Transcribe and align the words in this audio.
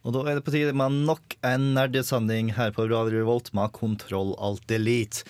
Og 0.00 0.14
da 0.14 0.22
er 0.24 0.38
det 0.38 0.44
på 0.46 0.52
tide 0.54 0.72
med 0.76 1.02
nok 1.04 1.34
en 1.44 1.72
nerdesending 1.76 2.54
her 2.56 2.72
på 2.72 2.86
Radio 2.88 3.20
Revolt 3.20 3.50
med 3.56 3.72
Kontroll 3.76 4.32
Alt 4.40 4.64
Delete. 4.70 5.26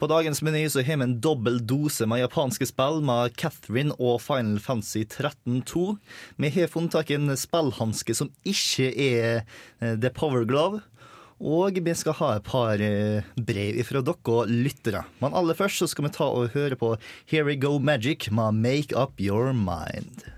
På 0.00 0.08
dagens 0.08 0.42
meny 0.44 0.66
så 0.72 0.82
har 0.84 0.96
vi 1.00 1.06
en 1.06 1.18
dobbel 1.24 1.58
dose 1.64 2.06
med 2.08 2.22
japanske 2.22 2.68
spill 2.68 3.00
med 3.04 3.34
Catherine 3.40 3.96
og 3.96 4.20
Final 4.24 4.60
Fantasy 4.60 5.06
13-2. 5.06 5.96
Vi 6.40 6.52
har 6.56 6.72
funnet 6.72 6.96
tak 6.96 7.12
i 7.12 7.16
en 7.16 7.32
spillhanske 7.36 8.16
som 8.16 8.32
ikke 8.48 8.90
er 8.92 9.42
eh, 9.80 9.96
The 9.96 10.12
Power 10.16 10.44
Glove. 10.48 10.82
Og 11.40 11.80
vi 11.80 11.94
skal 11.96 12.18
ha 12.18 12.34
et 12.36 12.44
par 12.44 12.80
eh, 12.84 13.28
brev 13.36 13.80
fra 13.88 14.04
dere 14.04 14.34
og 14.36 14.52
lyttere. 14.52 15.06
Men 15.24 15.36
aller 15.36 15.56
først 15.56 15.80
så 15.80 15.88
skal 15.88 16.08
vi 16.08 16.12
ta 16.16 16.28
og 16.28 16.52
høre 16.56 16.76
på 16.76 16.92
Here 17.24 17.48
We 17.48 17.56
Go 17.56 17.78
Magic 17.80 18.28
med 18.28 18.60
Make 18.60 18.92
Up 18.92 19.16
Your 19.20 19.54
Mind. 19.56 20.28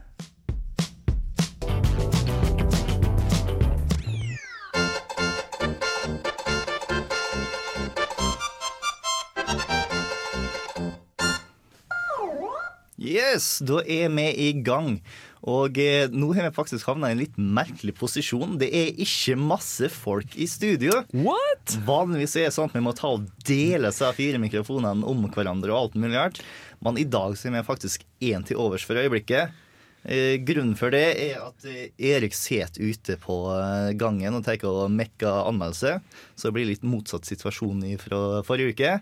Yes, 13.12 13.58
da 13.60 13.82
er 13.84 14.08
vi 14.14 14.26
i 14.48 14.48
gang. 14.64 14.96
Og 15.42 15.78
eh, 15.82 16.06
nå 16.08 16.30
har 16.36 16.46
vi 16.46 16.54
faktisk 16.54 16.86
havna 16.86 17.10
i 17.10 17.16
en 17.16 17.20
litt 17.20 17.34
merkelig 17.36 17.96
posisjon. 17.98 18.54
Det 18.60 18.68
er 18.78 18.92
ikke 19.02 19.34
masse 19.40 19.90
folk 19.92 20.36
i 20.38 20.46
studio. 20.48 21.02
What? 21.12 21.74
Vanligvis 21.86 22.36
er 22.38 22.48
det 22.48 22.54
sånn 22.56 22.70
at 22.70 22.78
vi 22.78 22.84
må 22.84 22.94
ta 22.96 23.10
og 23.16 23.26
dele 23.48 23.90
seg 23.94 24.14
fire 24.18 24.40
mikrofonene 24.42 25.08
om 25.08 25.26
hverandre 25.34 25.74
og 25.74 25.80
alt 25.80 25.98
mulig 25.98 26.16
rart. 26.16 26.40
Men 26.82 27.00
i 27.00 27.08
dag 27.08 27.34
så 27.36 27.50
er 27.50 27.58
vi 27.58 27.66
faktisk 27.66 28.06
én 28.22 28.46
til 28.46 28.62
overs 28.62 28.86
for 28.86 28.98
øyeblikket. 29.02 29.58
Eh, 30.02 30.40
grunnen 30.42 30.74
for 30.74 30.90
det 30.90 31.04
er 31.28 31.42
at 31.44 31.66
eh, 31.68 31.92
Erik 32.10 32.34
sitter 32.34 32.90
ute 32.90 33.14
på 33.22 33.36
eh, 33.54 33.92
gangen 33.94 34.34
og 34.34 34.42
tar 34.42 34.62
og 34.66 34.90
mekker 34.90 35.46
anmeldelse. 35.46 36.00
Så 36.34 36.48
det 36.48 36.56
blir 36.56 36.70
litt 36.72 36.86
motsatt 36.86 37.28
situasjon 37.28 37.84
fra 38.02 38.42
forrige 38.46 38.74
uke. 38.74 38.96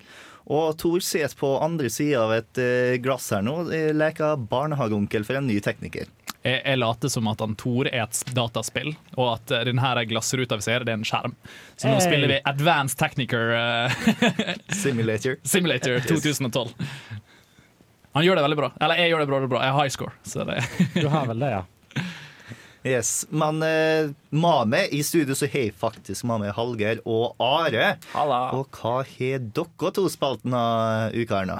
Og 0.50 0.72
Tor 0.80 0.98
sitter 1.04 1.34
på 1.38 1.52
andre 1.62 1.90
sida 1.94 2.24
av 2.24 2.32
et 2.34 2.58
eh, 2.58 2.96
glass 3.02 3.28
her 3.30 3.44
nå. 3.46 3.52
eh, 3.70 3.92
Leker 3.94 4.40
barnehageonkel 4.50 5.22
for 5.28 5.38
en 5.38 5.46
ny 5.46 5.60
tekniker. 5.62 6.08
Jeg, 6.40 6.62
jeg 6.64 6.78
later 6.80 7.12
som 7.12 7.28
at 7.30 7.42
han 7.44 7.54
Tor 7.60 7.86
er 7.90 8.02
et 8.06 8.20
dataspill, 8.34 8.94
og 9.20 9.26
at 9.36 9.52
denne 9.68 10.04
glassruta 10.10 10.56
vi 10.58 10.64
ser, 10.66 10.86
det 10.88 10.94
er 10.94 10.98
en 10.98 11.06
skjerm. 11.06 11.34
Så 11.76 11.86
nå 11.90 11.98
Hey. 12.00 12.06
spiller 12.08 12.32
vi 12.32 12.38
Advanced 12.50 12.98
Technicer 12.98 13.52
eh, 13.54 13.98
Simulator. 14.82 15.36
Simulator 15.44 16.00
2012. 16.08 16.72
Han 18.16 18.24
gjør 18.26 18.40
det 18.40 18.42
veldig 18.48 18.58
bra. 18.58 18.72
Eller 18.82 18.98
jeg 19.04 19.12
gjør 19.12 19.20
det 19.22 19.28
bra. 19.30 19.40
bra. 19.52 19.60
Jeg 19.68 19.76
har 19.76 19.84
high 19.84 19.92
score. 19.94 20.16
Så 20.26 20.42
det, 20.48 20.56
Du 20.96 21.06
har 21.12 21.28
vel 21.30 21.44
det, 21.44 21.50
ja. 21.60 21.62
Yes, 22.86 23.26
Men 23.28 23.62
eh, 23.62 24.10
Mame 24.30 24.86
i 24.88 25.02
studio 25.04 25.34
så 25.36 25.44
har 25.52 25.66
jeg 25.66 25.76
faktisk 25.76 26.24
Mame 26.24 26.48
Hallgeir 26.56 27.02
og 27.04 27.36
Are. 27.42 27.96
Halla. 28.14 28.40
Og 28.56 28.72
hva 28.72 29.02
har 29.04 29.44
dere 29.44 29.92
to 29.96 30.06
spalten 30.08 30.56
av 30.56 31.12
uka 31.12 31.42
her 31.42 31.50
nå? 31.50 31.58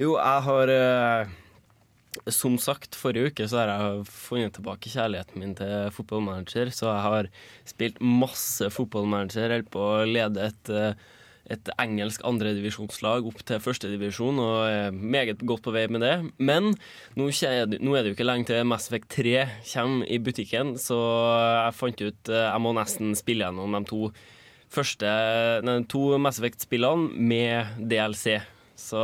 Jo, 0.00 0.14
jeg 0.16 0.44
har 0.46 0.72
eh, 0.72 1.32
Som 2.32 2.56
sagt, 2.60 2.96
forrige 2.96 3.32
uke 3.32 3.48
så 3.48 3.60
har 3.60 3.72
jeg 3.74 4.06
funnet 4.08 4.56
tilbake 4.56 4.92
kjærligheten 4.92 5.42
min 5.42 5.52
til 5.58 5.92
fotballmanager. 5.92 6.72
Så 6.72 6.88
jeg 6.88 7.04
har 7.10 7.28
spilt 7.68 8.00
masse 8.00 8.72
fotballmanager. 8.72 9.52
Holdt 9.52 9.72
på 9.74 9.84
å 9.84 10.06
lede 10.08 10.48
et, 10.48 10.72
eh, 10.72 10.96
et 11.50 11.70
engelsk 11.82 12.22
andredivisjonslag 12.26 13.26
opp 13.26 13.40
til 13.48 13.60
førstedivisjon, 13.62 14.38
og 14.38 14.58
er 14.70 14.94
meget 14.94 15.42
godt 15.42 15.64
på 15.66 15.74
vei 15.74 15.86
med 15.90 16.04
det. 16.04 16.12
Men 16.38 16.70
nå, 17.18 17.26
nå 17.26 17.96
er 17.96 18.04
det 18.04 18.12
jo 18.12 18.14
ikke 18.14 18.28
lenge 18.28 18.48
til 18.52 18.62
Mass 18.68 18.88
Effect 18.90 19.10
3 19.16 19.34
kommer 19.72 20.06
i 20.06 20.20
butikken, 20.22 20.76
så 20.78 21.00
jeg 21.66 21.76
fant 21.78 22.04
ut 22.06 22.32
eh, 22.32 22.46
jeg 22.46 22.62
må 22.62 22.74
nesten 22.78 23.16
spille 23.18 23.48
gjennom 23.48 23.74
de 23.78 23.82
to 23.90 24.06
første 24.72 25.10
nei, 25.66 25.80
to 25.90 26.16
Mass 26.22 26.40
Effect-spillene 26.40 27.12
med 27.18 27.76
DLC. 27.90 28.38
Så 28.78 29.02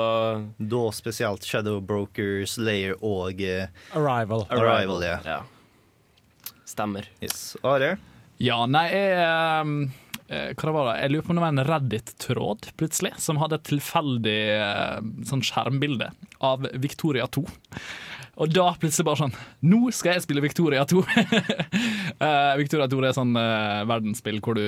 Da 0.58 0.82
spesielt 0.96 1.44
Shadow 1.46 1.80
Broker, 1.84 2.42
Slayer 2.48 2.96
og 3.04 3.42
eh, 3.44 3.68
Arrival. 3.94 4.46
Arrival. 4.50 5.04
ja. 5.04 5.18
Ja. 5.26 5.42
Stemmer. 6.68 7.08
Yes. 7.22 7.56
Are? 7.64 7.96
ja, 8.38 8.58
nei, 8.70 8.84
jeg 8.92 9.14
ehm, 9.18 9.78
eh, 9.88 10.07
Hva 10.28 10.68
det 10.68 10.72
var 10.76 10.88
det? 10.90 10.96
Jeg 11.00 11.12
lurer 11.12 11.24
på 11.24 11.32
om 11.32 11.38
det 11.38 11.44
var 11.44 11.54
en 11.54 11.64
Reddit-tråd 11.64 12.66
plutselig 12.76 13.14
som 13.22 13.40
hadde 13.40 13.56
et 13.56 13.68
tilfeldig 13.70 14.40
eh, 14.58 14.98
sånn 15.30 15.44
skjermbilde 15.46 16.10
av 16.44 16.68
Victoria 16.76 17.24
2. 17.32 17.44
Og 18.38 18.52
da 18.54 18.68
plutselig 18.78 19.06
bare 19.08 19.20
sånn 19.24 19.34
Nå 19.66 19.90
skal 19.94 20.16
jeg 20.16 20.24
spille 20.24 20.42
Victoria 20.44 20.84
2! 20.88 21.02
uh, 21.02 22.54
Victoria 22.60 22.86
2 22.90 23.00
er 23.08 23.16
sånn 23.16 23.34
uh, 23.34 23.84
verdensspill 23.88 24.40
hvor 24.44 24.58
du 24.58 24.64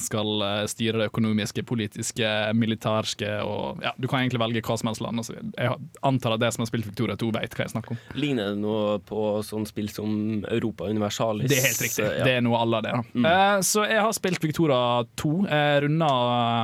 skal 0.00 0.44
uh, 0.44 0.64
styre 0.70 1.02
det 1.02 1.10
økonomiske, 1.10 1.64
politiske, 1.68 2.28
militærske 2.56 3.28
og 3.44 3.84
ja, 3.84 3.92
Du 4.00 4.08
kan 4.08 4.22
egentlig 4.22 4.40
velge 4.42 4.64
hva 4.64 4.78
som 4.80 4.90
helst 4.90 5.04
land. 5.04 5.20
Altså, 5.22 5.36
jeg 5.36 5.76
antar 6.06 6.36
at 6.36 6.42
de 6.42 6.50
som 6.54 6.64
har 6.64 6.70
spilt 6.70 6.88
Victoria 6.88 7.16
2, 7.20 7.30
vet 7.36 7.56
hva 7.56 7.66
jeg 7.66 7.74
snakker 7.74 7.94
om. 7.94 8.00
Ligner 8.20 8.54
det 8.54 8.60
noe 8.62 8.98
på 9.06 9.26
sånn 9.46 9.66
spill 9.68 9.90
som 9.92 10.44
Europa 10.48 10.88
Universalis? 10.90 11.50
Det 11.50 11.58
er 11.58 11.68
helt 11.68 11.84
riktig. 11.84 12.06
Ja. 12.06 12.24
Det 12.26 12.36
er 12.38 12.44
noe 12.44 12.60
alle 12.60 12.80
av 12.80 12.86
det. 12.86 12.94
Da. 12.96 13.32
Eh, 13.32 13.58
så 13.66 13.84
jeg 13.88 14.04
har 14.04 14.14
spilt 14.16 14.44
Victoria 14.44 14.80
2. 15.20 15.34
Jeg 15.50 15.84
runda 15.86 16.10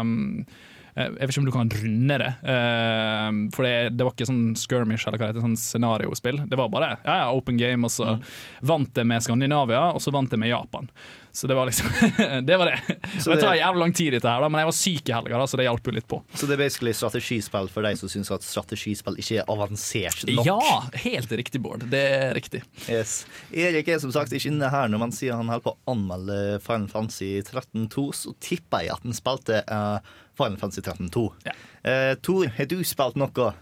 um, 0.00 0.16
eh, 0.40 0.64
Jeg 0.96 1.12
vet 1.18 1.32
ikke 1.34 1.42
om 1.42 1.48
du 1.48 1.52
kan 1.52 1.70
runde 1.76 2.16
det. 2.22 2.30
eh, 2.52 3.28
for 3.52 3.66
det, 3.66 3.74
det 3.98 4.06
var 4.06 4.14
ikke 4.14 4.28
sånn 4.30 4.56
skirmish 4.56 5.04
eller 5.06 5.20
hva 5.20 5.28
det 5.28 5.34
heter, 5.34 5.44
sånn 5.44 5.58
scenariospill. 5.60 6.40
Det 6.48 6.56
var 6.58 6.72
bare 6.72 6.94
ja, 7.04 7.18
ja, 7.24 7.28
open 7.36 7.60
game, 7.60 7.84
og 7.84 7.92
så 7.92 8.16
vant 8.64 8.96
jeg 8.96 9.08
med 9.08 9.24
Skandinavia, 9.24 9.90
og 9.92 10.00
så 10.02 10.12
vant 10.14 10.32
jeg 10.32 10.40
med 10.40 10.54
Japan. 10.54 10.88
Så 11.36 11.44
det 11.50 11.56
var 11.58 11.68
liksom 11.68 11.90
Det 12.48 12.56
var 12.56 12.70
det. 12.70 12.96
Så 13.20 13.28
det 13.34 13.42
tar 13.42 13.58
jævlig 13.58 13.82
lang 13.82 13.92
tid, 13.92 14.14
dette 14.16 14.30
her, 14.30 14.40
da, 14.40 14.48
men 14.48 14.62
jeg 14.62 14.70
var 14.70 14.76
syk 14.78 15.10
i 15.10 15.14
helga, 15.18 15.42
så 15.44 15.60
det 15.60 15.66
hjalp 15.68 15.90
jo 15.90 15.96
litt 15.98 16.08
på. 16.08 16.22
Så 16.32 16.48
det 16.48 16.56
er 16.56 16.62
basically 16.64 16.94
strategispill 16.96 17.68
for 17.74 17.84
deg 17.84 18.00
som 18.00 18.08
syns 18.12 18.32
at 18.32 18.46
strategispill 18.46 19.20
ikke 19.20 19.42
er 19.42 19.52
avansert 19.52 20.24
nok? 20.30 20.48
Ja, 20.48 20.80
helt 21.04 21.36
riktig, 21.36 21.60
Bård. 21.60 21.84
Det 21.92 22.00
er 22.16 22.32
riktig. 22.36 22.62
Yes. 22.88 23.18
Erik 23.52 23.92
er 23.92 24.00
som 24.00 24.14
sagt 24.16 24.32
ikke 24.32 24.48
inne 24.48 24.72
her 24.72 24.88
når 24.88 25.04
man 25.04 25.12
sier 25.12 25.36
han 25.36 25.52
holder 25.52 25.66
på 25.68 25.76
å 25.76 25.92
anmelde 25.92 26.38
Final 26.64 26.88
Fantasy 26.92 27.34
13.2, 27.44 28.06
så 28.16 28.32
tipper 28.40 28.86
jeg 28.86 28.96
at 28.96 29.04
han 29.04 29.16
spilte 29.20 29.60
eh, 29.60 30.14
Final 30.36 30.58
Fantasy 30.60 30.82
13.2. 30.84 31.28
Ja. 31.46 31.54
Uh, 31.86 32.12
Tor, 32.20 32.50
har 32.56 32.68
du 32.70 32.78
spilt 32.86 33.18
noe? 33.20 33.52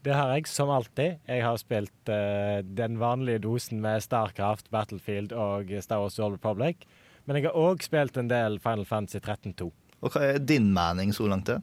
Det 0.00 0.14
har 0.16 0.32
jeg, 0.32 0.46
som 0.48 0.70
alltid. 0.72 1.20
Jeg 1.28 1.44
har 1.44 1.58
spilt 1.60 2.12
uh, 2.12 2.60
den 2.64 2.96
vanlige 3.00 3.42
dosen 3.44 3.82
med 3.84 4.00
Starcraft, 4.04 4.70
Battlefield 4.72 5.34
og 5.36 5.72
Star 5.84 6.00
Wars 6.02 6.18
World 6.18 6.40
Republic. 6.40 6.86
Men 7.28 7.36
jeg 7.36 7.50
har 7.50 7.58
òg 7.58 7.84
spilt 7.84 8.16
en 8.18 8.30
del 8.30 8.58
Final 8.64 8.88
Fantasy 8.88 9.20
13-2. 9.20 9.68
Og 10.00 10.14
hva 10.14 10.24
er 10.32 10.40
din 10.40 10.72
mening 10.72 11.12
så 11.12 11.28
langt? 11.28 11.50
det? 11.50 11.60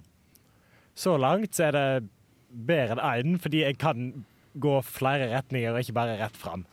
Så 0.97 1.18
langt 1.18 1.57
så 1.57 1.68
er 1.68 1.75
det 1.75 2.09
bedre 2.50 2.97
enn 3.02 3.36
én, 3.36 3.41
fordi 3.41 3.63
jeg 3.66 3.77
kan 3.81 4.25
gå 4.57 4.80
flere 4.86 5.30
retninger 5.33 5.74
og 5.74 5.83
ikke 5.83 5.98
bare 5.98 6.18
rett 6.21 6.38
fram. 6.38 6.66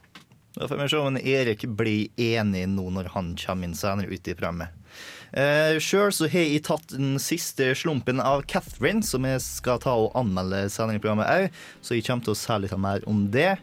Da 0.54 0.68
får 0.70 0.78
vi 0.78 0.86
se 0.92 1.00
om 1.02 1.16
Erik 1.18 1.64
blir 1.76 2.20
enig 2.20 2.62
nå 2.70 2.86
når 2.94 3.10
han 3.16 3.32
kommer 3.40 3.66
inn 3.66 3.74
senere 3.76 4.12
ute 4.12 4.30
i 4.30 4.36
programmet. 4.38 4.70
Uh, 5.34 5.80
Sjøl 5.82 6.12
så 6.14 6.28
har 6.30 6.46
jeg 6.46 6.62
tatt 6.68 6.92
den 6.94 7.16
siste 7.22 7.72
slumpen 7.74 8.22
av 8.22 8.44
Catherine, 8.46 9.02
som 9.02 9.26
jeg 9.26 9.42
skal 9.42 9.80
ta 9.82 9.96
og 9.98 10.14
anmelde 10.18 10.68
sendingprogrammet 10.70 11.26
òg, 11.26 11.60
så 11.82 11.96
jeg 11.96 12.06
kommer 12.06 12.28
til 12.28 12.36
å 12.36 12.38
si 12.38 12.58
litt 12.62 12.76
mer 12.78 13.02
om 13.10 13.26
det. 13.34 13.56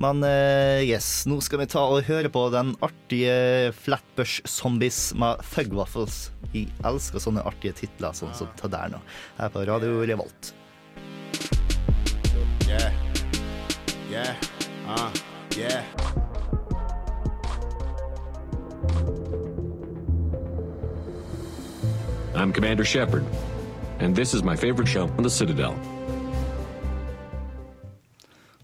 Men 0.00 0.22
eh, 0.24 0.80
yes, 0.88 1.26
nå 1.28 1.36
skal 1.44 1.60
vi 1.60 1.68
ta 1.68 1.82
og 1.84 2.06
høre 2.06 2.30
på 2.32 2.46
den 2.54 2.72
artige 2.80 3.72
Flatbush 3.76 4.40
Zombies 4.48 5.10
med 5.20 5.42
Thug 5.52 5.76
Waffles. 5.76 6.30
Jeg 6.54 6.72
elsker 6.88 7.20
sånne 7.20 7.44
artige 7.44 7.76
titler 7.82 8.16
sånn 8.16 8.32
som 8.36 8.48
det 8.62 8.72
der 8.72 8.94
nå, 8.94 9.02
her 9.36 9.52
på 9.52 9.66
Radio 9.68 10.00
Revolt. 10.08 10.54
Yeah. 12.64 12.88
Yeah. 14.08 14.34
Uh, 14.88 15.10
yeah. 15.58 15.84
I'm 22.34 22.52
Commander 22.52 22.84
Shepard, 22.84 23.24
and 24.00 24.16
this 24.16 24.34
is 24.34 24.42
my 24.42 24.56
favorite 24.56 24.88
show 24.88 25.04
on 25.18 25.22
the 25.22 25.30
Citadel. 25.30 25.74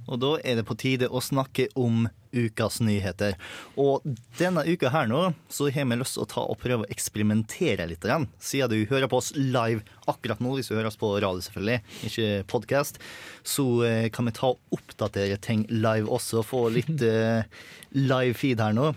og 0.08 0.20
da 0.22 0.30
er 0.40 0.58
det 0.58 0.66
på 0.68 0.76
tide 0.78 1.08
å 1.12 1.20
snakke 1.22 1.68
om 1.78 2.06
ukas 2.32 2.78
nyheter. 2.84 3.36
Og 3.80 4.04
denne 4.38 4.64
uka 4.68 4.90
her 4.92 5.08
nå, 5.08 5.20
så 5.52 5.68
har 5.72 5.88
vi 5.88 5.98
lyst 6.00 6.16
til 6.16 6.24
å 6.24 6.30
ta 6.32 6.44
og 6.48 6.58
prøve 6.62 6.84
å 6.84 6.90
eksperimentere 6.92 7.86
litt. 7.88 8.04
Igjen. 8.08 8.28
Siden 8.40 8.72
du 8.72 8.88
hører 8.90 9.08
på 9.10 9.20
oss 9.20 9.32
live 9.36 9.84
akkurat 10.08 10.40
nå, 10.44 10.54
hvis 10.56 10.70
du 10.70 10.76
hører 10.76 10.90
oss 10.90 11.00
på 11.00 11.12
radio 11.16 11.44
selvfølgelig, 11.44 11.82
ikke 12.08 12.28
podkast, 12.52 13.00
så 13.44 13.66
eh, 13.88 14.06
kan 14.14 14.28
vi 14.28 14.36
ta 14.38 14.52
og 14.54 14.78
oppdatere 14.78 15.40
ting 15.44 15.66
live 15.68 16.08
også, 16.08 16.44
få 16.46 16.68
litt 16.72 17.04
eh, 17.04 17.44
live 17.96 18.36
feed 18.38 18.64
her 18.64 18.76
nå. 18.76 18.92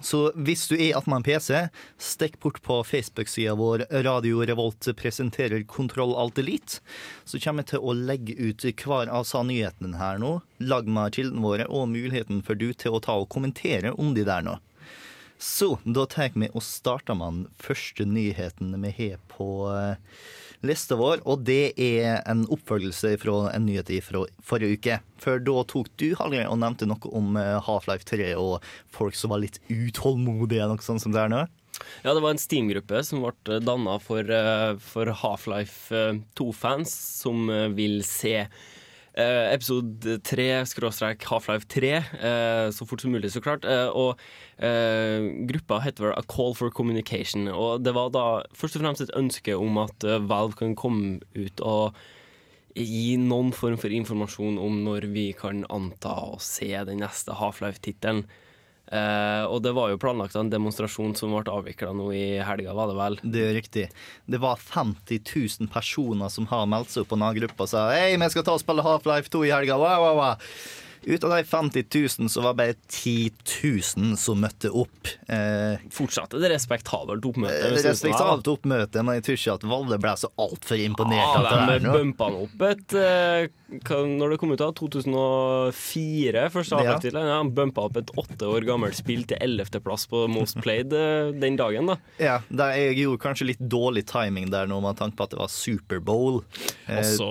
Så 0.00 0.30
hvis 0.34 0.64
du 0.70 0.74
er 0.78 0.96
attmed 0.96 1.20
en 1.20 1.26
PC, 1.26 1.66
stikk 2.00 2.38
bort 2.40 2.62
på 2.64 2.78
Facebook-sida 2.86 3.52
vår 3.58 3.84
Radio 4.06 4.40
Revolt 4.48 4.88
presenterer 4.96 5.66
Kontroll 5.68 6.14
Alt 6.18 6.40
Elite. 6.40 6.80
Så 7.28 7.40
kommer 7.42 7.62
jeg 7.62 7.74
til 7.74 7.84
å 7.84 7.94
legge 7.98 8.36
ut 8.40 8.64
hver 8.64 9.12
av 9.12 9.28
sa 9.28 9.44
nyhetene 9.46 10.00
her 10.00 10.22
nå. 10.22 10.38
Lag 10.64 10.88
meg 10.88 11.18
kildene 11.18 11.44
våre 11.44 11.68
og 11.68 11.90
muligheten 11.92 12.40
for 12.46 12.58
du 12.58 12.70
til 12.72 12.96
å 12.96 13.02
ta 13.04 13.18
og 13.20 13.28
kommentere 13.34 13.92
om 13.92 14.14
de 14.16 14.24
der 14.26 14.46
nå. 14.46 14.56
Så 15.42 15.74
da 15.82 16.04
tar 16.06 16.30
vi 16.38 16.46
og 16.54 16.62
starter 16.62 17.16
med 17.18 17.34
den 17.34 17.46
første 17.58 18.04
nyheten 18.06 18.76
vi 18.84 18.92
har 18.94 19.22
på 19.32 19.46
eh, 19.74 20.20
lista 20.62 20.94
vår, 21.00 21.24
og 21.26 21.42
det 21.48 21.74
er 21.82 22.20
en 22.30 22.44
oppfølgelse 22.46 23.16
fra 23.18 23.48
en 23.50 23.66
nyhet 23.66 23.90
fra 24.06 24.22
forrige 24.38 24.78
uke. 24.78 24.98
For 25.18 25.42
da 25.42 25.64
tok 25.72 25.90
du 25.98 26.12
Hallgeir, 26.20 26.46
og 26.46 26.60
nevnte 26.62 26.86
noe 26.86 27.10
om 27.10 27.34
eh, 27.40 27.58
Half-Life 27.66 28.06
3 28.06 28.36
og 28.38 28.62
folk 28.94 29.18
som 29.18 29.34
var 29.34 29.42
litt 29.42 29.58
utålmodige, 29.66 30.68
noe 30.70 30.86
sånt 30.86 31.02
som 31.02 31.16
det 31.16 31.24
er 31.24 31.34
nå. 31.34 31.42
Ja, 32.04 32.14
det 32.14 32.22
var 32.22 32.36
en 32.36 32.42
Steam-gruppe 32.42 33.02
som 33.02 33.24
ble 33.26 33.58
danna 33.66 33.98
for, 34.04 34.22
eh, 34.22 34.76
for 34.78 35.10
Half-Life 35.24 36.06
2-fans, 36.38 36.94
som 37.18 37.50
vil 37.74 38.04
se 38.06 38.44
eh, 39.18 39.52
episode 39.52 40.18
3, 40.24 40.46
skråstrek 40.68 41.26
Half-Life 41.28 41.68
3, 41.68 41.92
eh, 41.96 42.70
så 42.74 42.86
fort 42.88 43.02
som 43.02 43.12
mulig, 43.12 43.32
så 43.32 43.42
klart. 43.44 43.64
Eh, 43.64 43.88
og 43.88 44.20
eh, 44.58 45.28
gruppa 45.48 45.80
heter 45.84 46.08
vel 46.08 46.16
A 46.16 46.24
Call 46.28 46.56
for 46.58 46.72
Communication. 46.74 47.48
Og 47.48 47.84
det 47.84 47.94
var 47.96 48.12
da 48.14 48.26
først 48.56 48.78
og 48.78 48.84
fremst 48.84 49.04
et 49.04 49.14
ønske 49.18 49.56
om 49.58 49.80
at 49.84 50.06
eh, 50.08 50.22
Valve 50.22 50.58
kan 50.62 50.76
komme 50.78 51.20
ut 51.36 51.64
og 51.64 51.98
gi 52.72 53.18
noen 53.20 53.52
form 53.52 53.76
for 53.76 53.92
informasjon 53.92 54.56
om 54.60 54.78
når 54.86 55.10
vi 55.12 55.26
kan 55.36 55.66
anta 55.68 56.14
å 56.32 56.38
se 56.40 56.70
den 56.88 57.02
neste 57.04 57.36
Half-Life-tittelen. 57.36 58.24
Eh, 58.92 59.44
og 59.46 59.62
det 59.64 59.72
var 59.76 59.92
jo 59.92 60.00
planlagt 60.00 60.34
en 60.36 60.50
demonstrasjon 60.52 61.14
som 61.16 61.32
ble 61.32 61.48
avvikla 61.48 61.94
nå 61.96 62.10
i 62.12 62.26
helga, 62.44 62.74
var 62.76 62.90
det 62.90 62.98
vel? 62.98 63.18
Det 63.22 63.44
er 63.46 63.56
riktig. 63.56 63.86
Det 64.26 64.40
var 64.42 64.60
50 64.60 65.22
000 65.62 65.72
personer 65.72 66.32
som 66.32 66.48
har 66.50 66.66
meldt 66.68 66.92
seg 66.92 67.04
opp 67.04 67.12
på 67.14 67.20
denne 67.20 67.32
gruppa 67.40 67.64
og 67.66 67.72
sa 67.72 67.88
hei, 67.94 68.14
vi 68.20 68.30
skal 68.34 68.44
ta 68.46 68.56
og 68.58 68.64
spille 68.64 68.84
Half-Life 68.84 69.32
2 69.32 69.44
i 69.48 69.52
helga. 69.54 69.78
Wow, 69.80 70.06
wow, 70.06 70.18
wow. 70.20 70.48
Ut 71.02 71.24
av 71.24 71.32
de 71.34 71.44
50 71.44 71.84
000 72.20 72.28
så 72.30 72.42
var 72.44 72.52
det 72.52 72.60
bare 72.60 72.74
10 72.88 73.30
000 73.96 74.16
som 74.20 74.38
møtte 74.38 74.70
opp. 74.70 75.08
Eh, 75.26 75.80
Fortsatt 75.90 76.36
et 76.38 76.44
respektabelt 76.52 77.24
oppmøte. 77.26 77.56
synes. 77.72 77.88
Respektabelt 77.88 78.50
oppmøte, 78.52 79.02
men 79.02 79.18
jeg 79.18 79.26
tror 79.26 79.40
ikke 79.40 79.56
at 79.56 79.66
Valle 79.72 79.98
ble 80.04 80.12
så 80.20 80.30
altfor 80.38 80.84
imponert. 80.84 81.34
Ja, 81.34 81.42
det 81.42 81.58
her 81.58 81.82
de 81.82 81.96
bumpa 81.96 82.30
opp 82.44 82.66
et 82.68 82.94
eh, 82.94 83.48
Når 83.72 84.30
det 84.34 84.38
kom 84.42 84.52
ut 84.52 84.60
da, 84.60 84.66
2004, 84.76 86.42
første 86.52 86.76
Ja. 86.82 86.94
avtalen. 86.94 87.26
Ja, 87.26 87.36
han 87.38 87.50
bumpa 87.54 87.84
opp 87.86 87.96
et 87.96 88.10
åtte 88.20 88.44
år 88.48 88.64
gammelt 88.66 88.94
spill 88.98 89.24
til 89.24 89.38
ellevteplass 89.40 90.06
på 90.10 90.26
Most 90.28 90.60
Played 90.60 90.92
eh, 90.92 91.32
den 91.40 91.56
dagen, 91.56 91.86
da. 91.88 91.96
Ja, 92.20 92.40
der 92.50 92.74
jeg 92.76 92.98
gjorde 93.00 93.22
kanskje 93.22 93.46
litt 93.48 93.62
dårlig 93.72 94.04
timing 94.10 94.50
der 94.52 94.66
nå, 94.68 94.80
med 94.84 94.96
tanke 95.00 95.16
på 95.16 95.24
at 95.24 95.30
det 95.34 95.40
var 95.40 95.48
Superbowl. 95.52 96.42
Eh, 96.88 96.98
Også 97.00 97.30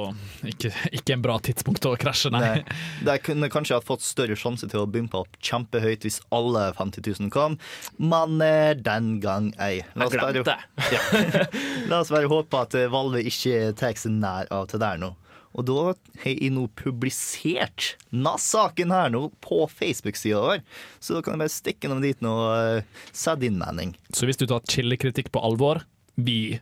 ikke, 0.49 0.71
ikke 0.91 1.13
en 1.13 1.21
bra 1.21 1.37
tidspunkt 1.39 1.85
å 1.85 1.93
krasje, 2.01 2.31
nei. 2.33 2.41
Nei. 2.41 2.63
Der 3.05 3.21
kunne 3.21 3.49
kanskje 3.53 3.77
hatt 3.77 3.85
fått 3.87 4.01
større 4.05 4.35
sjanse 4.39 4.67
til 4.71 4.81
å 4.81 4.87
bumpe 4.89 5.21
opp 5.21 5.37
kjempehøyt 5.41 6.01
hvis 6.07 6.21
alle 6.33 6.71
50 6.77 7.05
000 7.21 7.29
kom, 7.33 7.57
men 8.01 8.41
eh, 8.41 8.73
den 8.73 9.19
gang 9.23 9.51
ei. 9.61 9.83
La 9.95 10.05
oss, 10.07 10.13
Jeg 10.13 10.21
glemte 10.21 10.43
glemte. 10.43 10.57
ja. 10.95 11.45
La 11.91 12.01
oss 12.01 12.09
bare 12.13 12.29
håpe 12.31 12.65
at 12.65 12.73
Valve 12.91 13.21
ikke 13.27 13.73
tar 13.77 13.93
seg 13.99 14.11
nær 14.17 14.47
av 14.53 14.67
til 14.71 14.79
der 14.81 14.97
nå. 15.01 15.13
Og 15.57 15.67
da 15.67 15.77
har 16.23 16.31
jeg 16.31 16.51
nå 16.55 16.67
publisert 16.79 17.95
NAS-saken 18.15 18.93
her 18.95 19.11
nå 19.11 19.25
på 19.43 19.65
Facebook-sida 19.71 20.39
vår, 20.39 20.65
så 21.03 21.17
da 21.17 21.23
kan 21.25 21.35
jeg 21.35 21.43
bare 21.43 21.53
stikke 21.53 21.89
innom 21.89 22.03
dit 22.03 22.23
nå 22.23 22.31
og 22.31 22.81
uh, 22.81 23.05
se 23.11 23.35
din 23.41 23.59
mening. 23.59 23.95
Så 24.15 24.29
hvis 24.29 24.39
du 24.39 24.47
tar 24.47 24.63
kildekritikk 24.71 25.31
på 25.35 25.43
alvor, 25.43 25.83
vi, 26.15 26.59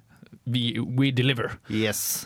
vi 0.49 0.63
we 0.79 1.13
deliver. 1.15 1.53
Yes. 1.69 2.25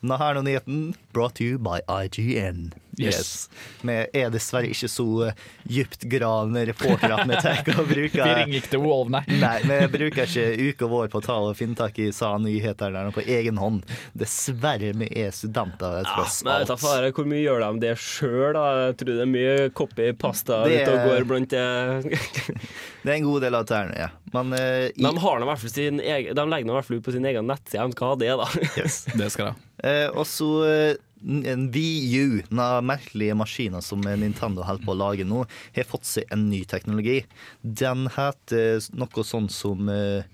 Denne 0.00 0.16
her 0.20 0.38
nyheten 0.46 0.82
brought 1.12 1.34
to 1.40 1.44
you 1.44 1.58
by 1.58 1.80
IGN. 1.90 2.68
Yes. 2.98 3.46
Vi 3.86 3.94
er 4.18 4.30
dessverre 4.34 4.66
ikke 4.72 4.88
så 4.90 5.04
uh, 5.28 5.42
dyptgravende 5.70 6.64
reportere 6.66 7.14
at 7.14 7.28
vi 7.30 7.36
tenker 7.44 7.78
å 7.78 7.84
bruke 7.92 8.18
Vi 8.26 8.32
ringer 8.40 8.56
ikke 8.58 8.72
til 8.72 8.82
WoW, 8.82 9.04
nei. 9.14 9.20
Nei, 9.44 9.52
vi 9.66 9.78
bruker 9.92 10.24
ikke 10.26 10.46
uka 10.72 10.88
vår 10.90 11.10
på 11.12 11.20
å 11.20 11.24
ta 11.28 11.36
og 11.46 11.52
finne 11.58 11.78
tak 11.78 11.98
i 12.02 12.08
sa 12.14 12.32
nyheter 12.42 12.94
der 12.94 13.12
på 13.14 13.22
egen 13.22 13.58
hånd. 13.62 13.84
Dessverre, 14.18 14.90
vi 14.98 15.10
er 15.22 15.30
studenter 15.34 16.02
tross 16.10 16.40
da 16.46 16.56
alt. 16.64 16.74
faen, 16.82 17.06
Hvor 17.14 17.30
mye 17.30 17.42
gjør 17.44 17.62
de 17.68 17.84
det 17.86 17.94
sjøl, 18.02 18.50
da? 18.58 18.64
Jeg 18.88 18.98
tror 19.02 19.12
det 19.14 19.24
er 19.26 19.32
mye 19.34 19.54
copy 19.78 20.10
pasta 20.18 20.60
Det 20.66 20.82
ute 20.82 20.90
og 20.90 20.98
er- 20.98 21.08
går 21.12 21.28
blant 21.30 21.54
det. 21.54 22.18
Det 23.06 23.12
er 23.14 23.16
en 23.20 23.28
god 23.30 23.44
del 23.46 23.54
av 23.56 23.62
tærne, 23.70 23.94
ja. 23.96 24.08
Men 24.34 24.50
uh, 24.58 24.88
i, 24.90 25.02
De 25.06 25.14
har 25.22 25.40
i 25.42 25.46
hvert 25.48 25.62
fall 25.62 25.70
sin 25.72 26.02
egen 26.02 26.34
De 26.36 26.44
legger 26.50 26.68
i 26.68 26.74
hvert 26.76 26.86
fall 26.90 26.98
ut 26.98 27.06
på 27.06 27.14
sin 27.14 27.24
egen 27.30 27.46
nettside 27.48 27.86
de 27.88 27.94
skal 27.96 28.10
ha 28.12 28.18
det 28.20 28.28
er, 28.34 28.42
da. 28.42 28.66
yes. 28.82 29.04
Det 29.16 29.30
skal 29.32 29.52
jeg. 29.52 29.62
Eh, 29.86 30.08
og 30.10 30.26
så 30.26 30.48
eh, 30.66 30.94
VU, 31.18 32.40
den 32.48 32.62
merkelige 32.86 33.36
maskinen 33.38 33.82
som 33.82 34.02
Nintendo 34.02 34.62
holder 34.66 34.86
på 34.86 34.94
å 34.94 35.00
lage 35.00 35.26
nå, 35.26 35.44
har 35.74 35.88
fått 35.88 36.06
seg 36.06 36.30
en 36.34 36.48
ny 36.50 36.62
teknologi. 36.68 37.20
Den 37.62 38.06
heter 38.14 38.82
noe 38.98 39.26
sånn 39.26 39.50
som 39.52 39.90
eh, 39.92 40.26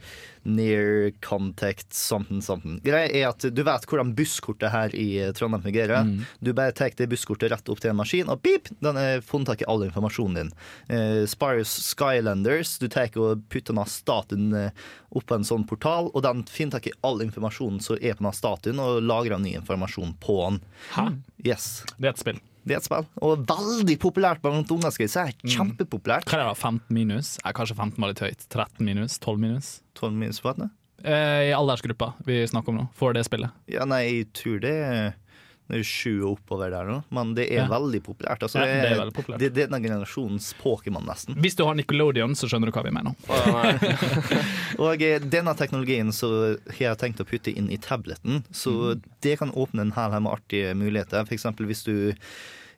Near 0.45 1.11
Contact 1.25 1.93
something 1.95 2.43
something. 2.43 2.79
Greia 2.85 3.09
er 3.09 3.29
at 3.31 3.47
du 3.55 3.63
vet 3.65 3.87
hvordan 3.89 4.15
busskortet 4.17 4.73
her 4.73 4.95
i 4.97 5.09
eh, 5.23 5.33
Trondheim 5.37 5.65
fungerer. 5.65 6.09
Du 6.41 6.53
bare 6.57 6.75
tar 6.77 6.95
det 6.97 7.09
busskortet 7.11 7.53
rett 7.53 7.69
opp 7.73 7.81
til 7.83 7.93
en 7.93 7.99
maskin, 7.99 8.31
og 8.31 8.43
pip, 8.45 8.69
den 8.85 8.99
har 9.01 9.25
funnet 9.25 9.53
tak 9.53 9.65
i 9.65 9.69
all 9.71 9.85
informasjonen 9.87 10.39
din. 10.39 10.53
Uh, 10.91 11.25
Spires 11.31 11.73
Skylanders, 11.91 12.77
du 12.79 12.89
tar 12.93 13.13
og 13.21 13.45
putter 13.53 13.73
den 13.73 13.83
av 13.83 13.91
statuen 13.91 14.55
eh, 14.59 14.87
opp 15.15 15.29
på 15.29 15.39
en 15.39 15.47
sånn 15.47 15.67
portal, 15.69 16.11
og 16.13 16.25
den 16.27 16.45
finner 16.51 16.79
tak 16.79 16.89
i 16.91 16.97
all 17.07 17.23
informasjonen 17.25 17.83
som 17.85 18.01
er 18.01 18.17
på 18.17 18.27
den 18.27 18.37
statuen, 18.37 18.83
og 18.83 19.05
lagrer 19.05 19.43
ny 19.43 19.55
informasjon 19.59 20.17
på 20.25 20.41
den. 20.43 20.61
Hæ? 20.97 21.11
Yes. 21.45 21.85
Det 21.99 22.09
er 22.09 22.15
et 22.15 22.25
spill. 22.25 22.43
Det 22.65 22.77
er 22.77 22.81
et 22.81 22.87
spill. 22.87 23.05
Og 23.21 23.43
veldig 23.49 23.97
populært 24.01 24.41
blant 24.45 24.71
unger. 24.73 24.91
skal 24.95 25.05
jeg 25.05 25.13
si. 25.13 25.53
Kjempepopulært. 25.57 26.25
Hva 26.31 26.39
er 26.39 26.45
det 26.45 26.49
da? 26.49 26.55
15 26.57 26.95
minus? 26.97 27.35
Er 27.45 27.53
kanskje 27.57 27.77
15 27.77 28.01
var 28.01 28.13
litt 28.15 28.23
høyt. 28.25 28.47
13 28.49 28.85
minus? 28.89 29.19
12 29.21 29.39
minus? 29.43 29.69
12 30.01 30.17
minus 30.17 30.41
på? 30.41 30.55
Eh, 31.05 31.51
I 31.51 31.53
aldersgruppa 31.53 32.15
vi 32.25 32.39
snakker 32.49 32.73
om 32.73 32.79
nå, 32.81 32.87
for 32.97 33.13
det 33.13 33.27
spillet. 33.29 33.53
Ja, 33.69 33.85
nei, 33.85 34.01
jeg 34.09 34.31
tror 34.33 34.63
det 34.65 34.73
er 34.73 35.13
det 35.69 35.79
er 35.81 35.85
sju 35.89 36.11
og 36.27 36.35
oppover 36.39 36.71
der 36.75 36.85
nå, 36.91 36.99
men 37.17 37.31
det 37.35 37.47
er 37.51 37.63
Ja. 37.63 37.69
veldig 37.73 38.03
populært. 38.05 38.43
Altså, 38.45 38.61
Ja, 38.61 38.67
det 38.67 38.91
er 38.93 38.99
veldig 39.01 39.15
populært. 39.17 39.39
Det, 39.41 39.49
det 39.55 39.63
er 39.65 39.69
denne 39.73 39.81
generasjonens 39.87 40.51
Pokémon, 40.61 41.07
nesten. 41.09 41.39
Hvis 41.41 41.57
du 41.57 41.65
har 41.65 41.75
Nickelodeon, 41.79 42.35
så 42.37 42.49
skjønner 42.51 42.69
du 42.69 42.75
hva 42.77 42.85
vi 42.85 42.93
mener. 42.93 43.15
Og 44.85 45.03
eh, 45.03 45.19
denne 45.21 45.55
teknologien 45.57 46.13
så 46.13 46.31
har 46.69 46.83
jeg 46.91 46.99
tenkt 47.01 47.23
å 47.25 47.29
putte 47.29 47.55
inn 47.55 47.71
i 47.73 47.79
tableten, 47.81 48.43
så 48.53 48.95
det 49.25 49.39
kan 49.41 49.53
åpne 49.57 49.87
en 49.89 49.95
hel 49.97 50.19
med 50.21 50.33
artige 50.33 50.75
muligheter. 50.77 51.25
Eksempel 51.33 51.67
hvis 51.71 51.85
du 51.89 51.95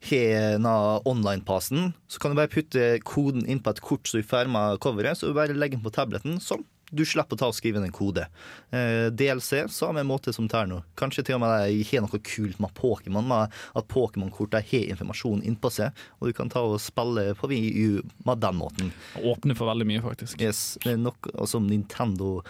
har 0.06 1.02
online-passen, 1.08 1.92
så 2.06 2.20
kan 2.22 2.30
du 2.30 2.36
bare 2.38 2.52
putte 2.52 3.00
koden 3.02 3.46
inn 3.50 3.58
på 3.64 3.72
et 3.74 3.80
kort 3.82 4.06
som 4.06 4.20
du 4.20 4.26
fermer 4.28 4.76
coveret, 4.78 5.18
så 5.18 5.26
du 5.32 5.34
bare 5.34 5.56
legger 5.56 5.80
den 5.80 5.84
på 5.86 5.90
tableten. 5.94 6.38
Sånn. 6.38 6.62
Du 6.96 7.04
slipper 7.06 7.36
å 7.36 7.40
ta 7.40 7.50
og 7.50 7.56
skrive 7.56 7.80
inn 7.80 7.88
en 7.88 7.94
kode. 7.94 8.26
Eh, 8.74 9.08
DLC 9.12 9.66
samme 9.72 10.04
måte 10.06 10.32
som 10.34 10.48
er. 10.48 10.80
Kanskje 10.98 11.26
til 11.26 11.38
og 11.38 11.42
med 11.44 11.68
de 11.68 11.84
har 11.90 12.04
noe 12.04 12.20
kult 12.24 12.60
med 12.62 12.72
Pokémon, 12.76 13.32
at 13.76 13.88
Pokémon-kortene 13.92 14.62
har 14.64 14.92
informasjon 14.94 15.44
innpå 15.46 15.70
seg, 15.72 16.06
og 16.20 16.30
du 16.30 16.36
kan 16.36 16.50
ta 16.52 16.62
og 16.64 16.80
spille 16.82 17.28
på 17.38 17.50
VU 17.50 18.00
med 18.26 18.42
den 18.42 18.58
måten. 18.60 18.92
Åpne 19.20 19.56
for 19.58 19.70
veldig 19.70 19.88
mye, 19.88 20.04
faktisk. 20.04 20.40
Yes, 20.40 20.78
det 20.84 20.94
er 20.96 21.02
noe 21.02 21.46
som 21.48 21.68
Nintendo 21.68 22.40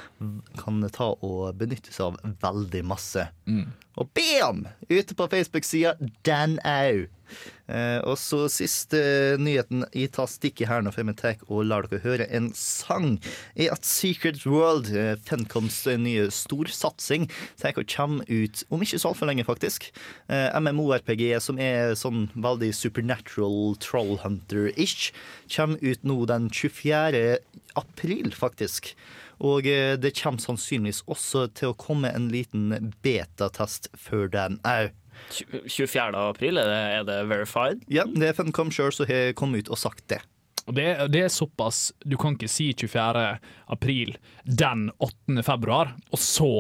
kan 0.60 0.84
ta 0.94 1.12
og 1.16 1.56
benytte 1.58 1.94
seg 1.94 2.12
av 2.12 2.38
veldig 2.46 2.84
masse. 2.86 3.26
Og 3.96 4.10
bam! 4.16 4.66
Ute 4.90 5.16
på 5.16 5.28
Facebook-sida 5.32 5.96
den 6.28 6.58
au. 6.62 7.06
Eh, 7.66 7.98
og 8.06 8.16
så 8.20 8.44
siste 8.52 8.98
nyheten 9.42 9.84
jeg 9.96 10.12
tar 10.14 10.28
stikket 10.30 10.70
her 10.70 10.84
nå 10.84 10.92
før 10.94 11.08
vi 11.10 11.16
tar 11.18 11.42
og 11.50 11.66
lar 11.66 11.88
dere 11.90 12.02
høre 12.04 12.28
en 12.36 12.52
sang, 12.56 13.16
er 13.58 13.72
at 13.74 13.86
Secret 13.88 14.44
World, 14.46 14.92
eh, 14.94 15.16
Fencoms 15.26 15.82
nye 16.00 16.28
storsatsing, 16.32 17.28
tar 17.60 17.86
kommer 17.90 18.26
ut 18.30 18.64
om 18.70 18.82
ikke 18.82 19.00
så 19.02 19.12
altfor 19.12 19.30
lenge, 19.30 19.46
faktisk. 19.46 19.90
MMORPG, 20.28 21.28
som 21.42 21.60
er 21.62 21.94
sånn 21.98 22.26
veldig 22.34 22.72
supernatural 22.74 23.76
trollhunter-ish, 23.82 25.12
kommer 25.52 25.82
ut 25.82 26.06
nå 26.06 26.18
den 26.30 26.50
24. 26.50 27.38
april, 27.76 28.32
faktisk. 28.34 28.94
Og 29.44 29.66
eh, 29.68 29.96
det 30.00 30.14
kommer 30.16 30.40
sannsynligvis 30.40 31.02
også 31.10 31.46
til 31.56 31.72
å 31.72 31.78
komme 31.78 32.12
en 32.14 32.30
liten 32.32 32.92
betatest 33.04 33.90
før 33.98 34.30
den 34.32 34.60
òg. 34.64 34.94
Tju- 35.30 35.64
24. 35.68 36.22
april, 36.30 36.58
er 36.62 36.70
det, 36.70 36.80
er 37.00 37.04
det 37.08 37.18
verified? 37.30 37.84
Ja, 37.92 38.04
det 38.06 38.30
er 38.32 38.38
Funcom 38.38 38.70
sjøl 38.74 38.92
som 38.94 39.06
har 39.10 39.32
kommet 39.38 39.66
ut 39.66 39.72
og 39.76 39.80
sagt 39.80 40.06
det. 40.12 40.22
Det, 40.66 40.86
det 41.14 41.20
er 41.22 41.28
såpass 41.30 41.92
Du 42.02 42.16
kan 42.18 42.34
ikke 42.34 42.48
si 42.50 42.72
24. 42.74 43.38
april 43.70 44.16
den 44.42 44.88
8. 44.98 45.42
februar, 45.46 45.94
og 46.10 46.18
så 46.18 46.50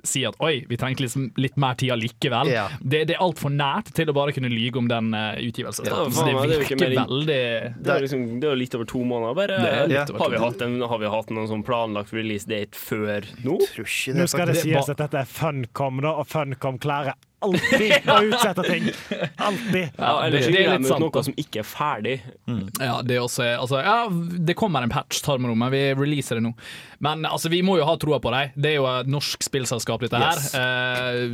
si 0.00 0.22
at 0.24 0.36
oi, 0.40 0.62
vi 0.68 0.78
trengte 0.80 1.02
liksom 1.04 1.26
litt 1.36 1.58
mer 1.60 1.74
tid 1.76 1.92
allikevel. 1.92 2.48
Ja. 2.48 2.62
Det, 2.80 3.02
det 3.10 3.16
er 3.18 3.20
altfor 3.20 3.52
nært 3.52 3.90
til 3.96 4.08
å 4.08 4.14
bare 4.16 4.32
kunne 4.32 4.48
lyge 4.48 4.80
om 4.80 4.88
den 4.88 5.10
uh, 5.12 5.34
utgivelsesdatoen. 5.44 6.14
Ja, 6.16 6.24
det 6.24 6.48
det 6.48 6.56
er 6.56 6.62
virker 6.64 6.80
mer 6.80 6.94
veldig 7.02 7.36
Det 7.84 7.92
er, 7.92 8.04
liksom, 8.06 8.22
det 8.40 8.48
er 8.48 8.54
jo 8.54 8.60
litt 8.62 8.76
over 8.78 8.88
to 8.88 9.02
måneder, 9.04 9.36
bare. 9.36 9.58
Det 9.60 9.72
er 9.74 9.92
Ja. 9.92 10.04
har, 10.22 10.32
vi 10.32 10.64
en, 10.64 10.78
har 10.88 11.02
vi 11.02 11.12
hatt 11.16 11.34
noen 11.36 11.50
sånn 11.50 11.64
planlagt 11.66 12.14
release 12.16 12.48
date 12.48 12.80
før 12.80 13.28
nå? 13.44 13.58
Nå 13.60 14.28
skal 14.30 14.48
det 14.48 14.60
sies 14.62 14.88
at 14.88 15.04
dette 15.04 15.20
er 15.20 15.28
Funcom, 15.28 16.00
da, 16.00 16.16
og 16.22 16.30
Funcom 16.32 16.80
klarer 16.80 17.12
alltid 17.40 17.92
å 18.12 18.16
utsette 18.28 18.64
ting. 18.66 18.88
Alltid. 19.36 19.90
Ja, 19.98 20.12
Eller 20.26 20.38
det- 20.38 20.52
det 20.52 20.64
er 20.66 20.78
litt 20.78 20.88
sant, 20.88 21.00
noe 21.04 21.22
som 21.24 21.34
ikke 21.40 21.62
er 21.62 21.68
ferdig. 21.68 22.14
Ja, 22.80 23.00
det 23.02 23.16
er 23.16 23.24
også 23.24 23.46
altså, 23.58 23.80
Ja, 23.84 24.08
det 24.10 24.56
kommer 24.58 24.82
en 24.86 24.92
patch, 24.92 25.22
tar 25.24 25.38
med 25.42 25.56
men 25.56 25.70
vi 25.72 25.82
releaser 25.98 26.38
det 26.40 26.44
nå. 26.46 26.52
Men 27.00 27.24
altså, 27.24 27.48
vi 27.52 27.62
må 27.66 27.78
jo 27.80 27.84
ha 27.88 27.96
troa 28.00 28.20
på 28.20 28.30
dem. 28.34 28.52
Det 28.60 28.72
er 28.74 28.76
jo 28.80 28.86
et 28.92 29.08
norsk 29.10 29.42
spillselskap, 29.46 30.00
dette 30.04 30.20
Yes. 30.20 30.52
her. 30.52 30.60
Eh, 30.60 31.28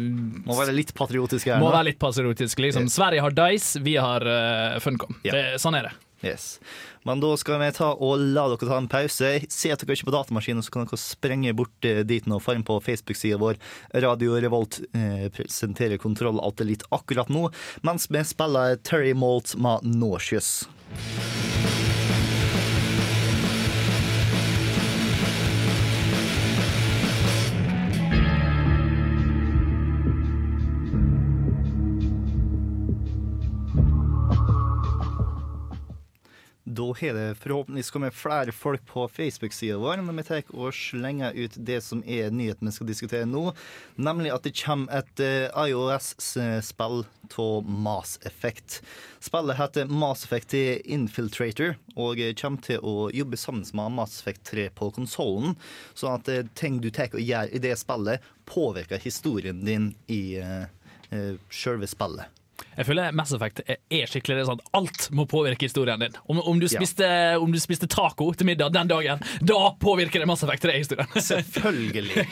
Må 0.47 0.55
være 0.59 0.75
litt 0.77 0.93
patriotisk 0.95 1.47
her 1.51 1.59
må 1.61 1.71
være 1.73 1.91
litt 1.91 1.99
patriotisk. 2.03 2.59
Liksom. 2.63 2.87
Sverige 2.93 3.21
har 3.25 3.35
Dice, 3.37 3.81
vi 3.83 3.97
har 3.99 4.23
uh, 4.23 4.79
Funcom. 4.81 5.17
Ja. 5.27 5.33
Det, 5.35 5.45
sånn 5.63 5.75
er 5.79 5.91
det. 5.91 5.95
Yes. 6.25 6.59
Men 7.07 7.23
da 7.23 7.33
skal 7.39 7.61
vi 7.63 7.71
ta 7.77 7.93
og 7.95 8.23
la 8.35 8.49
dere 8.51 8.69
ta 8.69 8.81
en 8.81 8.91
pause. 8.91 9.33
Se 9.53 9.71
at 9.73 9.83
dere 9.83 9.95
ikke 9.95 10.09
på 10.09 10.17
datamaskinen, 10.17 10.65
så 10.65 10.75
kan 10.75 10.89
dere 10.89 10.99
sprenge 11.01 11.55
bort 11.57 11.87
eh, 11.87 12.03
dit 12.07 12.27
nå. 12.27 12.41
Inn 12.57 12.67
på 12.67 12.79
Facebook-sida 12.83 13.39
vår. 13.43 13.61
Radio 14.03 14.39
Revolt 14.41 14.81
eh, 14.97 15.27
presenterer 15.35 16.01
Kontroll 16.03 16.41
Alt 16.43 16.63
Elite 16.65 16.89
akkurat 16.95 17.31
nå, 17.33 17.49
mens 17.87 18.09
vi 18.11 18.23
spiller 18.27 18.81
Terry 18.87 19.15
Malt 19.19 19.55
med 19.61 19.85
Nauseous. 19.87 20.65
Da 36.67 36.87
har 37.01 37.15
det 37.15 37.35
forhåpentligvis 37.35 37.91
kommet 37.91 38.15
flere 38.15 38.53
folk 38.53 38.87
på 38.87 39.05
Facebook-sida 39.09 39.77
vår 39.79 40.01
når 40.03 40.17
vi 40.19 40.23
tar 40.27 40.49
og 40.51 40.75
slenger 40.75 41.37
ut 41.39 41.55
det 41.69 41.77
som 41.87 42.01
er 42.03 42.33
nyheten 42.35 42.67
vi 42.67 42.73
skal 42.75 42.89
diskutere 42.89 43.29
nå, 43.31 43.53
nemlig 43.95 44.33
at 44.35 44.43
det 44.43 44.57
kommer 44.59 44.99
et 44.99 45.23
eh, 45.23 45.47
iOS-spill 45.47 47.05
av 47.39 47.69
Mass 47.71 48.17
Effect. 48.27 48.81
Spillet 49.23 49.61
heter 49.61 49.87
Mass 49.87 50.25
Effect 50.27 50.57
Infiltrator 50.59 51.77
og 51.95 52.19
kommer 52.41 52.67
til 52.67 52.83
å 52.83 53.13
jobbe 53.15 53.39
sammen 53.39 53.63
med 53.71 53.95
Mass 54.01 54.19
Effect 54.19 54.43
3 54.51 54.67
på 54.75 54.91
konsollen, 54.99 55.55
sånn 55.95 56.19
at 56.19 56.33
eh, 56.35 56.49
ting 56.59 56.81
du 56.83 56.91
tar 56.91 57.15
og 57.15 57.23
gjør 57.23 57.55
i 57.55 57.63
det 57.63 57.77
spillet, 57.79 58.27
påvirker 58.47 58.99
historien 59.07 59.63
din 59.67 59.93
i 60.11 60.39
uh, 60.43 60.67
sjølve 61.47 61.87
spillet. 61.91 62.27
Jeg 62.77 62.87
føler 62.87 63.13
Mass 63.17 63.33
Effect 63.33 63.61
er- 63.67 63.79
er 63.91 64.07
skikkelig 64.11 64.37
det 64.39 64.47
sånn 64.49 64.61
at 64.61 64.69
alt 64.77 65.09
må 65.17 65.25
påvirke 65.29 65.65
historien 65.69 65.99
din. 66.01 66.15
Om, 66.29 66.41
om, 66.41 66.59
du 66.61 66.67
Ja. 66.67 66.79
spiste, 66.79 67.09
om 67.41 67.53
du 67.53 67.59
spiste 67.61 67.89
taco 67.89 68.33
til 68.33 68.47
middag 68.47 68.73
den 68.73 68.89
dagen, 68.89 69.21
da 69.45 69.61
påvirker 69.81 70.21
det 70.21 70.27
Mass 70.29 70.43
Effect 70.45 70.63
3-historien. 70.65 71.09
Selvfølgelig. 71.31 72.27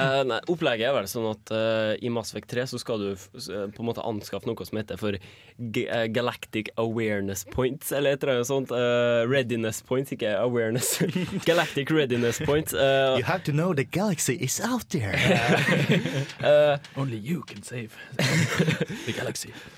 uh, 0.00 0.22
nei, 0.28 0.40
opplegget 0.52 0.88
er 0.88 0.96
vel 0.98 1.08
sånn 1.10 1.30
at 1.30 1.52
uh, 1.54 1.92
i 2.04 2.08
Mass 2.12 2.32
Effect 2.34 2.48
3 2.52 2.66
så 2.74 2.80
skal 2.82 2.98
du 2.98 3.08
uh, 3.12 3.66
på 3.72 3.80
en 3.84 3.88
måte 3.88 4.04
anskaffe 4.04 4.46
noe 4.48 4.64
som 4.68 4.78
heter 4.80 5.00
for 5.00 5.16
G 5.58 5.84
Galactic 6.14 6.68
Awareness 6.80 7.44
Points, 7.52 7.92
eller 7.92 8.14
et 8.16 8.22
eller 8.24 8.40
annet 8.40 8.48
sånt. 8.48 8.70
eh, 8.74 9.22
readiness 9.28 9.82
Points, 9.82 10.10
ikke 10.12 10.32
awareness. 10.40 10.98
Galactic 11.48 11.90
Readiness 11.90 12.38
Points. 12.44 12.72
You 12.72 13.22
have 13.24 13.44
to 13.44 13.52
know 13.52 13.72
the 13.74 13.84
galaxy 13.84 14.34
is 14.40 14.60
out 14.60 14.88
there. 14.90 15.14
eh, 16.42 16.78
Only 16.96 17.18
you 17.18 17.42
can 17.42 17.62
save 17.62 17.90
the 19.06 19.12
galaxy. 19.12 19.33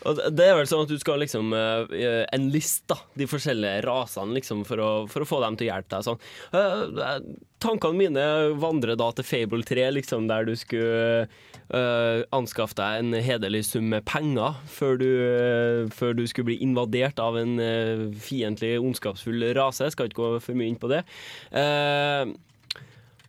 Og 0.07 0.21
det- 0.37 0.47
er 0.47 0.55
vel 0.59 0.69
sånn 0.71 0.85
at 0.85 0.93
du 0.93 0.99
skal 1.01 1.21
liksom 1.23 1.53
uh, 1.57 1.87
enliste 2.35 2.93
da, 2.93 3.01
de 3.19 3.27
forskjellige 3.31 3.83
rasene 3.87 4.37
liksom, 4.37 4.65
for, 4.69 4.83
å, 4.83 4.91
for 5.11 5.25
å 5.25 5.29
få 5.29 5.41
dem 5.43 5.59
til 5.59 5.69
å 5.69 5.73
hjelpe 5.73 5.97
deg. 5.97 6.07
Sånn. 6.07 6.21
Eh, 6.55 7.19
tankene 7.63 7.99
mine 7.99 8.25
vandrer 8.61 8.99
da 8.99 9.11
til 9.17 9.27
Fable 9.27 9.67
3, 9.67 9.89
liksom, 9.97 10.29
der 10.31 10.47
du 10.47 10.55
skulle 10.59 11.27
uh, 11.27 12.23
anskaffe 12.37 12.77
deg 12.79 13.01
en 13.01 13.21
hederlig 13.27 13.65
sum 13.67 13.89
med 13.91 14.07
penger 14.09 14.59
før 14.71 14.99
du, 15.01 15.09
uh, 15.09 15.83
før 15.95 16.17
du 16.19 16.27
skulle 16.31 16.53
bli 16.53 16.61
invadert 16.65 17.19
av 17.23 17.39
en 17.41 17.57
uh, 17.59 18.09
fiendtlig, 18.23 18.77
ondskapsfull 18.83 19.49
rase. 19.57 19.87
Jeg 19.87 19.97
skal 19.97 20.11
ikke 20.11 20.23
gå 20.23 20.43
for 20.45 20.59
mye 20.59 20.73
inn 20.73 20.81
på 20.81 20.93
det. 20.93 21.03
Uh, 21.55 22.37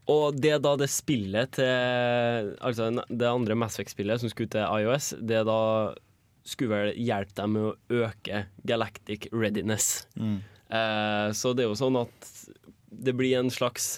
og 0.08 0.38
det 0.40 0.54
er 0.56 0.62
da 0.64 0.76
det 0.80 0.88
spillet 0.88 1.58
til 1.58 2.54
Altså 2.64 2.90
det 3.10 3.28
andre 3.28 3.58
Mass 3.60 3.76
Effect-spillet 3.76 4.22
som 4.22 4.32
skulle 4.32 4.52
til 4.54 4.64
iOS, 4.64 5.14
det 5.20 5.42
er 5.42 5.48
da 5.48 5.58
skulle 6.48 6.72
vel 6.74 6.94
hjelpe 6.96 7.36
dem 7.38 7.56
med 7.58 7.70
å 7.70 8.04
øke 8.08 8.46
galactic 8.68 9.28
readiness. 9.36 10.08
Eh, 10.18 11.28
så 11.36 11.54
det 11.56 11.66
er 11.66 11.72
jo 11.72 11.80
sånn 11.80 12.00
at 12.00 12.32
det 12.88 13.14
blir 13.20 13.38
en 13.40 13.52
slags 13.54 13.98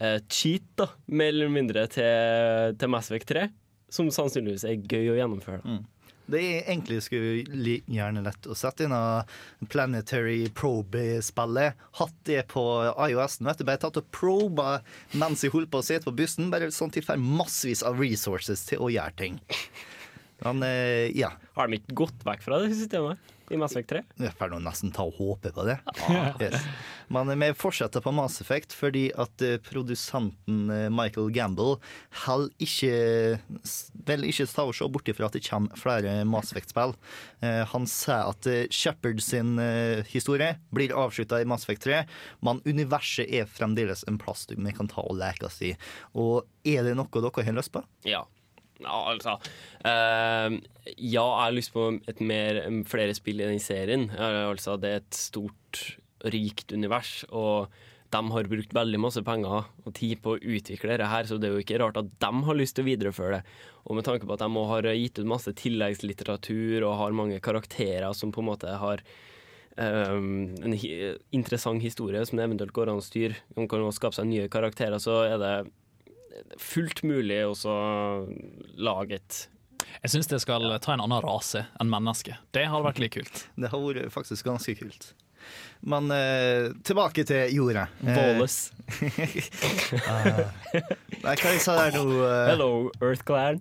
eh, 0.00 0.18
cheat, 0.32 0.66
da, 0.80 0.90
mer 1.12 1.32
eller 1.34 1.52
mindre, 1.52 1.86
til, 1.92 2.76
til 2.80 2.92
Mass 2.92 3.10
Effect 3.12 3.30
3. 3.34 3.46
Som 3.90 4.10
sannsynligvis 4.14 4.64
er 4.68 4.78
gøy 4.86 5.12
å 5.12 5.18
gjennomføre. 5.18 5.80
Det 6.30 6.38
er 6.46 6.68
egentlig 6.70 7.00
skulle 7.02 7.72
gjerne 7.90 8.20
lett 8.22 8.46
å 8.46 8.54
sette 8.54 8.84
inn 8.86 8.92
av 8.94 9.26
Planetary 9.72 10.44
Probe-spillet. 10.54 11.80
Hatt 11.98 12.20
det 12.28 12.44
på 12.52 12.62
iOS-en. 13.08 13.48
vet 13.48 13.58
du, 13.58 13.64
Bare 13.66 13.82
tatt 13.82 13.98
og 13.98 14.06
proba 14.14 14.76
mens 15.18 15.42
jeg 15.42 15.50
holdt 15.50 15.72
på 15.72 15.80
å 15.82 15.86
sitte 15.88 16.06
på 16.06 16.14
bussen. 16.20 16.52
Bare 16.54 16.70
sånn 16.70 16.92
at 16.92 17.00
jeg 17.00 17.08
får 17.08 17.18
massevis 17.18 17.82
av 17.82 17.98
resources 17.98 18.62
til 18.68 18.84
å 18.86 18.92
gjøre 18.94 19.16
ting. 19.18 19.40
Men 20.44 20.62
eh, 20.66 21.10
ja, 21.18 21.32
Har 21.56 21.68
de 21.68 21.80
ikke 21.80 21.98
gått 22.06 22.24
vekk 22.26 22.42
fra 22.46 22.62
det 22.62 22.72
systemet 22.74 23.36
i 23.50 23.58
Mass 23.58 23.72
Effect 23.74 23.90
3? 23.90 24.00
jeg 24.22 24.34
får 24.38 24.52
nesten 24.62 24.92
ta 24.94 25.02
og 25.08 25.16
håpe 25.18 25.50
på 25.50 25.64
det. 25.66 25.74
Yes. 26.40 26.62
Men 27.10 27.32
eh, 27.32 27.38
vi 27.40 27.48
fortsetter 27.58 28.02
på 28.04 28.12
Mass 28.14 28.38
Effect 28.42 28.76
fordi 28.78 29.08
at 29.18 29.42
eh, 29.42 29.58
produsenten 29.66 30.70
Michael 30.94 31.32
Gamble 31.34 31.80
heller 32.24 32.52
ikke 32.62 32.92
vel 34.06 34.26
ikke 34.30 34.46
ta 34.54 34.68
og 34.68 34.76
se 34.78 34.88
bort 34.92 35.10
ifra 35.10 35.26
at 35.28 35.36
det 35.36 35.42
kommer 35.48 35.76
flere 35.80 36.14
Mass 36.28 36.54
Effect-spill. 36.54 36.94
Han 37.72 37.86
sier 37.90 38.30
at 38.30 38.46
Shepherd 38.74 39.22
sin 39.24 39.54
historie 40.10 40.54
blir 40.74 40.94
avslutta 40.94 41.40
i 41.42 41.48
Mass 41.48 41.64
Effect 41.66 41.86
3, 41.88 42.02
men 42.46 42.60
universet 42.68 43.30
er 43.32 43.48
fremdeles 43.50 44.04
en 44.10 44.18
plass 44.20 44.46
vi 44.50 44.74
kan 44.76 44.90
ta 44.90 45.02
og 45.02 45.18
leke 45.20 45.48
oss 45.48 45.60
i. 45.64 45.72
Og 46.14 46.44
er 46.68 46.84
det 46.86 46.94
noe 46.98 47.08
dere 47.10 47.46
har 47.46 47.56
lyst 47.58 47.72
på? 47.74 47.82
Ja. 48.08 48.24
Ja, 48.80 48.96
altså 49.12 49.36
uh, 49.36 50.56
Ja, 50.96 50.96
jeg 50.96 51.44
har 51.44 51.54
lyst 51.54 51.74
på 51.74 51.86
et 52.08 52.20
mer, 52.24 52.62
flere 52.88 53.14
spill 53.16 53.42
i 53.42 53.48
den 53.48 53.62
serien. 53.62 54.08
Altså, 54.16 54.78
det 54.80 54.90
er 54.90 55.02
et 55.02 55.16
stort, 55.16 55.84
rikt 56.34 56.72
univers, 56.76 57.22
og 57.32 57.70
de 58.10 58.20
har 58.34 58.48
brukt 58.50 58.74
veldig 58.74 58.98
masse 59.00 59.22
penger 59.24 59.68
og 59.86 59.92
tid 59.96 60.18
på 60.20 60.34
å 60.34 60.40
utvikle 60.40 60.98
dette, 60.98 61.20
så 61.30 61.38
det 61.38 61.48
er 61.48 61.54
jo 61.54 61.62
ikke 61.62 61.78
rart 61.80 62.00
at 62.00 62.10
de 62.10 62.30
har 62.48 62.58
lyst 62.58 62.76
til 62.76 62.84
å 62.84 62.90
videreføre 62.90 63.38
det. 63.38 63.58
Og 63.86 63.96
med 63.96 64.04
tanke 64.04 64.26
på 64.26 64.34
at 64.34 64.42
de 64.42 64.64
har 64.72 64.88
gitt 64.98 65.20
ut 65.22 65.30
masse 65.30 65.54
tilleggslitteratur 65.62 66.82
og 66.82 66.98
har 67.00 67.16
mange 67.16 67.38
karakterer 67.40 68.10
som 68.16 68.34
på 68.34 68.42
en 68.42 68.50
måte 68.50 68.80
har 68.82 69.04
Um, 69.80 70.56
en 70.60 70.74
hi 70.74 70.88
interessant 71.32 71.80
historie 71.80 72.20
som 72.26 72.36
det 72.36 72.44
eventuelt 72.44 72.74
går 72.74 72.90
an 72.90 72.98
å 73.00 73.04
styre. 73.04 73.38
Man 73.56 73.68
kan 73.70 73.84
også 73.86 74.00
skape 74.00 74.18
seg 74.18 74.26
nye 74.28 74.48
karakterer, 74.52 74.98
så 75.00 75.22
er 75.28 75.38
det 75.40 75.52
fullt 76.60 77.02
mulig 77.06 77.40
å 77.46 77.54
så 77.58 77.76
lage 78.78 79.18
et 79.20 79.40
Jeg 80.04 80.12
syns 80.12 80.28
det 80.30 80.38
skal 80.44 80.66
ta 80.84 80.94
en 80.94 81.02
annen 81.02 81.22
rase 81.24 81.64
enn 81.80 81.90
menneske. 81.90 82.36
Det 82.54 82.66
hadde 82.68 82.86
vært 82.86 83.00
litt 83.02 83.14
kult. 83.16 83.42
Det 83.56 83.72
har 83.72 83.82
vært 83.82 84.12
faktisk 84.14 84.46
ganske 84.46 84.76
kult. 84.78 85.12
Men 85.82 86.10
eh, 86.12 86.72
tilbake 86.84 87.24
til 87.24 87.54
jorda. 87.56 87.86
Eh, 88.04 88.40
Nei, 91.20 91.34
hva 91.36 91.52
jeg 91.52 91.60
sa 91.62 91.74
der 91.78 91.94
nå? 91.96 92.02
eh, 92.24 92.48
Hello, 92.50 92.68
Earth 93.00 93.24
Clan. 93.28 93.60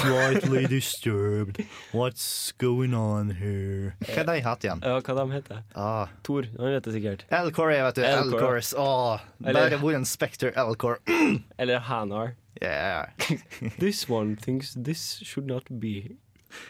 Slightly 0.00 0.66
disturbed. 0.70 1.60
What's 1.92 2.52
going 2.58 2.94
on 2.94 3.30
here? 3.40 3.94
Hva 4.04 4.22
er 4.22 4.28
det 4.30 4.36
jeg 4.40 4.46
het 4.46 4.66
igjen? 4.68 4.82
Ja, 4.86 5.00
hva 5.00 5.16
de 5.18 5.24
heter 5.34 5.62
Ah, 5.74 6.12
Thor, 6.26 6.46
han 6.58 6.74
vet 6.76 6.86
det 6.86 6.94
sikkert. 6.96 7.24
Elcor, 7.40 7.72
jeg 7.74 7.84
vet 7.88 7.98
du. 8.00 8.02
Elcor. 8.06 8.38
Elcors. 8.40 8.72
Åh, 8.78 9.20
Eller- 9.44 9.60
bare 9.60 9.80
hvor 9.82 9.96
en 9.98 10.06
Spectre 10.08 10.52
Elcor. 10.54 10.98
Eller 11.60 11.78
Hanar. 11.90 12.34
Yeah. 12.62 13.06
This 13.78 14.08
one 14.08 14.36
thinks 14.36 14.74
this 14.74 15.20
should 15.24 15.46
not 15.46 15.64
be. 15.80 16.16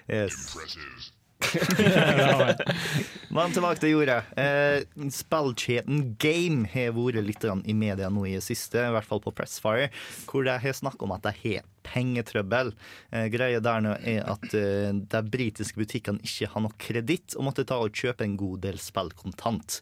Yes. 0.09 0.33
Impressive. 0.55 1.11
Men 3.35 3.55
tilbake 3.55 3.81
til 3.83 3.95
jorda. 3.95 4.21
Eh, 4.39 4.83
Spillkjeden 5.15 6.15
Game 6.21 6.69
har 6.73 6.95
vært 6.97 7.23
litt 7.27 7.47
i 7.47 7.77
media 7.77 8.11
nå 8.13 8.27
i 8.29 8.37
det 8.39 8.45
siste, 8.47 8.83
i 8.83 8.95
hvert 8.95 9.07
fall 9.07 9.23
på 9.25 9.33
Pressfire, 9.35 9.91
hvor 10.31 10.47
de 10.47 10.57
har 10.63 10.77
snakket 10.77 11.07
om 11.07 11.15
at 11.17 11.27
de 11.27 11.35
har 11.45 11.67
pengetrøbbel. 11.87 12.73
Eh, 13.11 13.27
greia 13.33 13.61
der 13.65 13.85
nå 13.85 13.95
er 13.99 14.25
at 14.31 14.47
eh, 14.57 14.91
de 14.93 15.23
britiske 15.33 15.81
butikkene 15.81 16.23
ikke 16.27 16.51
har 16.53 16.65
nok 16.65 16.77
kreditt 16.81 17.37
og 17.37 17.47
måtte 17.49 17.67
ta 17.69 17.81
og 17.81 17.95
kjøpe 17.97 18.27
en 18.27 18.37
god 18.41 18.63
del 18.67 18.81
spill 18.83 19.13
kontant. 19.17 19.81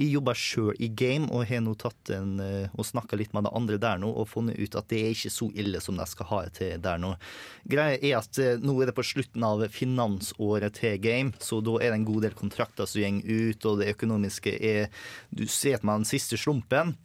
Jeg 0.00 0.14
jobber 0.14 0.38
sjøl 0.38 0.78
i 0.80 0.88
game 0.88 1.28
og 1.30 1.46
har 1.50 1.62
nå 1.64 1.74
tatt 1.80 2.12
en, 2.16 2.38
eh, 2.44 2.72
og 2.74 2.86
snakka 2.86 3.18
litt 3.20 3.34
med 3.36 3.46
de 3.46 3.54
andre 3.56 3.80
der 3.82 4.00
nå 4.02 4.10
og 4.10 4.30
funnet 4.30 4.58
ut 4.60 4.78
at 4.78 4.88
det 4.92 5.02
er 5.02 5.14
ikke 5.14 5.34
så 5.34 5.50
ille 5.54 5.82
som 5.82 5.98
de 5.98 6.06
skal 6.08 6.30
ha 6.30 6.42
det 6.46 6.54
til 6.60 6.80
der 6.82 7.02
nå. 7.02 7.14
Greia 7.70 7.98
er 7.98 8.18
at 8.20 8.40
eh, 8.40 8.56
nå 8.60 8.78
er 8.80 8.90
det 8.90 8.96
på 8.98 9.06
slutten 9.06 9.44
av 9.46 9.66
finansåret 9.74 10.78
til 10.80 10.98
game, 11.02 11.34
så 11.42 11.60
da 11.64 11.76
er 11.78 11.92
det 11.92 12.00
en 12.00 12.08
god 12.08 12.26
del 12.28 12.38
kontrakter 12.38 12.88
som 12.88 13.20
går 13.20 13.50
ut, 13.50 13.66
og 13.66 13.80
det 13.80 13.92
økonomiske 13.94 14.56
er 14.60 14.90
Du 15.30 15.46
ser 15.46 15.78
at 15.78 15.86
den 15.86 16.04
siste 16.08 16.36
slumpen. 16.40 16.96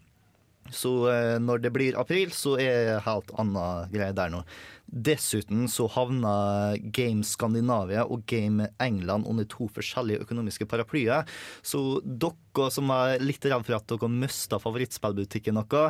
Så 0.74 0.92
eh, 1.12 1.36
når 1.42 1.62
det 1.62 1.74
blir 1.76 1.98
april, 2.00 2.32
så 2.34 2.56
er 2.62 3.04
helt 3.06 3.34
anna 3.38 3.86
greie 3.92 4.16
der 4.18 4.32
nå. 4.34 4.42
Dessuten 4.86 5.66
så 5.72 5.88
havna 5.92 6.76
Game 6.94 7.26
Skandinavia 7.26 8.06
og 8.06 8.26
Game 8.30 8.70
England 8.82 9.28
under 9.28 9.48
to 9.50 9.68
forskjellige 9.74 10.22
økonomiske 10.26 10.68
paraplyer. 10.70 11.26
Så 11.66 12.02
dere 12.06 12.70
som 12.72 12.92
er 12.94 13.20
litt 13.20 13.44
redd 13.44 13.66
for 13.68 13.76
at 13.76 13.88
dere 13.90 14.10
mista 14.12 14.60
favorittspillbutikken 14.62 15.58
noe, 15.58 15.82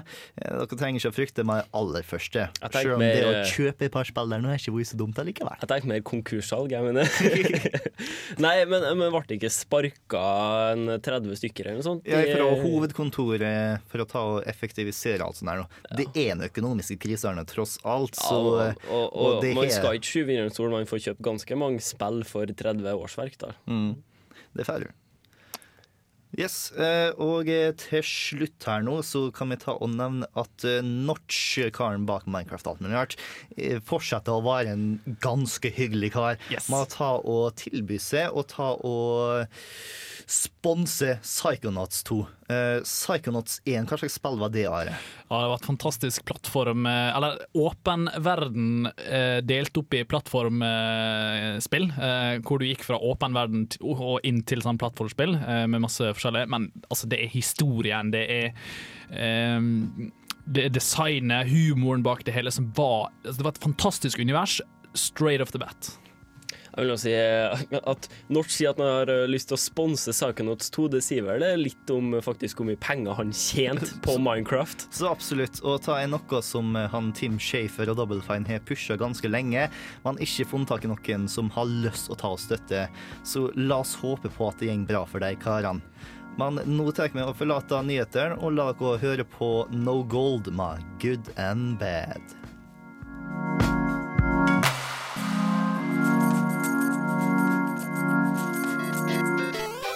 eh, 0.42 0.56
dere 0.62 0.80
trenger 0.80 1.02
ikke 1.02 1.12
å 1.12 1.18
frykte 1.18 1.46
meg 1.46 1.68
aller 1.76 2.06
første. 2.08 2.48
Selv 2.64 2.96
om 2.96 3.04
det 3.04 3.26
å 3.28 3.34
kjøpe 3.52 3.86
et 3.90 3.94
par 3.94 4.08
spill 4.08 4.32
der 4.32 4.42
nå 4.42 4.54
er 4.54 4.62
ikke 4.62 4.88
så 4.88 4.98
dumt 5.00 5.20
allikevel. 5.22 5.60
Jeg 5.62 5.70
tenkte 5.70 5.92
mer 5.92 6.02
konkurssalg, 6.06 6.74
jeg 6.74 6.88
mener. 6.88 7.12
Nei, 8.46 8.56
men, 8.70 8.88
men 8.98 9.14
ble 9.14 9.24
det 9.28 9.40
ikke 9.40 9.54
sparka 9.54 10.24
en 10.74 10.96
30 11.04 11.38
stykker 11.44 11.70
eller 11.70 11.82
noe 11.82 11.90
sånt? 11.90 12.08
Er 12.08 12.32
fra 12.32 12.50
hovedkontoret 12.64 13.86
for 13.92 14.04
å 14.04 14.08
ta 14.10 14.26
og 14.36 14.50
effektivisere 14.50 15.26
alt 15.26 15.40
sånt 15.40 15.52
her 15.52 15.62
nå. 15.62 15.70
Det 16.00 16.08
er 16.16 16.34
en 16.36 16.46
økonomisk 16.48 16.98
krise 17.02 17.32
tross 17.50 17.78
alt, 17.84 18.16
så 18.16 18.40
ja, 18.58 18.68
og, 18.90 19.06
og, 19.16 19.40
og, 19.40 19.48
man 19.58 19.72
skal 19.74 19.98
ikke 19.98 20.12
skyve 20.12 20.36
under 20.36 20.50
en 20.50 20.54
stol, 20.58 20.70
man 20.74 20.90
får 20.90 21.04
kjøpt 21.08 21.26
ganske 21.26 21.58
mange 21.60 21.82
spill 21.86 22.22
for 22.28 22.52
30 22.64 22.94
årsverk. 22.94 23.40
da. 23.42 23.56
Mm, 23.70 23.96
det 24.56 24.70
er 24.70 24.88
du. 24.88 24.94
Yes, 26.36 26.74
eh, 26.76 27.14
og 27.22 27.48
eh, 27.48 27.70
til 27.80 28.04
slutt 28.04 28.66
her 28.68 28.84
nå 28.84 28.98
så 29.08 29.30
kan 29.36 29.54
vi 29.54 29.58
ta 29.62 29.78
og 29.80 29.94
nevne 29.94 30.28
at 30.36 30.66
eh, 30.68 30.84
Notch, 30.84 31.62
karen 31.76 32.08
bak 32.10 32.26
Minecraft 32.28 32.68
alt 32.74 32.82
mulig 32.84 32.98
rart, 32.98 33.16
fortsetter 33.88 34.36
å 34.36 34.44
være 34.44 34.74
en 34.76 35.16
ganske 35.24 35.72
hyggelig 35.78 36.12
kar. 36.18 36.42
Yes. 36.52 36.68
Med 36.72 36.84
å 36.84 36.92
ta 36.92 37.12
og 37.22 37.56
tilby 37.62 38.00
seg 38.04 38.36
og 38.36 38.50
ta 38.52 38.74
og 38.76 39.48
sponse 40.28 41.20
Psychonauts 41.24 42.04
2. 42.10 42.20
Eh, 42.46 42.84
Psychonauts 42.86 43.58
1, 43.66 43.88
hva 43.90 43.98
slags 43.98 44.20
spill 44.20 44.36
var 44.38 44.52
det, 44.54 44.68
Are? 44.70 44.94
Ja, 45.32 45.40
det 45.42 45.48
var 45.50 45.56
et 45.58 45.66
fantastisk 45.66 46.28
plattform 46.30 46.86
eh, 46.86 47.08
Eller 47.18 47.40
åpen 47.58 48.06
verden 48.22 48.86
eh, 48.86 49.40
delt 49.42 49.80
opp 49.82 49.96
i 49.98 50.04
plattformspill. 50.06 51.88
Eh, 51.90 52.36
hvor 52.46 52.62
du 52.62 52.68
gikk 52.68 52.86
fra 52.86 53.00
åpen 53.02 53.34
verden 53.34 53.66
og 53.82 54.22
inn 54.28 54.44
til 54.46 54.62
sånn 54.62 54.78
plattformspill 54.82 55.40
med 55.72 55.82
masse 55.82 56.14
forskjellig. 56.14 56.46
Men 56.54 56.70
altså, 56.90 57.10
det 57.10 57.24
er 57.24 57.34
historien, 57.34 58.14
det 58.14 58.24
er 58.30 59.58
um, 59.58 60.14
det 60.46 60.70
designet, 60.76 61.50
humoren 61.50 62.06
bak 62.06 62.24
det 62.28 62.36
hele 62.36 62.54
som 62.54 62.70
var 62.78 63.10
altså, 63.24 63.40
Det 63.40 63.48
var 63.48 63.56
et 63.56 63.64
fantastisk 63.66 64.22
univers 64.22 64.60
straight 64.94 65.42
off 65.42 65.52
the 65.52 65.62
bat. 65.62 65.96
Jeg 66.76 66.90
vil 66.90 66.98
si 67.00 67.12
eh, 67.16 67.62
at 67.88 68.08
Notch 68.34 68.52
sier 68.52 68.74
at 68.74 68.80
man 68.82 68.90
har 68.92 69.12
eh, 69.12 69.26
lyst 69.32 69.48
til 69.48 69.56
å 69.56 69.62
sponse 69.62 70.12
Psychonauts 70.12 70.72
2. 70.76 70.88
Det 70.92 71.02
sier 71.06 71.24
vel 71.24 71.46
litt 71.62 71.92
om 71.94 72.18
eh, 72.18 72.24
faktisk 72.24 72.60
hvor 72.60 72.68
mye 72.68 72.80
penger 72.84 73.16
han 73.16 73.32
tjente 73.36 73.94
på 74.04 74.18
Minecraft. 74.20 74.90
Så 74.96 75.08
absolutt. 75.08 75.62
Og 75.64 75.80
ta 75.86 76.02
er 76.02 76.12
noe 76.12 76.42
som 76.44 76.76
han 76.76 77.14
Tim 77.16 77.40
Shafer 77.40 77.94
og 77.94 78.02
Double 78.02 78.20
Fine 78.26 78.50
har 78.50 78.64
pusha 78.68 79.00
ganske 79.00 79.32
lenge, 79.32 79.70
men 80.04 80.20
ikke 80.24 80.50
funnet 80.52 80.74
tak 80.74 80.84
i 80.84 80.92
noen 80.92 81.30
som 81.32 81.52
har 81.56 81.70
lyst 81.70 82.12
å 82.12 82.20
ta 82.20 82.34
og 82.36 82.44
støtte. 82.44 82.88
Så 83.24 83.48
la 83.56 83.80
oss 83.86 83.96
håpe 84.02 84.32
på 84.36 84.52
at 84.52 84.60
det 84.60 84.74
går 84.74 84.88
bra 84.92 85.06
for 85.08 85.24
de 85.24 85.32
karene. 85.40 85.84
Men 86.36 86.60
nå 86.68 86.90
tar 86.92 87.14
vi 87.14 87.24
å 87.24 87.32
forlate 87.32 87.80
nyhetene 87.88 88.36
og 88.44 88.58
la 88.58 88.68
dere 88.76 89.00
høre 89.00 89.28
på 89.38 89.52
No 89.72 90.02
Gold 90.04 90.52
med 90.52 90.84
Good 91.00 91.32
and 91.40 91.80
Bad. 91.80 92.36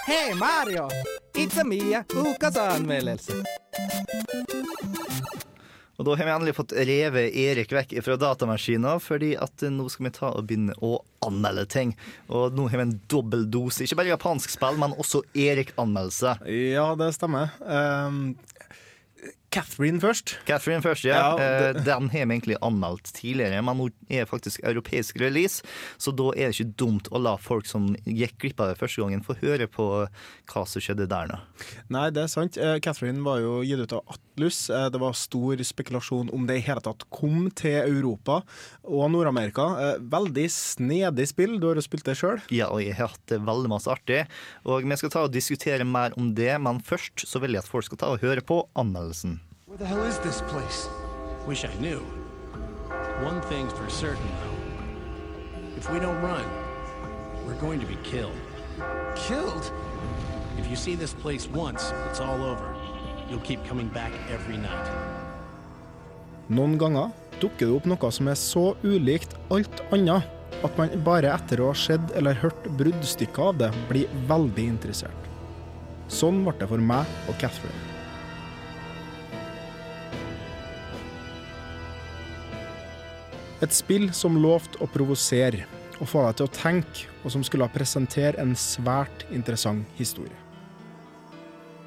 Hei 0.10 0.34
Mario! 0.34 0.89
It's 1.38 1.58
a 1.58 1.63
Mia, 1.63 2.04
ukas 2.10 2.56
anmeldelse. 2.58 3.34
Og 6.00 6.06
da 6.08 6.15
har 6.17 6.26
vi 6.26 6.32
endelig 6.34 6.56
fått 6.58 6.74
revet 6.74 7.36
Erik 7.38 7.69
vekk 7.78 7.93
fra 8.02 8.15
datamaskina, 8.17 8.95
fordi 9.06 9.36
at 9.38 9.62
nå 9.69 9.86
skal 9.93 10.08
vi 10.08 10.12
ta 10.15 10.32
og 10.32 10.48
begynne 10.50 10.74
å 10.82 10.95
anmelde 11.28 11.67
ting. 11.69 11.93
Og 12.26 12.58
nå 12.58 12.65
har 12.72 12.82
vi 12.82 12.88
en 12.88 12.95
dobbel 13.13 13.45
dose. 13.54 13.86
Ikke 13.86 14.00
bare 14.00 14.15
japansk 14.15 14.56
spill, 14.56 14.82
men 14.82 14.98
også 14.98 15.22
Erik-anmeldelse. 15.38 16.39
Ja, 16.58 16.88
det 16.98 17.12
stemmer. 17.19 17.54
Um, 17.62 18.32
Catherine 19.51 19.97
først. 19.99 20.35
Catherine 20.45 20.81
først, 20.85 21.03
ja. 21.07 21.15
Ja, 21.15 21.35
det- 21.38 21.77
Eh, 21.77 21.83
Den 21.83 22.09
har 22.09 22.25
vi 22.25 22.38
egentlig 22.39 22.57
anmeldt 22.62 23.12
tidligere, 23.13 23.63
men 23.63 23.77
nå 23.77 23.89
er 24.09 24.25
faktisk 24.25 24.59
europeisk 24.63 25.19
release, 25.19 25.63
så 25.97 26.15
da 26.15 26.29
er 26.38 26.51
det 26.51 26.59
ikke 26.59 26.75
dumt 26.75 27.09
å 27.12 27.19
la 27.21 27.35
folk 27.38 27.65
som 27.65 27.95
gikk 28.05 28.38
glipp 28.38 28.59
av 28.59 28.67
det 28.69 28.77
første 28.77 28.97
gangen, 29.01 29.23
få 29.25 29.35
høre 29.41 29.67
på 29.67 30.07
hva 30.47 30.67
som 30.67 30.79
skjedde 30.81 31.07
der 31.07 31.27
nå. 31.27 31.39
Nei, 31.89 32.09
det 32.12 32.23
er 32.23 32.27
sant. 32.27 32.57
Eh, 32.57 32.77
Catherine 32.79 33.23
var 33.23 33.39
jo 33.39 33.62
gitt 33.63 33.79
ut 33.79 33.93
av 33.93 34.03
Atlus. 34.07 34.69
Eh, 34.69 34.89
det 34.89 34.99
var 34.99 35.13
stor 35.13 35.55
spekulasjon 35.57 36.31
om 36.31 36.45
det 36.45 36.57
i 36.57 36.62
hele 36.67 36.81
tatt 36.81 37.03
kom 37.09 37.49
til 37.51 37.81
Europa 37.89 38.43
og 38.85 39.09
Nord-Amerika. 39.12 39.97
Veldig 39.99 40.45
snedig 40.49 41.27
spill. 41.27 41.59
Du 41.59 41.67
har 41.67 41.75
jo 41.75 41.81
spilt 41.81 42.03
det 42.03 42.17
sjøl. 42.17 42.39
Ja, 42.51 42.67
og 42.69 42.81
jeg 42.83 42.93
har 42.95 43.07
hatt 43.07 43.25
det 43.27 43.41
veldig 43.41 43.67
masse 43.69 43.88
artig, 43.88 44.27
og 44.65 44.83
vi 44.83 44.95
skal 44.95 45.09
ta 45.09 45.23
og 45.23 45.31
diskutere 45.33 45.83
mer 45.85 46.12
om 46.17 46.33
det, 46.35 46.59
men 46.62 46.79
først 46.81 47.25
så 47.25 47.39
vil 47.41 47.51
jeg 47.53 47.59
at 47.63 47.67
folk 47.67 47.85
skal 47.85 47.97
ta 47.97 48.05
og 48.13 48.19
høre 48.21 48.41
på 48.41 48.67
anmeldelsen. 48.75 49.39
Where 49.69 49.77
the 49.77 49.86
hell 49.86 50.03
is 50.03 50.17
this 50.17 50.41
place? 50.49 50.89
Wish 51.45 51.63
I 51.63 51.71
knew. 51.79 51.99
One 53.21 53.39
thing's 53.41 53.71
for 53.71 53.88
certain, 53.88 54.32
though. 54.41 54.58
If 55.77 55.91
we 55.93 55.99
don't 55.99 56.19
run, 56.23 56.43
we're 57.45 57.62
going 57.62 57.79
to 57.79 57.86
be 57.86 57.95
killed. 58.01 58.34
Killed? 59.15 59.71
If 60.58 60.67
you 60.71 60.75
see 60.75 60.95
this 60.95 61.13
place 61.13 61.47
once, 61.47 61.93
it's 62.10 62.19
all 62.19 62.41
over. 62.43 62.73
You'll 63.29 63.45
keep 63.45 63.63
coming 63.63 63.89
back 63.89 64.12
every 64.34 64.58
night. 64.58 64.89
Noen 66.49 66.73
ganger 66.82 67.13
dukker 67.38 67.69
det 67.69 67.75
opp 67.75 67.91
noe 67.93 68.12
som 68.17 68.32
er 68.34 68.41
så 68.41 68.71
ulikt 68.82 69.38
alt 69.53 69.84
annet 69.93 70.65
at 70.65 70.82
man 70.82 70.97
bare 71.05 71.29
etter 71.36 71.62
å 71.62 71.69
ha 71.69 71.77
sett 71.77 72.10
eller 72.17 72.41
hørt 72.41 72.65
bruddstykker 72.82 73.51
av 73.51 73.62
det, 73.62 73.69
blir 73.93 74.10
veldig 74.34 74.65
interessert. 74.73 75.32
Sånn 76.10 76.41
ble 76.41 76.58
det 76.58 76.73
for 76.73 76.82
meg 76.82 77.05
og 77.29 77.38
Catherine. 77.38 77.88
Et 83.60 83.76
spill 83.76 84.08
som 84.15 84.38
lovte 84.39 84.80
å 84.80 84.88
provosere 84.88 85.65
og 86.00 86.08
få 86.08 86.22
deg 86.24 86.38
til 86.39 86.48
å 86.48 86.54
tenke, 86.56 87.08
og 87.26 87.34
som 87.34 87.43
skulle 87.43 87.67
presentere 87.74 88.39
en 88.39 88.54
svært 88.56 89.26
interessant 89.36 89.84
historie. 89.98 90.36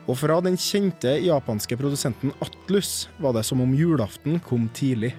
Og 0.05 0.19
fra 0.19 0.37
den 0.45 0.59
kjente 0.61 1.15
japanske 1.23 1.79
produsenten 1.79 2.35
Atlus 2.43 3.07
var 3.23 3.33
det 3.37 3.45
som 3.49 3.63
om 3.65 3.73
julaften 3.73 4.41
kom 4.45 4.67
tidlig. 4.77 5.15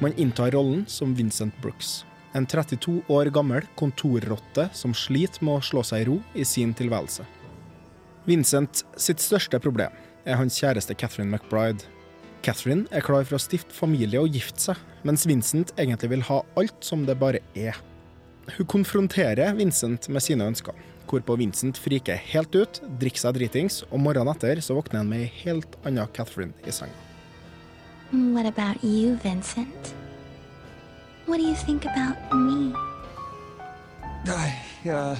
Man 0.00 0.16
inntar 0.16 0.50
rollen 0.56 0.86
som 0.88 1.12
Vincent 1.14 1.54
Brooks, 1.60 2.06
en 2.32 2.48
32 2.48 3.02
år 3.12 3.30
gammel 3.34 3.68
kontorrotte 3.78 4.70
som 4.74 4.96
sliter 4.96 5.44
med 5.44 5.60
å 5.60 5.66
slå 5.70 5.84
seg 5.86 6.02
i 6.02 6.08
ro 6.08 6.18
i 6.34 6.46
sin 6.48 6.72
tilværelse. 6.74 7.28
Vincent 8.26 8.82
sitt 8.96 9.22
største 9.22 9.60
problem 9.62 9.92
er 10.24 10.40
hans 10.40 10.56
kjæreste 10.58 10.96
Catherine 10.96 11.30
McBride. 11.30 11.84
Catherine 12.42 12.86
er 12.90 13.04
klar 13.04 13.26
for 13.28 13.36
å 13.36 13.42
stifte 13.42 13.74
familie 13.76 14.20
og 14.20 14.32
gifte 14.32 14.70
seg, 14.70 14.78
mens 15.04 15.26
Vincent 15.28 15.74
egentlig 15.76 16.10
vil 16.14 16.24
ha 16.30 16.40
alt 16.60 16.86
som 16.86 17.04
det 17.08 17.18
bare 17.20 17.42
er. 17.52 17.76
Hun 18.56 18.68
konfronterer 18.70 19.52
Vincent 19.58 20.08
med 20.08 20.24
sine 20.24 20.46
ønsker, 20.48 20.74
hvorpå 21.10 21.36
Vincent 21.40 21.78
friker 21.78 22.18
helt 22.32 22.54
ut, 22.56 22.80
drikker 23.00 23.26
seg 23.26 23.36
dritings, 23.36 23.82
og 23.90 24.00
morgenen 24.02 24.32
etter 24.32 24.62
så 24.64 24.78
våkner 24.78 25.02
han 25.02 25.10
med 25.10 25.26
ei 25.26 25.32
helt 25.44 25.76
anna 25.84 26.08
Catherine 26.16 26.56
i 26.64 26.74
senga. 26.74 26.96
What 28.10 28.46
about 28.46 28.82
you, 28.82 29.16
Vincent? 29.22 29.94
What 31.26 31.38
do 31.38 31.44
you 31.44 31.54
think 31.54 31.84
about 31.84 32.16
me? 32.34 32.72
I, 34.26 34.88
uh, 34.88 35.16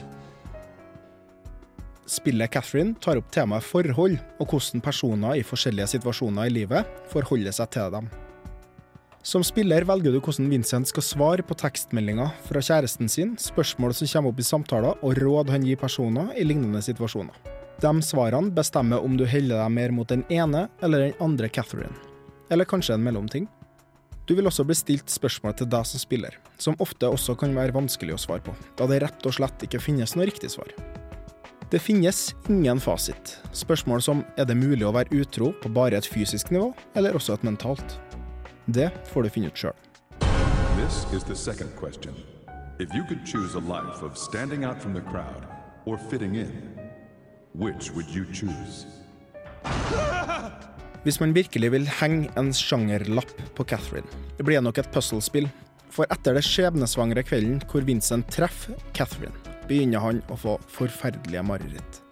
Spillet 2.11 2.51
Catherine 2.51 2.97
tar 2.99 3.21
opp 3.21 3.29
temaet 3.31 3.63
forhold, 3.63 4.17
og 4.43 4.51
hvordan 4.51 4.83
personer 4.83 5.39
i 5.39 5.45
forskjellige 5.47 5.93
situasjoner 5.93 6.49
i 6.49 6.55
livet 6.57 6.89
forholder 7.13 7.55
seg 7.55 7.71
til 7.77 7.93
dem. 7.95 8.09
Som 9.23 9.45
spiller 9.47 9.85
velger 9.87 10.17
du 10.17 10.19
hvordan 10.19 10.49
Vincent 10.51 10.89
skal 10.91 11.05
svare 11.05 11.45
på 11.47 11.55
tekstmeldinger 11.61 12.33
fra 12.49 12.63
kjæresten 12.65 13.11
sin, 13.13 13.37
spørsmål 13.39 13.95
som 13.95 14.11
kommer 14.11 14.33
opp 14.33 14.41
i 14.43 14.47
samtaler, 14.49 14.99
og 15.05 15.21
råd 15.21 15.53
han 15.55 15.67
gir 15.69 15.79
personer 15.79 16.33
i 16.35 16.47
lignende 16.49 16.83
situasjoner. 16.83 17.37
De 17.81 17.93
svarene 18.03 18.51
bestemmer 18.57 19.05
om 19.05 19.15
du 19.17 19.23
heller 19.29 19.61
deg 19.63 19.75
mer 19.77 19.95
mot 19.95 20.09
den 20.11 20.25
ene 20.33 20.67
eller 20.83 21.07
den 21.07 21.23
andre 21.23 21.49
Catherine. 21.53 21.95
Eller 22.51 22.67
kanskje 22.67 22.97
en 22.97 23.05
mellomting. 23.07 23.47
Du 24.27 24.35
vil 24.35 24.51
også 24.51 24.67
bli 24.67 24.75
stilt 24.79 25.13
spørsmål 25.13 25.55
til 25.61 25.71
deg 25.71 25.87
som 25.87 26.03
spiller, 26.03 26.35
som 26.59 26.79
ofte 26.83 27.07
også 27.07 27.39
kan 27.39 27.55
være 27.55 27.77
vanskelig 27.77 28.17
å 28.17 28.25
svare 28.27 28.43
på, 28.47 28.57
da 28.81 28.91
det 28.91 28.99
rett 29.05 29.31
og 29.31 29.37
slett 29.39 29.69
ikke 29.69 29.83
finnes 29.85 30.17
noe 30.17 30.27
riktig 30.27 30.51
svar. 30.57 30.75
Det 31.71 31.79
finnes 31.79 32.35
ingen 32.49 32.81
fasit. 32.83 33.37
Spørsmål 33.55 34.03
som 34.03 34.25
er 34.35 34.49
det 34.51 34.57
mulig 34.59 34.83
å 34.83 34.91
være 34.91 35.15
utro 35.23 35.53
på 35.63 35.71
bare 35.71 36.01
et 36.01 36.07
fysisk 36.11 36.49
nivå, 36.51 36.73
eller 36.99 37.15
også 37.15 37.37
et 37.37 37.45
mentalt? 37.47 37.95
Det 38.67 38.89
får 39.13 39.23
du 39.23 39.31
finne 39.31 39.53
ut 39.53 39.61
sjøl. 39.61 39.77
This 40.81 41.05
is 41.15 41.23
the 41.23 41.37
second 41.39 41.71
question. 41.79 42.17
If 42.83 42.91
you 42.91 43.05
could 43.07 43.23
choose 43.23 43.55
a 43.55 43.63
life 43.63 44.03
of 44.03 44.19
standing 44.19 44.65
out 44.67 44.83
from 44.83 44.95
the 44.99 45.05
crowd 45.13 45.47
or 45.87 45.97
fitting 46.11 46.35
in, 46.35 46.51
which 47.55 47.95
would 47.95 48.11
you 48.11 48.27
choose? 48.35 48.87
Hvis 51.05 51.21
man 51.21 51.37
virkelig 51.39 51.71
vil 51.71 51.87
henge 52.01 52.33
en 52.37 52.51
sjangerlapp 52.51 53.31
på 53.55 53.65
Catherine, 53.65 54.11
blir 54.43 54.59
det 54.59 54.67
nok 54.67 54.83
et 54.83 54.91
puslespill. 54.91 55.47
For 55.91 56.11
etter 56.11 56.35
det 56.35 56.43
skjebnesvangre 56.47 57.23
kvelden 57.23 57.63
hvor 57.71 57.87
Vincent 57.87 58.27
treffer 58.35 58.75
Catherine, 58.95 59.35
begynner 59.71 60.03
han 60.03 60.23
å 60.29 60.37
få 60.39 60.59
forferdelige 60.69 61.47
mareritt. 61.47 62.03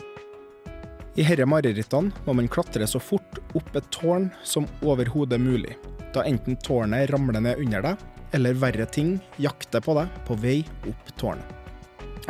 I 1.19 1.25
herre 1.27 1.49
marerittene 1.51 2.15
må 2.29 2.37
man 2.39 2.51
klatre 2.53 2.87
så 2.87 3.01
fort 3.03 3.41
opp 3.59 3.77
et 3.77 3.91
tårn 3.91 4.29
som 4.47 4.69
overhodet 4.87 5.41
mulig, 5.43 5.75
da 6.15 6.23
enten 6.23 6.57
tårnet 6.63 7.11
ramler 7.11 7.43
ned 7.43 7.59
under 7.59 7.83
deg, 7.89 8.05
eller 8.39 8.61
verre 8.61 8.87
ting 8.87 9.17
jakter 9.43 9.83
på 9.83 9.97
deg 9.99 10.21
på 10.29 10.37
vei 10.39 10.59
opp 10.87 11.15
tårnet. 11.19 11.55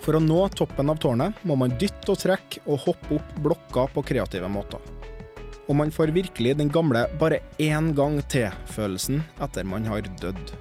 For 0.01 0.17
å 0.17 0.23
nå 0.23 0.45
toppen 0.57 0.89
av 0.89 1.01
tårnet 1.03 1.43
må 1.49 1.59
man 1.59 1.75
dytte 1.77 2.15
og 2.15 2.21
trekke 2.23 2.63
og 2.65 2.85
hoppe 2.87 3.19
opp 3.19 3.39
blokker 3.45 3.93
på 3.93 4.05
kreative 4.13 4.49
måter. 4.49 4.81
Og 5.69 5.77
man 5.77 5.91
får 5.93 6.15
virkelig 6.17 6.57
den 6.57 6.71
gamle 6.73 7.05
'bare 7.19 7.43
én 7.59 7.93
gang 7.95 8.23
til'-følelsen 8.23 9.21
etter 9.41 9.65
man 9.65 9.85
har 9.85 10.01
dødd. 10.01 10.55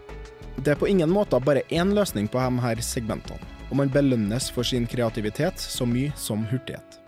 Det 0.57 0.73
er 0.73 0.75
på 0.75 0.89
ingen 0.89 1.09
måte 1.09 1.39
bare 1.39 1.63
én 1.69 1.93
løsning 1.93 2.27
på 2.27 2.41
de 2.41 2.59
her 2.59 2.75
segmentene, 2.81 3.56
og 3.69 3.77
man 3.79 3.91
belønnes 3.91 4.49
for 4.53 4.67
sin 4.67 4.87
kreativitet 4.89 5.59
så 5.59 5.85
mye 5.87 6.13
som 6.15 6.45
hurtighet. 6.51 6.99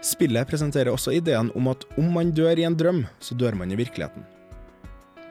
Spillet 0.00 0.48
presenterer 0.48 0.92
også 0.92 1.12
ideen 1.12 1.50
om 1.56 1.68
at 1.72 1.84
om 2.00 2.08
man 2.14 2.32
dør 2.32 2.56
i 2.58 2.64
en 2.64 2.76
drøm, 2.76 3.04
så 3.20 3.36
dør 3.36 3.58
man 3.58 3.72
i 3.72 3.78
virkeligheten. 3.78 4.24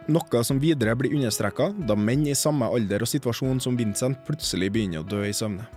Noe 0.10 0.41
som 0.45 0.62
videre 0.62 0.95
blir 0.98 1.13
understreka 1.13 1.69
da 1.86 1.95
menn 1.98 2.26
i 2.30 2.38
samme 2.38 2.69
alder 2.69 3.06
og 3.06 3.10
situasjon 3.10 3.60
som 3.62 3.78
Vincent 3.78 4.24
plutselig 4.26 4.72
begynner 4.74 5.04
å 5.04 5.10
dø 5.10 5.22
i 5.26 5.34
søvne. 5.36 5.67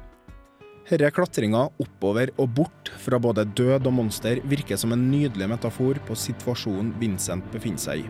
Herre 0.89 1.13
klatringa 1.15 1.67
oppover 1.81 2.33
og 2.41 2.49
bort 2.57 2.91
fra 3.01 3.21
både 3.23 3.45
død 3.57 3.87
og 3.87 3.95
monster 4.01 4.41
virker 4.49 4.81
som 4.81 4.93
en 4.97 5.05
nydelig 5.13 5.47
metafor 5.53 6.01
på 6.09 6.17
situasjonen 6.19 6.95
Vincent 7.01 7.47
befinner 7.53 7.85
seg 7.85 8.03
i. 8.03 8.09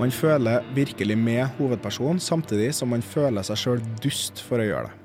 Man 0.00 0.10
føler 0.10 0.64
virkelig 0.74 1.18
med 1.20 1.44
hovedpersonen, 1.58 2.20
samtidig 2.20 2.72
som 2.74 2.90
man 2.90 3.04
føler 3.04 3.44
seg 3.46 3.60
sjøl 3.60 3.84
dust 4.02 4.40
for 4.42 4.60
å 4.60 4.66
gjøre 4.66 4.88
det. 4.88 5.01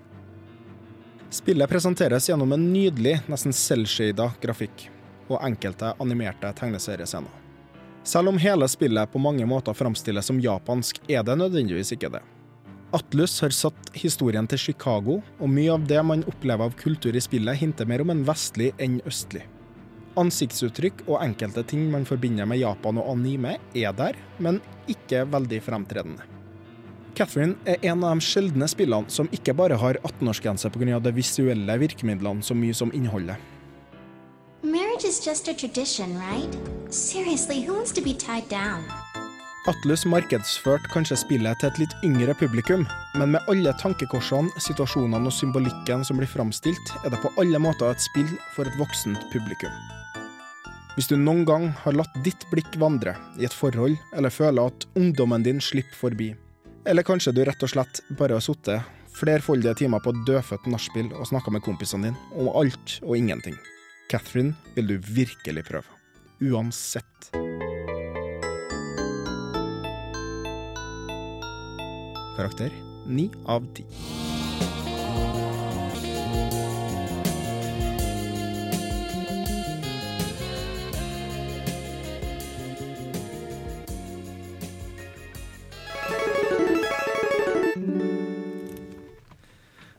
Spillet 1.30 1.70
presenteres 1.70 2.30
gjennom 2.30 2.52
en 2.56 2.70
nydelig, 2.74 3.18
nesten 3.28 3.54
selvshada 3.54 4.30
grafikk 4.42 4.88
og 5.28 5.42
enkelte 5.44 5.92
animerte 6.00 6.54
tegneseriescener. 6.56 7.44
Selv 8.08 8.32
om 8.32 8.38
hele 8.40 8.68
spillet 8.72 9.12
på 9.12 9.20
mange 9.20 9.46
måter 9.46 9.76
framstilles 9.76 10.30
som 10.30 10.40
japansk, 10.40 11.02
er 11.12 11.26
det 11.28 11.36
nødvendigvis 11.36 11.92
ikke 11.98 12.14
det. 12.14 12.22
Atlus 12.96 13.42
har 13.44 13.52
satt 13.52 13.90
historien 14.00 14.48
til 14.48 14.62
Chicago, 14.70 15.18
og 15.44 15.52
mye 15.52 15.74
av 15.74 15.84
det 15.90 16.00
man 16.08 16.24
opplever 16.32 16.70
av 16.70 16.78
kultur 16.80 17.12
i 17.12 17.24
spillet, 17.24 17.60
hinter 17.60 17.90
mer 17.90 18.06
om 18.06 18.14
en 18.16 18.24
vestlig 18.30 18.72
enn 18.80 19.02
østlig. 19.04 19.44
Ansiktsuttrykk 20.18 21.04
og 21.10 21.20
enkelte 21.20 21.66
ting 21.68 21.84
man 21.92 22.08
forbinder 22.08 22.48
med 22.48 22.64
Japan 22.64 23.04
og 23.04 23.12
anime, 23.18 23.58
er 23.76 23.92
der, 24.00 24.16
men 24.40 24.64
ikke 24.88 25.28
veldig 25.28 25.60
fremtredende. 25.68 26.37
Catherine 27.18 27.56
er 27.66 27.82
en 27.90 28.04
av 28.06 28.14
de 28.14 28.22
sjeldne 28.22 28.68
spillene 28.70 29.10
som 29.10 29.30
ikke 29.34 29.56
bare 29.58 29.78
har 29.82 29.98
18-årsgrense 30.06 30.70
pga. 30.70 31.00
de 31.02 31.14
visuelle 31.18 31.78
virkemidlene 31.82 32.46
så 32.46 32.54
mye 32.54 32.74
som 32.74 32.94
innholdet. 32.94 33.38
Marriage 34.62 35.06
is 35.06 35.26
just 35.26 35.48
a 35.48 35.54
tradition, 35.54 36.14
right? 36.18 36.54
Seriously, 36.94 37.66
who 37.66 37.74
wants 37.74 37.92
to 37.92 38.02
be 38.02 38.14
tied 38.14 38.48
down? 38.50 38.86
Atlus 39.68 40.06
markedsførte 40.06 40.88
kanskje 40.94 41.18
spillet 41.20 41.60
til 41.60 41.68
et 41.68 41.80
litt 41.82 41.96
yngre 42.06 42.34
publikum, 42.40 42.86
men 43.20 43.34
med 43.34 43.50
alle 43.52 43.74
tankekorsene, 43.82 44.54
situasjonene 44.64 45.28
og 45.28 45.34
symbolikken 45.36 46.06
som 46.08 46.22
blir 46.22 46.30
framstilt, 46.30 46.94
er 47.04 47.12
det 47.12 47.20
på 47.20 47.34
alle 47.42 47.60
måter 47.60 47.92
et 47.92 48.06
spill 48.06 48.30
for 48.56 48.70
et 48.70 48.80
voksent 48.80 49.26
publikum. 49.34 49.74
Hvis 50.96 51.10
du 51.12 51.18
noen 51.18 51.44
gang 51.46 51.68
har 51.84 51.98
latt 51.98 52.16
ditt 52.24 52.48
blikk 52.54 52.78
vandre 52.80 53.18
i 53.38 53.46
et 53.46 53.54
forhold, 53.54 53.98
eller 54.16 54.34
føler 54.34 54.72
at 54.72 54.88
ungdommen 54.98 55.44
din 55.46 55.60
slipper 55.62 56.00
forbi, 56.00 56.32
eller 56.88 57.04
kanskje 57.04 57.34
du 57.36 57.44
rett 57.46 57.64
og 57.64 57.70
slett 57.70 58.00
bare 58.20 58.38
har 58.38 58.44
sittet 58.44 58.96
flerfoldige 59.18 59.74
timer 59.82 60.00
på 60.04 60.14
dødfødt 60.28 60.70
nachspiel 60.72 61.10
og 61.18 61.28
snakka 61.28 61.52
med 61.52 61.66
kompisene 61.66 62.12
dine 62.12 62.38
om 62.40 62.52
alt 62.56 63.00
og 63.04 63.18
ingenting. 63.18 63.58
Catherine 64.12 64.56
vil 64.76 64.88
du 64.88 64.96
virkelig 65.04 65.66
prøve. 65.68 65.90
Uansett. 66.40 67.32
Karakter 72.38 72.72
9 73.08 73.32
av 73.50 73.66
10. 73.74 74.47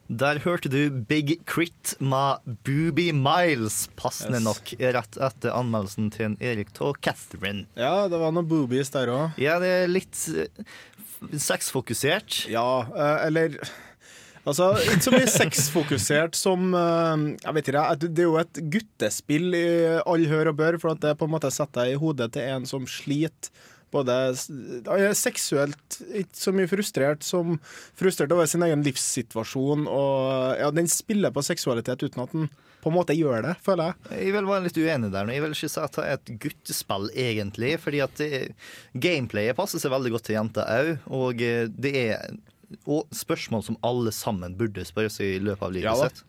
Der 0.09 0.39
hørte 0.41 0.69
du 0.73 0.89
Big 1.05 1.35
Crit 1.45 1.93
med 2.01 2.39
Booby 2.65 3.11
Miles, 3.13 3.87
passende 3.95 4.39
Yes. 4.39 4.45
nok, 4.47 4.71
rett 4.95 5.17
etter 5.21 5.53
anmeldelsen 5.53 6.09
til 6.15 6.25
en 6.31 6.37
Erik 6.41 6.71
av 6.81 6.95
Catherine. 7.05 7.67
Ja, 7.77 8.07
det 8.09 8.17
var 8.17 8.31
noen 8.33 8.47
boobies 8.49 8.89
der 8.89 9.11
òg. 9.13 9.37
Ja, 9.37 9.59
det 9.61 9.69
er 9.83 9.87
litt 9.91 10.17
eh, 10.33 10.49
sexfokusert. 11.37 12.47
Ja, 12.49 12.65
eh, 12.89 13.27
eller 13.27 13.59
Altså, 14.47 14.71
ikke 14.81 15.03
så 15.03 15.11
mye 15.13 15.27
sexfokusert 15.43 16.37
som 16.39 16.71
eh, 16.73 17.25
Jeg 17.43 17.53
vet 17.57 17.67
ikke, 17.69 17.83
det- 17.99 18.19
er 18.23 18.23
jo 18.23 18.37
et 18.39 18.59
guttespill 18.73 19.53
i 19.53 19.65
all 20.07 20.25
hør 20.31 20.49
og 20.53 20.55
bør, 20.57 20.79
for 20.81 20.95
det 20.95 21.17
på 21.19 21.27
en 21.27 21.33
måte 21.35 21.51
setter 21.53 21.83
deg 21.85 21.93
i 21.97 21.99
hodet 22.01 22.31
til 22.33 22.47
en 22.49 22.65
som 22.65 22.87
sliter. 22.89 23.51
Både 23.93 24.15
han 24.29 24.87
er 24.95 25.15
seksuelt 25.17 25.99
ikke 26.07 26.37
så 26.37 26.53
mye 26.55 26.69
frustrert 26.69 27.25
som 27.25 27.57
frustrert 27.97 28.33
over 28.35 28.49
sin 28.49 28.65
egen 28.65 28.83
livssituasjon. 28.85 29.87
Og 29.89 30.59
ja, 30.61 30.69
den 30.75 30.89
spiller 30.91 31.33
på 31.33 31.45
seksualitet 31.45 32.05
uten 32.05 32.25
at 32.25 32.35
den 32.35 32.49
på 32.79 32.91
en 32.91 32.95
måte 32.95 33.15
gjør 33.17 33.43
det, 33.43 33.55
føler 33.65 33.89
jeg. 33.89 34.19
Jeg 34.21 34.35
vil 34.37 34.45
være 34.47 34.65
litt 34.67 34.77
uenig 34.79 35.09
der. 35.11 35.25
nå. 35.27 35.33
Jeg 35.35 35.43
vil 35.43 35.55
ikke 35.55 35.71
si 35.73 35.81
at 35.83 35.97
det 35.97 36.05
er 36.05 36.19
et 36.19 36.29
guttespill, 36.45 37.09
egentlig. 37.11 37.73
Fordi 37.83 37.99
at 38.05 38.21
det, 38.21 38.29
gameplayet 38.95 39.57
passer 39.57 39.83
seg 39.83 39.91
veldig 39.91 40.13
godt 40.15 40.29
til 40.29 40.37
jenter 40.37 40.71
òg. 40.77 40.93
Og 41.19 41.43
eh, 41.43 41.65
det 41.75 41.95
er 42.05 42.31
og 42.85 43.09
spørsmål 43.15 43.63
som 43.65 43.77
alle 43.85 44.11
sammen 44.13 44.53
burde 44.57 44.83
spørre 44.85 45.09
seg 45.09 45.39
i 45.39 45.39
løpet 45.41 45.65
av 45.65 45.71
livet 45.73 45.89
Ja 45.89 46.09
sitt. 46.09 46.21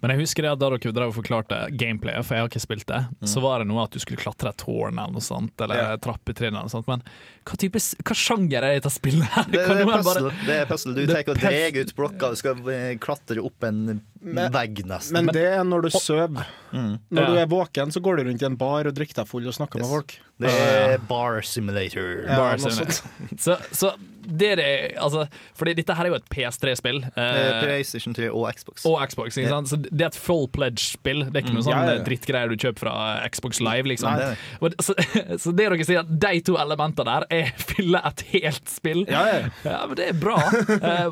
Men 0.00 0.12
jeg 0.14 0.22
husker 0.22 0.46
det 0.46 0.52
da 0.58 0.68
dere 0.72 0.92
drev 0.96 1.10
og 1.12 1.16
forklarte 1.18 1.56
gameplayet, 1.76 2.24
for 2.24 2.34
jeg 2.36 2.44
har 2.44 2.48
ikke 2.48 2.62
spilt 2.64 2.86
det, 2.88 3.00
så 3.28 3.42
var 3.44 3.60
det 3.60 3.66
noe 3.68 3.82
at 3.84 3.92
du 3.92 3.98
skulle 4.00 4.20
klatre 4.22 4.48
et 4.54 4.56
tårn 4.62 4.96
eller 4.96 5.12
noe 5.12 5.24
sånt, 5.24 5.52
eller 5.60 5.76
Ja. 5.76 5.96
trappetrinn 6.00 6.54
eller 6.54 6.64
noe 6.64 6.72
sånt. 6.72 6.88
Men 6.88 7.02
hva 7.44 7.58
type 7.60 7.78
hva 7.78 8.16
sjanger 8.16 8.62
er 8.64 8.78
dette 8.80 8.92
spillet 8.94 9.28
her? 9.36 9.44
Det, 9.52 9.60
det, 9.68 9.80
er 9.82 9.90
puzzle. 9.90 10.30
bare- 10.30 10.46
det 10.48 10.56
er 10.62 10.66
puzzle. 10.70 10.94
Du 10.96 11.06
tar 11.12 11.28
og 11.28 11.40
drar 11.42 11.80
ut 11.82 11.94
blokka, 12.00 12.30
du 12.32 12.36
skal 12.40 12.70
eh, 12.72 12.96
klatre 13.02 13.44
opp 13.44 13.68
en 13.68 14.00
Men- 14.20 14.52
vegg, 14.52 14.84
nesten. 14.86 15.12
Men 15.12 15.26
det 15.34 15.44
er 15.58 15.64
når 15.64 15.82
du 15.82 15.90
sover. 15.90 16.46
Mm. 16.72 16.98
Når 17.10 17.22
Ja. 17.22 17.26
du 17.26 17.36
er 17.38 17.46
våken, 17.46 17.92
så 17.92 18.00
går 18.02 18.16
du 18.16 18.24
rundt 18.24 18.42
i 18.42 18.46
en 18.46 18.56
bar 18.56 18.86
og 18.86 18.94
drikker 18.94 19.14
deg 19.14 19.26
full 19.28 19.46
og 19.46 19.54
snakker 19.54 19.78
med 19.80 19.86
folk. 19.88 20.18
Det 20.38 20.50
er 20.50 20.98
bar 21.08 21.40
simulator. 21.40 22.26
Ja, 22.28 22.36
Bar 22.36 22.58
Simulator. 22.58 23.08
Så, 23.38 23.56
så 23.72 23.94
det 24.26 24.48
er 24.52 24.56
det 24.56 24.96
altså, 24.98 25.28
Fordi 25.56 25.72
dette 25.78 25.94
her 25.94 26.04
er 26.04 26.08
jo 26.10 26.14
et 26.18 26.26
PS3-spill. 26.28 26.98
Eh, 27.16 27.62
PlayStation 27.62 28.12
3 28.12 28.28
og 28.34 28.50
Xbox. 28.52 28.84
Og 28.84 28.98
Xbox, 29.08 29.38
ikke 29.38 29.48
sant? 29.48 29.68
Så 29.70 29.78
det 29.80 30.02
er 30.02 30.10
et 30.10 30.14
full 30.18 30.46
pledge-spill. 30.52 31.24
Det 31.30 31.36
er 31.36 31.42
ikke 31.46 31.54
Mm. 31.54 31.54
noe 31.54 31.62
sånn 31.64 31.72
Ja, 31.72 31.84
ja, 31.86 31.94
ja. 31.96 32.04
drittgreier 32.04 32.48
du 32.52 32.56
kjøper 32.56 32.78
fra 32.80 33.28
Xbox 33.32 33.60
Live, 33.60 33.84
liksom. 33.88 34.12
Nei, 34.12 34.34
det 34.60 34.76
det- 34.76 34.84
Så, 34.84 34.94
så 35.46 35.56
det 35.56 35.70
dere 35.70 35.84
sier, 35.84 36.00
at 36.00 36.18
de 36.20 36.40
to 36.40 36.56
elementene 36.60 37.04
der 37.06 37.24
er 37.30 37.52
fyller 37.72 38.04
et 38.04 38.20
helt 38.34 38.68
spill. 38.68 39.06
Ja, 39.08 39.48
Ja, 39.64 39.86
men 39.86 39.94
det 39.96 40.08
er 40.10 40.12
bra. 40.20 40.36
Eh, 40.36 41.10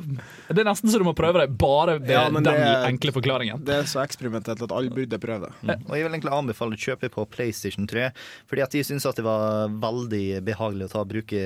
det 0.53 0.59
er 0.59 0.65
nesten 0.69 0.91
så 0.93 0.99
du 0.99 1.05
må 1.05 1.15
prøve 1.17 1.41
det 1.47 1.57
bare 1.57 1.99
ved 1.99 2.11
Ja, 2.11 2.29
den 2.29 2.43
det 2.45 2.53
enkle 2.95 3.13
forklaringen. 3.15 3.61
Det 3.67 3.75
er 3.83 3.89
så 3.91 4.01
eksperimentelt 4.05 4.63
at 4.65 4.73
alle 4.75 4.95
burde 4.95 5.19
prøve 5.21 5.49
det. 5.49 5.53
Mm. 5.63 5.85
Og 5.89 5.95
jeg 5.99 6.07
vil 6.07 6.15
egentlig 6.17 6.35
anbefale 6.35 6.79
å 6.79 6.83
kjøpe 6.87 7.11
på 7.15 7.27
PlayStation 7.35 7.89
3, 7.91 8.09
fordi 8.51 8.65
at 8.65 8.77
jeg 8.79 8.89
syns 8.89 9.07
det 9.15 9.25
var 9.27 9.69
veldig 9.83 10.25
behagelig 10.47 10.89
å 10.89 10.93
ta 10.95 11.03
og 11.05 11.11
bruke 11.13 11.43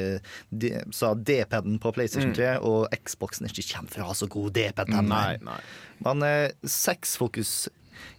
D-paden 0.53 1.79
på 1.83 1.93
PlayStation 1.97 2.29
Mm. 2.29 2.37
3, 2.37 2.49
og 2.69 2.89
Xboxen 3.09 3.47
er 3.47 3.53
ikke 3.55 3.69
kjent 3.73 3.93
for 3.93 4.05
å 4.05 4.11
ha 4.11 4.15
så 4.19 4.29
god 4.29 4.53
D-pad. 4.57 4.93
Men 6.05 6.23
eh, 6.27 6.51
sexfokus 6.63 7.69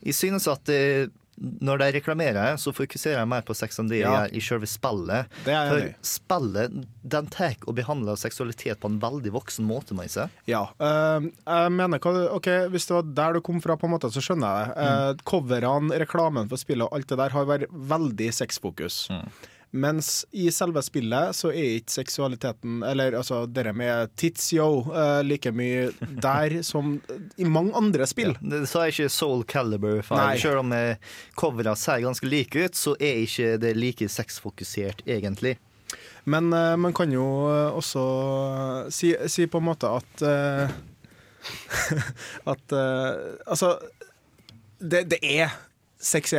Jeg 0.04 0.16
synes 0.18 0.48
at 0.52 0.68
eh, 0.74 1.08
når 1.40 1.80
de 1.82 1.88
reklamerer, 2.00 2.58
så 2.60 2.74
fokuserer 2.76 3.22
jeg 3.22 3.30
mer 3.32 3.44
på 3.48 3.56
sex 3.56 3.80
enn 3.80 3.90
det 3.92 4.02
Ja. 4.02 4.12
gjør 4.28 4.34
i 4.36 4.42
selve 4.44 4.68
spillet. 4.68 5.38
For 5.46 5.94
spillet 6.06 6.86
den 7.04 7.28
tar 7.32 7.56
og 7.66 7.76
behandler 7.76 8.20
seksualitet 8.20 8.80
på 8.80 8.92
en 8.92 9.00
veldig 9.00 9.32
voksen 9.32 9.66
måte, 9.66 9.96
må 9.96 10.04
jeg 10.04 10.12
si. 10.12 10.26
Ja. 10.52 10.66
Uh, 10.80 11.30
jeg 11.48 11.72
mener 11.76 12.00
hva 12.04 12.36
OK, 12.36 12.50
hvis 12.74 12.90
det 12.90 12.96
var 12.98 13.04
der 13.04 13.34
du 13.34 13.42
kom 13.42 13.62
fra, 13.62 13.78
på 13.80 13.88
en 13.88 13.96
måte, 13.96 14.12
så 14.12 14.22
skjønner 14.24 14.50
jeg 14.60 14.74
det. 14.76 14.90
Uh, 14.90 15.24
coverne, 15.24 16.00
reklamen 16.04 16.50
for 16.52 16.58
spillet 16.62 16.88
og 16.88 16.94
alt 16.98 17.08
det 17.08 17.18
der 17.18 17.30
har 17.36 17.46
vært 17.50 17.72
veldig 17.72 18.30
sexfokus. 18.36 19.08
Mens 19.72 20.26
i 20.34 20.48
selve 20.52 20.82
spillet 20.82 21.36
så 21.38 21.52
er 21.52 21.76
ikke 21.78 21.94
seksualiteten, 21.94 22.80
eller 22.84 23.14
altså 23.20 23.44
det 23.46 23.70
med 23.78 24.10
tits 24.18 24.48
yo, 24.56 24.82
uh, 24.90 25.22
like 25.22 25.52
mye 25.54 25.92
der 26.26 26.60
som 26.66 26.98
i 27.38 27.46
mange 27.46 27.76
andre 27.78 28.08
spill. 28.10 28.34
Det 28.42 28.64
sa 28.70 28.88
jeg 28.88 28.98
ikke 28.98 29.14
Soul 29.14 29.46
Caliber 29.46 30.02
5. 30.02 30.18
Nei. 30.18 30.36
Selv 30.42 30.64
om 30.64 30.74
eh, 30.74 30.98
coverne 31.38 31.76
ser 31.78 32.02
ganske 32.06 32.30
like 32.30 32.66
ut, 32.66 32.78
så 32.78 32.96
er 32.98 33.24
ikke 33.26 33.58
det 33.62 33.76
like 33.78 34.10
sexfokusert, 34.10 35.06
egentlig. 35.06 35.60
Men 36.30 36.54
uh, 36.54 36.76
man 36.78 36.94
kan 36.94 37.12
jo 37.14 37.26
eh, 37.50 37.74
også 37.74 38.04
eh, 38.06 38.90
si, 38.94 39.14
si 39.32 39.48
på 39.50 39.62
en 39.62 39.70
måte 39.70 39.90
at 39.90 40.24
uh, 40.26 40.70
At 42.52 42.76
eh, 42.76 43.14
Altså, 43.48 43.78
det, 44.80 45.06
det 45.12 45.20
er 45.24 45.56
sex, 46.00 46.34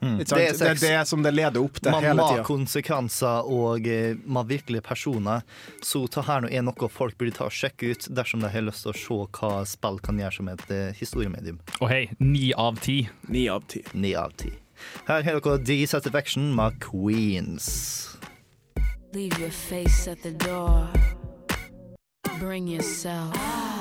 sant? 0.00 0.32
Det 0.32 0.46
er 0.48 0.56
Det 0.58 0.68
er 0.70 0.80
det 0.80 1.08
som 1.08 1.22
det 1.22 1.32
leder 1.34 1.60
opp 1.62 1.80
til 1.80 1.92
Man 1.92 2.02
hele 2.04 2.14
tida. 2.16 2.22
Man 2.22 2.38
har 2.40 2.46
konsekvenser 2.48 3.50
og 3.50 3.86
eh, 3.86 4.16
med 4.24 4.48
virkelige 4.50 4.82
personer. 4.86 5.44
Så 5.84 6.06
ta 6.08 6.24
her 6.26 6.44
nå 6.44 6.50
er 6.50 6.64
noe 6.66 6.88
folk 6.92 7.18
burde 7.20 7.36
ta 7.36 7.48
og 7.50 7.54
sjekke 7.54 7.92
ut 7.92 8.08
dersom 8.08 8.40
de 8.44 8.50
har 8.52 8.66
lyst 8.66 8.86
til 8.86 8.94
å 8.94 8.98
se 9.00 9.20
hva 9.40 9.52
spill 9.68 10.00
kan 10.00 10.18
gjøre 10.20 10.38
som 10.40 10.48
et 10.52 10.66
eh, 10.70 10.90
historiemedium. 10.98 11.60
Og 11.80 11.88
hei, 11.92 12.02
ni 12.18 12.50
av 12.56 12.80
ti. 12.80 13.02
Ni 13.28 13.48
av 13.48 13.66
ti. 13.68 13.84
Ni 13.92 14.14
av 14.16 14.32
ti. 14.40 14.54
Her 15.06 15.22
har 15.22 15.40
dere 15.44 15.58
D-Satisfaction 15.60 16.54
med 16.56 16.80
Queens. 16.80 18.16
Leave 19.12 19.38
your 19.38 19.50
face 19.50 20.08
at 20.08 20.22
the 20.22 20.32
door. 20.32 20.88
Bring 22.38 22.68
yourself. 22.68 23.34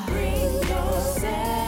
Bring 0.07 0.53
yourself. 0.67 1.58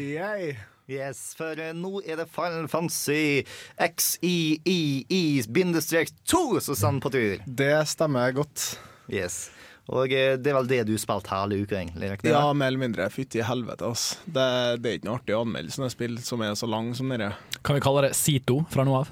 Yay. 0.00 0.56
Yes, 0.90 1.34
for 1.38 1.54
eh, 1.60 1.70
nå 1.76 2.00
er 2.02 2.16
det 2.18 2.26
Final 2.34 2.66
Fantasy 2.68 3.44
XIII-2 3.78 6.60
som 6.60 6.74
står 6.74 7.00
på 7.04 7.10
tur. 7.14 7.36
Det 7.46 7.86
stemmer 7.86 8.32
godt. 8.34 8.78
Yes. 9.12 9.50
Og 9.90 10.12
eh, 10.14 10.36
det 10.38 10.50
er 10.50 10.54
vel 10.56 10.68
det 10.70 10.84
du 10.88 10.96
spilte 10.98 11.30
hele 11.34 11.54
uka, 11.62 11.76
egentlig? 11.78 12.06
er 12.08 12.12
ikke 12.16 12.26
det? 12.26 12.32
Ja, 12.34 12.52
mer 12.52 12.66
eller 12.72 12.78
mindre. 12.82 13.10
Fytti 13.10 13.40
helvete, 13.46 13.84
altså. 13.86 14.16
Det, 14.26 14.46
det 14.82 14.90
er 14.90 14.94
ikke 14.98 15.08
noe 15.10 15.18
artig 15.20 15.34
å 15.36 15.40
anmelde 15.44 15.70
sånne 15.74 15.90
spill 15.94 16.18
som 16.26 16.42
er 16.46 16.54
så 16.58 16.66
lang 16.70 16.86
som 16.98 17.06
dette. 17.12 17.30
Kan 17.66 17.74
vi 17.78 17.82
kalle 17.84 18.00
det 18.08 18.14
Sito 18.18 18.56
fra 18.70 18.82
nå 18.86 18.92
av? 19.02 19.06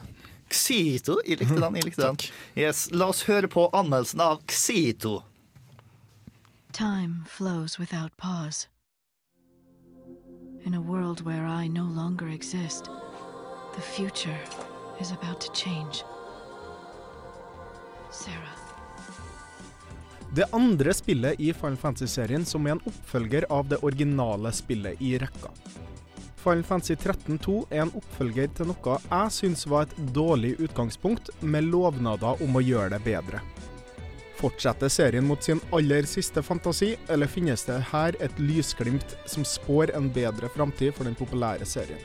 Xito. 0.49 1.15
Jeg 1.29 1.37
likte 1.43 1.61
den. 1.61 1.75
jeg 1.79 1.85
likte 1.91 2.07
den. 2.09 2.17
Yes, 2.65 2.79
La 2.95 3.07
oss 3.13 3.23
høre 3.29 3.49
på 3.53 3.63
anmeldelsen 3.77 4.21
av 4.25 4.37
Xito. 4.51 5.15
Time 6.73 7.15
flows 7.31 7.79
without 7.79 8.13
pause. 8.17 8.67
In 10.65 10.75
a 10.75 10.81
world 10.81 11.21
where 11.25 11.47
I 11.47 11.69
no 11.69 11.85
longer 11.85 12.29
exist, 12.29 12.91
the 13.75 13.81
future 13.81 14.39
is 15.01 15.13
about 15.13 15.41
to 15.41 15.53
change. 15.53 16.05
Sarah. 18.11 18.59
Det 20.35 20.45
andre 20.53 20.95
spillet 20.95 21.41
i 21.41 21.53
Final 21.53 21.77
Fantasy-serien 21.77 22.45
som 22.45 22.67
er 22.67 22.77
en 22.77 22.83
oppfølger 22.87 23.47
av 23.51 23.69
det 23.69 23.79
originale 23.83 24.53
spillet 24.53 25.03
i 25.03 25.15
rekka. 25.19 25.53
Final 26.43 26.65
Fantasy 26.65 26.95
13-2 26.95 27.55
er 27.71 27.87
en 27.87 27.95
oppfølger 27.97 28.51
til 28.55 28.69
noe 28.73 28.99
jeg 29.05 29.35
syns 29.39 29.67
var 29.67 29.87
et 29.87 29.97
dårlig 30.15 30.57
utgangspunkt, 30.59 31.31
med 31.41 31.71
lovnader 31.71 32.43
om 32.45 32.59
å 32.59 32.65
gjøre 32.65 32.97
det 32.97 33.05
bedre. 33.07 33.41
Fortsetter 34.39 34.91
serien 34.93 35.27
mot 35.27 35.43
sin 35.43 35.61
aller 35.75 36.07
siste 36.07 36.43
fantasi, 36.47 36.93
eller 37.11 37.27
finnes 37.27 37.65
det 37.67 37.81
her 37.91 38.15
et 38.23 38.39
lysglimt 38.39 39.17
som 39.27 39.47
spår 39.47 39.91
en 39.99 40.07
bedre 40.15 40.51
framtid 40.55 40.95
for 40.95 41.09
den 41.09 41.19
populære 41.19 41.67
serien? 41.67 41.99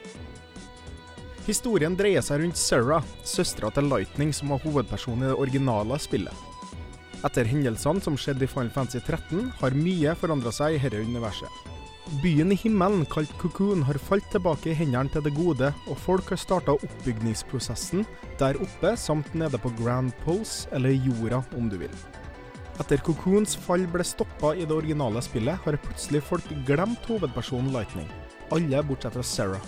Historien 1.45 1.93
dreier 1.99 2.23
seg 2.23 2.39
rundt 2.41 2.57
Sarah, 2.57 3.03
søstera 3.27 3.69
til 3.75 3.89
Lightning, 3.91 4.31
som 4.33 4.53
var 4.53 4.63
hovedpersonen 4.63 5.27
i 5.27 5.29
det 5.29 5.37
originale 5.45 5.99
spillet. 5.99 6.49
Etter 7.23 7.47
hendelsene 7.47 8.01
som 8.03 8.17
skjedde 8.19 8.47
i 8.47 8.49
Final 8.51 8.71
Fantasy 8.73 9.03
13, 9.03 9.51
har 9.59 9.77
mye 9.77 10.15
forandra 10.19 10.55
seg 10.55 10.77
i 10.77 10.81
dette 10.81 11.03
universet. 11.03 11.61
Byen 12.23 12.51
i 12.51 12.57
himmelen, 12.59 13.05
kalt 13.11 13.31
Cocoon, 13.39 13.83
har 13.87 13.99
falt 14.09 14.25
tilbake 14.31 14.71
i 14.71 14.75
hendene 14.75 15.11
til 15.11 15.23
det 15.23 15.35
gode, 15.37 15.69
og 15.87 16.01
folk 16.03 16.33
har 16.33 16.41
starta 16.41 16.75
oppbygningsprosessen 16.75 18.03
der 18.41 18.59
oppe 18.63 18.97
samt 18.99 19.31
nede 19.37 19.59
på 19.61 19.71
Grand 19.79 20.11
Pulse, 20.25 20.67
eller 20.75 20.95
jorda 20.95 21.43
om 21.59 21.71
du 21.71 21.79
vil. 21.85 21.95
Etter 22.81 22.97
Cocoons 23.05 23.53
fall 23.67 23.83
ble 23.93 24.01
stoppa 24.07 24.55
i 24.57 24.65
det 24.65 24.73
originale 24.73 25.21
spillet, 25.21 25.59
har 25.61 25.77
plutselig 25.83 26.23
folk 26.25 26.47
glemt 26.65 27.05
hovedpersonen 27.05 27.69
Lightning. 27.73 28.07
Alle 28.53 28.81
bortsett 28.87 29.13
fra 29.13 29.25
Sarah. 29.25 29.67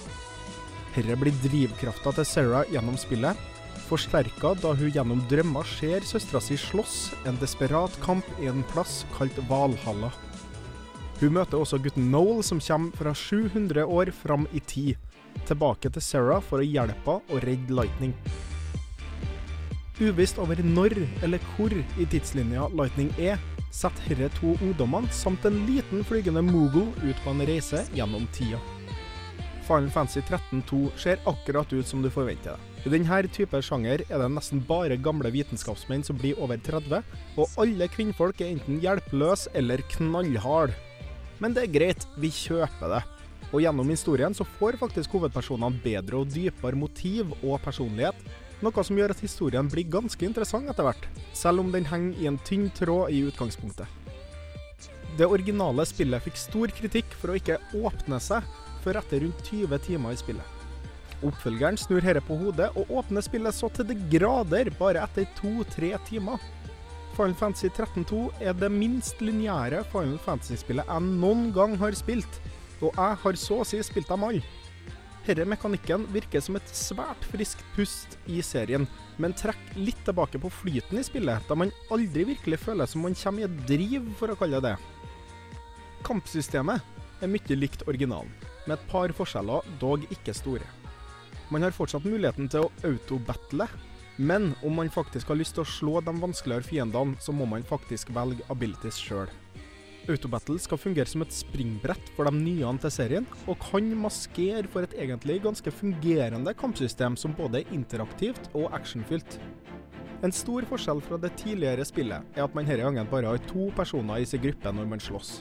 Dette 0.96 1.18
blir 1.20 1.36
drivkrafta 1.44 2.15
til 2.18 2.26
Sarah 2.26 2.72
gjennom 2.72 2.98
spillet, 2.98 3.38
forsterka 3.86 4.56
da 4.58 4.72
hun 4.74 4.89
gjennom 4.89 5.22
drømmer 5.30 5.68
ser 5.70 6.08
søstera 6.08 6.41
si 6.41 6.58
slåss 6.58 6.96
en 7.30 7.38
desperat 7.41 7.94
kamp 8.02 8.26
i 8.41 8.50
en 8.50 8.63
plass 8.72 9.04
kalt 9.13 9.38
Valhalla. 9.52 10.10
Hun 11.20 11.36
møter 11.38 11.62
også 11.62 11.78
gutten 11.84 12.10
Noel, 12.12 12.41
som 12.44 12.60
kommer 12.63 12.98
fra 12.98 13.13
700 13.15 13.86
år 13.86 14.10
fram 14.15 14.50
i 14.52 14.63
tid, 14.65 14.98
tilbake 15.46 15.94
til 15.94 16.04
Sarah 16.04 16.41
for 16.41 16.63
å 16.63 16.65
hjelpe 16.65 17.20
henne 17.20 17.38
å 17.38 17.44
redde 17.46 17.78
Lightning. 17.78 18.18
Uvisst 19.96 20.40
over 20.44 20.60
når 20.60 20.98
eller 21.24 21.40
hvor 21.56 21.72
i 21.72 22.06
tidslinja 22.12 22.68
Lightning 22.76 23.14
er, 23.16 23.40
setter 23.72 24.12
disse 24.12 24.28
to 24.42 24.56
ungdommene 24.60 25.08
samt 25.16 25.46
en 25.48 25.62
liten 25.70 26.04
flygende 26.04 26.44
Moogle 26.44 26.90
ut 27.00 27.22
på 27.24 27.32
en 27.32 27.44
reise 27.48 27.86
gjennom 27.96 28.28
tida. 28.36 28.60
Final 29.66 29.88
Fantasy 29.90 30.22
13-2 30.28 30.82
ser 31.00 31.24
akkurat 31.26 31.72
ut 31.74 31.88
som 31.88 32.04
du 32.04 32.12
forventer 32.12 32.54
det. 32.54 32.74
I 32.86 32.92
denne 32.94 33.22
type 33.34 33.62
sjanger 33.66 34.04
er 34.06 34.20
det 34.22 34.30
nesten 34.30 34.60
bare 34.68 35.00
gamle 35.00 35.32
vitenskapsmenn 35.34 36.04
som 36.06 36.20
blir 36.20 36.38
over 36.44 36.60
30, 36.62 37.02
og 37.40 37.58
alle 37.64 37.88
kvinnfolk 37.90 38.44
er 38.44 38.52
enten 38.52 38.84
hjelpeløse 38.84 39.50
eller 39.58 39.82
knallharde. 39.96 40.76
Men 41.40 41.56
det 41.56 41.66
er 41.66 41.74
greit, 41.74 42.06
vi 42.20 42.30
kjøper 42.36 42.98
det. 42.98 43.02
Og 43.52 43.64
gjennom 43.64 43.90
historien 43.90 44.36
så 44.36 44.46
får 44.60 44.78
faktisk 44.82 45.16
hovedpersonene 45.16 45.82
bedre 45.82 46.20
og 46.20 46.30
dypere 46.36 46.78
motiv 46.78 47.32
og 47.42 47.58
personlighet, 47.64 48.20
noe 48.63 48.84
som 48.88 48.98
gjør 48.98 49.13
at 49.15 49.24
historien 49.24 49.68
blir 49.72 49.88
ganske 49.91 50.26
interessant 50.28 50.70
etter 50.72 50.88
hvert, 50.88 51.08
selv 51.36 51.63
om 51.63 51.72
den 51.74 51.88
henger 51.89 52.22
i 52.22 52.28
en 52.30 52.39
tynn 52.48 52.70
tråd 52.76 53.12
i 53.12 53.24
utgangspunktet. 53.28 53.88
Det 55.15 55.28
originale 55.28 55.86
spillet 55.88 56.24
fikk 56.26 56.39
stor 56.39 56.72
kritikk 56.76 57.13
for 57.20 57.32
å 57.32 57.38
ikke 57.39 57.60
åpne 57.80 58.20
seg 58.20 58.44
før 58.84 59.00
etter 59.00 59.24
rundt 59.24 59.48
20 59.48 59.80
timer 59.86 60.15
i 60.15 60.20
spillet. 60.20 60.52
Oppfølgeren 61.26 61.80
snur 61.80 62.04
dette 62.04 62.22
på 62.28 62.36
hodet 62.38 62.68
og 62.76 62.91
åpner 63.00 63.24
spillet 63.24 63.56
så 63.56 63.70
til 63.74 63.88
det 63.89 63.98
grader 64.12 64.70
bare 64.80 65.06
etter 65.08 65.30
to-tre 65.39 65.94
timer. 66.10 66.41
Final 67.15 67.38
Fantasy 67.39 67.70
13-2 67.72 68.20
er 68.44 68.58
det 68.60 68.70
minst 68.74 69.24
lineære 69.24 69.86
Final 69.94 70.20
Fantasy-spillet 70.26 70.91
jeg 70.91 71.15
noen 71.24 71.48
gang 71.56 71.78
har 71.80 71.96
spilt, 71.96 72.41
og 72.84 72.91
jeg 72.91 73.20
har 73.24 73.39
så 73.39 73.62
å 73.63 73.68
si 73.68 73.80
spilt 73.88 74.12
dem 74.12 74.28
alle. 74.28 74.44
Denne 75.26 75.48
mekanikken 75.50 76.04
virker 76.14 76.44
som 76.44 76.58
et 76.60 76.72
svært 76.78 77.24
friskt 77.32 77.64
pust 77.74 78.14
i 78.30 78.44
serien, 78.46 78.86
men 79.18 79.34
trekker 79.34 79.80
litt 79.80 80.04
tilbake 80.06 80.38
på 80.42 80.52
flyten 80.54 81.00
i 81.02 81.06
spillet, 81.06 81.48
da 81.50 81.58
man 81.58 81.74
aldri 81.94 82.28
virkelig 82.30 82.60
føler 82.62 82.90
som 82.90 83.02
man 83.02 83.18
kommer 83.18 83.42
i 83.42 83.48
et 83.48 83.56
driv, 83.66 84.12
for 84.20 84.30
å 84.30 84.38
kalle 84.38 84.62
det. 84.62 84.76
Kampsystemet 86.06 87.26
er 87.26 87.32
mye 87.32 87.58
likt 87.58 87.88
originalen, 87.90 88.30
med 88.68 88.78
et 88.78 88.88
par 88.92 89.10
forskjeller, 89.18 89.66
dog 89.82 90.06
ikke 90.14 90.36
store. 90.38 90.68
Man 91.50 91.66
har 91.66 91.74
fortsatt 91.74 92.06
muligheten 92.06 92.52
til 92.52 92.68
å 92.68 92.72
autobattle, 92.86 93.66
men 94.18 94.54
om 94.62 94.78
man 94.78 94.94
faktisk 94.94 95.34
har 95.34 95.42
lyst 95.42 95.58
til 95.58 95.66
å 95.66 95.74
slå 95.74 96.06
de 96.06 96.14
vanskeligere 96.22 96.70
fiendene, 96.70 97.18
så 97.18 97.34
må 97.34 97.50
man 97.50 97.66
faktisk 97.66 98.14
velge 98.14 98.46
abilities 98.54 99.02
sjøl. 99.02 99.34
Autobattle 100.06 100.60
skal 100.62 100.78
fungere 100.78 101.10
som 101.10 101.24
et 101.26 101.34
springbrett 101.34 102.12
for 102.13 102.30
de 102.30 102.38
nye 102.38 102.74
til 102.84 102.94
serien, 102.94 103.28
og 103.50 103.58
kan 103.63 103.88
maskere 103.98 104.68
for 104.70 104.86
et 104.86 104.94
egentlig 104.94 105.39
ganske 105.41 105.72
fungerende 105.74 106.54
kampsystem 106.54 107.18
som 107.18 107.34
både 107.34 107.63
er 107.63 107.74
interaktivt 107.74 108.52
og 108.54 108.70
actionfylt. 108.78 109.39
En 110.24 110.34
stor 110.34 110.65
forskjell 110.70 111.02
fra 111.06 111.18
det 111.22 111.34
tidligere 111.41 111.86
spillet 111.86 112.38
er 112.38 112.46
at 112.46 112.56
man 112.56 112.65
denne 112.65 112.86
gangen 112.86 113.10
bare 113.12 113.34
har 113.34 113.41
to 113.50 113.72
personer 113.76 114.22
i 114.22 114.30
sin 114.30 114.41
gruppe 114.41 114.72
når 114.72 114.88
man 114.94 115.02
slåss. 115.04 115.39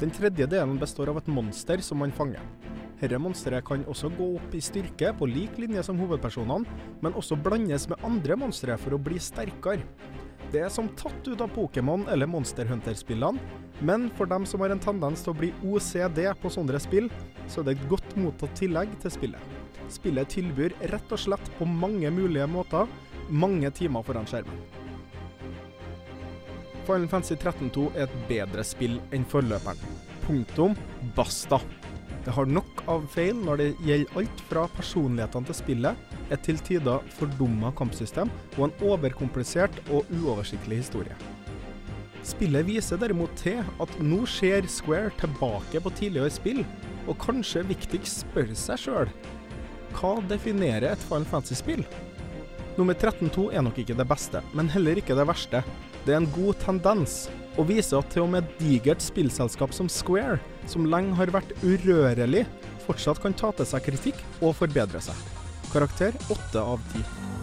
Den 0.00 0.10
tredje 0.10 0.46
delen 0.50 0.78
består 0.78 1.12
av 1.12 1.20
et 1.20 1.30
monster 1.30 1.82
som 1.84 2.00
man 2.02 2.12
fanger. 2.12 2.42
Dette 2.98 3.18
monsteret 3.20 3.66
kan 3.66 3.84
også 3.90 4.08
gå 4.16 4.26
opp 4.38 4.54
i 4.56 4.62
styrke 4.64 5.12
på 5.18 5.28
lik 5.28 5.58
linje 5.60 5.82
som 5.86 5.98
hovedpersonene, 6.00 6.66
men 7.04 7.16
også 7.18 7.36
blandes 7.36 7.88
med 7.90 8.02
andre 8.06 8.38
monstre 8.40 8.78
for 8.80 8.96
å 8.96 9.02
bli 9.02 9.20
sterkere. 9.22 9.84
Det 10.52 10.62
er 10.62 10.70
som 10.70 10.88
tatt 10.98 11.26
ut 11.26 11.40
av 11.42 11.50
Pokémon 11.54 12.06
eller 12.12 12.30
Monster 12.30 12.68
Hunter-spillene, 12.70 13.40
men 13.82 14.06
for 14.18 14.30
dem 14.30 14.46
som 14.46 14.62
har 14.62 14.70
en 14.74 14.82
tendens 14.82 15.24
til 15.24 15.34
å 15.34 15.38
bli 15.38 15.50
OCD 15.66 16.22
på 16.40 16.52
sånne 16.52 16.78
spill, 16.82 17.10
så 17.50 17.60
er 17.60 17.70
det 17.70 17.76
et 17.76 17.88
godt 17.90 18.14
mottatt 18.18 18.54
tillegg 18.58 18.94
til 19.02 19.14
spillet. 19.14 19.58
Spillet 19.92 20.30
tilbyr 20.30 20.76
rett 20.94 21.12
og 21.12 21.20
slett 21.20 21.50
på 21.58 21.68
mange 21.68 22.10
mulige 22.14 22.46
måter 22.50 22.90
mange 23.28 23.70
timer 23.74 24.04
foran 24.06 24.26
skjermen. 24.28 24.83
Final 26.86 27.08
Fantasy 27.10 27.36
13-2 27.36 27.86
er 27.94 28.06
et 28.06 28.14
bedre 28.28 28.64
spill 28.66 28.98
enn 29.14 29.26
forløperen. 29.28 29.80
Punktum 30.24 30.76
basta. 31.16 31.60
Det 32.24 32.32
har 32.32 32.48
nok 32.48 32.84
av 32.88 33.04
feil 33.12 33.36
når 33.36 33.60
det 33.60 33.68
gjelder 33.84 34.20
alt 34.22 34.42
fra 34.48 34.64
personlighetene 34.76 35.50
til 35.50 35.58
spillet, 35.58 36.04
et 36.32 36.44
til 36.46 36.60
tider 36.64 37.04
fordumma 37.18 37.74
kampsystem 37.76 38.32
og 38.56 38.68
en 38.68 38.76
overkomplisert 38.88 39.76
og 39.90 40.08
uoversiktlig 40.20 40.80
historie. 40.80 41.16
Spillet 42.24 42.64
viser 42.64 43.00
derimot 43.00 43.34
til 43.36 43.60
at 43.60 44.00
nå 44.00 44.22
ser 44.30 44.64
Square 44.72 45.12
tilbake 45.20 45.84
på 45.84 45.92
tidligere 46.00 46.32
spill, 46.32 46.64
og 47.04 47.20
kanskje 47.20 47.66
viktigst 47.68 48.24
spør 48.24 48.54
seg 48.56 48.80
sjøl 48.86 49.16
hva 49.94 50.16
definerer 50.28 50.92
et 50.92 51.06
Final 51.06 51.26
Fantasy-spill? 51.28 51.84
Nummer 52.74 52.96
13-2 52.98 53.52
er 53.54 53.62
nok 53.62 53.76
ikke 53.78 53.94
det 53.94 54.06
beste, 54.10 54.40
men 54.56 54.70
heller 54.72 54.98
ikke 54.98 55.14
det 55.14 55.26
verste. 55.28 55.60
Det 56.04 56.14
er 56.14 56.18
en 56.18 56.30
god 56.34 56.58
tendens, 56.64 57.28
og 57.54 57.68
viser 57.68 58.00
at 58.00 58.10
til 58.10 58.24
og 58.24 58.32
med 58.32 58.42
et 58.42 58.56
digert 58.58 59.04
spillselskap 59.04 59.74
som 59.76 59.86
Square, 59.88 60.40
som 60.66 60.88
lenge 60.90 61.14
har 61.20 61.30
vært 61.34 61.54
urørlig, 61.62 62.42
fortsatt 62.84 63.22
kan 63.22 63.36
ta 63.38 63.52
til 63.54 63.70
seg 63.70 63.86
kritikk 63.86 64.24
og 64.40 64.56
forbedre 64.58 65.00
seg. 65.06 65.22
Karakter 65.70 66.18
8 66.34 66.66
av 66.66 66.82
10. 66.96 67.33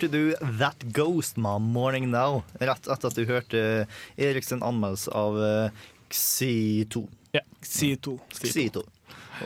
hørte 0.00 0.16
du 0.16 0.34
'That 0.58 0.94
Ghost 0.94 1.36
My 1.36 1.58
Morning 1.58 2.08
Now' 2.08 2.42
rett 2.58 2.86
etter 2.88 3.08
at 3.10 3.16
du 3.16 3.26
hørte 3.28 3.58
eh, 3.60 3.86
Eriksen 4.16 4.62
anmeldes 4.64 5.08
av 5.12 5.36
eh, 5.36 5.70
Xi2. 6.08 7.02
Ja. 7.36 7.42
Xi2. 7.60 8.14
Xi2. 8.32 8.80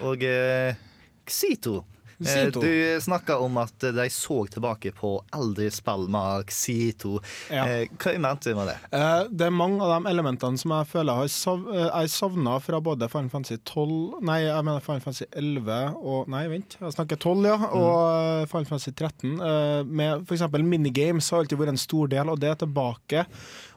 Og 0.07 0.23
eh, 0.23 0.77
Xi2 1.27 1.83
Eh, 2.21 2.27
Sito. 2.27 2.61
Du 2.61 3.01
snakka 3.01 3.39
om 3.39 3.57
at 3.63 3.79
de 3.81 4.07
så 4.11 4.47
tilbake 4.47 4.93
på 4.97 5.17
eldre 5.35 5.71
spill 5.75 6.07
med 6.13 6.47
Xito. 6.53 7.19
Ja. 7.53 7.67
Eh, 7.67 7.89
hva 7.99 8.15
mente 8.23 8.53
du 8.53 8.59
med 8.59 8.71
det? 8.71 8.77
Eh, 8.95 9.25
det 9.31 9.49
er 9.49 9.55
mange 9.55 9.83
av 9.85 9.95
de 9.97 10.13
elementene 10.13 10.61
som 10.61 10.75
jeg 10.77 10.91
føler 10.93 11.25
jeg 11.25 11.91
har 11.93 12.09
savna 12.11 12.59
fra 12.63 12.81
både 12.85 13.09
Final 13.13 13.31
Fantasy 13.33 13.59
12 13.61 14.23
Nei, 14.25 14.41
jeg 14.45 14.67
mener 14.67 14.85
Final 14.85 15.03
Fantasy 15.05 15.27
11 15.31 15.99
og 16.01 16.31
Nei, 16.33 16.47
vent, 16.53 16.79
jeg 16.81 16.97
snakker 16.97 17.21
12, 17.21 17.45
ja. 17.49 17.59
Mm. 17.61 17.77
Og 17.81 18.01
mm. 18.01 18.49
Final 18.53 18.71
Fantasy 18.71 18.95
13. 18.95 19.37
Med 19.91 20.25
f.eks. 20.25 20.47
minigames 20.65 21.31
har 21.33 21.45
alltid 21.45 21.61
vært 21.61 21.75
en 21.75 21.81
stor 21.81 22.11
del, 22.11 22.33
og 22.33 22.41
det 22.43 22.51
er 22.53 22.59
tilbake. 22.65 23.25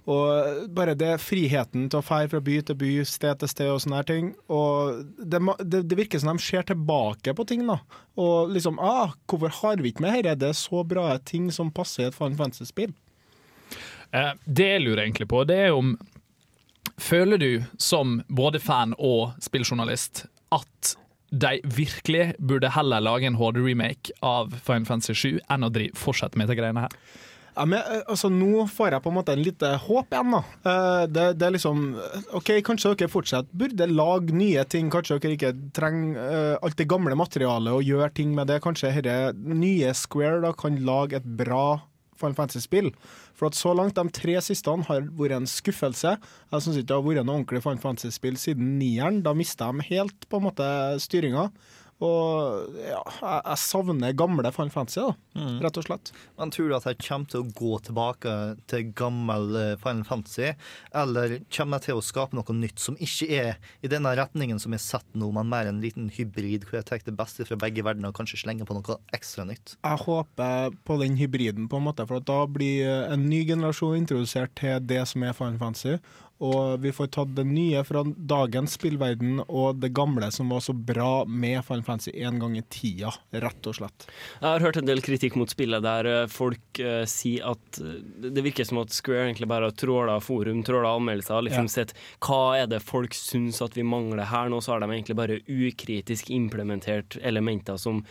Og 0.08 0.67
bare 0.72 0.96
det 0.96 1.17
friheten 1.20 1.89
til 1.91 2.00
å 2.00 2.06
fære 2.06 2.30
fra 2.32 2.39
by 2.43 2.58
til 2.70 2.78
by, 2.80 2.91
sted 3.08 3.41
til 3.41 3.52
sted 3.52 3.72
og 3.74 3.82
sånne 3.84 3.98
her 4.00 4.08
ting. 4.08 4.30
Og 4.48 5.02
det, 5.20 5.41
det, 5.67 5.82
det 5.91 5.98
virker 6.00 6.22
som 6.24 6.32
de 6.32 6.43
ser 6.46 6.63
tilbake 6.70 7.34
på 7.36 7.46
ting, 7.50 7.65
da. 7.67 7.82
Og 8.15 8.54
liksom 8.56 8.80
ah, 8.80 9.12
Hvorfor 9.28 9.52
har 9.60 9.84
vi 9.84 9.91
ikke 9.91 10.06
med 10.06 10.22
dette? 10.24 10.39
Det 10.48 10.54
så 10.56 10.86
bra 10.88 11.10
ting 11.20 11.50
som 11.52 11.74
passer 11.76 12.06
i 12.06 12.08
et 12.08 12.15
Final 12.15 12.39
Fantasy-spill. 12.39 12.96
Eh, 14.15 14.32
Det 14.46 14.70
jeg 14.72 14.86
lurer 14.86 15.04
egentlig 15.04 15.28
på, 15.28 15.43
det 15.48 15.60
er 15.67 15.76
om 15.76 15.98
Føler 16.98 17.38
du 17.38 17.52
som 17.78 18.22
både 18.26 18.58
fan 18.63 18.96
og 18.98 19.36
spilljournalist 19.43 20.24
at 20.56 20.96
de 21.30 21.60
virkelig 21.76 22.32
burde 22.39 22.72
heller 22.74 23.04
lage 23.04 23.28
en 23.28 23.36
HD-remake 23.38 24.15
av 24.26 24.56
Final 24.56 24.88
Fantasy 24.88 25.13
7 25.13 25.41
enn 25.52 25.67
å 25.67 25.72
fortsette 26.00 26.39
med 26.39 26.48
disse 26.48 26.58
greiene 26.58 26.88
her? 26.88 26.96
Ja, 27.58 27.65
men 27.65 27.80
eh, 27.82 28.04
altså, 28.06 28.30
Nå 28.30 28.67
får 28.70 28.93
jeg 28.93 29.04
på 29.04 29.10
en 29.12 29.17
måte 29.17 29.34
en 29.34 29.41
lite 29.43 29.72
håp 29.88 30.13
igjen. 30.13 30.36
da. 30.38 30.41
Eh, 30.70 31.04
Det, 31.10 31.26
det 31.39 31.48
er 31.48 31.56
liksom 31.58 31.84
OK, 32.38 32.54
kanskje 32.67 32.93
dere 33.00 33.12
fortsatt 33.12 33.50
burde 33.58 33.89
lage 33.89 34.36
nye 34.38 34.63
ting. 34.70 34.91
Kanskje 34.93 35.17
dere 35.24 35.38
ikke 35.39 35.54
trenger 35.74 36.22
eh, 36.22 36.56
alt 36.62 36.78
det 36.78 36.88
gamle 36.91 37.17
materialet 37.17 37.74
og 37.74 37.86
gjøre 37.88 38.13
ting 38.13 38.36
med 38.38 38.52
det. 38.52 38.62
Kanskje 38.65 38.93
dette 39.02 39.34
nye 39.58 39.93
Square 39.98 40.43
da 40.46 40.54
kan 40.58 40.78
lage 40.86 41.17
et 41.20 41.26
bra 41.39 41.80
Final 42.17 42.34
Fantasy-spill. 42.38 42.91
For 43.38 43.46
at 43.52 43.58
så 43.58 43.76
langt, 43.78 43.93
de 43.93 44.10
tre 44.10 44.39
siste 44.41 44.74
har 44.88 45.04
vært 45.20 45.36
en 45.36 45.46
skuffelse. 45.50 46.15
Jeg 46.17 46.63
syns 46.65 46.80
ikke 46.80 46.88
det 46.89 46.96
har 46.98 47.04
vært 47.06 47.28
noe 47.28 47.36
ordentlig 47.38 47.62
Final 47.62 47.82
Fantasy-spill 47.84 48.39
siden 48.41 48.78
nieren. 48.80 49.20
Da 49.26 49.36
mista 49.38 49.67
de 49.70 49.86
helt 49.91 50.26
på 50.30 50.39
en 50.39 50.48
måte 50.48 50.70
styringa. 51.04 51.52
Og 52.03 52.75
ja, 52.77 52.99
jeg, 53.01 53.41
jeg 53.47 53.57
savner 53.63 54.13
gamle 54.17 54.51
Final 54.53 54.73
Fantasy, 54.73 55.01
da, 55.01 55.15
Mm. 55.38 55.60
rett 55.62 55.77
og 55.77 55.83
slett. 55.86 56.10
Men 56.39 56.49
tror 56.49 56.69
du 56.69 56.73
at 56.73 56.86
jeg 56.89 56.97
kommer 57.05 57.27
til 57.29 57.43
å 57.43 57.49
gå 57.53 57.75
tilbake 57.86 58.31
til 58.71 58.88
gammel 58.97 59.51
eh, 59.60 59.75
Final 59.77 60.01
Fantasy, 60.07 60.47
eller 60.97 61.36
kommer 61.53 61.77
jeg 61.77 61.86
til 61.91 61.99
å 61.99 62.05
skape 62.05 62.33
noe 62.38 62.55
nytt 62.57 62.81
som 62.81 62.97
ikke 62.97 63.27
er 63.38 63.60
i 63.86 63.91
denne 63.91 64.15
retningen 64.17 64.57
som 64.62 64.73
er 64.73 64.81
sett 64.81 65.05
nå, 65.13 65.29
men 65.36 65.49
mer 65.51 65.69
en 65.69 65.81
liten 65.83 66.10
hybrid 66.10 66.65
hvor 66.65 66.79
jeg 66.79 66.88
tar 66.89 67.03
det 67.05 67.13
beste 67.19 67.45
fra 67.45 67.57
begge 67.62 67.86
verdener 67.86 68.10
og 68.10 68.17
kanskje 68.17 68.41
slenger 68.41 68.65
på 68.65 68.77
noe 68.79 68.97
ekstra 69.13 69.45
nytt? 69.45 69.75
Jeg 69.86 70.01
håper 70.07 70.73
på 70.89 70.97
den 71.03 71.17
hybriden, 71.21 71.69
på 71.69 71.77
en 71.77 71.86
måte, 71.86 72.07
for 72.10 72.17
at 72.21 72.25
da 72.29 72.39
blir 72.49 72.89
en 73.13 73.27
ny 73.29 73.43
generasjon 73.45 73.97
introdusert 74.01 74.55
til 74.57 74.81
det 74.89 75.03
som 75.10 75.21
er 75.27 75.38
Final 75.38 75.62
Fantasy. 75.62 75.99
Og 76.43 76.78
vi 76.84 76.91
får 76.93 77.08
tatt 77.15 77.32
det 77.38 77.47
nye 77.50 77.82
fra 77.88 78.04
dagens 78.06 78.76
spillverden 78.78 79.39
og 79.47 79.80
det 79.82 79.89
gamle 79.97 80.30
som 80.34 80.52
var 80.54 80.62
så 80.62 80.76
bra 80.76 81.26
med 81.26 81.63
Final 81.65 81.84
Fantasy 81.88 82.13
en 82.21 82.38
gang 82.41 82.58
i 82.60 82.63
tida, 82.69 83.13
rett 83.41 83.69
og 83.69 83.80
slett. 83.80 84.06
Jeg 84.38 84.45
har 84.45 84.65
hørt 84.67 84.78
en 84.78 84.89
del 84.89 85.02
kritikk 85.06 85.38
mot 85.39 85.50
spillet 85.50 85.82
der 85.86 86.10
eh, 86.12 86.30
folk 86.30 86.82
uh, 86.84 87.02
sier 87.10 87.50
at 87.56 87.82
eh, 87.82 87.97
det 88.30 88.45
virker 88.45 88.67
som 88.69 88.84
at 88.84 88.93
Square 88.93 89.26
egentlig 89.32 89.50
bare 89.50 89.71
tråler 89.73 90.21
forum, 90.23 90.62
tråler 90.67 90.91
anmeldelser, 90.91 91.41
liksom 91.47 91.67
Ja. 91.67 91.73
sett 91.73 91.95
hva 92.21 92.58
er 92.62 92.69
det 92.69 92.84
folk 92.86 93.17
syns 93.17 93.62
at 93.65 93.73
vi 93.78 93.86
mangler 93.88 94.30
her 94.30 94.50
nå, 94.54 94.62
så 94.62 94.76
har 94.76 94.86
de 94.86 94.91
egentlig 94.93 95.17
bare 95.17 95.41
ukritisk 95.47 96.30
implementert 96.30 97.17
elementer 97.26 97.82
som 97.82 98.04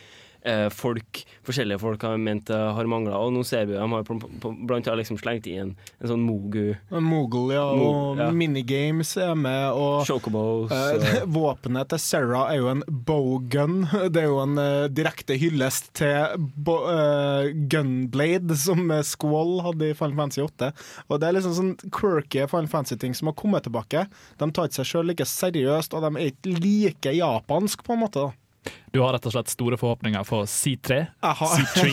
folk, 0.73 1.23
forskjellige 1.47 1.81
folk 1.83 2.03
har 2.07 2.19
ment 2.21 2.51
eh, 2.51 2.67
har 2.77 2.89
mangla. 2.91 3.19
Og 3.23 3.33
nå 3.35 3.43
ser 3.47 3.67
vi 3.69 3.77
de 3.77 3.83
har 3.83 4.07
blant 4.07 4.87
annet 4.87 5.01
liksom 5.03 5.19
slengt 5.21 5.49
inn 5.51 5.75
en 5.75 6.11
sånn 6.11 6.25
Mogu. 6.27 6.75
Mogul, 6.91 7.53
ja, 7.55 7.65
og 7.71 8.21
ja. 8.21 8.29
minigames 8.35 9.15
er 9.21 9.35
med, 9.39 9.77
og 9.77 10.07
Chocobos. 10.09 10.73
Eh, 10.75 11.25
Våpenet 11.37 11.91
til 11.93 12.03
Sarah 12.03 12.53
er 12.53 12.61
jo 12.61 12.71
en 12.73 12.85
bowgun. 12.87 13.85
Det 14.13 14.25
er 14.25 14.31
jo 14.31 14.41
en 14.43 14.57
eh, 14.63 14.87
direkte 14.93 15.39
hyllest 15.41 15.93
til 15.99 16.47
bo, 16.57 16.79
eh, 16.93 17.53
Gunblade, 17.71 18.57
som 18.61 18.87
eh, 18.91 19.05
Squall 19.07 19.61
hadde 19.67 19.91
i 19.91 19.99
Final 19.99 20.17
Fantasy 20.23 20.45
8. 20.45 20.73
Og 21.09 21.21
det 21.21 21.29
er 21.29 21.39
liksom 21.39 21.55
sånn 21.57 21.75
quirky 21.95 22.47
Final 22.51 22.71
Fantasy-ting 22.71 23.15
som 23.17 23.31
har 23.31 23.39
kommet 23.39 23.67
tilbake. 23.67 24.07
De 24.41 24.51
tar 24.51 24.69
ikke 24.69 24.81
seg 24.81 24.91
sjøl 24.91 25.13
like 25.13 25.29
seriøst, 25.29 25.95
og 25.97 26.05
de 26.05 26.13
er 26.21 26.33
ikke 26.33 26.57
like 26.57 27.15
japansk, 27.17 27.87
på 27.87 27.97
en 27.97 28.05
måte. 28.07 28.27
da. 28.27 28.46
Du 28.95 29.01
har 29.03 29.13
rett 29.17 29.27
og 29.29 29.35
slett 29.35 29.51
store 29.53 29.77
forhåpninger 29.81 30.23
for 30.29 30.49
C3? 30.51 31.01
Jeg 31.23 31.35
C3? 31.53 31.85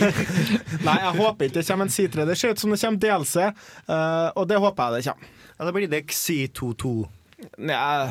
Nei, 0.85 0.97
jeg 1.03 1.13
håper 1.19 1.49
ikke 1.49 1.57
det 1.59 1.65
kommer 1.67 1.85
en 1.89 1.95
C3. 1.95 2.27
Det 2.29 2.37
ser 2.39 2.53
ut 2.53 2.63
som 2.63 2.71
det 2.73 2.79
kommer 2.83 2.99
DLC, 3.03 3.35
uh, 3.89 4.29
og 4.39 4.47
det 4.49 4.61
håper 4.63 4.83
jeg 4.83 4.91
det 4.95 5.03
kommer. 5.11 5.35
Ja, 5.53 5.61
da 5.67 5.71
blir 5.75 5.91
det 5.91 6.01
Xi22. 6.11 6.93
Nja 7.59 8.07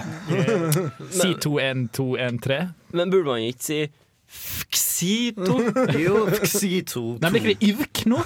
C21213? 1.16 2.72
Men 2.92 3.10
burde 3.10 3.28
man 3.30 3.40
ikke 3.48 3.64
si 3.64 3.80
Xito? 4.72 5.58
Jo, 6.04 6.26
Xi2. 6.28 7.18
Nei, 7.20 7.30
blir 7.30 7.40
ikke 7.42 7.52
det 7.52 7.68
IVK 7.68 8.04
nå? 8.12 8.18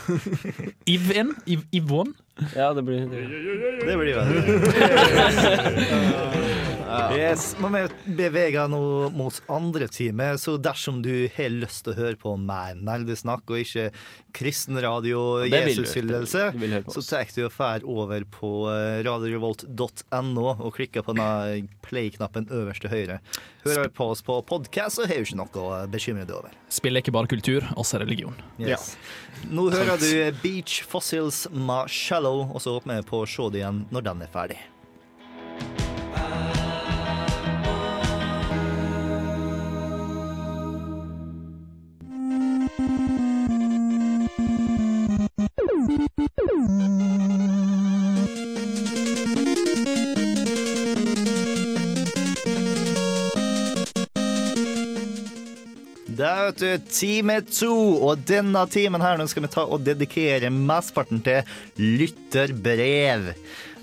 IV1? 0.87 1.35
Iv 1.47 1.61
Ivon? 1.73 2.15
Ja, 2.55 2.73
det 2.77 2.85
blir 2.87 3.07
det. 3.11 3.23
Det 3.87 3.97
blir 3.99 4.15
det. 4.15 4.27
Yes, 6.87 7.57
men 7.59 7.75
vi 7.75 8.15
beveger 8.19 8.69
nå 8.71 8.81
mot 9.15 9.39
andre 9.51 9.89
time, 9.91 10.29
så 10.39 10.57
dersom 10.61 11.01
du 11.03 11.27
har 11.35 11.51
lyst 11.51 11.85
til 11.87 11.95
å 11.95 11.99
høre 11.99 12.19
på 12.21 12.35
mer 12.39 12.77
nerdesnakk 12.79 13.49
og 13.51 13.63
ikke 13.63 13.89
kristenradio 14.37 15.21
og. 15.21 15.47
Jesushyllelse, 15.51 16.51
så 16.93 17.03
tar 17.03 17.33
du 17.35 17.43
og 17.47 17.57
drar 17.57 17.87
over 17.87 18.27
på 18.31 18.51
eh, 18.71 19.01
radiorevolt.no 19.07 20.47
og 20.53 20.71
klikker 20.77 21.07
på 21.07 21.17
den 21.17 21.71
play-knappen 21.87 22.49
øverst 22.55 22.85
til 22.85 22.93
høyre. 22.93 23.19
Hører 23.67 23.91
på 23.95 24.11
oss 24.13 24.23
på 24.27 24.39
podkast, 24.47 25.01
så 25.01 25.09
har 25.09 25.19
du 25.19 25.27
ikke 25.27 25.41
noe 25.41 25.65
å 25.65 25.83
bekymre 25.91 26.27
deg 26.29 26.39
over. 26.39 26.55
Spill 26.73 26.99
er 26.99 27.05
ikke 27.05 27.17
bare 27.17 27.31
kultur, 27.31 27.67
også 27.75 28.03
religion. 28.03 28.37
Yes. 28.63 28.95
Nå 29.51 29.69
hører 29.75 29.99
du 30.03 30.39
Beach 30.43 30.85
Fossils 30.87 31.47
Ma 31.51 31.85
'Shallow', 31.91 32.47
og 32.53 32.63
så 32.63 32.79
håper 32.79 33.01
vi 33.01 33.11
på 33.11 33.25
å 33.25 33.29
se 33.31 33.51
det 33.51 33.65
igjen 33.65 33.85
når 33.91 34.11
den 34.11 34.27
er 34.27 34.33
ferdig. 34.33 34.63
Vet 56.47 56.63
du, 56.63 56.91
time 56.91 57.41
to, 57.51 57.77
og 58.09 58.25
denne 58.29 58.65
timen 58.73 59.05
her 59.05 59.19
nå 59.19 59.29
skal 59.31 59.47
vi 59.47 59.53
ta 59.53 59.67
og 59.67 59.85
dedikere 59.87 60.51
mesteparten 60.55 61.23
til 61.27 61.47
lytterbrev. 61.79 63.33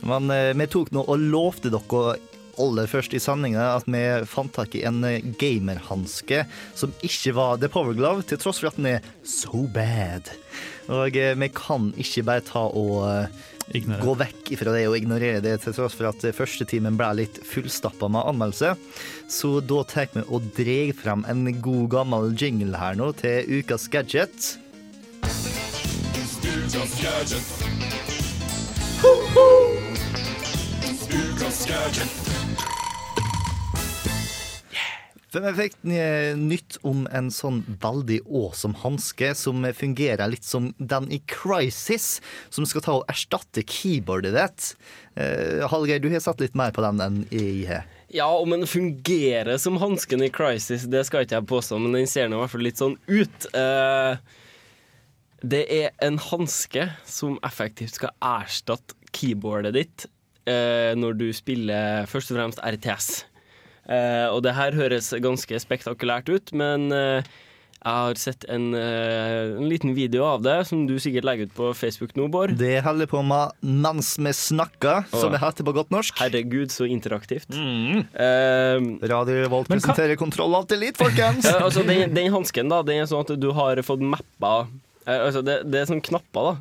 Men 0.07 0.31
eh, 0.33 0.51
vi 0.57 0.69
tok 0.71 0.93
nå 0.95 1.05
og 1.07 1.27
lovte 1.33 1.71
dere 1.73 2.17
aller 2.61 2.89
først 2.89 3.15
i 3.17 3.21
sendinga 3.21 3.71
at 3.79 3.87
vi 3.89 4.01
fant 4.29 4.53
tak 4.53 4.75
i 4.77 4.83
en 4.85 5.01
gamerhanske 5.41 6.43
som 6.77 6.93
ikke 7.05 7.33
var 7.37 7.57
The 7.57 7.69
Power 7.71 7.97
Glove, 7.97 8.25
til 8.27 8.37
tross 8.41 8.61
for 8.61 8.69
at 8.69 8.77
den 8.77 8.91
er 8.91 9.07
so 9.25 9.65
bad. 9.73 10.29
Og 10.91 11.17
eh, 11.17 11.33
vi 11.39 11.49
kan 11.55 11.91
ikke 11.99 12.25
bare 12.27 12.45
ta 12.45 12.67
og 12.67 12.99
eh, 13.09 13.41
Ignorere. 13.71 14.03
gå 14.03 14.13
vekk 14.19 14.51
fra 14.59 14.73
det 14.75 14.83
og 14.89 14.97
ignorere 14.97 15.41
det, 15.43 15.55
til 15.63 15.75
tross 15.75 15.95
for 15.97 16.09
at 16.09 16.25
første 16.35 16.67
timen 16.69 16.97
ble 16.99 17.09
litt 17.21 17.39
fullstappa 17.47 18.09
med 18.11 18.27
anmeldelse. 18.33 18.73
Så 19.31 19.55
da 19.63 19.83
tar 19.87 20.11
vi 20.13 20.25
og 20.27 20.51
drar 20.57 20.93
frem 20.99 21.25
en 21.31 21.47
god 21.63 21.87
gammel 21.95 22.33
jingle 22.35 22.77
her 22.77 22.99
nå 22.99 23.13
til 23.21 23.59
ukas 23.59 23.87
gadget. 23.93 24.57
Ukas 25.23 26.95
gadget. 27.01 27.47
Ukas 31.13 31.65
gadget. 31.67 32.42
Vi 35.33 35.51
fikk 35.57 35.79
nytt 36.37 36.75
om 36.85 37.07
en 37.09 37.31
sånn 37.33 37.63
veldig 37.81 38.19
awesome 38.27 38.77
hanske 38.83 39.31
som 39.37 39.65
fungerer 39.73 40.29
litt 40.29 40.45
som 40.45 40.67
den 40.77 41.07
i 41.09 41.17
Crisis, 41.25 42.19
som 42.53 42.67
skal 42.69 42.85
ta 42.85 42.97
og 42.99 43.09
erstatte 43.09 43.63
keyboardet 43.65 44.35
ditt. 44.35 44.67
Uh, 45.17 45.65
Hallgeir, 45.71 46.03
du 46.03 46.11
har 46.13 46.21
satt 46.21 46.43
litt 46.43 46.53
mer 46.57 46.69
på 46.75 46.85
den 46.85 47.01
enn 47.01 47.19
jeg 47.33 47.65
har. 47.71 47.89
Ja, 48.13 48.29
om 48.29 48.53
den 48.53 48.67
fungerer 48.69 49.57
som 49.57 49.81
hansken 49.81 50.21
i 50.21 50.29
Crisis, 50.29 50.85
det 50.85 51.01
skal 51.09 51.25
ikke 51.25 51.39
jeg 51.39 51.49
påstå, 51.49 51.81
men 51.81 51.97
den 51.97 52.09
ser 52.09 52.29
nå 52.29 52.37
i 52.37 52.43
hvert 52.43 52.53
fall 52.53 52.67
litt 52.69 52.81
sånn 52.83 52.99
ut. 53.09 53.49
Uh, 53.57 54.21
det 55.41 55.65
er 55.81 55.91
en 56.05 56.21
hanske 56.29 56.91
som 57.09 57.39
effektivt 57.41 57.97
skal 57.97 58.13
erstatte 58.21 58.93
keyboardet 59.17 59.73
ditt 59.81 60.09
uh, 60.45 60.93
når 60.93 61.17
du 61.25 61.29
spiller 61.33 62.05
først 62.09 62.29
og 62.29 62.43
fremst 62.43 62.61
RTS. 62.61 63.23
Eh, 63.83 64.27
og 64.31 64.43
det 64.45 64.55
her 64.55 64.75
høres 64.77 65.11
ganske 65.23 65.59
spektakulært 65.59 66.29
ut, 66.31 66.53
men 66.55 66.87
eh, 66.95 67.33
jeg 67.83 67.99
har 67.99 68.19
sett 68.19 68.45
en, 68.47 68.69
eh, 68.79 69.57
en 69.59 69.67
liten 69.67 69.91
video 69.91 70.23
av 70.23 70.43
det, 70.45 70.55
som 70.69 70.85
du 70.87 70.93
sikkert 71.03 71.25
legger 71.27 71.49
ut 71.49 71.55
på 71.57 71.71
Facebook 71.75 72.13
nå, 72.15 72.29
Bård. 72.31 72.53
Det 72.55 72.77
holder 72.85 73.09
på 73.11 73.19
med 73.27 73.51
mens 73.59 74.13
vi 74.15 74.31
snakker, 74.31 75.03
som 75.11 75.33
det 75.33 75.41
heter 75.43 75.67
på 75.67 75.73
godt 75.75 75.91
norsk. 75.91 76.15
Herregud, 76.23 76.71
så 76.71 76.87
interaktivt. 76.87 77.51
Eh, 77.51 78.87
Radio 79.11 79.49
Volt 79.51 79.67
presenterer 79.67 80.15
Kontroll 80.19 80.55
Alt 80.55 80.71
Elite, 80.71 81.03
folkens! 81.03 81.43
Ja, 81.53 81.59
altså, 81.67 81.83
den, 81.83 82.13
den 82.15 82.31
hansken 82.31 82.71
da, 82.71 82.79
den 82.87 83.03
er 83.03 83.09
sånn 83.09 83.25
at 83.25 83.35
du 83.39 83.49
har 83.53 83.77
fått 83.85 84.01
mappa 84.01 84.53
uh, 84.63 85.11
altså, 85.11 85.43
det, 85.45 85.59
det 85.69 85.81
er 85.81 85.89
sånn 85.89 86.01
knapper 86.03 86.47
da 86.47 86.53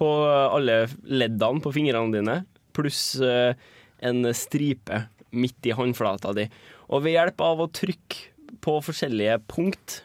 på 0.00 0.08
alle 0.26 0.86
leddene 1.04 1.60
på 1.60 1.74
fingrene 1.76 2.14
dine, 2.14 2.36
pluss 2.76 3.02
uh, 3.20 3.52
en 4.00 4.24
stripe 4.32 5.02
midt 5.32 5.66
i 5.70 5.74
håndflata 5.76 6.32
di. 6.36 6.48
Og 6.90 7.02
ved 7.04 7.14
hjelp 7.16 7.40
av 7.46 7.60
å 7.64 7.68
trykke 7.70 8.58
på 8.64 8.76
forskjellige 8.84 9.38
punkt 9.48 10.00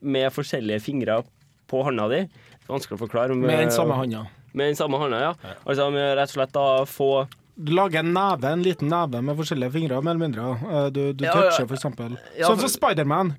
med 0.00 0.30
forskjellige 0.32 0.80
fingre 0.84 1.22
på 1.68 1.82
hånda 1.84 2.06
di 2.12 2.22
Vanskelig 2.64 2.96
å 2.96 3.02
forklare. 3.02 3.34
Med 3.36 3.58
den 3.60 3.72
samme 3.74 3.92
hånda. 3.98 4.22
Med 4.56 4.70
den 4.70 4.76
samme 4.78 4.96
hånda, 4.96 5.18
ja. 5.20 5.32
Altså 5.66 5.90
med 5.92 6.14
rett 6.16 6.30
og 6.30 6.38
slett 6.38 6.52
da 6.54 6.62
få 6.88 7.08
Du 7.54 7.72
lager 7.76 8.00
en 8.00 8.14
neve, 8.16 8.48
en 8.50 8.62
liten 8.64 8.88
neve 8.88 9.20
med 9.22 9.36
forskjellige 9.36 9.74
fingre, 9.74 9.98
mer 10.02 10.14
eller 10.16 10.22
mindre. 10.24 10.46
Eh, 10.70 10.86
Du, 10.90 11.02
du 11.12 11.24
toucher, 11.26 11.66
for 11.68 11.76
eksempel. 11.76 12.16
Sånn 12.40 12.62
som 12.62 12.72
Spiderman. 12.72 13.34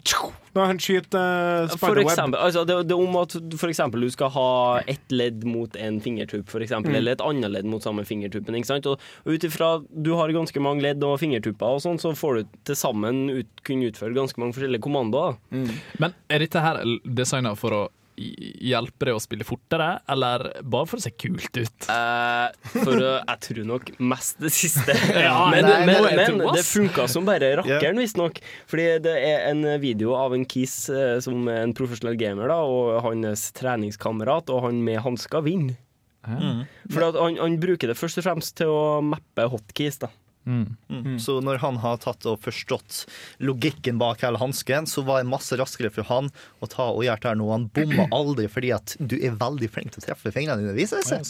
Når 0.55 0.69
han 0.71 0.77
skyter 0.79 1.19
uh, 1.19 1.67
For 1.75 1.77
spiderweb. 1.99 2.35
altså 2.39 2.61
det, 2.65 2.77
det 2.87 2.95
er 2.95 3.01
om 3.03 3.15
at 3.19 3.33
for 3.59 3.67
eksempel 3.71 4.05
du 4.05 4.09
skal 4.13 4.29
ha 4.31 4.45
ett 4.87 5.11
ledd 5.11 5.43
mot 5.43 5.75
en 5.75 5.97
fingertupp, 6.01 6.47
for 6.49 6.63
eksempel, 6.63 6.93
Mm. 6.95 6.99
eller 7.01 7.11
et 7.17 7.23
annet 7.25 7.51
ledd 7.51 7.65
mot 7.67 7.83
samme 7.83 8.05
fingertuppen. 8.07 8.55
Ikke 8.55 8.69
sant? 8.71 8.87
Og, 8.87 9.03
og 9.25 9.33
ut 9.35 9.43
ifra 9.43 9.73
du 9.91 10.13
har 10.15 10.31
ganske 10.31 10.61
mange 10.63 10.81
ledd 10.85 11.03
og 11.03 11.19
fingertupper, 11.19 11.75
og 11.75 11.83
sånn, 11.83 11.99
så 11.99 12.13
får 12.15 12.39
du 12.39 12.55
til 12.71 12.75
sammen 12.79 13.25
ut, 13.33 13.51
kunne 13.67 13.91
utføre 13.91 14.15
ganske 14.15 14.39
mange 14.39 14.55
forskjellige 14.55 14.85
kommandoer. 14.87 15.35
Mm. 15.51 15.67
Men 15.99 16.15
er 16.31 16.39
dette 16.45 16.63
her 16.63 16.79
designa 17.03 17.55
for 17.59 17.75
å 17.75 17.83
i- 18.17 18.73
det 19.05 19.13
å 19.13 19.21
spille 19.21 19.45
fortere, 19.47 19.99
eller 20.09 20.45
bare 20.63 20.87
for 20.89 20.99
å 20.99 21.03
se 21.03 21.11
kult 21.11 21.57
ut? 21.57 21.87
Uh, 21.89 22.49
for 22.71 22.95
å, 22.95 23.11
jeg 23.19 23.41
tror 23.47 23.69
nok 23.71 23.91
mest 23.99 24.41
det 24.43 24.51
siste. 24.55 24.95
Ja, 25.25 25.49
men 25.51 25.65
nei, 25.65 25.85
men, 25.87 26.07
men 26.39 26.55
det 26.55 26.65
funka 26.67 27.07
som 27.11 27.27
bare 27.27 27.53
rakkeren, 27.61 27.99
visstnok. 28.01 28.41
Fordi 28.71 28.87
det 29.05 29.15
er 29.15 29.47
en 29.51 29.63
video 29.81 30.15
av 30.17 30.35
en 30.35 30.45
kis 30.49 30.89
eh, 30.89 31.17
som 31.23 31.47
er 31.51 31.63
en 31.63 31.73
profesjonell 31.77 32.17
gamer, 32.19 32.51
da, 32.51 32.59
og 32.63 32.99
hans 33.05 33.49
treningskamerat, 33.57 34.51
og 34.53 34.67
han 34.67 34.83
med 34.85 35.01
hansker 35.05 35.45
vinner. 35.45 35.79
Mm. 36.25 36.63
For 36.89 37.05
at 37.05 37.17
han, 37.21 37.37
han 37.37 37.59
bruker 37.61 37.91
det 37.91 37.97
først 37.99 38.17
og 38.21 38.25
fremst 38.25 38.55
til 38.57 38.71
å 38.73 38.85
mappe 39.05 39.45
hotkeys. 39.51 39.99
da 40.01 40.09
Mm. 40.45 41.17
Så 41.19 41.39
når 41.41 41.59
han 41.63 41.79
har 41.81 41.97
tatt 42.03 42.25
og 42.29 42.39
forstått 42.43 43.03
logikken 43.43 43.97
bak 44.01 44.21
hele 44.25 44.39
hansken, 44.41 44.87
så 44.89 45.01
var 45.05 45.21
det 45.21 45.29
masse 45.31 45.57
raskere 45.57 45.91
for 45.93 46.07
han 46.09 46.29
å 46.61 46.69
ta 46.69 46.87
og 46.91 47.03
gjøre 47.05 47.21
det 47.23 47.31
her 47.31 47.39
nå. 47.39 47.49
Han 47.51 47.67
bomma 47.75 48.07
aldri 48.15 48.47
fordi 48.51 48.71
at 48.75 48.95
du 48.99 49.17
er 49.17 49.37
veldig 49.39 49.69
flink 49.71 49.95
til 49.95 50.03
å 50.03 50.05
treffe 50.09 50.33
fingrene 50.35 50.61
dine, 50.61 50.75
viser 50.77 51.01
det 51.01 51.09
seg. 51.09 51.23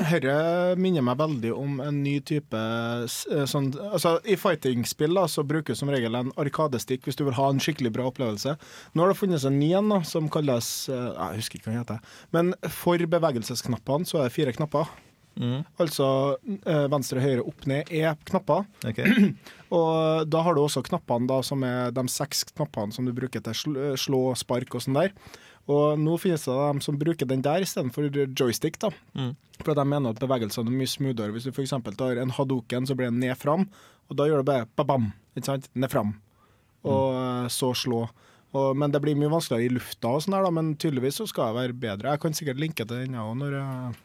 Dette 0.00 0.36
minner 0.80 1.04
meg 1.04 1.20
veldig 1.20 1.52
om 1.56 1.80
en 1.84 2.00
ny 2.04 2.16
type 2.26 2.56
eh, 2.60 3.44
sånn, 3.50 3.70
altså, 3.90 4.16
I 4.24 4.38
fighting-spill 4.40 5.16
da, 5.18 5.26
så 5.30 5.44
brukes 5.46 5.82
som 5.82 5.92
regel 5.92 6.16
en 6.18 6.32
arkadestikk 6.40 7.06
hvis 7.06 7.18
du 7.20 7.26
vil 7.26 7.36
ha 7.38 7.50
en 7.50 7.60
skikkelig 7.62 7.92
bra 7.96 8.08
opplevelse. 8.10 8.56
Nå 8.94 9.04
har 9.04 9.12
det 9.12 9.20
funnes 9.20 9.46
en 9.46 9.60
ny 9.60 9.72
en 9.76 10.00
som 10.06 10.28
kalles 10.32 10.88
eh, 10.92 11.06
Jeg 11.10 11.42
husker 11.42 11.60
ikke 11.60 11.70
hva 11.70 11.76
den 11.76 11.84
heter. 11.84 12.18
Men 12.36 12.52
for 12.72 13.10
bevegelsesknappene 13.14 14.08
så 14.08 14.20
er 14.20 14.28
det 14.28 14.36
fire 14.36 14.54
knapper. 14.56 14.90
Altså 15.80 16.06
eh, 16.44 16.86
venstre, 16.92 17.22
høyre, 17.22 17.44
opp, 17.46 17.66
ned 17.70 17.90
er 17.94 18.16
knapper. 18.28 18.66
og 19.78 20.26
da 20.28 20.42
har 20.46 20.56
du 20.56 20.62
også 20.64 20.82
knappene 20.86 21.30
da, 21.30 21.40
som 21.46 21.62
er 21.66 21.94
de 21.96 22.04
seks 22.12 22.44
knappene 22.52 22.92
som 22.94 23.06
du 23.06 23.14
bruker 23.16 23.44
til 23.44 23.56
sl 23.56 23.78
slå, 24.00 24.24
spark 24.38 24.74
og 24.76 24.84
sånn 24.84 24.98
der. 24.98 25.14
Og 25.70 26.00
nå 26.00 26.16
finnes 26.18 26.44
det 26.48 26.56
dem 26.56 26.80
som 26.82 26.98
bruker 26.98 27.28
den 27.28 27.44
der 27.44 27.62
istedenfor 27.62 28.08
joystick. 28.10 28.80
da. 28.82 28.90
Mm. 29.14 29.34
For 29.60 29.76
de 29.76 29.84
mener 29.86 30.14
at 30.14 30.22
bevegelsene 30.22 30.72
er 30.72 30.80
mye 30.80 30.90
smoothere. 30.90 31.34
Hvis 31.36 31.46
du 31.46 31.52
f.eks. 31.52 31.76
tar 31.98 32.18
en 32.18 32.34
hadoken, 32.34 32.88
så 32.88 32.96
blir 32.96 33.12
den 33.12 33.20
ned 33.22 33.36
fram, 33.38 33.68
og 34.08 34.18
da 34.18 34.26
gjør 34.26 34.42
du 34.42 34.50
bare 34.50 34.66
ba-bam, 34.76 35.12
ikke 35.36 35.52
sant? 35.52 35.70
Ned 35.76 35.92
fram. 35.92 36.16
Og 36.82 37.14
mm. 37.14 37.52
så 37.54 37.70
slå. 37.76 38.06
Og, 38.50 38.72
men 38.74 38.90
det 38.90 39.02
blir 39.04 39.18
mye 39.18 39.30
vanskeligere 39.30 39.68
i 39.68 39.74
lufta, 39.76 40.10
og 40.10 40.24
sånn 40.24 40.34
der 40.34 40.48
da, 40.48 40.50
men 40.54 40.72
tydeligvis 40.80 41.20
så 41.20 41.28
skal 41.30 41.50
jeg 41.50 41.58
være 41.60 41.80
bedre. 41.84 42.16
Jeg 42.16 42.22
kan 42.24 42.34
sikkert 42.34 42.62
linke 42.62 42.86
til 42.86 43.04
den 43.04 43.14
jeg 43.14 43.22
òg 43.22 43.36
når 43.38 43.58
jeg 43.60 44.00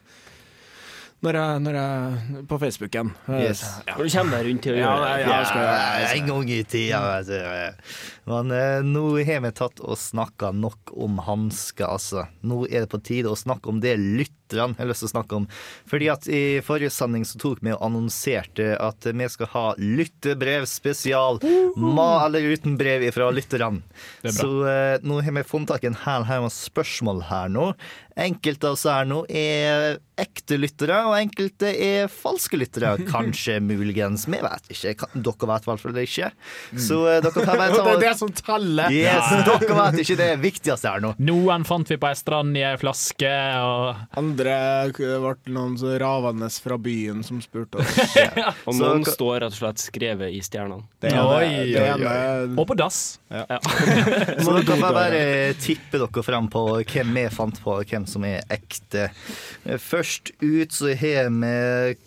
når 1.25 1.37
jeg, 1.39 1.61
når 1.65 1.77
jeg 1.79 2.43
På 2.49 2.59
Facebooken. 2.61 3.11
Yes. 3.29 3.63
Ja. 3.87 3.95
Når 3.97 4.07
du 4.07 4.13
kommer 4.15 4.37
deg 4.37 4.49
rundt 4.49 4.63
til 4.65 4.75
å 4.75 4.79
gjøre 4.79 5.07
det. 5.09 5.15
ja. 5.25 5.39
Ja, 5.55 6.11
en 6.13 6.29
gang 6.29 6.51
i 6.53 6.59
tida, 6.63 7.01
vet 7.09 7.31
du. 7.31 7.91
Men 8.29 8.53
eh, 8.55 8.79
nå 8.85 9.05
har 9.25 9.43
vi 9.45 9.53
tatt 9.57 9.81
og 9.81 9.97
snakka 10.01 10.51
nok 10.55 10.93
om 10.93 11.19
hansker, 11.25 11.87
altså. 11.89 12.27
Nå 12.45 12.65
er 12.69 12.85
det 12.85 12.91
på 12.93 13.01
tide 13.05 13.33
å 13.33 13.39
snakke 13.39 13.71
om 13.73 13.81
det 13.83 13.97
lytt 14.01 14.44
jeg 14.53 14.77
har 14.77 14.89
lyst 14.89 15.03
til 15.05 15.09
å 15.09 15.13
snakke 15.15 15.39
om. 15.39 15.47
Fordi 15.89 16.09
at 16.13 16.27
i 16.29 16.43
forrige 16.65 16.93
sending 16.93 17.25
så 17.27 17.39
tok 17.41 17.63
vi 17.65 17.73
og 17.73 17.83
annonserte 17.85 18.75
at 18.81 19.07
vi 19.09 19.29
skal 19.31 19.51
ha 19.55 19.65
lyttebrev 19.81 20.67
spesial. 20.69 21.41
Med 21.75 22.15
eller 22.25 22.51
uten 22.53 22.77
brev 22.79 23.07
fra 23.15 23.31
lytterne. 23.33 23.81
Er. 24.23 24.33
Så 24.35 24.49
eh, 24.69 24.97
nå 25.05 25.21
har 25.25 25.37
vi 25.39 25.45
funnet 25.47 25.73
tak 25.73 25.85
i 25.85 25.91
en 25.91 26.01
hel 26.05 26.27
haug 26.29 26.47
med 26.47 26.53
spørsmål 26.55 27.25
her 27.29 27.51
nå. 27.51 27.71
Enkelte 28.15 28.69
av 28.69 28.77
oss 28.77 28.85
her 28.87 29.07
nå 29.09 29.25
er 29.27 29.97
ekte 30.15 30.55
lyttere, 30.55 31.01
og 31.09 31.17
enkelte 31.17 31.67
er 31.67 32.05
falske 32.11 32.55
lyttere. 32.55 32.93
Kanskje, 33.11 33.57
muligens. 33.59 34.23
Vi 34.31 34.39
vet 34.39 34.69
ikke. 34.71 35.09
Dere 35.13 35.49
vet 35.51 35.65
i 35.65 35.69
hvert 35.71 35.83
fall 35.83 35.95
det 35.97 36.05
ikke. 36.07 36.29
Så 36.79 37.01
eh, 37.11 37.19
dere 37.23 37.33
kan 37.35 37.59
bare 37.59 37.75
ta 37.75 37.83
Det 37.89 37.95
er 37.95 38.03
det 38.05 38.13
som 38.21 38.31
teller. 38.35 38.95
Yes, 38.95 39.33
dere 39.47 39.79
vet 39.81 39.99
ikke 40.05 40.19
det 40.21 40.29
viktigste 40.43 40.93
her 40.93 41.03
nå. 41.03 41.11
Noen 41.27 41.67
fant 41.67 41.91
vi 41.91 41.99
på 41.99 42.07
ei 42.09 42.15
strand 42.19 42.55
i 42.55 42.63
ei 42.63 42.75
flaske, 42.79 43.33
og 43.67 44.05
Andre 44.35 44.55
ble 45.23 45.53
noen 45.55 45.77
så 45.79 45.93
ravende 46.01 46.49
fra 46.61 46.77
byen 46.81 47.23
som 47.23 47.39
spurte 47.43 47.79
oss. 47.79 47.97
Og 48.67 48.75
noen 48.77 49.05
så, 49.07 49.15
står 49.15 49.39
rett 49.45 49.55
og 49.55 49.57
slett 49.57 49.83
skrevet 49.83 50.35
i 50.35 50.41
stjernene. 50.43 50.83
Det 50.99 51.13
ene, 51.13 51.23
Oi, 51.23 51.47
det 51.71 51.79
oi, 51.79 51.87
ene 51.93 52.59
Og 52.59 52.67
på 52.67 52.77
dass. 52.79 53.19
ja. 53.31 53.59
Så 54.43 54.57
dere 54.57 54.65
kan 54.67 54.83
bare 54.83 55.23
tippe 55.61 56.01
dere 56.01 56.25
frem 56.25 56.49
på 56.51 56.65
hvem 56.83 57.15
vi 57.15 57.25
fant 57.31 57.61
på, 57.63 57.79
og 57.79 57.89
hvem 57.95 58.07
som 58.09 58.27
er 58.27 58.43
ekte. 58.51 59.09
Først 59.81 60.35
ut 60.43 60.75
så 60.75 60.95
har 60.99 61.31
vi 61.31 62.05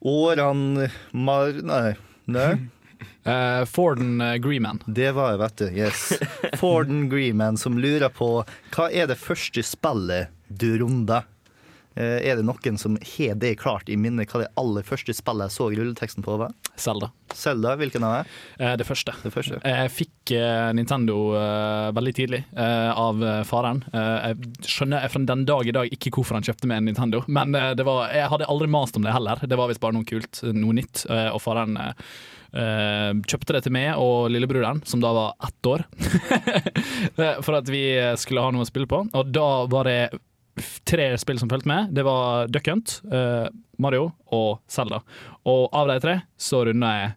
Åran 0.00 0.88
Mar... 1.12 1.52
Nei. 1.52 1.94
Nei. 2.30 2.52
Uh, 3.26 3.66
Forden 3.68 4.20
uh, 4.20 4.34
Greeman. 4.40 4.80
Det 4.86 5.12
var 5.12 5.34
jeg, 5.34 5.40
vet 5.42 5.60
du. 5.60 5.66
Yes. 5.76 6.04
Forden 6.60 7.08
Greeman 7.12 7.60
som 7.60 7.76
lurer 7.76 8.08
på 8.08 8.38
hva 8.72 8.86
er 8.88 9.10
det 9.10 9.18
første 9.20 9.64
spillet 9.66 10.32
du 10.50 10.72
runda? 10.82 11.22
Eh, 11.98 12.20
er 12.30 12.38
det 12.38 12.46
noen 12.46 12.78
som 12.78 12.94
har 13.16 13.38
det 13.40 13.56
klart 13.58 13.90
i 13.90 13.96
minne 13.98 14.24
hva 14.28 14.44
det 14.44 14.50
aller 14.60 14.86
første 14.86 15.14
spillet 15.16 15.50
jeg 15.50 15.56
så 15.56 15.66
rulleteksten 15.74 16.24
på 16.24 16.36
var? 16.38 16.54
Zelda. 16.78 17.10
Zelda, 17.34 17.74
hvilken 17.80 18.06
av 18.06 18.14
det? 18.14 18.36
Eh, 18.62 18.74
det 18.78 18.86
første. 18.86 19.14
Det 19.24 19.32
første. 19.34 19.58
Jeg 19.58 19.92
fikk 19.94 20.34
eh, 20.38 20.70
Nintendo 20.76 21.18
veldig 21.96 22.14
tidlig 22.14 22.40
av 22.60 23.20
faren. 23.46 23.82
Jeg 23.90 24.66
skjønner 24.66 25.06
fra 25.10 25.22
den 25.28 25.44
dag 25.48 25.66
i 25.66 25.74
dag 25.74 25.92
ikke 25.94 26.12
hvorfor 26.14 26.38
han 26.38 26.46
kjøpte 26.46 26.68
meg 26.70 26.80
en 26.80 26.88
Nintendo, 26.90 27.22
men 27.28 27.54
det 27.54 27.84
var, 27.86 28.10
jeg 28.14 28.28
hadde 28.32 28.48
aldri 28.50 28.68
mast 28.70 28.96
om 28.98 29.06
det 29.06 29.14
heller. 29.14 29.42
Det 29.42 29.58
var 29.58 29.70
visst 29.70 29.82
bare 29.82 29.96
noe 29.96 30.06
kult, 30.06 30.42
noe 30.54 30.76
nytt. 30.76 31.04
og 31.08 31.40
faren 31.42 31.76
kjøpte 32.50 33.56
det 33.56 33.62
til 33.66 33.74
meg 33.74 33.92
og 34.02 34.30
lillebroren, 34.32 34.82
som 34.88 35.02
da 35.02 35.12
var 35.14 35.36
ett 35.46 35.70
år, 35.70 35.84
for 37.46 37.60
at 37.60 37.70
vi 37.70 37.84
skulle 38.20 38.44
ha 38.44 38.54
noe 38.54 38.66
å 38.66 38.70
spille 38.70 38.90
på. 38.90 39.04
Og 39.06 39.32
da 39.34 39.48
var 39.70 39.90
det 39.90 40.00
tre 40.84 41.12
spill 41.18 41.38
som 41.40 41.50
fulgte 41.50 41.70
med. 41.70 41.94
Det 41.96 42.04
var 42.06 42.50
Duck 42.52 42.68
Hunt, 42.68 43.00
uh, 43.12 43.46
Mario 43.78 44.10
og 44.34 44.60
Zelda. 44.70 45.02
Og 45.48 45.68
av 45.72 45.88
de 45.88 46.00
tre 46.02 46.20
så 46.38 46.64
runda 46.68 46.92
jeg 46.98 47.14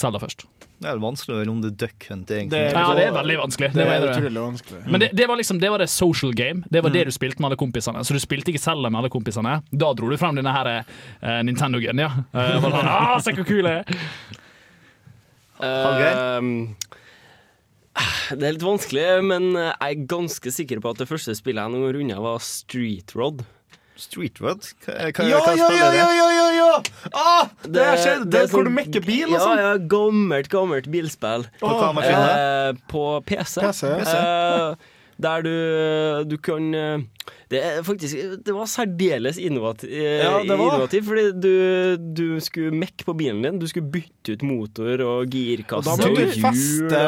Zelda 0.00 0.20
først. 0.22 0.46
Det 0.80 0.88
er 0.88 1.00
vanskelig 1.02 1.34
å 1.36 1.42
runde 1.44 1.68
Duck 1.76 2.06
Hunt, 2.08 2.30
egentlig. 2.30 2.50
Det 2.56 2.72
er- 2.72 2.78
Ja, 2.78 2.94
det 2.96 3.04
er 3.04 3.12
veldig 3.12 3.36
vanskelig. 3.36 3.72
Det 3.74 3.84
det 3.84 3.96
er 3.98 4.06
utrolig 4.14 4.44
vanskelig. 4.46 4.86
Men 4.86 5.00
det, 5.00 5.10
det 5.12 5.26
var 5.28 5.36
liksom 5.36 5.60
Det 5.60 5.70
var 5.70 5.78
det 5.78 5.90
social 5.90 6.32
game. 6.32 6.64
Det 6.70 6.82
var 6.82 6.90
det 6.90 7.04
du 7.04 7.10
spilte 7.10 7.38
med 7.38 7.50
alle 7.50 7.56
kompisene. 7.60 8.00
Så 8.00 8.14
du 8.14 8.18
spilte 8.18 8.48
ikke 8.48 8.62
Selda 8.62 8.88
med 8.88 8.98
alle 9.02 9.10
kompisene. 9.10 9.62
Da 9.70 9.92
dro 9.92 10.08
du 10.08 10.16
frem 10.16 10.36
denne 10.36 10.52
her 10.54 10.84
uh, 11.22 11.42
Nintendo-gun, 11.44 11.98
ja. 11.98 12.08
Uh, 12.32 12.60
sånn, 12.62 12.72
ah, 12.88 13.18
se 13.20 13.32
hvor 13.32 13.44
kul 13.44 13.62
jeg 13.68 13.84
er! 13.84 13.84
Ehm, 15.60 16.76
det 18.34 18.46
er 18.46 18.52
litt 18.56 18.64
vanskelig, 18.66 19.06
men 19.26 19.50
jeg 19.58 19.74
er 19.86 20.04
ganske 20.10 20.52
sikker 20.54 20.80
på 20.82 20.92
at 20.94 21.00
det 21.02 21.08
første 21.10 21.34
spillet 21.38 21.62
jeg 21.62 21.72
noen 21.74 21.86
gang 21.88 21.96
runda, 21.98 22.20
var 22.24 22.38
Street 22.44 23.14
Rod. 23.18 23.42
Street 24.00 24.38
Rod? 24.40 24.64
Hva, 24.86 24.94
hva, 25.12 25.24
Ja, 25.28 25.40
hva 25.44 25.52
ja, 25.58 25.66
ja, 25.76 25.88
ja, 25.92 26.06
ja, 26.16 26.28
ja, 26.32 26.46
ja! 26.56 26.68
Ah, 27.12 27.50
det 27.66 27.82
har 27.84 27.98
skjedd! 28.00 28.22
Det 28.32 28.38
er 28.44 28.46
hvor 28.48 28.64
du 28.64 28.70
sånn- 28.70 28.78
mekker 28.78 29.04
bil 29.04 29.26
og 29.28 29.34
Ja, 29.36 29.42
sånn. 29.44 29.60
ja, 29.60 29.72
gammelt, 29.92 30.48
gammelt 30.48 30.88
bilspill. 30.90 31.44
På 31.60 31.74
hva 31.76 31.90
maskin? 31.98 32.16
Eh, 32.16 32.72
på 32.88 33.04
PC. 33.28 33.60
PC, 33.60 33.90
ja. 33.90 34.70
Eh, 34.70 34.74
der 35.20 35.42
du, 35.44 36.24
du 36.30 36.38
kan 36.40 36.70
eh, 36.74 37.02
Det 37.50 37.60
faktisk 37.82 38.44
Det 38.46 38.54
var 38.54 38.68
særdeles 38.70 39.38
eh, 39.40 39.48
Ja, 39.50 40.38
det 40.46 40.54
var. 40.54 40.76
innovativt, 40.76 41.06
fordi 41.08 41.24
du, 41.34 41.96
du 42.14 42.26
skulle 42.40 42.70
mekke 42.70 43.06
på 43.08 43.14
bilen 43.18 43.42
din. 43.42 43.58
Du 43.58 43.66
skulle 43.66 43.90
bytte 43.90 44.36
ut 44.36 44.44
motor 44.46 45.02
og 45.02 45.32
girkasse 45.34 45.90
Og 45.90 45.98
da 45.98 46.06
må 46.06 46.14
du 46.14 46.30
feste 46.30 47.00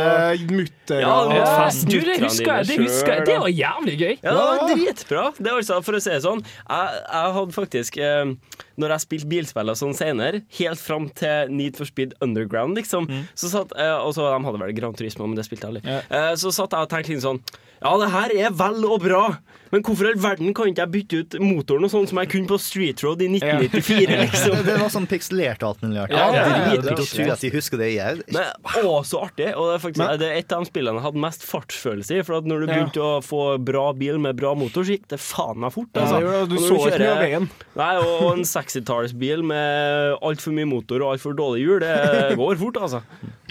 mutter 0.50 1.04
Ja, 1.04 1.12
og 1.20 1.34
Ja, 1.36 1.44
fest 1.62 1.86
du, 1.86 1.98
det 2.02 2.18
husker 2.24 2.50
jeg. 2.58 2.68
Det, 2.72 2.78
husker 2.82 3.14
jeg. 3.14 3.26
det 3.30 3.38
var 3.44 3.54
jævlig 3.54 3.96
gøy. 4.00 4.14
Ja, 4.18 4.34
det 4.34 4.42
var 4.42 4.72
dritbra. 4.72 5.24
Det 5.38 5.46
var 5.52 5.62
altså, 5.62 5.78
for 5.86 5.98
å 5.98 6.02
si 6.02 6.10
det 6.10 6.20
sånn, 6.26 6.42
jeg, 6.42 7.00
jeg 7.06 7.36
hadde 7.38 7.56
faktisk 7.58 8.00
eh, 8.02 8.34
Når 8.82 8.96
jeg 8.96 9.06
spilte 9.06 9.30
bilspill 9.36 9.72
og 9.76 9.78
sånn 9.78 9.94
senere, 9.94 10.42
helt 10.58 10.82
fram 10.82 11.06
til 11.22 11.54
Need 11.54 11.78
for 11.78 11.86
Speed 11.86 12.16
Underground, 12.24 12.74
liksom, 12.80 13.06
så 13.38 13.52
satt 13.52 13.76
eh, 13.78 13.94
Og 14.02 14.16
så 14.18 14.26
de 14.26 14.42
hadde 14.48 14.64
vel 14.64 14.74
Grand 14.74 14.98
Turismo, 14.98 15.30
men 15.30 15.38
det 15.38 15.46
spilte 15.46 15.68
jeg 15.70 15.76
aldri. 15.76 16.00
Eh, 16.02 16.32
så 16.40 16.50
satt 16.50 16.74
jeg 16.74 16.88
og 16.88 16.90
tenkte 16.90 17.14
litt 17.14 17.22
sånn 17.22 17.38
Ja, 17.82 17.94
det 18.02 18.10
her 18.10 18.34
er 18.48 18.54
vel 18.58 18.82
og 18.90 19.02
bra, 19.06 19.24
men 19.70 19.86
hvorfor 19.86 20.10
i 20.10 20.12
all 20.12 20.20
verden 20.32 20.50
kan 20.56 20.72
ikke 20.72 20.82
jeg 20.86 20.92
bytte 20.96 21.20
ut 21.22 21.36
motoren 21.44 21.86
og 21.86 21.92
sånn 21.92 22.08
som 22.10 22.18
jeg 22.22 22.30
kunne 22.32 22.50
på 22.50 22.58
Street 22.62 23.02
Road 23.06 23.22
i 23.22 23.28
1994, 23.30 24.18
liksom? 24.24 24.56
Det 24.66 24.76
var 24.82 24.90
sånn 24.96 25.06
pikselert 25.10 25.62
alt 25.68 25.84
mulig 25.84 26.00
rart. 26.02 26.16
Ja, 26.16 26.26
Ja, 26.32 26.42
ja, 26.42 26.80
da 26.82 26.96
dritviktig. 26.96 27.46
jeg 27.46 27.54
husker 27.56 27.78
det. 27.82 27.90
Jeg, 27.94 28.22
Men, 28.32 28.50
å, 28.82 28.98
så 29.06 29.22
artig! 29.28 29.50
Og 29.54 29.68
det 29.70 29.76
er 29.76 29.82
faktisk 29.86 30.18
det 30.22 30.28
er 30.32 30.38
et 30.40 30.52
av 30.56 30.64
de 30.64 30.70
spillene 30.72 30.98
jeg 30.98 31.06
hadde 31.06 31.22
mest 31.24 31.46
fartsfølelse 31.46 32.18
i. 32.18 32.22
For 32.26 32.38
at 32.40 32.48
når 32.48 32.64
du 32.64 32.66
Ja. 32.66 32.72
begynte 32.74 33.02
å 33.04 33.12
få 33.24 33.42
bra 33.62 33.84
bil 33.92 34.18
med 34.22 34.36
bra 34.40 34.54
motor, 34.58 34.82
så 34.86 34.96
gikk 34.96 35.06
det 35.12 35.20
faen 35.22 35.58
meg 35.62 35.72
fort. 35.74 35.92
Altså. 35.94 36.20
Ja. 36.24 36.42
Du 36.48 36.56
Og 36.56 36.64
så 36.66 36.80
ikke 36.88 36.98
mye 37.02 37.12
av 37.12 37.22
veien. 37.22 37.48
Nei, 37.76 37.92
og 38.02 38.26
en 38.32 38.44
60-tallsbil 38.48 39.42
med 39.44 40.18
altfor 40.22 40.52
mye 40.56 40.68
motor 40.70 41.02
og 41.04 41.14
altfor 41.16 41.36
dårlig 41.38 41.64
hjul, 41.66 41.80
det 41.84 42.36
går 42.40 42.60
fort, 42.62 42.80
altså. 42.88 43.02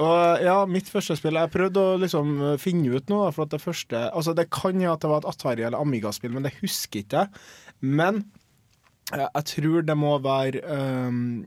Og 0.00 0.44
ja, 0.44 0.54
mitt 0.64 0.88
første 0.88 1.16
spill 1.18 1.36
Jeg 1.36 1.52
prøvde 1.52 1.82
å 1.82 1.96
liksom 2.00 2.36
finne 2.62 2.96
ut 2.96 3.10
noe, 3.12 3.32
for 3.34 3.44
at 3.44 3.52
det 3.52 3.60
første 3.60 4.04
Altså, 4.12 4.32
det 4.36 4.48
kan 4.54 4.80
jo 4.80 4.92
at 4.94 5.02
det 5.04 5.10
var 5.10 5.22
et 5.22 5.28
Atari 5.32 5.66
eller 5.66 5.82
Amiga-spill, 5.82 6.32
men 6.32 6.46
det 6.46 6.54
husker 6.60 7.02
ikke 7.02 7.24
jeg. 7.24 7.42
Men 7.82 8.22
eh, 9.12 9.26
jeg 9.26 9.48
tror 9.52 9.84
det 9.88 9.98
må 9.98 10.14
være 10.24 10.62
um, 10.64 11.42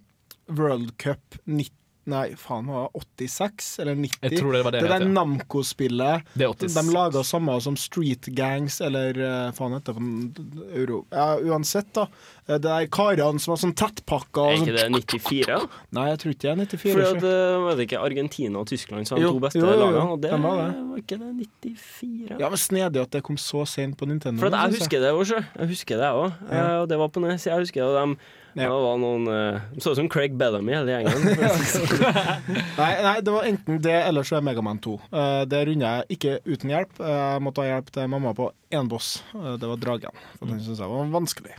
World 0.51 0.93
Cup 1.01 1.39
90 1.45 1.73
Nei, 2.05 2.35
faen, 2.37 2.67
var 2.69 2.91
det 2.93 3.25
86 3.25 3.79
eller 3.81 3.95
90? 3.97 4.19
Jeg 4.21 4.37
tror 4.37 4.53
det 4.53 4.59
var 4.65 4.75
det 4.75 4.81
Det 4.83 4.89
det 4.91 4.97
der. 5.01 5.07
Namco-spillet. 5.15 6.27
Det 6.37 6.45
er 6.45 6.51
86. 6.53 6.75
De 6.75 6.93
laga 6.93 7.23
samme 7.25 7.55
som 7.65 7.77
Street 7.81 8.29
Gangs, 8.37 8.77
eller 8.85 9.17
uh, 9.17 9.49
faen 9.57 9.73
heter 9.73 9.97
det 9.97 10.67
euro... 10.83 10.99
Ja, 11.09 11.39
uansett, 11.41 11.89
da. 11.97 12.05
Eh, 12.45 12.59
Det 12.61 12.69
er 12.75 12.91
karene 12.93 13.41
som 13.41 13.55
var 13.55 13.61
sånn 13.63 13.73
tettpakka 13.73 14.45
Er 14.51 14.59
ikke 14.59 14.77
sånn 14.77 14.99
det 14.99 15.17
94? 15.17 15.57
Nei, 15.97 16.05
jeg 16.11 16.21
tror 16.21 16.35
ikke 16.35 16.45
det 16.45 16.53
er 16.53 16.61
94. 16.61 16.85
For 16.85 17.19
det 17.25 17.33
uh, 17.33 17.65
var 17.65 17.81
det 17.81 17.89
ikke 17.89 18.05
Argentina 18.05 18.61
og 18.61 18.69
Tyskland 18.69 19.09
som 19.09 19.17
var 19.17 19.25
de 19.25 19.33
to 19.33 19.43
beste 19.47 19.63
jo, 19.63 19.65
jo, 19.65 19.73
jo. 19.73 19.81
lagene? 19.81 20.05
Og 20.05 20.21
det 20.21 20.31
det 20.35 20.41
var 20.45 20.61
det. 20.61 20.69
var 20.93 21.03
ikke 21.03 21.21
det 21.23 21.33
94? 21.41 22.39
Ja, 22.45 22.53
men 22.53 22.65
Snedig 22.65 23.01
at 23.07 23.17
det 23.17 23.25
kom 23.25 23.41
så 23.41 23.65
sent 23.69 23.97
på 23.97 24.05
Nintendo. 24.09 24.45
For 24.45 24.53
at 24.53 24.61
jeg 24.61 24.77
synes 24.77 24.85
husker 24.85 25.01
det 25.01 25.13
òg, 25.17 25.25
sjø. 25.33 25.41
Jeg 25.57 25.73
husker 25.73 26.01
det 26.05 26.15
òg. 26.21 26.41
Ja. 26.53 26.65
Og 26.83 26.89
det 26.93 27.01
var 27.01 27.09
på 27.09 27.25
nes. 27.25 27.49
Jeg 27.49 27.65
husker 27.65 27.81
det, 27.81 27.93
de, 27.97 28.44
det 28.55 28.69
var 28.71 28.99
noen 29.01 29.27
uh, 29.27 29.61
så 29.77 29.91
ut 29.91 29.99
som 29.99 30.09
Craig 30.11 30.35
Bellamy, 30.39 30.73
hele 30.77 30.95
gjengen. 30.95 31.25
Nei, 32.79 32.91
nei, 33.03 33.15
det 33.25 33.33
var 33.33 33.47
enten 33.49 33.81
det 33.83 33.97
eller 34.05 34.27
så 34.27 34.39
er 34.39 34.45
Megaman 34.47 34.79
2. 34.83 34.95
Uh, 35.11 35.43
det 35.49 35.65
runda 35.67 35.95
jeg 35.97 36.17
ikke 36.17 36.37
uten 36.47 36.71
hjelp. 36.71 37.01
Jeg 37.03 37.25
Jeg 37.35 37.43
måtte 37.43 37.63
ha 37.63 37.73
hjelp 37.73 37.91
til 37.91 38.07
mamma 38.11 38.31
på 38.37 38.49
én 38.75 38.89
boss. 38.89 39.23
Eh, 39.33 39.53
det 39.59 39.67
var 39.67 39.79
dragen. 39.81 40.23
For 40.39 40.49
den 40.49 40.61
syns 40.63 40.81
jeg 40.81 40.91
var 40.91 41.11
vanskelig. 41.13 41.55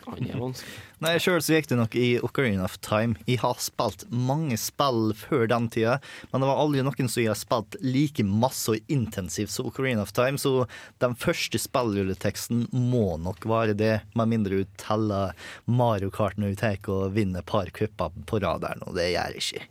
Nei, 1.05 1.19
Sjøl 1.21 1.43
gikk 1.45 1.67
det 1.69 1.77
nok 1.77 1.93
i 2.01 2.15
Ocarina 2.25 2.65
of 2.65 2.79
Time. 2.81 3.19
Jeg 3.29 3.43
har 3.43 3.59
spilt 3.61 4.07
mange 4.09 4.57
spill 4.57 5.11
før 5.13 5.45
den 5.51 5.67
tida, 5.69 5.99
men 6.31 6.41
det 6.41 6.49
var 6.49 6.61
aldri 6.63 6.85
noen 6.87 7.11
som 7.13 7.21
jeg 7.21 7.29
har 7.29 7.37
spilt 7.37 7.77
like 7.85 8.25
masse 8.25 8.73
og 8.73 8.81
intensivt 8.89 9.53
som 9.53 9.69
Ocarina 9.69 10.07
of 10.07 10.15
Time, 10.17 10.41
så 10.41 10.65
den 11.05 11.13
første 11.21 11.61
spillrulleteksten 11.61 12.65
må 12.73 13.19
nok 13.21 13.45
være 13.45 13.75
det, 13.77 13.93
med 14.17 14.33
mindre 14.33 14.63
du 14.63 14.73
teller 14.81 15.37
Mario 15.69 16.09
Kart 16.09 16.41
når 16.41 16.55
du 16.55 16.61
tar 16.63 16.89
og 16.89 17.13
vinner 17.13 17.45
et 17.45 17.51
par 17.53 17.69
cuper 17.77 18.17
på 18.25 18.41
rad 18.41 18.65
der 18.65 18.81
nå. 18.81 18.97
Det 18.97 19.11
gjør 19.11 19.37
jeg 19.37 19.45
ikke. 19.45 19.67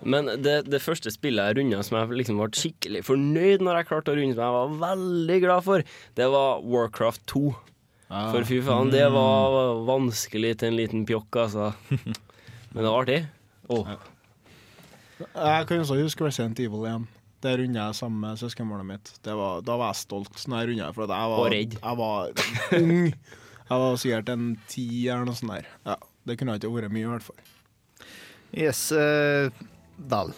Men 0.00 0.32
det, 0.40 0.56
det 0.72 0.80
første 0.80 1.12
spillet 1.12 1.44
jeg 1.44 1.58
runda 1.58 1.84
som 1.84 1.98
jeg 2.00 2.22
liksom 2.22 2.40
ble 2.40 2.48
skikkelig 2.56 3.04
fornøyd 3.04 3.60
når 3.60 3.82
jeg 3.82 3.90
klarte 3.92 4.14
å 4.14 4.16
runde, 4.16 4.32
som 4.32 4.48
jeg 4.48 4.56
var 4.56 4.74
veldig 4.88 5.38
glad 5.44 5.68
for, 5.68 5.86
det 6.16 6.32
var 6.32 6.64
Warcraft 6.64 7.26
2. 7.36 7.46
Ah. 8.10 8.28
For 8.30 8.44
fy 8.46 8.60
faen, 8.62 8.90
det 8.92 9.04
var 9.14 9.80
vanskelig 9.88 10.54
til 10.60 10.72
en 10.72 10.76
liten 10.78 11.04
pjokk, 11.08 11.38
altså. 11.46 11.70
Men 12.74 12.80
det 12.82 12.88
var 12.90 12.98
artig. 13.00 13.20
Åh. 13.72 13.94
Jeg 15.20 15.66
kan 15.68 15.80
også 15.84 15.96
huske 16.00 16.26
Resident 16.26 16.60
Evil 16.60 16.84
1. 16.90 17.06
Det 17.44 17.52
runda 17.60 17.86
jeg 17.88 17.96
sammen 17.98 18.20
med 18.24 18.40
søskenbarnet 18.40 18.88
mitt. 18.88 19.10
Det 19.24 19.34
var, 19.36 19.60
da 19.64 19.76
var 19.80 19.92
jeg 19.92 20.02
stolt 20.04 20.46
når 20.48 20.62
jeg 20.62 20.70
runda 20.72 20.90
for 20.96 21.04
at 21.06 21.12
jeg 21.14 21.32
var, 21.32 21.42
Og 21.42 21.50
redd. 21.52 21.76
jeg 21.80 21.98
var 22.00 22.30
ung. 22.80 22.94
Jeg 23.64 23.80
var 23.84 23.96
sikkert 24.00 24.32
en 24.34 24.48
ti 24.68 24.86
eller 25.08 25.28
noe 25.28 25.36
sånt 25.38 25.54
der. 25.54 25.68
Ja, 25.88 25.96
det 26.28 26.38
kunne 26.40 26.56
ikke 26.60 26.72
vært 26.72 26.92
mye, 26.92 27.04
i 27.06 27.12
hvert 27.12 27.24
fall. 27.24 27.40
Yes, 28.54 28.86
uh, 28.92 29.48
vel. 30.12 30.34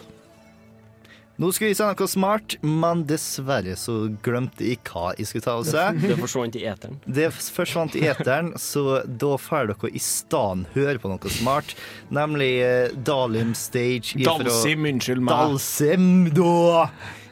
Nå 1.37 1.51
skulle 1.53 1.69
jeg 1.69 1.77
si 1.77 1.85
noe 1.85 2.07
smart, 2.09 2.55
men 2.65 3.03
dessverre 3.05 3.75
så 3.77 3.97
glemte 4.25 4.65
jeg 4.65 4.79
hva 4.89 5.11
jeg 5.19 5.27
skulle 5.29 5.45
ta 5.45 5.53
av 5.59 5.67
seg. 5.69 5.99
Det 6.09 6.15
forsvant 6.17 6.55
i 6.57 6.63
eteren. 6.65 6.95
Det 7.05 7.27
forsvant 7.35 7.97
i 7.99 8.01
eteren, 8.09 8.53
så 8.57 9.03
da 9.05 9.35
får 9.37 9.69
dere 9.69 9.91
i 9.93 10.01
stedet 10.01 10.73
høre 10.73 10.97
på 11.03 11.11
noe 11.11 11.33
smart, 11.37 11.75
nemlig 12.09 12.49
eh, 12.65 12.95
Dalim 13.05 13.53
Stage 13.57 14.17
ifra- 14.17 14.39
Dalsim, 14.41 14.89
unnskyld 14.89 15.21
meg. 15.29 15.43
Dalsim, 15.53 16.09
da! 16.33 16.87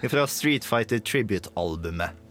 Fra 0.05 0.27
Street 0.29 0.67
Fighter 0.69 1.01
Tribute-albumet. 1.01 2.24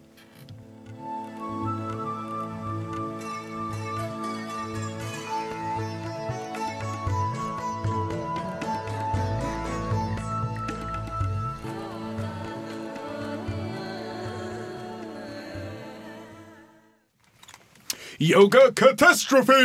Yoga 18.20 18.70
Catastrophe 18.76 19.56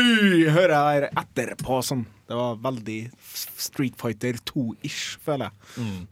hører 0.50 0.74
jeg 0.74 1.02
her 1.02 1.10
etterpå. 1.24 1.82
Sånn. 1.86 2.06
Det 2.30 2.38
var 2.38 2.56
veldig 2.62 3.00
Street 3.60 3.96
Fighter 4.00 4.34
2-ish, 4.46 5.18
føler 5.26 5.50
jeg. 5.50 6.08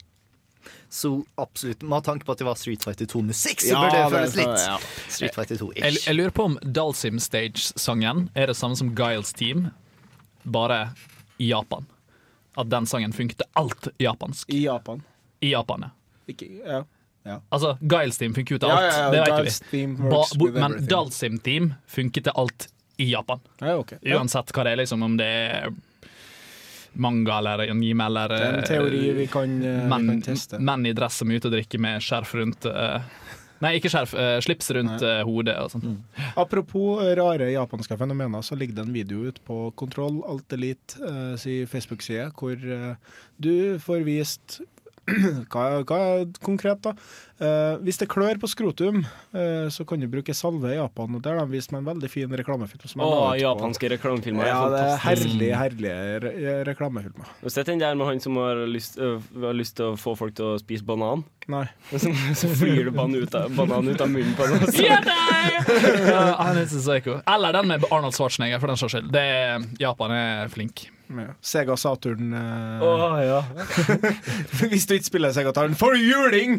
Så 0.90 1.12
absolutt, 1.38 1.84
med 1.84 2.04
tanke 2.08 2.26
på 2.26 2.32
at 2.32 2.40
det 2.42 2.46
var 2.48 2.56
Street 2.58 2.84
Fighter 2.84 3.06
2-musikk, 3.12 3.60
så 3.62 3.74
Ja, 3.74 3.82
bør 3.82 3.92
det 3.92 4.00
det- 4.00 4.12
føles 4.18 4.36
litt 4.40 4.62
ja. 4.68 4.78
Street 5.10 5.36
Fighter 5.36 5.56
2-ish. 5.60 6.06
jeg 6.08 6.16
lurer 6.16 6.32
på 6.32 6.46
om 6.46 6.58
Dalsim 6.64 7.20
Stage-sangen 7.20 8.30
er 8.36 8.48
det 8.48 8.56
samme 8.56 8.76
som 8.80 8.94
Giles 8.96 9.34
Team, 9.34 9.72
bare 10.46 10.94
i 11.40 11.50
Japan. 11.52 11.86
At 12.58 12.70
den 12.70 12.86
sangen 12.86 13.14
funket 13.14 13.42
alt 13.56 13.90
japansk. 14.00 14.50
I 14.50 14.64
Japan. 14.64 15.04
I 15.44 15.52
Japan, 15.52 15.82
ja. 15.82 15.90
Ikke, 16.34 16.48
ja. 16.66 16.84
Ja. 17.28 17.42
Altså, 17.54 17.76
Guilesteam 17.82 18.34
funker 18.38 18.58
jo 18.58 18.62
til 18.64 18.74
alt, 18.74 18.88
ja, 18.88 19.04
ja, 19.04 19.12
det 19.12 19.24
vet 19.26 19.68
vi. 19.72 19.82
Men 19.88 20.14
everything. 20.14 20.88
Dalsim 20.92 21.40
Team 21.44 21.74
funker 21.92 22.28
til 22.30 22.36
alt 22.36 22.70
i 22.98 23.12
Japan. 23.12 23.44
Ja, 23.62 23.76
ok. 23.78 23.98
Uansett 24.02 24.54
hva 24.56 24.66
det 24.66 24.74
er, 24.74 24.82
liksom, 24.82 25.04
om 25.06 25.18
det 25.20 25.28
er 25.28 25.70
manga 26.98 27.38
eller 27.38 27.68
anime 27.70 28.08
eller 28.10 28.32
Det 28.34 28.42
er 28.42 28.56
en 28.58 28.64
teori 28.66 29.02
vi 29.14 29.28
kan, 29.30 29.52
eh, 29.62 29.84
vi 29.84 30.08
kan 30.08 30.22
teste. 30.26 30.60
menn 30.60 30.86
i 30.86 30.94
dress 30.98 31.20
som 31.22 31.30
er 31.32 31.38
ute 31.38 31.52
og 31.52 31.54
drikker 31.54 31.84
med 31.84 32.02
skjerf 32.02 32.34
rundt 32.40 32.66
uh, 32.66 33.04
Nei, 33.64 33.78
ikke 33.80 33.90
skjerf, 33.90 34.14
Uh, 34.18 34.38
slips 34.44 34.70
rundt 34.74 35.02
uh, 35.02 35.24
hodet 35.26 35.56
og 35.62 35.72
sånn. 35.74 35.98
Apropos 36.38 37.02
rare 37.18 37.50
japanske 37.52 37.98
fenomener, 38.00 38.44
så 38.46 38.58
ligger 38.58 38.80
det 38.80 38.86
en 38.86 38.94
video 38.94 39.28
ut 39.30 39.40
på 39.46 39.58
Kontroll 39.78 40.20
Alt 40.30 40.54
Elite 40.54 40.98
uh, 41.02 41.34
si 41.42 41.64
Facebook-side, 41.70 42.32
hvor 42.38 42.54
eh, 42.58 43.18
du 43.42 43.78
får 43.82 44.06
vist 44.08 44.60
hva, 45.52 45.64
hva 45.88 45.98
er 46.20 46.26
konkret, 46.44 46.82
da? 46.84 46.92
Eh, 47.38 47.78
hvis 47.86 48.00
det 48.02 48.08
klør 48.12 48.40
på 48.42 48.50
skrotum, 48.50 49.04
eh, 49.38 49.68
så 49.72 49.86
kan 49.88 50.02
du 50.02 50.08
bruke 50.12 50.34
salve 50.36 50.74
i 50.74 50.80
Japan. 50.80 51.16
Og 51.16 51.22
Der 51.24 51.38
har 51.38 51.46
de 51.46 51.54
vist 51.56 51.72
meg 51.72 51.84
en 51.84 51.90
veldig 51.94 52.10
fin 52.12 52.34
reklamefilm. 52.42 52.88
som 52.90 53.04
Åh, 53.06 53.38
japanske 53.40 53.92
reklamefilmer 53.94 54.48
er 54.48 54.52
Ja, 54.52 54.66
det 54.74 54.82
er 54.82 54.98
herlige, 55.06 55.62
herlige 55.62 56.20
re 56.26 56.58
reklamefilmer. 56.72 57.30
Har 57.30 57.48
du 57.48 57.54
sett 57.54 57.72
den 57.72 57.80
der 57.80 57.96
med 57.96 58.10
han 58.10 58.20
som 58.20 58.36
har 58.42 58.66
lyst, 58.68 58.98
øh, 58.98 59.22
har 59.46 59.56
lyst 59.56 59.78
til 59.78 59.94
å 59.94 59.96
få 60.02 60.18
folk 60.18 60.36
til 60.36 60.56
å 60.56 60.60
spise 60.60 60.84
banan? 60.84 61.24
Nei. 61.48 61.64
Så, 61.96 62.12
så 62.36 62.50
flyr 62.52 62.90
det 62.90 62.96
banan 62.98 63.24
ut 63.24 63.36
av, 63.38 63.48
banan 63.56 63.88
ut 63.88 64.02
av 64.04 64.12
munnen 64.12 64.36
på 64.36 64.50
ham. 64.50 64.68
Ja, 64.84 65.00
Ja, 66.12 66.36
han 66.42 66.58
er 66.60 66.68
så 66.68 66.82
psycho. 66.84 67.22
Eller 67.24 67.56
den 67.56 67.70
med 67.72 67.88
Arnold 67.92 68.18
Schwarzenegger, 68.18 68.60
for 68.60 68.68
den 68.68 68.80
saks 68.80 68.98
skyld. 68.98 69.16
Japan 69.80 70.12
er 70.12 70.52
flink. 70.52 70.90
Ja. 71.08 71.34
Sega 71.42 71.76
Saturn 71.80 72.34
eh, 72.36 72.84
oh, 72.84 73.16
ja. 73.24 73.44
Hvis 74.70 74.86
du 74.90 74.98
ikke 74.98 75.08
spiller 75.08 75.32
Sega 75.36 75.54
Saturn, 75.54 75.76
får 75.80 75.96
du 75.96 76.04
juling! 76.04 76.58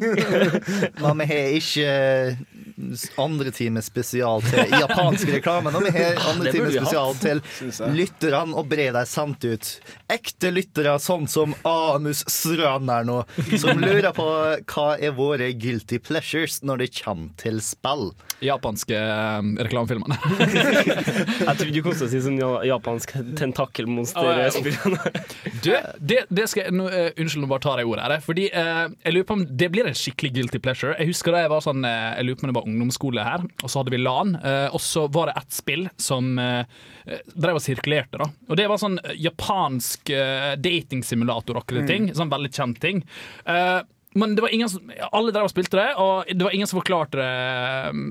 Men 1.03 1.21
vi 1.21 1.29
har 1.29 1.53
ikke 1.59 1.85
eh, 1.85 2.39
andre 3.21 3.53
time 3.55 3.83
spesial 3.85 4.45
til 4.47 4.73
japansk 4.73 5.33
reklame. 5.33 5.73
Nå 5.75 5.83
vi 5.87 5.95
har 5.97 6.21
andre 6.31 6.53
time 6.55 6.71
spesial 6.73 7.17
til 7.23 7.43
lytterne 7.97 8.57
og 8.59 8.69
bre 8.71 8.91
deg 8.95 9.09
sant 9.11 9.45
ut. 9.45 9.73
Ekte 10.13 10.53
lyttere, 10.55 10.97
sånn 11.03 11.29
som 11.31 11.57
Amus 11.69 12.25
Strand 12.31 12.91
her 12.93 13.07
nå, 13.09 13.21
som 13.61 13.81
lurer 13.83 14.13
på 14.17 14.29
hva 14.29 14.89
er 14.97 15.15
våre 15.17 15.51
guilty 15.59 16.01
pleasures 16.03 16.61
når 16.67 16.85
det 16.85 16.91
kommer 17.01 17.35
til 17.41 17.61
spill. 17.65 18.11
Japanske 18.45 18.99
reklamefilmer. 19.59 19.89
reklamefilmene. 19.89 20.17
Jeg 21.49 21.57
trodde 21.59 21.73
du 21.75 21.83
kom 21.83 21.97
til 21.97 22.07
å 22.07 22.11
si 22.11 22.21
sånn 22.23 22.39
japansk 22.69 23.15
tentakelmonster-spillene. 23.39 24.99
Du, 25.59 25.73
det, 25.99 26.21
det 26.31 26.45
skal 26.51 26.69
jeg, 26.69 26.75
nå, 26.77 26.85
uh, 26.87 27.09
Unnskyld, 27.19 27.43
nå 27.43 27.49
bare 27.51 27.63
tar 27.65 27.81
jeg 27.81 27.89
ordet 27.91 28.05
her. 28.05 28.23
Fordi 28.23 28.45
uh, 28.53 28.85
jeg 29.03 29.15
lurer 29.15 29.27
på 29.27 29.37
om 29.39 29.43
Det 29.59 29.69
blir 29.73 29.89
en 29.89 29.97
skikkelig 29.97 30.31
guilty 30.37 30.61
pleasure. 30.63 30.95
Jeg 31.01 31.11
husker 31.11 31.35
da 31.35 31.43
jeg 31.43 31.51
var 31.51 31.65
sånn 31.65 31.83
uh, 31.83 32.15
Jeg 32.15 32.29
lurer 32.29 32.39
på 32.39 32.47
om 32.47 32.53
det 32.53 32.57
var 32.61 32.68
ungdomsskole 32.69 33.25
her, 33.25 33.45
og 33.63 33.71
så 33.73 33.81
hadde 33.83 33.95
vi 33.95 34.01
LAN. 34.03 34.35
eh, 34.43 34.69
og 34.75 34.81
så 34.85 35.07
var 35.13 35.27
det 35.31 35.37
ett 35.41 35.53
spill 35.57 35.89
som 35.97 36.39
eh, 36.39 36.65
drev 37.35 37.59
og 37.59 37.65
sirkulerte, 37.65 38.19
da. 38.21 38.29
Og 38.49 38.57
det 38.61 38.69
var 38.71 38.81
sånn 38.83 38.99
eh, 39.03 39.15
japansk 39.29 40.11
eh, 40.15 40.55
datingsimulator-aktig 40.61 41.87
ting. 41.89 42.11
Sånn 42.15 42.31
veldig 42.33 42.53
kjent 42.53 42.81
ting. 42.83 43.05
Eh, 43.49 43.81
men 44.19 44.35
det 44.37 44.43
var 44.43 44.53
ingen 44.55 44.71
som, 44.71 44.91
alle 45.13 45.33
drev 45.35 45.47
og 45.47 45.53
spilte 45.53 45.79
det, 45.79 45.87
og 46.01 46.29
det 46.29 46.45
var 46.45 46.55
ingen 46.57 46.69
som 46.71 46.81
forklarte 46.81 47.21
det, 47.21 48.03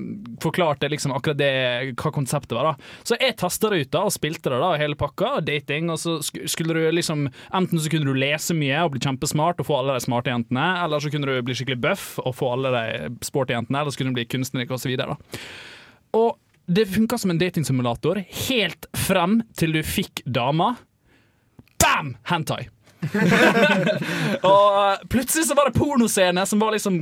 forklarte 0.42 0.90
liksom 0.90 1.12
akkurat 1.16 1.40
det, 1.40 1.52
hva 1.98 2.12
konseptet 2.14 2.56
var. 2.56 2.70
da 2.70 3.04
Så 3.06 3.18
jeg 3.20 3.36
tasta 3.40 3.70
det 3.72 3.82
ut 3.82 3.92
da 3.94 4.04
og 4.08 4.14
spilte 4.14 4.52
det, 4.52 4.60
da 4.62 4.72
hele 4.80 4.98
pakka, 4.98 5.38
dating. 5.44 5.90
Og 5.92 6.00
så 6.00 6.18
skulle 6.24 6.76
du 6.76 6.88
liksom 6.94 7.26
Enten 7.54 7.80
så 7.80 7.90
kunne 7.92 8.08
du 8.08 8.18
lese 8.18 8.54
mye 8.56 8.80
og 8.84 8.94
bli 8.94 9.02
kjempesmart 9.04 9.60
og 9.60 9.68
få 9.68 9.78
alle 9.80 9.96
de 9.96 10.04
smarte 10.04 10.32
jentene, 10.32 10.66
eller 10.84 11.02
så 11.02 11.10
kunne 11.12 11.28
du 11.28 11.44
bli 11.44 11.56
skikkelig 11.56 11.80
buff 11.82 12.06
og 12.22 12.34
få 12.38 12.52
alle 12.56 12.72
de 12.74 13.26
sporty 13.26 13.56
jentene, 13.56 13.82
eller 13.82 13.94
så 13.94 14.00
kunne 14.00 14.14
du 14.14 14.20
bli 14.20 14.28
kunstner 14.30 14.72
osv. 14.74 14.94
Og 16.16 16.30
det 16.68 16.88
funka 16.92 17.18
som 17.18 17.32
en 17.32 17.40
datingsimulator 17.40 18.20
helt 18.48 18.88
frem 19.06 19.40
til 19.56 19.72
du 19.76 19.82
fikk 19.86 20.22
dama. 20.26 20.74
Bam! 21.80 22.16
Hentai. 22.28 22.66
og 24.52 25.08
plutselig 25.10 25.46
så 25.48 25.54
var 25.54 25.68
det 25.68 25.78
pornoscene 25.78 26.46
som 26.46 26.60
var 26.62 26.74
liksom 26.74 27.00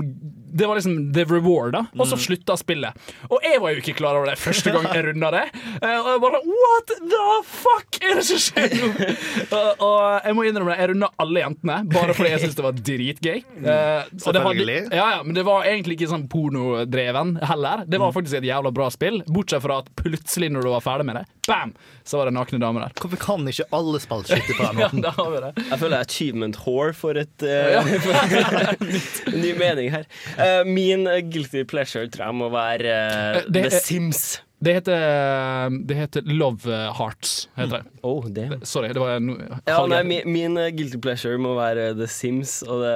Det 0.57 0.67
var 0.71 0.79
liksom 0.79 0.97
the 1.17 1.25
reward, 1.29 1.73
da. 1.77 1.83
Og 2.01 2.09
så 2.09 2.17
slutta 2.21 2.57
spillet. 2.59 2.97
Og 3.31 3.45
jeg 3.45 3.61
var 3.63 3.75
jo 3.75 3.83
ikke 3.83 3.95
klar 3.99 4.17
over 4.19 4.31
det 4.31 4.39
første 4.41 4.73
gang 4.75 4.87
jeg 4.91 5.05
runda 5.11 5.31
det. 5.35 5.45
Eh, 5.81 5.97
Og 6.01 6.09
jeg 6.15 6.23
bare 6.25 6.41
What 6.47 6.93
the 7.13 7.27
fuck 7.51 7.99
er 8.03 8.15
det 8.21 8.25
som 8.29 8.41
skjer 8.41 8.77
nå? 8.81 8.89
og, 9.57 9.85
og 9.85 10.27
jeg 10.27 10.37
må 10.39 10.47
innrømme 10.49 10.73
det, 10.73 10.79
jeg 10.83 10.91
runda 10.95 11.11
alle 11.23 11.43
jentene 11.45 11.77
bare 11.93 12.15
fordi 12.17 12.33
jeg 12.33 12.43
syntes 12.45 12.57
det 12.59 12.67
var 12.67 12.81
dritgøy. 12.91 13.37
Eh, 13.37 13.63
det 13.67 14.25
var, 14.25 14.33
Selvfølgelig. 14.33 14.79
ja, 14.97 15.07
ja, 15.17 15.23
men 15.27 15.37
det 15.37 15.45
var 15.47 15.67
egentlig 15.69 15.99
ikke 15.99 16.11
sånn 16.15 16.27
pornodreven 16.33 17.37
heller. 17.51 17.85
Det 17.87 18.01
var 18.03 18.15
faktisk 18.17 18.41
et 18.41 18.49
jævla 18.49 18.73
bra 18.75 18.89
spill, 18.95 19.21
bortsett 19.29 19.65
fra 19.65 19.81
at 19.85 19.91
plutselig 19.99 20.51
når 20.55 20.67
du 20.67 20.73
var 20.75 20.85
ferdig 20.85 21.07
med 21.09 21.21
det, 21.21 21.25
bam, 21.47 21.73
så 22.07 22.19
var 22.19 22.27
det 22.31 22.35
nakne 22.35 22.59
damer 22.63 22.87
der. 22.87 22.95
Hvorfor 22.99 23.21
kan 23.23 23.47
ikke 23.51 23.69
alle 23.77 24.01
spille 24.03 24.27
skytter 24.27 24.57
på 24.59 24.67
den 24.67 24.81
Ja, 24.83 24.89
måten? 24.89 25.05
da 25.05 25.13
har 25.15 25.31
vi 25.35 25.43
det. 25.45 25.53
Jeg 25.71 25.79
føler 25.83 25.97
jeg 25.97 26.01
er 26.01 26.09
achievement 26.11 26.59
whore 26.65 26.95
for 26.97 27.21
et 27.21 27.47
uh, 27.47 29.37
ny 29.43 29.53
mening 29.59 29.91
her. 29.95 30.07
Eh, 30.47 30.65
min 30.69 31.07
guilty 31.31 31.67
pleasure 31.69 32.09
tror 32.11 32.31
jeg 32.31 32.41
må 32.41 32.51
være 32.55 32.99
uh, 33.37 33.47
Det 33.51 33.69
The 33.69 33.81
Sims. 33.83 34.27
Det 34.57 34.73
heter, 34.73 35.69
det 35.85 35.97
heter 35.99 36.23
Love 36.33 36.73
Hearts, 36.97 37.51
heter 37.59 37.83
det. 37.83 37.99
Oh, 38.03 38.25
damn. 38.25 38.55
Sorry, 38.65 38.89
det 38.89 39.03
var 39.03 39.19
no, 39.21 39.35
Ja, 39.69 39.83
nei, 39.85 40.01
min, 40.09 40.31
min 40.33 40.57
guilty 40.79 40.97
pleasure 40.97 41.37
må 41.37 41.53
være 41.59 41.91
The 41.99 42.09
Sims, 42.09 42.63
og 42.65 42.81
det, 42.81 42.95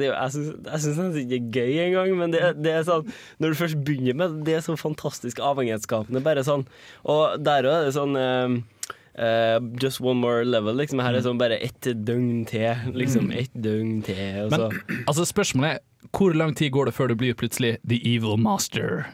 det 0.00 0.08
Jeg 0.08 0.34
syns 0.34 0.50
det 0.58 0.74
nesten 0.74 1.14
ikke 1.22 1.38
er 1.38 1.46
gøy 1.54 1.78
engang, 1.84 2.16
men 2.18 2.34
det, 2.34 2.42
det 2.58 2.74
er 2.74 2.82
sånn 2.88 3.06
Når 3.38 3.54
du 3.54 3.60
først 3.62 3.78
begynner 3.86 4.18
med 4.18 4.34
det, 4.34 4.48
det 4.50 4.58
er 4.58 4.66
så 4.66 4.74
fantastisk 4.80 5.38
avhengighetsskapende. 5.38 6.24
Bare 6.26 6.42
sånn 6.46 6.66
Og 7.06 7.38
der 7.38 7.70
òg 7.70 7.78
er 7.78 7.86
det 7.86 7.94
sånn 8.00 8.18
eh, 8.18 8.58
eh, 9.14 9.58
just 9.82 10.00
one 10.00 10.20
more 10.20 10.44
level. 10.44 10.76
Liksom. 10.78 11.00
Her 11.04 11.14
er 11.18 11.24
sånn 11.24 11.40
bare 11.40 11.58
ett 11.62 11.80
døgn 12.04 12.44
til. 12.50 12.92
Liksom 12.94 13.32
ett 13.36 13.52
døgn 13.54 14.02
til. 14.06 14.44
Og 14.46 14.52
så. 14.56 14.68
Men 14.72 15.02
altså, 15.06 15.26
spørsmålet 15.28 15.78
er 15.78 15.82
hvor 16.12 16.34
lang 16.34 16.54
tid 16.58 16.72
går 16.74 16.90
det 16.90 16.94
før 16.96 17.12
du 17.12 17.18
blir 17.20 17.34
plutselig 17.38 17.76
The 17.88 18.00
Evil 18.14 18.36
Master? 18.42 19.04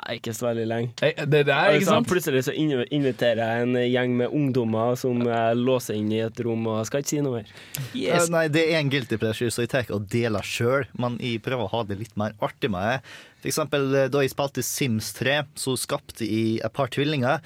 Nei, 0.00 0.14
ikke 0.16 0.32
så 0.32 0.46
veldig 0.46 0.62
lenge. 0.70 0.92
Hey, 1.02 1.12
Det, 1.18 1.42
det 1.44 1.52
er 1.52 1.74
ikke 1.74 1.82
Altså, 1.82 1.90
sant? 1.92 2.08
Plutselig 2.08 2.40
så 2.46 2.54
inviterer 2.56 3.40
jeg 3.42 3.66
en 3.66 3.74
gjeng 3.84 4.14
med 4.16 4.32
ungdommer 4.32 4.94
som 4.96 5.20
jeg 5.26 5.58
låser 5.60 5.98
inn 5.98 6.08
i 6.14 6.22
et 6.24 6.40
rom, 6.46 6.62
og 6.70 6.78
jeg 6.80 6.88
skal 6.88 7.02
ikke 7.04 7.10
si 7.12 7.20
noe 7.26 7.42
mer. 7.42 7.50
Eh, 7.92 8.24
Nei, 8.32 8.44
det 8.54 8.62
er 8.70 8.78
en 8.80 8.92
guilty 8.92 9.18
pleasure, 9.20 9.52
så 9.52 9.66
jeg 9.66 9.72
tar 9.74 9.84
ikke 9.84 9.98
og 9.98 10.06
deler 10.08 10.46
sjøl, 10.46 10.86
men 10.96 11.18
jeg 11.20 11.42
prøver 11.44 11.66
å 11.66 11.72
ha 11.74 11.82
det 11.90 11.98
litt 12.00 12.16
mer 12.20 12.32
artig 12.40 12.70
med 12.72 12.86
det. 12.86 13.18
For 13.40 13.50
eksempel 13.50 13.88
eh, 13.96 14.08
da 14.12 14.22
jeg 14.24 14.34
spilte 14.34 14.64
Sims 14.64 15.10
3, 15.16 15.40
så 15.58 15.74
skapte 15.80 16.26
jeg 16.28 16.60
et 16.64 16.76
par 16.76 16.92
tvillinger. 16.92 17.40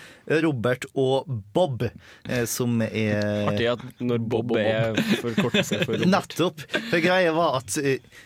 Robert 0.45 0.87
og 0.99 1.31
Bob, 1.55 1.87
eh, 1.87 2.45
som 2.51 2.83
er 2.85 3.49
Artig 3.51 3.71
at 3.77 3.85
når 4.03 4.23
Bob 4.31 4.55
er 4.59 4.99
forkortelse 5.23 5.85
for 5.85 5.95
Robert. 5.95 6.11
Nettopp. 6.15 6.65
For 6.91 7.05
greia 7.05 7.35
var 7.37 7.61
at 7.63 7.79
eh, 7.81 7.99
eh, 7.99 8.23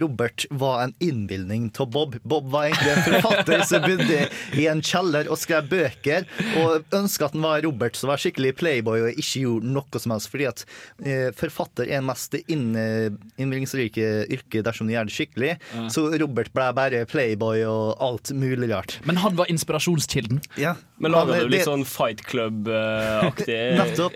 Robert 0.00 0.44
var 0.50 0.82
en 0.84 0.94
innbilning 1.02 1.70
av 1.78 1.90
Bob. 1.90 2.16
Bob 2.22 2.50
var 2.52 2.68
egentlig 2.68 2.92
en 2.92 3.02
forfatter 3.06 3.62
som 3.66 3.82
bodde 3.82 4.18
i 4.60 4.66
en 4.70 4.82
kjeller 4.84 5.28
og 5.32 5.38
skrev 5.40 5.66
bøker, 5.70 6.26
og 6.62 6.84
ønska 6.94 7.26
at 7.28 7.34
han 7.36 7.42
var 7.46 7.64
Robert 7.66 7.96
som 7.98 8.10
var 8.12 8.20
skikkelig 8.22 8.54
playboy 8.60 9.00
og 9.08 9.18
ikke 9.18 9.42
gjorde 9.42 9.72
noe 9.74 10.02
som 10.02 10.14
helst. 10.14 10.30
Fordi 10.32 10.46
at 10.50 10.64
eh, 11.02 11.28
forfatter 11.36 11.90
er 11.96 12.04
mest 12.06 12.36
inn, 12.46 12.68
eh, 12.78 13.08
innbringelsesrike 13.42 14.06
yrke 14.36 14.62
dersom 14.66 14.86
du 14.88 14.94
gjør 14.94 15.08
det 15.10 15.16
skikkelig. 15.16 15.52
Ja. 15.74 15.86
Så 15.92 16.06
Robert 16.22 16.52
ble 16.56 16.68
bare 16.76 17.02
playboy 17.10 17.64
og 17.68 17.96
alt 18.06 18.30
mulig 18.36 18.70
rart. 18.72 18.98
Men 19.08 19.18
han 19.24 19.36
var 19.38 19.50
inspirasjonskilden. 19.52 20.42
Ja. 20.60 20.76
Men 21.02 21.12
laga 21.12 21.34
Han- 21.34 21.48
du 21.50 21.52
litt 21.52 21.66
sånn 21.66 21.84
Fight 21.84 22.22
Club-aktig? 22.24 23.58
Nettopp. 23.80 24.14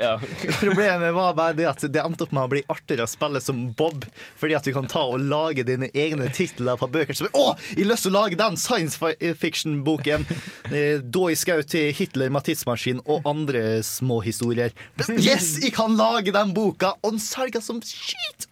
Problemet 0.61 1.13
var 1.15 1.35
bare 1.37 1.57
det 1.59 1.67
at 1.69 1.85
det 1.93 2.01
endte 2.03 2.25
opp 2.25 2.33
med 2.37 2.47
å 2.47 2.53
bli 2.55 2.63
artigere 2.73 3.05
å 3.05 3.11
spille 3.11 3.43
som 3.45 3.67
Bob, 3.77 4.07
fordi 4.41 4.57
at 4.57 4.65
du 4.65 4.73
kan 4.77 4.89
ta 4.91 5.03
og 5.11 5.21
lage 5.21 5.40
dine 5.67 5.89
egne 5.97 6.29
titler 6.35 6.79
på 6.81 6.89
bøker. 6.93 7.17
Som, 7.19 7.31
å, 7.37 7.53
jeg 7.75 7.85
har 7.85 7.91
lyst 7.93 8.07
til 8.07 8.13
å 8.15 8.19
lage 8.21 8.39
den 8.41 8.59
science 8.61 9.01
fiction-boken! 9.43 10.27
Eh, 10.71 11.01
Da 11.03 11.25
jeg 11.33 11.39
skjøt 11.41 11.71
til 11.73 11.89
Hitler 11.99 12.31
med 12.31 12.45
tidsmaskin 12.47 13.01
og 13.11 13.25
andre 13.27 13.81
små 13.83 14.21
historier. 14.23 14.71
Yes, 15.19 15.57
jeg 15.59 15.73
kan 15.75 15.97
lage 15.99 16.31
den 16.37 16.53
boka! 16.55 16.93
Og 17.03 17.17
den 17.17 17.23
selger 17.23 17.65
som 17.65 17.81
skit! 17.83 18.47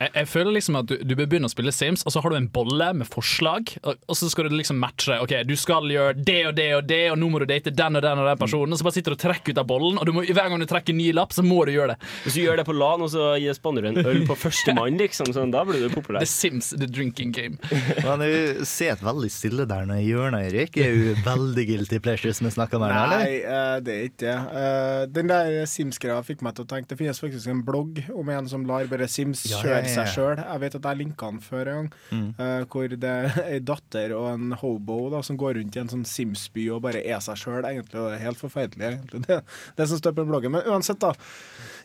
Jeg, 0.00 0.10
jeg 0.14 0.28
føler 0.28 0.56
liksom 0.56 0.76
at 0.80 0.88
du, 0.90 0.94
du 1.06 1.14
bør 1.16 1.28
begynne 1.30 1.48
å 1.48 1.52
spille 1.52 1.72
Sims, 1.74 2.02
og 2.06 2.12
så 2.14 2.20
har 2.24 2.32
du 2.34 2.36
en 2.38 2.48
bolle 2.52 2.88
med 2.98 3.06
forslag, 3.10 3.74
og, 3.86 4.00
og 4.10 4.16
så 4.18 4.28
skal 4.32 4.48
du 4.50 4.56
liksom 4.58 4.80
matche. 4.82 5.16
Ok, 5.22 5.34
Du 5.46 5.54
skal 5.60 5.86
gjøre 5.92 6.16
det 6.18 6.40
og 6.48 6.54
det 6.58 6.68
og 6.78 6.88
det, 6.90 7.00
og 7.12 7.18
nå 7.20 7.28
må 7.30 7.40
du 7.42 7.46
date 7.50 7.70
den 7.74 7.98
og 8.00 8.02
den 8.04 8.22
og 8.22 8.28
den 8.28 8.40
personen. 8.40 8.74
Og 8.74 8.80
så 8.80 8.86
bare 8.88 8.96
sitter 8.98 9.14
du 9.14 9.18
og 9.18 9.22
trekker 9.24 9.54
ut 9.54 9.60
av 9.62 9.68
bollen, 9.70 10.00
og 10.00 10.08
du 10.08 10.12
må, 10.16 10.24
hver 10.26 10.50
gang 10.50 10.60
du 10.62 10.66
trekker 10.70 10.94
en 10.94 11.00
ny 11.00 11.10
lapp, 11.16 11.34
så 11.36 11.44
må 11.46 11.60
du 11.68 11.72
gjøre 11.76 11.94
det. 11.94 12.10
Hvis 12.26 12.38
du 12.38 12.42
gjør 12.42 12.60
det 12.60 12.66
på 12.68 12.74
LAN, 12.76 13.04
og 13.06 13.12
så 13.14 13.28
spanner 13.54 13.86
du 13.86 13.90
en 13.92 14.00
øl 14.10 14.24
på 14.28 14.36
førstemann, 14.38 14.98
liksom, 15.00 15.30
sånn, 15.36 15.52
da 15.54 15.62
blir 15.68 15.84
du 15.86 15.88
populær. 15.94 16.24
The 16.24 16.30
Sims, 16.30 16.72
the 16.74 16.88
drinking 16.90 17.30
game. 17.36 17.58
Men 18.02 18.24
du 18.24 18.64
sitter 18.66 19.04
veldig 19.06 19.30
stille 19.32 19.66
der 19.70 19.86
nede 19.88 20.02
i 20.02 20.08
hjørnet, 20.10 20.48
Erik. 20.50 20.76
Er 20.80 20.90
jo 20.90 21.14
veldig 21.26 21.66
guilty 21.70 22.00
pleasures 22.04 22.42
vi 22.44 22.50
snakker 22.54 22.80
om 22.80 22.86
her, 22.88 22.94
nå, 22.94 23.04
Nei, 23.14 23.22
eller? 23.38 23.48
eh, 23.54 23.78
det 23.86 23.94
er 23.94 24.08
ikke 24.10 24.22
det. 24.24 24.34
Eh, 24.64 25.00
den 25.14 25.30
der 25.30 25.54
Sims-greia 25.70 26.18
fikk 26.26 26.42
meg 26.44 26.54
til 26.58 26.66
å 26.66 26.68
tenke 26.70 26.90
Det 26.90 26.98
finnes 26.98 27.20
faktisk 27.22 27.48
en 27.52 27.62
blogg 27.66 28.00
om 28.14 28.28
en 28.34 28.48
som 28.50 28.64
lar 28.68 28.86
bare 28.90 29.06
Sims 29.10 29.44
Ja, 29.48 29.56
ja, 29.56 29.62
kjøre 29.62 29.78
ja, 29.78 29.83
ja. 29.88 29.94
seg 29.96 30.12
sjøl. 30.14 30.42
Jeg 30.42 30.62
vet 30.64 30.78
at 30.78 30.88
jeg 30.90 31.00
linka 31.00 31.30
den 31.32 31.42
før 31.44 31.70
en 31.70 31.76
gang. 31.78 31.90
Mm. 32.10 32.28
uh, 32.38 32.64
hvor 32.70 32.96
det 33.04 33.10
er 33.10 33.38
ei 33.44 33.60
datter 33.72 34.14
og 34.16 34.28
en 34.32 34.56
hobo 34.60 34.98
da, 35.14 35.22
som 35.26 35.38
går 35.40 35.58
rundt 35.60 35.76
i 35.76 35.82
en 35.82 35.92
sånn 35.92 36.06
Sims-by 36.08 36.68
og 36.74 36.82
bare 36.86 37.04
er 37.04 37.22
seg 37.24 37.40
sjøl. 37.40 37.62
Egentlig 37.62 38.00
og 38.00 38.10
det 38.10 38.18
er 38.18 38.26
helt 38.26 38.40
forferdelig, 38.40 38.90
egentlig, 38.90 39.24
det, 39.28 39.40
det 39.78 39.88
som 39.90 40.00
står 40.00 40.16
på 40.18 40.26
bloggen. 40.28 40.54
Men 40.54 40.68
uansett, 40.70 41.00
da. 41.02 41.14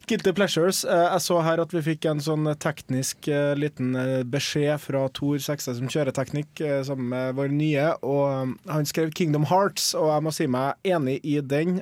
Guilty 0.10 0.32
Pleasures. 0.34 0.82
Eh, 0.86 1.06
Jeg 1.14 1.22
så 1.22 1.38
her 1.46 1.62
at 1.62 1.74
vi 1.76 1.82
fikk 1.86 2.08
en 2.10 2.22
sånn 2.24 2.48
teknisk 2.58 3.28
eh, 3.30 3.52
liten 3.58 3.94
eh, 3.96 4.24
beskjed 4.26 4.82
fra 4.82 5.04
Tor 5.14 5.38
Sekstad 5.44 5.78
som 5.78 5.92
kjører 5.92 6.16
teknikk 6.18 6.64
eh, 6.66 6.80
sammen 6.88 7.12
med 7.14 7.38
vår 7.38 7.54
nye, 7.54 7.86
og 8.02 8.56
han 8.70 8.90
skrev 8.90 9.14
Kingdom 9.14 9.46
Hearts, 9.52 9.92
og 9.94 10.10
jeg 10.10 10.26
må 10.26 10.34
si 10.34 10.48
meg 10.50 10.90
enig 10.90 11.20
i 11.24 11.38
den. 11.46 11.78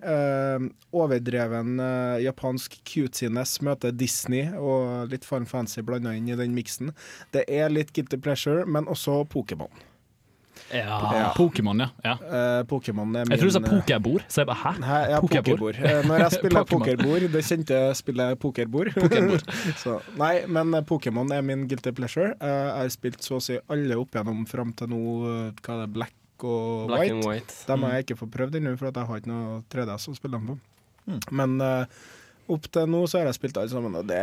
Overdreven 0.92 1.78
japansk 2.24 2.80
cutesiness 2.88 3.58
møter 3.64 3.96
Disney 3.96 4.48
og 4.56 5.12
litt 5.12 5.28
Fun 5.28 5.48
Fancy 5.48 5.84
blanda 5.86 6.14
inn 6.18 6.28
i 6.28 6.38
den 6.40 6.56
miksen. 6.58 6.92
Det 7.32 7.46
er 7.48 7.72
litt 7.72 7.94
Guilty 7.96 8.20
Pleasure, 8.20 8.66
men 8.68 8.90
også 8.92 9.24
Pokémon. 9.32 9.72
Ja, 10.74 11.32
Pokémon, 11.38 11.80
ja. 11.80 11.88
ja. 12.04 12.14
Uh, 12.20 12.62
Pokémon 12.68 13.14
er 13.16 13.24
min 13.28 13.32
Jeg 13.36 13.40
tror 13.40 13.52
du 13.52 13.56
sa 13.56 13.62
eh, 13.62 13.70
pokerbord, 13.72 14.26
så 14.28 14.42
jeg 14.44 14.48
bare 14.50 14.62
hæ? 14.64 14.72
Hæ, 14.84 14.98
ja, 15.14 15.20
pokerbord. 15.24 15.76
Eh, 15.80 16.02
Når 16.10 16.24
jeg 16.24 16.32
spiller 16.40 16.66
pokerbord, 16.68 17.26
det 17.32 17.44
kjente 17.48 17.80
spillet 17.96 18.40
pokerbord. 18.44 18.92
så, 19.84 19.98
nei, 20.20 20.34
men 20.52 20.76
Pokémon 20.90 21.32
er 21.32 21.42
min 21.48 21.68
guilty 21.72 21.94
pleasure. 21.96 22.34
Jeg 22.42 22.72
har 22.82 22.90
spilt 22.94 23.24
så 23.24 23.40
å 23.40 23.44
si 23.44 23.60
alle 23.72 23.96
opp 24.02 24.12
igjennom 24.18 24.44
fram 24.50 24.74
til 24.78 24.92
nå, 24.92 25.02
hva 25.62 25.78
er 25.78 25.86
det, 25.86 25.90
Black 25.96 26.16
og 26.44 26.88
Black 26.92 27.08
White. 27.08 27.28
White. 27.28 27.54
Dem 27.70 27.82
har 27.88 27.90
Mm. 27.90 27.96
jeg 27.96 28.06
ikke 28.06 28.20
fått 28.20 28.34
prøvd 28.36 28.56
ennå, 28.60 28.76
for 28.78 28.88
at 28.92 28.96
jeg 29.00 29.08
har 29.10 29.18
ikke 29.24 29.32
noe 29.32 29.62
3DS 29.74 30.10
å 30.12 30.16
spille 30.20 30.38
dem 30.38 30.52
på. 30.52 30.58
Mm. 31.08 31.20
Men 31.32 31.62
eh, 31.62 31.86
opp 32.54 32.68
til 32.74 32.88
nå 32.90 33.04
så 33.10 33.20
har 33.20 33.28
jeg 33.30 33.38
spilt 33.38 33.58
alle 33.60 33.72
sammen, 33.72 33.96
og 34.00 34.08
det, 34.10 34.20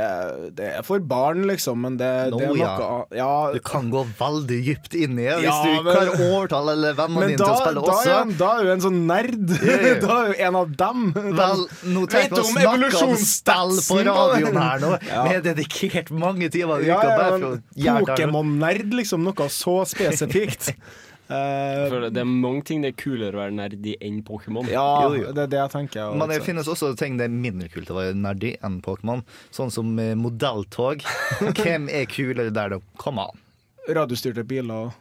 det 0.58 0.70
er 0.78 0.86
for 0.86 1.02
barn, 1.04 1.44
liksom. 1.48 1.82
Men 1.84 1.98
det, 2.00 2.10
no, 2.32 2.40
det 2.40 2.48
er 2.48 2.54
noe 2.58 2.96
ja, 3.16 3.30
Du 3.54 3.60
kan 3.64 3.90
gå 3.92 4.04
veldig 4.18 4.58
dypt 4.68 4.96
inn 4.98 5.18
i 5.18 5.26
det 5.26 5.36
hvis 5.42 5.48
Ja, 5.48 5.58
du 5.62 5.86
men- 5.86 5.96
klarer 5.96 6.12
å 6.14 6.28
overtale 6.30 6.74
eller 6.78 6.98
vennene 6.98 7.30
dine 7.32 7.40
til 7.40 7.52
å 7.52 7.58
spille 7.60 7.84
da, 7.84 7.94
også. 7.98 8.38
da 8.40 8.50
er 8.54 8.68
jo 8.68 8.74
en 8.74 8.84
sånn 8.86 9.00
nerd. 9.10 9.54
Yeah. 9.54 9.86
ja. 9.88 9.94
da 10.04 10.18
er 10.18 10.32
jo 10.32 10.36
en 10.48 10.60
av 10.62 10.74
dem. 10.84 11.06
Vel, 11.14 11.64
nå 11.94 12.04
du 12.10 12.18
å 12.40 12.44
snakke 12.50 13.04
om 13.04 13.16
stell 13.20 13.74
på 13.88 14.00
radioen 14.10 14.60
her 14.64 14.84
nå. 14.84 14.92
Vi 15.04 15.34
har 15.34 15.44
dedikert 15.44 16.12
mange 16.14 16.50
timer 16.54 16.84
i 16.84 16.90
Ja, 16.90 17.00
uka 17.00 17.08
ja, 17.08 17.16
bare 17.18 17.32
for 17.38 17.48
å. 17.52 17.98
Pokémon-nerd, 18.04 18.94
liksom. 19.00 19.24
Noe 19.26 19.50
så 19.52 19.80
spesifikt. 19.88 20.72
Eh, 21.34 21.84
For 21.90 22.06
det 22.14 22.20
er 22.22 22.28
mange 22.28 22.62
ting 22.68 22.82
det 22.84 22.92
er 22.92 22.96
kulere 23.00 23.34
å 23.36 23.40
være 23.42 23.54
nerd 23.56 23.86
i 23.90 23.96
enn 24.04 24.20
Pokémon. 24.26 24.66
ja, 24.70 24.84
Jo, 25.04 25.14
jo. 25.18 25.32
det 25.34 25.46
er 25.46 25.52
det 25.54 25.60
jeg 25.62 25.72
tenker. 25.74 26.14
Men 26.20 26.30
det 26.30 26.40
finnes 26.46 26.68
også 26.70 26.92
ting 27.00 27.16
det 27.20 27.26
er 27.28 27.34
mindre 27.34 27.68
kult 27.72 27.90
å 27.90 27.98
være 27.98 28.14
nerdy 28.18 28.54
enn 28.64 28.80
Pokémon. 28.84 29.24
Sånn 29.54 29.72
som 29.74 29.94
eh, 29.98 30.14
modelltog. 30.18 31.02
Hvem 31.60 31.88
er 31.90 32.04
kulere 32.10 32.50
der, 32.54 32.76
da? 32.76 32.80
Kom 33.00 33.18
an. 33.22 33.40
Radiostyrte 33.88 34.46
biler 34.48 34.86
og 34.88 35.00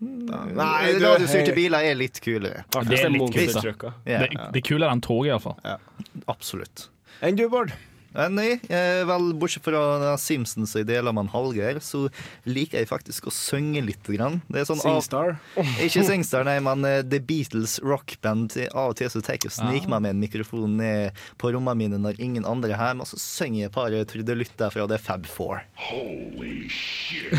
Nei, 0.00 0.92
Radiostyrte 1.02 1.50
biler 1.56 1.82
er 1.90 1.96
litt 1.98 2.20
kulere. 2.22 2.60
Det 2.70 3.00
er 3.02 3.10
litt. 3.10 3.34
Ja, 4.06 4.20
Det, 4.22 4.28
det 4.54 4.60
er 4.60 4.66
kulere 4.68 4.92
enn 4.94 5.02
toget, 5.02 5.32
iallfall. 5.32 5.56
absolutt. 6.30 6.84
Enn 7.20 7.34
du, 7.38 7.48
Bård? 7.50 7.72
Eh, 8.16 8.28
Nei, 8.32 8.52
eh, 8.72 9.02
vel, 9.08 9.32
bortsett 9.38 9.64
fra 9.66 10.14
Simpsons 10.20 10.72
og 10.78 10.86
deler 10.88 11.12
man 11.14 11.28
Hallgeir, 11.32 11.80
så 11.84 12.06
liker 12.48 12.80
jeg 12.80 12.88
faktisk 12.90 13.28
å 13.28 13.34
synge 13.34 13.82
litt. 13.84 13.98
Grann. 14.08 14.38
Det 14.48 14.62
er 14.62 14.64
sånn 14.64 14.78
av- 14.80 15.02
Singstar? 15.02 15.34
Ikke 15.84 16.00
Singstar, 16.06 16.44
nei, 16.48 16.56
men 16.64 16.84
eh, 16.88 17.02
The 17.04 17.18
Beatles 17.20 17.76
rockband. 17.84 18.54
Av 18.72 18.92
og 18.94 18.96
til 18.96 19.10
så 19.12 19.20
tar 19.20 19.36
jeg 19.36 19.50
og 19.50 19.52
sniker 19.58 19.90
meg 19.92 20.00
med 20.06 20.14
en 20.14 20.22
mikrofon 20.22 20.76
ned 20.78 21.18
på 21.36 21.50
rommene 21.52 21.76
mine 21.76 21.98
når 22.00 22.16
ingen 22.24 22.46
andre 22.48 22.72
er 22.72 22.80
hjemme, 22.80 23.04
og 23.04 23.10
så 23.10 23.18
synger 23.20 23.60
jeg 23.66 23.68
et 23.68 23.74
par 23.76 23.92
trudelutter 24.08 24.72
fra 24.72 24.86
The 24.88 24.98
Fab 25.02 25.26
Four. 25.28 25.60
Holy 25.90 26.68
shit. 26.72 27.34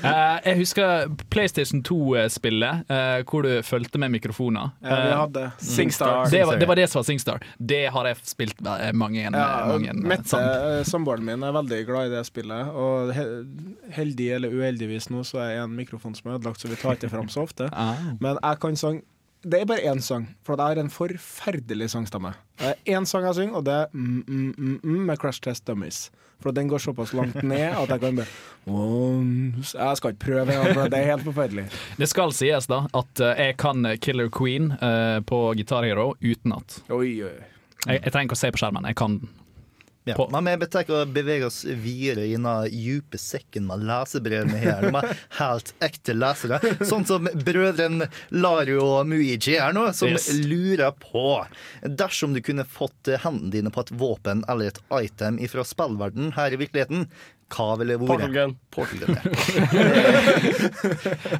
Eh, 0.00 0.36
jeg 0.46 0.56
husker 0.62 1.10
PlayStation 1.32 1.82
2-spillet, 1.84 2.86
eh, 2.90 3.18
hvor 3.28 3.44
du 3.44 3.50
fulgte 3.66 4.00
med 4.00 4.12
mikrofoner. 4.14 4.70
Ja, 4.80 4.96
vi 5.04 5.10
hadde 5.18 5.42
Singstar. 5.60 6.24
det, 6.32 6.40
var, 6.48 6.56
det 6.60 6.68
var 6.70 6.78
det 6.80 6.86
som 6.90 7.00
var 7.02 7.06
Singstar. 7.08 7.44
Det 7.60 7.82
har 7.92 8.08
jeg 8.08 8.16
spilt 8.30 8.62
mange, 8.96 9.26
en, 9.28 9.36
Ja, 9.40 9.94
Mette, 9.94 10.40
samboeren 10.88 11.24
min, 11.26 11.42
er 11.46 11.54
veldig 11.56 11.80
glad 11.88 12.10
i 12.10 12.14
det 12.14 12.24
spillet. 12.28 12.72
Og 12.74 13.12
heldig 13.96 14.28
eller 14.36 14.54
uheldigvis 14.54 15.10
nå, 15.12 15.24
så 15.26 15.42
er 15.44 15.62
en 15.64 15.74
mikrofon 15.76 16.14
som 16.16 16.30
er 16.30 16.38
ødelagt, 16.38 16.62
så 16.62 16.70
vi 16.70 16.78
tar 16.80 16.98
ikke 16.98 17.12
fram 17.12 17.30
så 17.32 17.46
ofte. 17.48 17.70
Ah. 17.80 17.96
Men 18.20 18.36
jeg 18.36 18.58
kan 18.60 18.74
sang 18.76 18.98
Det 19.40 19.62
er 19.62 19.64
bare 19.64 19.80
én 19.88 20.02
sang, 20.04 20.26
for 20.44 20.58
jeg 20.60 20.74
har 20.74 20.78
en 20.82 20.90
forferdelig 20.92 21.86
sangstemme. 21.94 22.34
Det 22.60 22.74
er 22.74 22.98
én 22.98 23.06
sang 23.08 23.24
jeg 23.24 23.38
synger, 23.38 23.56
og 23.56 23.64
det 23.64 23.72
er 23.72 23.86
mm, 23.94 24.18
mm, 24.26 24.50
mm, 24.58 24.74
mm, 24.82 24.98
med 25.08 25.16
Crash 25.22 25.40
Test 25.40 25.64
Dummies. 25.66 26.10
For 26.42 26.52
den 26.52 26.68
går 26.68 26.78
såpass 26.78 27.12
langt 27.16 27.42
ned 27.42 27.72
at 27.72 27.88
jeg 27.88 28.00
kan 28.00 28.16
bare 28.20 28.28
Jeg 28.66 29.96
skal 29.96 30.12
ikke 30.14 30.24
prøve 30.26 30.58
for 30.74 30.92
det 30.92 30.98
er 31.00 31.08
helt 31.12 31.24
forferdelig. 31.24 31.66
Det 32.00 32.08
skal 32.08 32.32
sies 32.36 32.68
da 32.68 32.82
at 32.96 33.24
eh, 33.24 33.42
jeg 33.46 33.56
kan 33.60 33.88
Killer 34.00 34.28
Queen 34.32 34.72
eh, 34.72 35.20
på 35.24 35.40
Guitar 35.56 35.88
Hero 35.88 36.14
utenat. 36.20 36.82
Oi, 36.90 37.22
oi. 37.28 37.59
Jeg, 37.86 38.02
jeg 38.04 38.12
trenger 38.12 38.28
ikke 38.28 38.38
å 38.38 38.42
se 38.44 38.50
på 38.52 38.60
skjermen, 38.60 38.90
jeg 38.90 38.98
kan 39.00 39.20
den. 39.22 39.30
Ja. 40.08 40.16
Men 40.40 40.48
vi 40.58 40.66
tenker 40.72 41.02
å 41.02 41.06
bevege 41.12 41.46
oss 41.46 41.60
videre 41.64 42.24
i 42.24 42.32
den 42.32 42.46
dype 42.72 43.18
sekken 43.20 43.66
med 43.68 43.82
lesebrev 43.84 44.48
vi 44.48 44.62
har. 44.64 44.86
De 44.86 44.92
er 44.96 45.18
helt 45.40 45.72
ekte 45.84 46.14
lesere. 46.16 46.58
Sånn 46.88 47.04
som 47.08 47.28
brødrene 47.44 48.08
Lario 48.32 48.80
og 48.86 49.10
Muiji 49.10 49.58
er 49.60 49.76
nå, 49.76 49.90
som 49.96 50.08
Yes. 50.10 50.30
lurer 50.48 50.96
på 50.98 51.26
Dersom 51.84 52.32
du 52.34 52.40
kunne 52.42 52.64
fått 52.66 53.12
hendene 53.22 53.52
dine 53.52 53.70
på 53.74 53.84
et 53.84 53.92
våpen 54.00 54.42
eller 54.50 54.72
et 54.72 54.80
item 55.04 55.38
fra 55.52 55.66
spillverden 55.68 56.32
her 56.38 56.56
i 56.56 56.62
virkeligheten, 56.64 57.06
hva 57.50 57.66
eller 57.82 57.98
vært? 58.00 58.08
Portal 58.10 58.32
gun. 58.34 58.52
Portal 58.70 58.98
gun, 59.02 59.16
ja. 59.16 59.22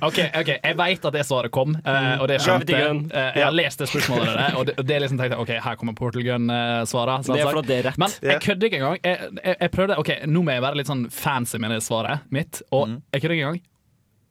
OK, 0.09 0.19
ok, 0.41 0.51
jeg 0.57 0.77
veit 0.79 1.05
at 1.11 1.15
det 1.17 1.25
svaret 1.29 1.53
kom, 1.55 1.75
eh, 1.81 2.15
og 2.21 2.27
det 2.31 2.39
skjønte 2.45 2.75
jeg. 2.75 2.97
Eh, 3.11 3.31
Jeg 3.39 3.45
har 3.47 3.55
lest 3.57 3.79
det 3.83 3.89
spørsmålet 3.91 4.31
der, 4.35 4.57
og 4.59 4.67
det, 4.69 4.75
og 4.81 4.87
det 4.89 4.97
er 4.97 5.05
liksom 5.05 5.21
tenkte 5.21 5.37
jeg, 5.39 5.43
OK, 5.45 5.53
her 5.69 5.79
kommer 5.81 5.95
Portal 5.99 6.25
Gun-svaret. 6.27 7.29
Det 7.31 7.45
fordi 7.47 7.69
det 7.71 7.81
rett. 7.89 7.99
Men 8.03 8.17
jeg 8.23 8.41
kødder 8.47 8.71
ikke 8.71 8.81
engang. 8.81 8.99
Jeg, 9.05 9.31
jeg, 9.45 9.57
jeg 9.61 9.71
prøvde 9.77 9.99
OK, 10.03 10.11
nå 10.31 10.43
må 10.47 10.57
jeg 10.57 10.65
være 10.67 10.81
litt 10.83 10.91
sånn 10.91 11.07
fancy 11.15 11.61
med 11.63 11.75
det 11.77 11.83
svaret 11.87 12.27
mitt, 12.35 12.63
og 12.71 12.89
Mm. 12.91 12.99
jeg 13.15 13.23
kødder 13.23 13.35
ikke 13.37 13.47
engang. 13.47 13.63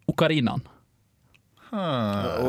Okarinaen. 0.09 0.61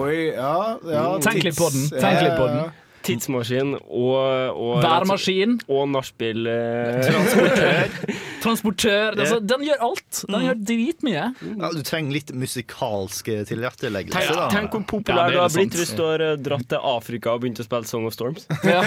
Oi, 0.00 0.30
ja, 0.32 0.52
ja 0.88 1.02
Tenk 1.20 1.42
litt 1.44 1.58
på 1.58 1.66
den, 1.74 1.82
tenk 1.92 2.22
litt 2.24 2.36
på 2.38 2.46
ja, 2.48 2.54
den. 2.54 2.70
Ja. 3.00 3.06
Tidsmaskin 3.06 3.74
og, 3.80 4.16
og 4.60 4.82
Værmaskin. 4.84 5.58
Og 5.72 5.88
nachspiel. 5.88 6.46
eh, 6.46 7.00
Transportør. 7.08 7.94
Transportør. 8.44 9.16
Altså, 9.20 9.38
den 9.40 9.64
gjør 9.66 9.82
alt. 9.88 10.20
Den 10.28 10.44
gjør 10.46 10.58
dritmye. 10.68 11.24
Ja, 11.60 11.70
du 11.74 11.82
trenger 11.84 12.12
litt 12.16 12.30
musikalsk 12.36 13.28
tilretteleggelse. 13.48 14.20
Tenk, 14.20 14.36
da. 14.36 14.46
tenk 14.52 14.76
hvor 14.76 14.84
populær 14.94 15.32
du 15.32 15.38
har 15.40 15.50
blitt 15.52 15.76
hvis 15.80 15.92
du 15.96 16.02
har 16.04 16.20
eh, 16.24 16.36
dratt 16.40 16.66
til 16.70 16.80
Afrika 16.92 17.34
og 17.36 17.42
begynt 17.44 17.60
å 17.60 17.66
spille 17.66 17.88
Song 17.90 18.06
of 18.08 18.14
Storms. 18.16 18.46
Ja. 18.64 18.80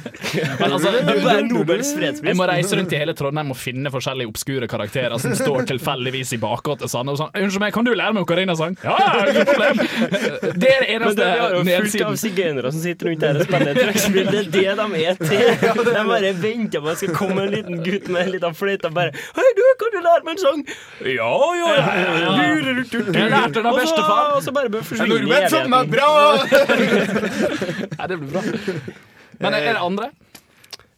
Men 0.60 0.72
altså, 0.76 0.90
Det 0.92 1.14
er 1.14 1.22
bare 1.24 1.44
Nobels 1.48 1.92
fredspris. 1.96 2.28
Jeg 2.32 2.38
må 2.38 2.48
reise 2.50 2.76
rundt 2.78 2.92
i 2.96 3.00
hele 3.00 3.14
Trondheim 3.16 3.52
og 3.54 3.58
finne 3.60 3.92
forskjellige 3.92 4.30
obskure 4.32 4.68
karakterer 4.70 5.16
som 5.20 5.34
står 5.36 5.68
tilfeldigvis 5.70 6.34
i 6.36 6.40
bakgården 6.42 6.84
til 6.84 6.92
Sanne 6.92 7.14
og 7.14 7.20
sånn 7.20 7.30
'Unnskyld 7.34 7.64
meg, 7.64 7.72
kan 7.76 7.84
du 7.86 7.92
lære 7.94 8.14
meg 8.16 8.24
Ocarina-sang?' 8.26 8.76
Ja, 8.84 8.96
ja, 9.00 9.24
ikke 9.30 9.44
problem! 9.52 9.80
Det 10.60 10.70
er 10.70 10.84
det 10.84 10.98
Men 11.00 11.16
det, 11.16 11.24
eneste 11.24 11.24
jo 11.24 11.40
fullt 11.40 11.58
av 11.60 11.64
nedsiden. 11.66 12.16
sigøynere 12.20 12.72
som 12.72 12.80
sitter 12.82 13.10
rundt 13.10 13.24
og 13.24 13.49
spiller 13.50 13.80
trekkspill. 13.80 14.30
Det 14.34 14.40
er 14.40 14.48
det 14.54 14.86
de 14.94 15.02
er 15.04 15.18
til. 15.20 15.84
De 15.90 16.04
bare 16.08 16.32
venter 16.40 16.80
på 16.80 16.88
at 16.88 16.96
det 16.96 17.00
skal 17.02 17.14
komme 17.18 17.44
en 17.44 17.52
liten 17.54 17.82
gutt 17.84 18.08
med 18.08 18.22
en 18.24 18.32
liten 18.36 18.56
fløyte 18.56 18.88
og 18.88 18.96
bare 18.96 19.12
'Hei, 19.36 19.48
du, 19.58 19.62
kan 19.82 19.94
du 19.94 20.00
lære 20.06 20.24
meg 20.24 20.32
en 20.32 20.42
sang?' 20.44 20.64
Ja, 21.04 21.34
ja, 21.60 21.68
ja. 21.76 21.90
Jeg 22.40 23.30
lærte 23.34 23.58
den 23.58 23.66
av 23.66 23.78
bestefar. 23.78 24.32
Og 24.36 24.42
så 24.46 24.54
bare 24.54 24.72
forsvinner 24.72 24.90
forsvinne 24.90 25.20
Nordmenn 25.20 25.50
som 25.50 25.78
er 25.78 25.86
bra! 25.94 26.10
Nei, 27.98 28.10
det 28.10 28.18
blir 28.20 28.30
bra. 28.34 28.42
Men 29.40 29.54
er 29.56 29.72
det 29.72 29.78
andre? 29.80 30.10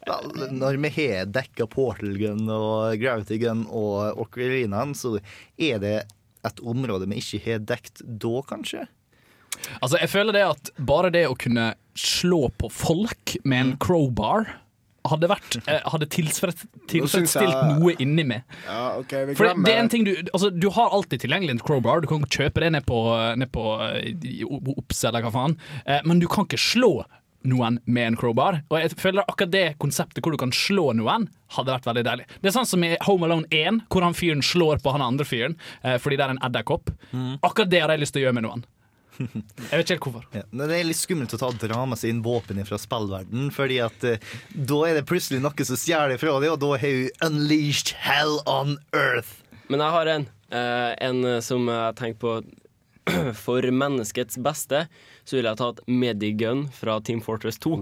Ja, 0.07 0.17
når 0.51 0.81
vi 0.83 0.91
har 0.97 1.29
dekka 1.31 1.69
Portal 1.71 2.17
Gun 2.19 2.49
og 2.51 2.99
Gravity 2.99 3.39
Gun 3.39 3.67
og 3.71 4.19
Ocarinaen, 4.25 4.97
så 4.99 5.15
er 5.55 5.79
det 5.83 5.95
et 6.43 6.65
område 6.67 7.07
vi 7.11 7.21
ikke 7.23 7.43
har 7.45 7.63
dekt 7.63 8.03
da, 8.03 8.35
kanskje? 8.49 8.89
Altså, 9.79 9.99
jeg 10.01 10.11
føler 10.11 10.35
det 10.35 10.43
at 10.49 10.73
bare 10.83 11.13
det 11.15 11.27
å 11.29 11.39
kunne 11.39 11.73
slå 11.99 12.49
på 12.59 12.71
folk 12.73 13.37
med 13.45 13.61
en 13.67 13.73
crowbar 13.83 14.49
hadde 15.11 15.27
vært 15.27 15.57
eh, 15.67 15.81
Hadde 15.91 16.07
tilfreds- 16.07 16.67
tilfredsstilt 16.87 17.57
noe 17.81 17.95
inni 17.99 18.23
meg. 18.23 18.45
Ja, 18.69 18.99
okay, 19.01 19.33
For 19.35 19.49
det, 19.49 19.65
det 19.67 19.73
er 19.75 19.81
en 19.83 19.89
ting 19.91 20.05
du 20.07 20.13
Altså, 20.31 20.51
du 20.55 20.69
har 20.77 20.93
alltid 20.95 21.25
tilgjengelig 21.25 21.57
en 21.57 21.63
crowbar. 21.67 22.05
Du 22.05 22.07
kan 22.07 22.23
kjøpe 22.31 22.63
det 22.63 22.69
ned 22.77 22.87
på, 22.87 23.01
ned 23.41 23.51
på 23.51 23.65
eh, 23.83 24.45
Ops 24.77 25.03
eller 25.11 25.25
hva 25.27 25.33
faen. 25.35 25.57
Eh, 25.87 25.99
Men 26.07 26.23
du 26.23 26.29
kan 26.31 26.47
ikke 26.47 26.61
slå 26.63 26.93
noen 27.51 27.81
med 27.91 28.13
en 28.13 28.17
crowbar. 28.21 28.61
Og 28.71 28.79
jeg 28.79 28.95
føler 29.03 29.25
akkurat 29.27 29.51
det 29.51 29.65
konseptet 29.83 30.23
hvor 30.23 30.37
du 30.37 30.39
kan 30.39 30.53
slå 30.55 30.93
noen, 30.95 31.25
hadde 31.57 31.75
vært 31.75 31.89
veldig 31.91 32.05
deilig. 32.07 32.29
Det 32.39 32.53
er 32.53 32.55
sånn 32.55 32.69
som 32.71 32.85
i 32.87 32.93
Home 33.09 33.27
Alone 33.27 33.51
1, 33.51 33.81
hvor 33.91 34.07
han 34.07 34.15
fyren 34.15 34.45
slår 34.47 34.79
på 34.85 34.93
han 34.95 35.03
andre 35.03 35.27
fyren 35.27 35.57
fordi 35.83 36.21
det 36.21 36.29
er 36.29 36.37
en 36.37 36.41
edderkopp. 36.47 36.93
Akkurat 37.43 37.73
det 37.75 37.81
har 37.83 37.91
jeg 37.91 38.05
lyst 38.05 38.15
til 38.15 38.23
å 38.23 38.29
gjøre 38.29 38.37
med 38.39 38.47
noen. 38.47 38.63
Jeg 39.19 39.45
vet 39.71 39.83
ikke 39.85 39.95
helt 39.97 40.07
hvorfor. 40.07 40.25
Ja, 40.35 40.43
det 40.63 40.77
er 40.79 40.87
litt 40.89 40.99
skummelt 41.01 41.35
å 41.37 41.41
ta 41.43 41.51
dra 41.67 41.83
med 41.87 42.01
seg 42.01 42.11
inn 42.15 42.23
våpen 42.25 42.63
fra 42.69 42.79
spillverden, 42.81 43.51
fordi 43.55 43.79
at 43.85 44.05
eh, 44.09 44.23
da 44.55 44.79
er 44.89 44.99
det 45.01 45.07
plutselig 45.11 45.43
noe 45.45 45.67
som 45.69 45.77
stjeler 45.79 46.19
fra 46.21 46.39
det, 46.43 46.51
og 46.55 46.61
da 46.63 46.73
har 46.81 46.97
du 47.03 47.27
unleashed 47.29 47.93
hell 48.07 48.39
on 48.49 48.79
earth. 48.97 49.39
Men 49.69 49.81
jeg 49.85 49.95
har 49.99 50.07
en. 50.17 50.27
eh, 50.53 50.91
en 51.09 51.23
som 51.45 51.69
jeg 51.69 51.95
tenker 52.01 52.21
på 52.25 52.35
For 53.45 53.67
menneskets 53.75 54.37
beste 54.39 54.85
så 55.27 55.35
ville 55.37 55.51
jeg 55.51 55.59
tatt 55.59 55.81
Medigun 55.91 56.69
fra 56.77 57.01
Team 57.03 57.19
Fortress 57.25 57.59
2. 57.65 57.73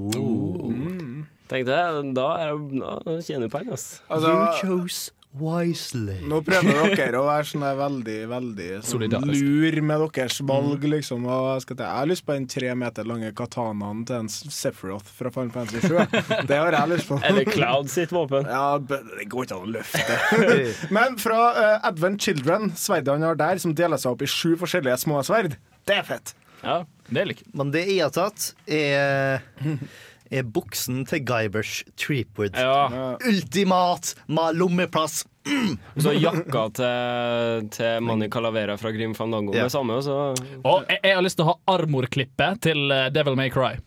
Tenkte 1.51 1.75
jeg, 1.77 2.13
da, 2.17 2.27
er, 2.41 2.55
da 2.79 3.17
tjener 3.25 3.49
du 3.49 3.53
penger, 3.53 3.75
ass. 3.77 3.89
Altså- 4.09 4.31
you 4.33 4.61
chose 4.63 5.11
wisely. 5.39 6.17
Nå 6.27 6.41
prøver 6.43 6.95
dere 6.99 7.21
å 7.21 7.27
være 7.29 7.47
sånn 7.47 7.63
der 7.63 7.77
veldig 7.79 8.17
veldig 8.33 8.69
sånn 8.87 9.05
lur 9.31 9.77
med 9.87 10.03
deres 10.17 10.41
valg, 10.47 10.87
liksom. 10.95 11.27
Og 11.31 11.47
jeg, 11.53 11.65
skal 11.65 11.83
jeg 11.85 11.99
har 12.01 12.11
lyst 12.11 12.27
på 12.27 12.35
den 12.35 12.49
tre 12.51 12.73
meter 12.79 13.07
lange 13.07 13.31
katanaen 13.39 14.03
til 14.09 14.25
en 14.25 14.31
Sephiroth 14.31 15.13
fra 15.15 15.31
Final 15.35 15.53
Fantasy 15.55 15.87
7. 15.87 16.19
Det 16.51 16.59
har 16.59 16.77
jeg 16.77 16.93
lyst 16.95 17.11
på. 17.13 17.21
Eller 17.31 17.47
Cloud 17.47 17.93
sitt 17.93 18.15
våpen. 18.15 18.51
Ja, 18.51 18.81
det 18.83 19.29
går 19.31 19.47
ikke 19.47 19.61
an 19.61 19.71
å 19.71 19.75
løfte. 19.79 20.19
Men 20.97 21.19
fra 21.23 21.41
uh, 21.55 21.89
Advent 21.89 22.27
Children, 22.27 22.73
sverdet 22.79 23.15
han 23.15 23.27
har 23.29 23.39
der, 23.39 23.63
som 23.63 23.75
deler 23.77 24.01
seg 24.01 24.17
opp 24.17 24.27
i 24.27 24.31
sju 24.31 24.57
forskjellige 24.61 24.99
små 25.05 25.23
sverd, 25.27 25.55
det 25.87 26.01
er 26.03 26.07
fett. 26.11 26.35
Ja, 26.61 26.83
det 27.09 27.25
liker. 27.31 27.47
Men 27.57 27.71
det 27.73 27.87
jeg 27.89 28.03
har 28.05 28.13
tatt, 28.15 28.51
er, 28.67 29.47
er 30.31 30.47
buksen 30.47 31.05
til 31.11 31.25
Guybrush 31.27 31.85
Treepwood. 31.99 32.55
Ja. 32.59 33.17
Ultimat 33.27 34.15
lommeplass. 34.29 35.25
Mm. 35.51 35.79
så 35.97 36.13
jakka 36.13 36.63
til, 36.77 37.69
til 37.73 38.03
Mani 38.05 38.27
Calavera 38.29 38.75
fra 38.77 38.91
Grim 38.93 39.15
Fandango. 39.17 39.55
Ja. 39.57 39.65
Det 39.65 39.73
samme, 39.73 39.97
så 40.05 40.35
Og 40.69 40.85
jeg, 40.85 40.99
jeg 41.03 41.15
har 41.17 41.25
lyst 41.25 41.39
til 41.41 41.47
å 41.47 41.55
ha 41.55 41.79
armorklippet 41.79 42.61
til 42.67 42.93
eh, 42.93 43.07
Devil 43.09 43.39
May 43.41 43.49
Cry. 43.51 43.79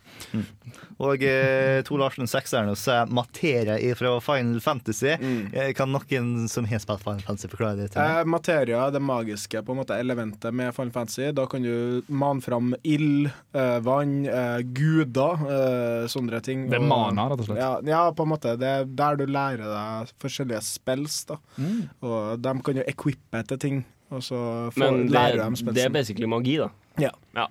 Og 1.02 1.22
eh, 1.26 1.80
Tor 1.86 1.98
Larsen 1.98 2.28
sekseren 2.30 2.70
og 2.70 2.78
så 2.78 3.00
er 3.00 3.10
materia 3.14 3.76
fra 3.98 4.12
Final 4.22 4.60
Fantasy. 4.62 5.14
Mm. 5.18 5.74
kan 5.76 5.90
noen 5.90 6.48
som 6.50 6.66
har 6.70 6.82
spilt 6.82 7.02
Final 7.02 7.24
Fantasy, 7.26 7.50
forklare 7.50 7.78
det 7.80 7.88
til 7.94 8.00
meg? 8.00 8.20
Eh, 8.20 8.30
materia, 8.30 8.84
det 8.94 9.02
magiske 9.02 9.62
på 9.64 9.74
en 9.74 9.80
måte 9.80 9.98
elementet 9.98 10.54
med 10.54 10.74
Final 10.76 10.92
Fantasy. 10.94 11.30
Da 11.34 11.46
kan 11.50 11.66
du 11.66 12.04
mane 12.08 12.44
fram 12.44 12.74
ild, 12.82 13.30
eh, 13.54 13.78
vann, 13.84 14.26
eh, 14.26 14.60
guder, 14.76 15.44
eh, 15.48 16.06
sånne 16.10 16.42
ting. 16.44 16.68
Det 16.70 16.78
er 16.78 16.86
mana, 16.86 17.28
rett 17.30 17.42
og 17.42 17.50
slett. 17.50 17.62
Ja, 17.62 17.72
ja, 17.90 18.04
på 18.12 18.26
en 18.26 18.32
måte. 18.34 18.54
Det 18.60 18.70
er 18.70 18.84
der 18.84 19.18
du 19.20 19.26
lærer 19.26 19.64
deg 19.64 20.14
forskjellige 20.22 20.62
spills. 20.66 21.24
da. 21.28 21.38
Mm. 21.58 21.88
Og 22.02 22.40
de 22.42 22.54
kan 22.66 22.80
jo 22.80 22.86
equippe 22.90 23.42
til 23.48 23.58
ting, 23.58 23.84
og 24.10 24.22
så 24.22 24.70
får, 24.74 24.80
Men 24.80 25.06
det, 25.06 25.12
lærer 25.12 25.50
de 25.50 25.72
det 25.72 25.84
er 25.84 25.90
basically 25.90 26.26
magi, 26.26 26.56
da. 26.58 26.70
Ja. 26.98 27.10
Ja. 27.34 27.48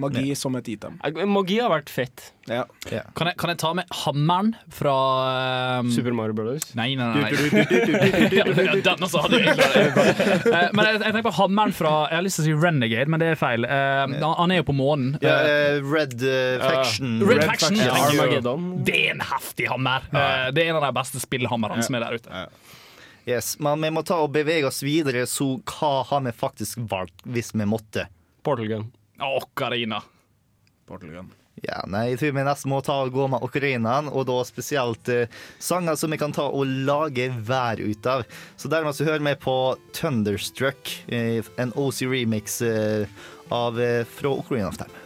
Magi 0.00 0.34
som 0.36 0.56
et 0.58 0.68
item. 0.72 0.98
Eh, 1.04 1.24
Magi 1.28 1.58
har 1.60 1.70
vært 1.72 1.90
fett. 1.92 2.30
Ja. 2.50 2.64
Kan 3.14 3.28
jeg, 3.30 3.36
kan 3.38 3.50
jeg 3.52 3.58
ta 3.62 3.70
med 3.78 3.86
hammeren 4.00 4.54
fra 4.74 4.94
um, 5.80 5.90
Super 5.94 6.14
Mario 6.16 6.34
Brothers. 6.34 6.70
Nei, 6.74 6.94
nei, 6.98 7.06
nei. 7.14 7.30
Ja, 8.34 8.44
Den 8.48 9.04
også 9.06 9.22
hadde 9.22 9.38
jeg 9.38 9.54
Eh, 9.60 10.70
Men 10.74 10.84
jeg, 10.88 10.96
jeg 10.98 11.12
tenker 11.14 11.26
på 11.28 11.34
hammeren 11.36 11.72
fra 11.76 11.92
Jeg 12.10 12.16
har 12.18 12.24
lyst 12.26 12.40
til 12.40 12.44
å 12.44 12.48
si 12.48 12.56
Renegade, 12.64 13.06
men 13.12 13.22
det 13.22 13.28
er 13.34 13.38
feil. 13.38 13.64
Eh, 13.68 14.16
han- 14.16 14.36
han 14.40 14.50
er 14.56 14.60
jo 14.62 14.66
på 14.72 14.76
månen. 14.78 15.14
Uh, 15.22 15.28
Eh, 15.30 15.76
eh, 15.76 15.82
Red 15.86 16.16
uh, 16.22 16.58
Faction. 16.64 17.20
Red, 17.28 17.44
Faction. 17.44 17.76
Ja, 17.78 17.92
thank 17.94 18.14
you. 18.14 18.20
Armageddon. 18.24 18.66
Det 18.84 18.96
er 19.06 19.10
en 19.14 19.20
heftig 19.30 19.68
hammer. 19.70 20.08
Eh, 20.12 20.50
Det 20.50 20.64
er 20.66 20.70
en 20.74 20.80
av 20.82 20.88
de 20.88 20.92
beste 20.98 21.20
spillhammerne 21.22 21.82
som 21.86 21.94
er 21.94 22.00
der 22.08 22.18
ute. 22.18 22.46
Yes, 23.28 23.52
Men 23.60 23.80
vi 23.84 23.90
må 23.94 24.02
ta 24.04 24.16
og 24.24 24.32
bevege 24.32 24.66
oss 24.66 24.80
videre, 24.82 25.26
så 25.28 25.60
hva 25.68 25.90
har 26.08 26.20
vi 26.24 26.32
faktisk 26.34 26.80
valgt 26.90 27.20
hvis 27.28 27.52
vi 27.54 27.66
måtte? 27.68 28.06
Portal 28.42 28.66
Gun. 28.66 28.86
Ocarina. 29.24 30.00
Portugal. 30.88 31.28
Ja, 31.60 31.82
nei, 31.90 32.06
jeg 32.12 32.20
tror 32.20 32.32
vi 32.38 32.44
nesten 32.46 32.72
må 32.72 32.78
ta 32.84 32.94
og 33.04 33.12
gå 33.12 33.26
med 33.28 33.44
ocarinaen, 33.44 34.08
og 34.08 34.24
da 34.30 34.38
spesielt 34.48 35.10
eh, 35.12 35.28
sanger 35.60 35.98
som 36.00 36.12
vi 36.12 36.18
kan 36.20 36.32
ta 36.32 36.46
og 36.48 36.70
lage 36.88 37.28
vær 37.44 37.82
ut 37.82 38.08
av. 38.08 38.24
Så 38.56 38.70
dermed 38.72 38.96
så 38.96 39.04
hører 39.08 39.26
vi 39.26 39.34
på 39.42 39.56
Thunderstruck, 39.96 40.94
eh, 41.12 41.44
en 41.60 41.74
OC 41.76 42.06
remix 42.08 42.60
eh, 42.64 43.04
av, 43.52 43.80
eh, 43.82 44.06
fra 44.08 44.32
Ocarina 44.32 44.72
of 44.72 44.80
Time. 44.80 45.04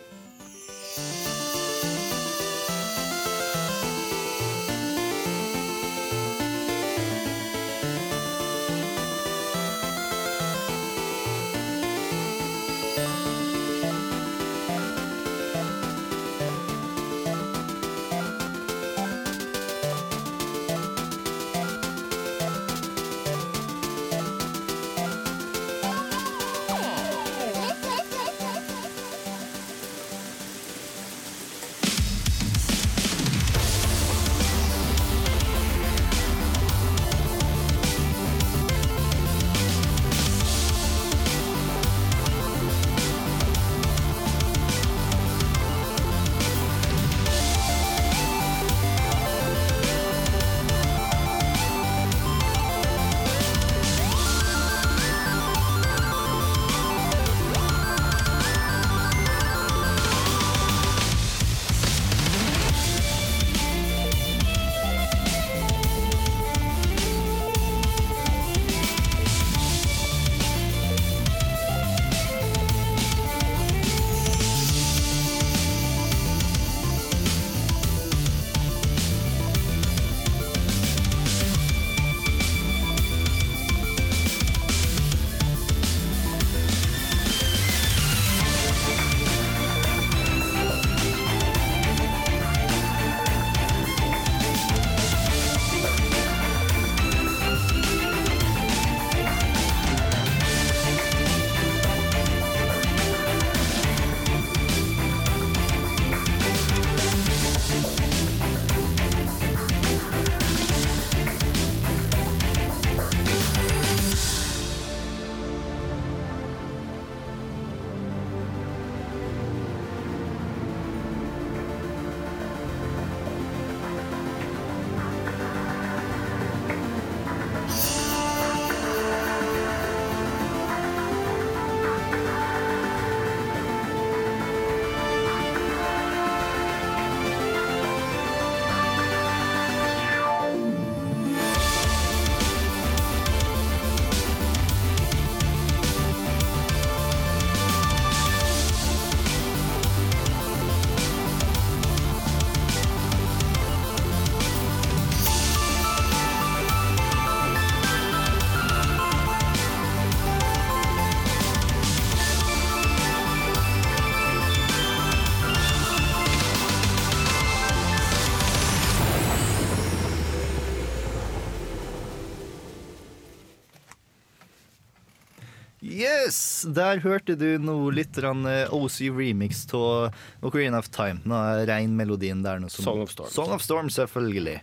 Der 176.65 177.01
hørte 177.05 177.37
du 177.39 177.59
noe 177.63 177.93
litt 177.95 178.17
eh, 178.19 178.73
OC 178.75 178.99
remix 179.15 179.65
av 179.75 180.15
Ocarina 180.43 180.79
of 180.79 180.89
Time. 180.95 181.21
Nå 181.25 181.35
er 181.37 181.67
regnmelodien 181.69 182.43
der. 182.45 182.61
Noe 182.61 182.71
som- 182.73 182.85
Song 182.85 183.03
of 183.03 183.11
Storm. 183.13 183.31
Song 183.31 183.53
of 183.55 183.63
Storm, 183.63 183.91
selvfølgelig. 183.91 184.61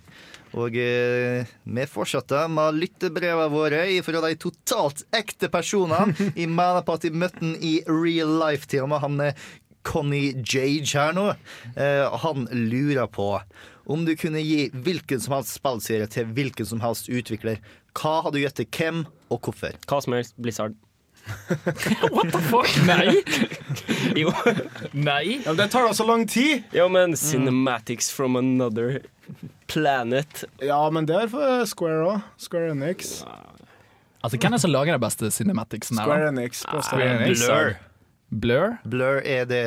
Og 0.53 0.75
eh, 0.75 1.45
vi 1.63 1.85
fortsetter 1.87 2.49
med 2.51 2.75
lyttebrevene 2.81 3.51
våre 3.53 3.85
fra 4.03 4.21
de 4.27 4.35
totalt 4.35 5.05
ekte 5.15 5.47
personene. 5.53 6.11
Jeg 6.35 6.49
mener 6.51 6.81
på 6.83 6.97
at 6.97 7.05
jeg 7.07 7.15
møtte 7.15 7.39
han 7.39 7.55
i 7.63 7.77
real 7.87 8.33
life 8.41 8.67
til 8.67 8.83
og 8.83 8.89
med. 8.91 8.99
Han 9.05 9.21
Connie 9.87 10.33
Jage 10.45 10.91
her 10.93 11.13
nå. 11.15 11.29
Eh, 11.75 12.17
han 12.25 12.47
lurer 12.51 13.07
på 13.07 13.31
om 13.91 14.03
du 14.05 14.13
kunne 14.15 14.39
gi 14.43 14.67
hvilken 14.71 15.19
som 15.23 15.33
helst 15.35 15.55
spillserie 15.57 16.05
til 16.11 16.29
hvilken 16.35 16.67
som 16.69 16.83
helst 16.83 17.09
utvikler. 17.09 17.57
Hva 17.97 18.21
hadde 18.23 18.39
du 18.39 18.49
til 18.61 18.67
hvem, 18.77 19.01
og 19.33 19.41
hvorfor? 19.41 19.73
Hva 19.89 20.01
som 20.03 20.13
helst. 20.15 20.35
Blizzard. 20.39 20.75
What 22.15 22.31
the 22.33 22.41
fuck? 22.49 22.69
Nei! 22.87 23.21
Jo. 24.17 24.31
Nei. 24.93 25.41
Ja, 25.43 25.51
men 25.51 25.59
det 25.61 25.69
tar 25.73 25.87
da 25.87 25.93
så 25.97 26.05
lang 26.07 26.25
tid! 26.29 26.63
Ja, 26.75 26.87
men 26.91 27.15
Cinematics 27.17 28.11
from 28.11 28.35
another 28.39 29.01
planet. 29.67 30.43
Ja, 30.61 30.81
men 30.89 31.05
det 31.09 31.15
er 31.15 31.29
for 31.31 31.65
Square 31.69 32.01
òg. 32.07 32.25
Square 32.41 32.73
Enix. 32.75 33.21
Altså, 34.21 34.37
Hvem 34.37 34.51
er 34.51 34.57
det 34.57 34.63
som 34.65 34.73
lager 34.73 34.97
de 34.97 35.01
beste 35.05 35.31
cinematicsen? 35.33 35.97
her. 36.01 36.05
Square 36.09 36.27
Enix. 36.33 36.65
Square 36.65 37.05
jeg. 37.05 37.21
Enix. 37.29 37.45
Blur. 37.47 37.71
Blur? 38.31 38.75
Blur 38.87 39.17
er 39.27 39.47
det 39.49 39.63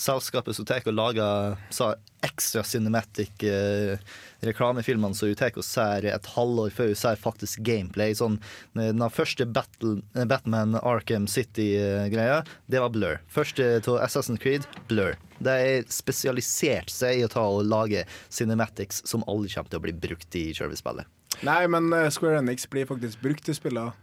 selskapet 0.00 0.56
som 0.56 0.66
tar 0.66 0.82
og 0.90 0.96
lager 0.98 1.58
så 1.70 1.92
ekstra 2.26 2.64
cinematic 2.66 3.44
eh, 3.46 3.98
reklamefilmene 4.46 5.14
som 5.14 5.30
hun 5.30 5.38
tar 5.38 5.54
og 5.56 5.66
ser 5.66 6.06
et 6.10 6.30
halvår 6.34 6.72
før 6.74 6.92
hun 6.92 6.98
ser 6.98 7.20
faktisk 7.20 7.62
gameplay. 7.66 8.14
Sånn, 8.18 8.38
eh, 8.76 8.90
den 8.90 9.04
første 9.12 9.46
Battle, 9.46 10.00
eh, 10.16 10.26
Batman 10.28 10.76
Arkham 10.82 11.28
City-greia, 11.30 12.42
det 12.66 12.82
var 12.82 12.92
Blur. 12.94 13.20
Første 13.32 13.68
til 13.84 14.00
Assassin's 14.02 14.42
Creed, 14.42 14.66
Blur. 14.90 15.16
De 15.42 15.50
er 15.50 15.86
spesialisert 15.90 16.90
seg 16.92 17.20
i 17.20 17.26
å 17.26 17.30
ta 17.30 17.42
og 17.42 17.66
lage 17.66 18.04
cinematics 18.30 19.02
som 19.08 19.24
aldri 19.26 19.52
kommer 19.54 19.70
til 19.70 19.82
å 19.82 19.86
bli 19.86 19.96
brukt 20.06 20.38
i 20.38 20.50
selve 20.56 20.78
spillet. 20.78 21.06
Nei, 21.46 21.62
men 21.66 21.92
eh, 21.96 22.10
Square 22.10 22.42
Enix 22.42 22.68
blir 22.70 22.86
faktisk 22.90 23.22
brukt 23.22 23.48
i 23.48 23.56
spillene. 23.56 23.94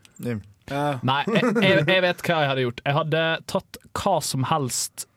Ja. 0.69 0.99
Nei, 1.01 1.23
jeg, 1.31 1.53
jeg, 1.63 1.85
jeg 1.87 2.01
vet 2.03 2.25
hva 2.25 2.41
jeg 2.43 2.49
hadde 2.51 2.65
gjort. 2.65 2.81
Jeg 2.85 2.97
hadde 2.97 3.21
tatt 3.49 3.79
hva 3.97 4.19
som 4.21 4.43
helst 4.49 5.08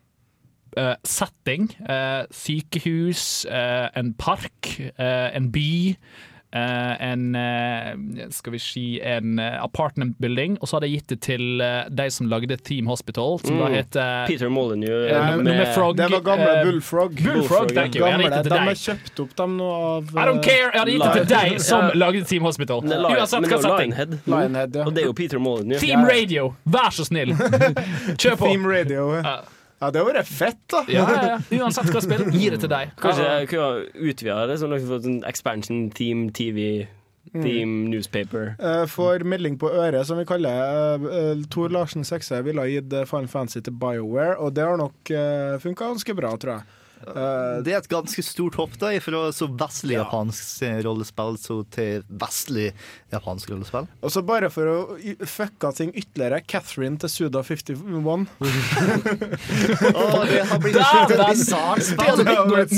eh, 0.76 0.94
setting. 1.04 1.68
Uh, 1.88 2.24
sykehus, 2.30 3.46
uh, 3.50 3.88
en 3.96 4.14
park, 4.14 4.76
eh, 4.98 5.30
en 5.36 5.50
by. 5.52 5.96
eh, 6.54 6.96
en 7.00 7.34
eh, 7.34 8.26
skal 8.28 8.52
vi 8.52 8.58
si 8.60 8.82
en 9.00 9.38
apartment 9.40 10.18
building, 10.20 10.58
og 10.60 10.68
så 10.68 10.76
hadde 10.76 10.90
jeg 10.90 10.98
gitt 10.98 11.08
det 11.14 11.20
til 11.24 11.62
de 11.96 12.06
som 12.12 12.26
lagde 12.28 12.58
Team 12.60 12.86
Hospital, 12.92 13.38
som 13.40 13.56
da 13.56 13.70
Mm. 13.70 13.74
heter 13.78 14.26
Peter 14.28 14.50
Molyneux 14.50 15.08
med- 15.10 15.36
med, 15.44 15.56
med 15.56 15.74
Frog, 15.74 15.96
Det 15.96 16.10
var 16.12 16.20
gamle 16.20 16.50
eh, 16.58 16.64
Bullfrog. 16.66 17.14
Bullfrog, 17.16 17.72
ja. 17.72 17.86
Gamle, 17.86 18.28
det 18.28 18.44
de 18.44 18.58
har 18.58 18.68
er 18.68 18.74
kjøpt 18.74 19.20
opp 19.24 19.32
dem 19.36 19.56
nå 19.56 19.70
av 19.72 20.04
I 20.12 20.26
don't 20.28 20.42
care! 20.44 20.68
Jeg 20.74 20.80
hadde 20.82 20.92
gitt 20.92 21.14
det 21.14 21.26
til 21.26 21.36
deg 21.36 21.60
som 21.60 21.90
lagde 21.94 22.24
Team 22.28 22.42
Hospital. 22.42 22.84
Er 22.84 23.00
Uansett 23.00 23.48
hva 23.48 23.62
setting. 23.62 23.90
Lionhead. 23.96 24.18
Lionhead, 24.26 24.76
ja. 24.76 24.84
Og 24.84 24.92
det 24.94 25.02
er 25.04 25.06
jo 25.06 25.12
Peter 25.14 25.38
Molyneux. 25.38 25.80
Team 25.80 26.04
Radio, 26.04 26.54
vær 26.68 26.90
så 26.92 27.04
snill! 27.08 27.32
Kjør 28.20 28.36
på! 28.36 28.44
Team 28.52 28.66
Radio. 28.66 29.08
Ja, 29.24 29.38
det 29.90 30.02
hadde 30.02 30.14
vært 30.14 30.30
fett, 30.30 30.62
da. 30.70 30.82
Ja, 30.92 31.04
ja, 31.10 31.22
ja. 31.32 31.38
Uansett 31.62 31.90
hva 31.90 32.02
spill, 32.04 32.26
gi 32.30 32.50
det 32.54 32.62
til 32.62 32.70
deg. 32.72 32.92
Kanskje 33.02 33.28
jeg 33.28 33.52
kunne 33.52 34.10
utvida 34.10 34.42
det, 34.50 34.58
sånn 34.62 34.74
at 34.76 34.82
vi 34.82 34.90
får 34.90 35.06
sånn 35.06 35.22
expansion 35.28 35.86
team 35.96 36.28
TV, 36.36 36.66
team 37.32 37.74
newspaper. 37.90 38.52
For 38.60 38.92
Får 38.92 39.26
melding 39.28 39.58
på 39.58 39.70
øret, 39.72 40.06
som 40.06 40.20
vi 40.20 40.26
kaller 40.28 40.52
det. 40.52 41.08
Eh, 41.10 41.18
eh, 41.22 41.42
Tor 41.50 41.72
Larsen 41.74 42.06
6 42.06 42.34
ville 42.46 42.62
ha 42.62 42.70
gitt 42.70 42.92
eh, 42.92 43.08
Final 43.08 43.30
Fantasy 43.32 43.64
til 43.64 43.74
BioWare, 43.74 44.36
og 44.38 44.54
det 44.56 44.66
har 44.66 44.78
nok 44.80 45.12
uh, 45.14 45.58
funka 45.62 45.90
ganske 45.94 46.16
bra, 46.18 46.36
tror 46.36 46.58
jeg. 46.58 46.78
Eh, 47.02 47.62
Det 47.66 47.72
er 47.74 47.78
et 47.82 47.88
ganske 47.90 48.22
stort 48.24 48.54
hopp 48.60 48.76
da, 48.78 48.92
fra 49.02 49.24
så 49.34 49.48
vestlig 49.58 49.96
japansk 49.98 50.62
rollespill 50.86 51.36
så 51.40 51.56
til 51.74 52.02
vestlig 52.08 52.68
japansk 53.12 53.50
rollespill. 53.50 53.88
og 54.02 54.10
så 54.14 54.22
bare 54.24 54.50
for 54.50 54.64
å 54.70 54.76
fucka 55.26 55.72
ting 55.76 55.92
ytterligere, 55.94 56.40
Catherine 56.46 56.98
til 57.02 57.08
Suda 57.10 57.42
51. 57.42 58.28
oh, 59.94 60.24
det 60.30 60.42
har 60.46 60.58
blitt 60.62 60.76
et 60.76 61.22
bisart 61.32 61.82
spill. 61.82 62.22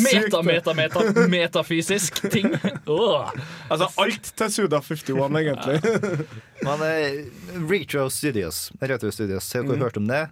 meta, 0.03 0.43
meta, 0.43 0.75
meta, 0.75 1.05
metafysisk 1.31 2.23
ting. 2.33 2.51
Oh. 2.87 3.29
Altså 3.71 3.89
alt 4.01 4.31
til 4.39 4.53
Suda 4.53 4.81
51, 4.81 5.39
egentlig. 5.41 6.27
Men 6.65 6.85
uh, 6.85 7.69
Retro 7.71 8.09
Studios, 8.11 8.71
Retro 8.81 9.11
Studios, 9.15 9.53
har 9.53 9.63
dere 9.63 9.75
Mm. 9.75 9.81
hørt 9.83 9.97
om 9.99 10.07
det? 10.07 10.23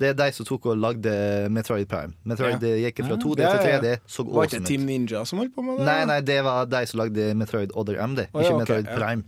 Det 0.00 0.08
er 0.10 0.16
de 0.18 0.26
som 0.34 0.46
tok 0.48 0.66
og 0.72 0.78
lagde 0.82 1.12
Metroid 1.54 1.86
Prime. 1.90 2.16
Metroid 2.26 2.62
Ja. 2.62 2.90
gikk 2.90 3.04
fra 3.06 3.16
2D 3.16 3.44
Ja, 3.44 3.50
ja, 3.50 3.56
til 3.56 3.70
3D. 3.70 3.96
Så 4.06 4.24
Var 4.26 4.48
ikke 4.48 4.64
Team. 4.66 4.86
Ninja 4.86 5.24
som 5.24 5.38
holdt 5.38 5.54
på 5.54 5.62
med 5.62 5.78
det? 5.78 5.86
Nei, 5.86 6.04
nei, 6.10 6.20
det 6.20 6.42
var 6.44 6.66
de 6.66 6.86
som 6.86 7.00
lagde 7.00 7.34
Metroid 7.38 7.70
Other 7.74 8.00
MD, 8.02 8.26
ja, 8.26 8.40
ikke 8.40 8.58
Metroid 8.58 8.86
ja. 8.90 8.96
Prime. 8.98 9.24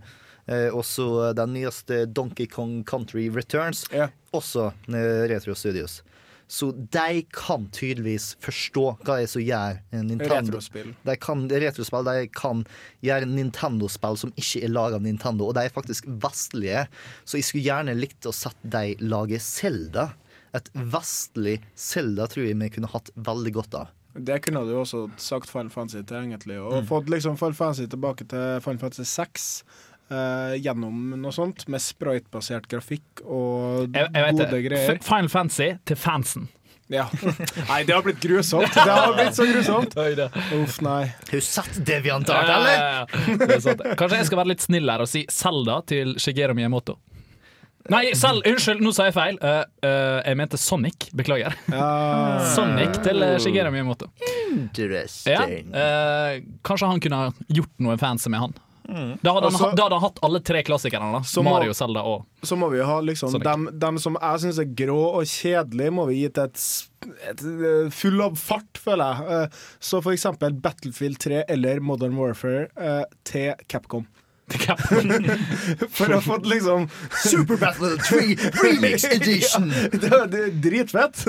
Eh, 0.47 0.69
også 0.71 1.33
den 1.35 1.53
nyeste 1.53 2.05
Donkey 2.13 2.47
Kong 2.47 2.83
Country 2.87 3.29
Returns. 3.29 3.85
Ja. 3.91 4.09
Også 4.33 4.73
eh, 4.87 5.27
Retro 5.31 5.55
Studios. 5.55 6.01
Så 6.47 6.71
de 6.71 7.25
kan 7.35 7.65
tydeligvis 7.75 8.37
forstå 8.39 8.83
hva 9.03 9.17
det 9.17 9.25
er 9.25 9.31
som 9.31 9.43
gjør 9.43 9.79
Nintendo 9.91 10.53
Retrospill. 10.55 10.93
De 11.03 11.15
kan 11.19 11.41
retrospill, 11.51 12.07
de 12.07 12.29
kan 12.31 12.61
gjøre 13.03 13.27
Nintendo-spill 13.27 14.15
som 14.21 14.31
ikke 14.39 14.63
er 14.63 14.71
laga 14.71 14.95
av 14.95 15.03
Nintendo, 15.03 15.49
og 15.49 15.57
de 15.57 15.65
er 15.67 15.75
faktisk 15.75 16.07
vestlige. 16.23 16.85
Så 17.27 17.41
jeg 17.41 17.49
skulle 17.49 17.67
gjerne 17.67 17.97
likt 17.99 18.29
å 18.29 18.31
sett 18.35 18.55
de 18.63 18.95
lage 19.03 19.41
Zelda. 19.43 20.13
Et 20.57 20.69
vestlig 20.93 21.59
Zelda 21.77 22.27
tror 22.31 22.47
jeg 22.47 22.57
vi 22.59 22.69
kunne 22.73 22.89
hatt 22.91 23.11
veldig 23.15 23.53
godt 23.59 23.77
av. 23.83 23.93
Det 24.17 24.39
kunne 24.41 24.63
du 24.65 24.71
også 24.79 25.03
sagt 25.21 25.49
Final 25.51 25.69
Fantasy 25.69 26.01
til, 26.09 26.17
egentlig. 26.25 26.57
Og 26.57 26.79
Mm. 26.81 26.87
fått 26.89 27.09
liksom 27.13 27.37
Final 27.37 27.53
Fantasy 27.53 27.85
tilbake 27.91 28.25
til 28.27 28.59
Final 28.65 28.79
Fantasy 28.81 29.03
6 29.05 29.63
eh, 30.09 30.55
gjennom 30.63 31.11
noe 31.21 31.31
sånt, 31.35 31.67
med 31.69 31.81
sprite-basert 31.83 32.65
grafikk 32.71 33.21
og 33.25 33.93
Jeg, 33.93 34.07
jeg 34.13 34.23
vet 34.23 34.37
gode 34.39 34.49
det. 34.51 34.61
greier. 34.65 34.95
F- 34.97 35.03
Final 35.05 35.29
Fantasy 35.29 35.69
til 35.85 35.95
fansen. 35.99 36.47
Ja. 36.89 37.03
Nei, 37.69 37.81
det 37.83 37.93
har 37.93 38.01
blitt 38.01 38.21
grusomt. 38.23 38.71
Det 38.73 38.87
har 38.87 39.11
blitt 39.13 39.35
så 39.35 39.43
grusomt. 39.45 39.93
Uff, 40.63 40.77
nei. 40.81 41.01
Har 41.11 41.31
du 41.35 41.41
sett 41.43 41.81
Deviant 41.85 42.25
vi 42.25 42.33
Art, 42.33 42.47
eller? 42.47 42.77
ja, 42.79 43.05
ja. 43.27 43.35
Det 43.43 43.51
er 43.57 43.59
sant. 43.65 43.81
Kanskje 43.99 44.17
jeg 44.21 44.29
skal 44.29 44.39
være 44.39 44.51
litt 44.55 44.63
snill 44.63 44.89
her 44.89 45.03
og 45.03 45.09
si 45.11 45.25
Zelda 45.29 45.81
til 45.85 46.15
Shigeru 46.15 46.55
Miyamoto. 46.55 46.95
Nei, 47.91 48.03
selv, 48.17 48.43
unnskyld, 48.47 48.83
nå 48.83 48.91
sa 48.95 49.07
jeg 49.07 49.15
feil. 49.15 49.39
Uh, 49.41 49.63
uh, 49.85 50.19
jeg 50.25 50.37
mente 50.39 50.59
Sonic. 50.59 51.09
Beklager. 51.17 51.55
Ja. 51.71 51.87
Sonic 52.55 52.99
til 53.05 53.23
eh, 53.23 53.37
Shigeru 53.41 53.71
Miyamoto. 53.73 54.09
Interesting. 54.51 55.71
Ja, 55.71 56.37
uh, 56.37 56.39
kanskje 56.67 56.91
han 56.91 57.03
kunne 57.03 57.21
gjort 57.47 57.75
noe 57.83 57.97
fancy 58.01 58.31
med 58.33 58.43
han. 58.43 58.57
Mm. 58.87 59.17
Da 59.19 59.33
hadde, 59.35 59.49
Altså- 59.49 59.65
han, 59.65 59.73
da 59.75 59.83
hadde 59.83 59.97
han 59.99 60.05
hatt 60.05 60.19
alle 60.23 60.39
tre 60.47 60.61
klassikerne. 60.63 61.19
da 61.19 61.41
Mario, 61.43 61.73
Zelda 61.75 62.05
og 62.07 62.25
Så 62.41 62.55
må 62.55 62.69
vi 62.71 62.79
ha 62.79 63.01
liksom 63.03 63.35
dem, 63.43 63.67
dem 63.73 63.97
som 63.99 64.15
jeg 64.15 64.43
syns 64.45 64.59
er 64.63 64.69
grå 64.79 64.99
og 65.19 65.25
kjedelige, 65.27 65.91
må 65.91 66.05
vi 66.07 66.21
gi 66.21 66.29
til 66.29 66.47
et, 66.47 66.61
et, 67.31 67.43
full 67.91 68.23
av 68.23 68.37
fart, 68.39 68.79
føler 68.79 69.19
jeg. 69.19 69.49
Så 69.79 69.99
for 69.99 70.15
eksempel 70.15 70.55
Battlefield 70.55 71.19
3 71.19 71.43
eller 71.51 71.83
Modern 71.83 72.15
Warfare 72.15 73.03
til 73.27 73.59
Capcom. 73.67 74.07
For 75.97 76.13
å 76.15 76.19
få 76.23 76.37
liksom 76.47 76.85
Super 77.27 77.57
Battle 77.59 77.97
3 77.99 78.37
Remix 78.63 79.03
Edition! 79.17 79.67
det, 79.91 80.07
er- 80.07 80.29
det 80.31 80.41
er 80.45 80.53
dritfett! 80.63 81.19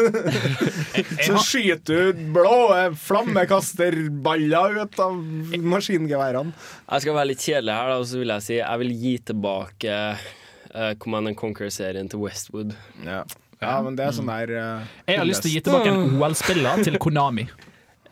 Så 1.27 1.41
skyter 1.43 2.13
du 2.13 2.21
blå 2.37 2.53
flammekasterballer 2.95 4.79
ut 4.85 5.01
av 5.03 5.19
maskingeværene. 5.75 6.55
Jeg 6.93 7.05
skal 7.07 7.19
være 7.19 7.31
litt 7.33 7.43
kjedelig 7.43 7.75
her, 7.75 7.91
da, 7.91 7.99
og 7.99 8.07
så 8.13 8.23
vil 8.23 8.35
jeg 8.37 8.47
si 8.47 8.59
jeg 8.61 8.83
vil 8.85 8.95
gi 9.03 9.15
tilbake 9.33 9.99
uh, 10.15 10.93
Command 11.03 11.33
and 11.33 11.39
Conquer-serien 11.41 12.09
til 12.13 12.23
Westwood. 12.23 12.75
Ja. 13.03 13.25
men 13.83 13.99
det 13.99 14.07
er 14.07 14.15
sånn 14.15 14.31
der 14.31 14.55
uh, 14.55 14.99
Jeg 15.11 15.19
har 15.25 15.27
lyst 15.29 15.43
til 15.43 15.51
å 15.51 15.57
gi 15.57 15.65
tilbake 15.67 15.91
en 15.91 16.19
OL-spiller 16.23 16.87
til 16.87 17.01
Konami. 17.03 17.49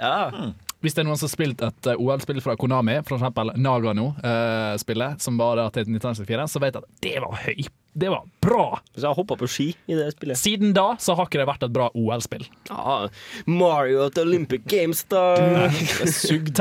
Ja. 0.02 0.50
Hvis 0.84 0.94
det 0.94 1.02
er 1.02 1.08
noen 1.08 1.18
som 1.18 1.26
har 1.26 1.32
spilt 1.32 1.62
et 1.64 1.88
eh, 1.88 2.00
OL-spill 2.02 2.42
fra 2.44 2.54
Konami, 2.60 2.98
eksempel 3.00 3.54
Nagano-spillet, 3.56 5.22
som 5.24 5.38
var 5.40 5.56
der 5.60 5.72
til 5.74 5.86
1964, 5.88 6.46
så 6.52 6.62
vet 6.62 6.76
jeg 6.76 6.84
at 6.84 7.04
det 7.06 7.14
var 7.24 7.38
høy. 7.46 7.68
Det 7.96 8.10
var 8.12 8.26
bra! 8.44 8.66
Så 8.92 9.06
jeg 9.06 9.16
hoppa 9.16 9.38
på 9.40 9.48
ski 9.48 9.70
i 9.88 9.96
det 9.96 10.10
spillet. 10.12 10.36
Siden 10.36 10.74
da 10.76 10.90
så 11.00 11.16
har 11.16 11.30
ikke 11.30 11.40
det 11.40 11.48
vært 11.48 11.64
et 11.64 11.72
bra 11.72 11.88
OL-spill. 11.96 12.44
Ah, 12.68 13.06
Mario 13.48 14.04
at 14.10 14.20
Olympic 14.20 14.66
Games, 14.68 15.00
da. 15.08 15.24
Sugd. 16.20 16.60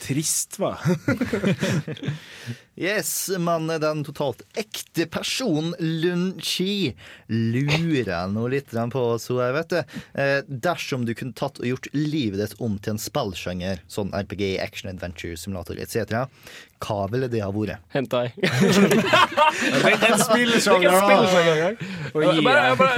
Trist, 0.00 0.56
hva? 0.60 0.74
Yes, 2.80 3.28
men 3.36 3.66
den 3.82 4.00
totalt 4.06 4.40
ekte 4.56 5.04
personen 5.12 5.74
Lun 5.78 6.30
Chi 6.40 6.94
lurer 7.28 8.08
jeg 8.08 8.32
nå 8.32 8.46
litt 8.48 8.72
på, 8.94 9.02
så 9.20 9.36
jeg 9.42 9.52
vet 9.58 9.74
det. 9.74 9.82
Eh, 10.16 10.38
dersom 10.48 11.04
du 11.04 11.12
kunne 11.18 11.36
tatt 11.36 11.60
og 11.60 11.68
gjort 11.68 11.90
livet 11.92 12.40
ditt 12.40 12.56
om 12.64 12.78
til 12.80 12.94
en 12.96 13.02
spillsjanger, 13.02 13.82
sånn 13.90 14.14
RPG, 14.16 14.56
action, 14.64 14.88
adventure, 14.94 15.36
simulator 15.36 15.76
etc., 15.76 16.24
hva 16.80 17.02
ville 17.12 17.28
det 17.28 17.42
ha 17.44 17.50
vært? 17.52 17.82
Hentai. 17.92 18.30
En 19.60 20.16
spillsjanger, 20.22 21.76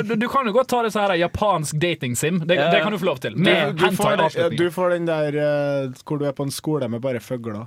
du, 0.07 0.15
du 0.17 0.27
kan 0.31 0.47
jo 0.47 0.53
godt 0.55 0.69
ta 0.71 0.83
det 0.85 0.93
så 0.95 1.03
her 1.03 1.15
japansk 1.19 1.75
dating-sim. 1.83 2.39
Det, 2.47 2.55
det 2.57 2.83
kan 2.85 2.93
du 2.95 2.99
få 3.01 3.09
lov 3.09 3.19
til. 3.25 3.35
Du, 3.35 3.43
Med 3.43 3.75
du, 3.81 3.87
får, 3.97 4.17
den- 4.21 4.57
du 4.61 4.67
får 4.71 4.95
den 4.95 5.09
der 5.09 5.39
eh, 5.43 6.03
hvor 6.07 6.21
du 6.21 6.27
er 6.29 6.37
på 6.37 6.47
en 6.47 6.53
skole 6.55 6.87
med 6.93 7.03
bare 7.03 7.19
fugler. 7.25 7.65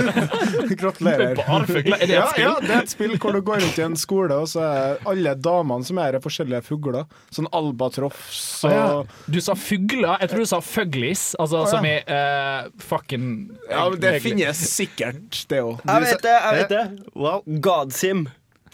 Gratulerer. 0.80 1.35
Fugler? 1.66 1.96
Er 1.96 2.06
det 2.06 2.10
et 2.10 2.14
ja, 2.16 2.26
spill? 2.30 2.46
Ja, 2.46 2.54
det 2.62 2.72
er 2.72 2.84
et 2.84 2.92
spill 2.92 3.16
hvor 3.20 3.36
du 3.36 3.40
går 3.46 3.62
rundt 3.64 3.80
i 3.80 3.84
en 3.86 3.98
skole, 3.98 4.36
og 4.36 4.48
så 4.50 4.62
er 4.66 5.02
alle 5.10 5.34
damene 5.40 5.86
som 5.86 6.00
er 6.00 6.10
her, 6.10 6.18
er 6.18 6.24
forskjellige 6.24 6.62
fugler. 6.66 7.04
Sånn 7.34 7.48
albatross 7.56 8.64
Å, 8.66 8.70
ah, 8.70 8.76
ja. 8.76 9.28
Du 9.30 9.40
sa 9.44 9.56
fugler. 9.58 10.16
Jeg 10.22 10.32
tror 10.32 10.44
du 10.44 10.50
sa 10.50 10.62
fuglis. 10.64 11.26
Altså 11.42 11.60
ah, 11.60 11.66
ja. 11.66 11.74
som 11.74 11.86
i 11.88 11.96
uh, 12.06 12.72
fucking 12.82 13.28
Ja, 13.70 13.86
men 13.90 14.00
det 14.02 14.16
finnes 14.24 14.64
sikkert, 14.70 15.44
det 15.50 15.62
òg. 15.64 15.84
Jeg 15.84 16.06
vet 16.06 16.26
det, 16.26 16.34
jeg 16.36 16.62
vet 16.62 16.74
det. 16.76 17.60
Godsim. 17.66 18.26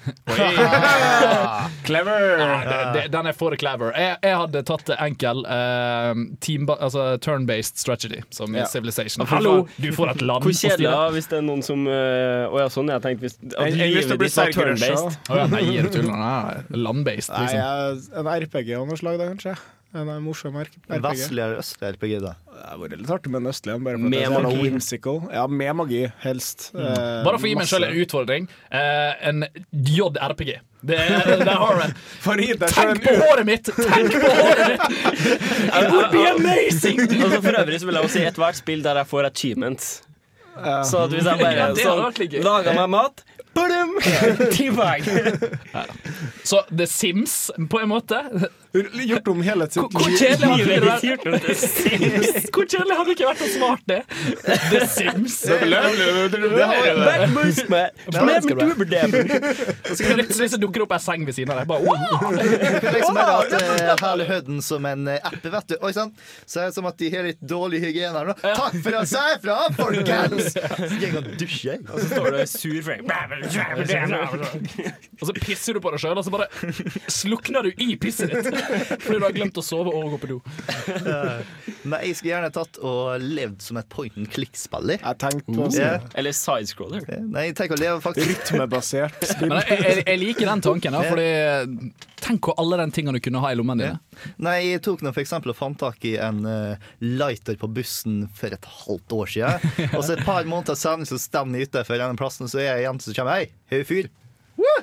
Clever! 1.87 2.39
Ja, 2.39 2.93
det, 2.95 3.03
den 3.13 3.27
er 3.31 3.37
for 3.37 3.55
clever. 3.59 3.93
Jeg, 3.99 4.17
jeg 4.25 4.37
hadde 4.39 4.63
tatt 4.69 4.85
det 4.91 4.97
enkel 5.03 5.43
uh, 5.47 6.13
team, 6.45 6.67
altså 6.75 7.05
turn-based 7.23 7.79
strategy, 7.83 8.23
som 8.35 8.55
i 8.55 8.61
Ja. 8.63 8.67
Civilization. 8.71 9.27
Hallo, 9.31 9.55
du 9.77 9.91
får 9.95 10.15
et 10.15 10.23
land 10.27 10.43
Hvor 10.47 10.53
å 10.53 10.57
kjedelig 10.57 10.87
styre. 10.87 10.95
da, 10.95 11.11
hvis 11.17 11.29
det 11.31 11.39
er 11.41 11.45
noen 11.47 11.63
som 11.67 11.87
Å 11.87 11.91
uh, 11.93 12.59
ja, 12.63 12.69
sånn. 12.73 12.91
Jeg 12.93 13.05
tenkte 13.07 13.27
hvis 13.29 13.39
at 13.43 13.77
livet 13.77 14.19
bli 14.19 14.29
ditt 14.31 14.39
var 14.39 14.57
turn-based. 14.57 15.21
Oh, 15.31 15.37
ja, 15.39 15.47
nei, 15.51 15.63
gir 15.69 15.89
du 15.89 15.95
tull? 15.99 16.11
Land-based, 16.11 17.33
Nei, 17.35 17.47
liksom. 17.47 17.61
jeg- 17.63 18.19
en 18.23 18.33
RPG 18.33 18.75
av 18.79 18.87
noe 18.91 18.99
slag, 19.01 19.19
da, 19.23 19.31
kanskje. 19.33 19.55
En 19.95 20.09
morsom 20.25 20.55
RPG. 20.57 20.87
Vestlig 21.05 21.43
eller 21.45 21.59
østlig 21.61 21.89
RPG, 21.95 22.13
da? 22.23 22.31
Det 22.49 22.63
hadde 22.65 22.81
vært 22.81 22.95
litt 23.03 23.11
artig 23.13 23.33
med 23.35 23.43
en 23.43 23.49
østlig 23.51 23.75
en, 23.75 23.83
Med 24.09 24.25
så 24.25 24.39
magi. 24.41 24.61
whimsical. 24.63 25.19
Ja, 25.35 25.43
med 25.47 25.75
magi, 25.77 26.03
helst. 26.23 26.71
Eh, 26.73 26.81
Bare 27.27 27.37
for 27.37 27.45
å 27.45 27.51
gi 27.51 27.57
meg 27.59 27.69
selv 27.69 27.89
en 27.91 27.99
utfordring. 28.01 28.47
Eh, 28.71 29.29
en 29.29 29.45
JRPG. 29.73 30.55
Det, 30.83 30.97
der 30.97 31.53
har 31.61 31.77
du 31.83 32.55
Tenk 32.65 33.03
på 33.05 33.13
en- 33.13 33.21
håret 33.21 33.45
mitt! 33.47 33.69
Tenk 33.77 34.17
på 34.17 34.31
håret 34.33 34.73
mitt! 34.73 34.87
It 35.77 35.93
would 35.93 36.11
be 36.11 36.25
amazing! 36.31 36.99
Altså, 37.05 37.43
for 37.45 37.61
øvrig 37.61 37.81
så 37.83 37.87
vil 37.91 37.95
jeg 38.01 38.05
også 38.09 38.17
si 38.17 38.25
ethvert 38.33 38.57
spill 38.63 38.83
der 38.83 39.03
jeg 39.03 39.11
får 39.13 39.29
achievements. 39.29 39.93
Så 40.89 41.05
at 41.05 41.13
hvis 41.15 41.25
jeg 41.29 41.39
bare 41.41 41.53
Ja, 41.53 41.69
sånn, 41.77 42.43
lager 42.45 42.75
meg 42.81 42.91
mat 42.93 43.23
Badum! 43.53 43.95
Teabag. 44.57 45.05
Så 46.49 46.63
The 46.73 46.87
Sims, 46.89 47.51
på 47.69 47.81
en 47.83 47.91
måte. 47.93 48.23
Gjort 48.73 49.29
om 49.29 49.43
hele 49.43 49.67
sitt 49.71 49.83
Sims. 51.57 52.51
Hvor 52.53 52.65
kjedelig 52.65 52.97
hadde 52.97 53.09
det 53.11 53.15
ikke 53.17 53.27
vært 53.29 53.43
å 53.45 53.49
svare 53.53 53.83
det? 53.91 54.01
The 54.73 54.87
Sims. 54.89 55.35
Plutselig 60.13 60.51
så 60.55 60.61
dukker 60.61 60.81
det 60.81 60.87
opp 60.87 60.95
ei 60.97 61.01
seng 61.05 61.27
ved 61.29 61.37
siden 61.37 61.53
av 61.53 61.61
deg. 61.61 61.67
Bare, 61.69 61.83
wow! 61.89 61.99
Liksom 62.97 63.15
bare 63.19 63.35
at 63.43 63.53
uh, 64.41 64.61
som 64.65 64.89
en 64.89 65.05
eh, 65.13 65.21
app, 65.21 65.45
vet 65.45 65.69
du. 65.75 65.77
Oi 65.85 65.93
sann. 65.97 66.15
Så 66.47 66.63
er 66.63 66.71
det 66.71 66.77
som 66.79 66.89
at 66.89 66.97
de 67.01 67.13
har 67.13 67.29
litt 67.29 67.43
dårlig 67.45 67.83
hygiene 67.85 68.17
her 68.17 68.33
nå. 68.33 68.37
Takk 68.41 68.79
for 68.79 68.99
å 69.03 69.05
si 69.09 69.23
ifra, 69.37 69.59
folkens! 69.77 70.57
Så 70.93 70.95
går 70.97 71.07
jeg 71.07 71.17
og 71.21 71.29
dusjer, 71.41 71.73
jeg. 71.73 71.85
Og 71.93 72.01
så 72.01 72.07
står 72.09 72.27
du 72.33 72.41
sur 72.49 72.81
for 72.87 72.93
Og 75.21 75.29
så 75.29 75.33
pisser 75.37 75.77
du 75.77 75.81
på 75.85 75.93
deg 75.93 76.01
sjøl, 76.03 76.17
og 76.17 76.25
så 76.27 76.33
bare 76.33 76.49
slukner 77.13 77.69
du 77.69 77.71
i 77.83 77.93
pisset 78.01 78.33
ditt. 78.33 78.62
Fordi 79.03 79.19
du 79.19 79.27
har 79.27 79.35
glemt 79.37 79.59
å 79.59 79.65
sove 79.65 79.93
og 79.93 80.15
gå 80.15 80.21
på 80.23 80.31
do. 80.35 80.39
Nei, 81.89 82.01
jeg 82.09 82.19
skulle 82.19 82.33
gjerne 82.35 82.53
tatt 82.55 82.79
og 82.83 83.23
levd 83.23 83.63
som 83.65 83.81
et 83.81 83.89
point 83.93 84.17
and 84.21 84.31
click-spiller. 84.33 85.03
Jeg 85.03 85.21
tenkte 85.23 85.57
på 85.57 85.69
si 85.75 85.83
Eller 85.83 86.37
sidescroller. 86.37 87.07
Nei, 87.27 87.49
tenk 87.59 87.75
å 87.75 87.81
leve 87.81 87.99
faktisk 88.05 88.33
Rytmebasert 88.33 89.27
spill. 89.33 89.53
Men 89.53 89.63
jeg, 89.67 89.83
jeg, 89.83 90.07
jeg 90.07 90.23
liker 90.23 90.51
den 90.53 90.65
tanken, 90.65 90.97
da, 90.97 91.03
fordi 91.09 91.93
tenk 92.23 92.45
på 92.47 92.55
alle 92.61 92.79
de 92.79 92.87
tingene 92.95 93.19
du 93.19 93.25
kunne 93.25 93.43
ha 93.43 93.51
i 93.51 93.59
lommene 93.59 93.83
dine. 93.89 94.29
Nei, 94.45 94.57
jeg 94.69 94.83
tok 94.87 95.03
nå 95.03 95.11
for 95.11 95.25
eksempel 95.25 95.53
og 95.55 95.59
fant 95.59 95.79
tak 95.81 96.05
i 96.07 96.15
en 96.23 96.45
eh, 96.47 96.89
lighter 97.03 97.59
på 97.59 97.71
bussen 97.75 98.23
for 98.39 98.55
et 98.55 98.69
halvt 98.85 99.17
år 99.19 99.33
siden. 99.35 99.69
Og 99.97 100.05
så 100.07 100.15
et 100.15 100.25
par 100.27 100.47
måneder 100.47 100.79
senere 100.79 101.11
så 101.11 101.19
stemmer 101.21 101.59
jeg 101.63 101.73
utenfor 101.73 101.99
denne 101.99 102.19
plassen, 102.21 102.51
så 102.51 102.63
er 102.63 102.69
jeg 102.71 102.85
igjen 102.85 103.03
som 103.03 103.19
kommer. 103.19 103.43
Hei, 103.43 103.51
har 103.73 103.83
du 103.83 103.89
fyr? 103.91 104.11
Woo! 104.61 104.79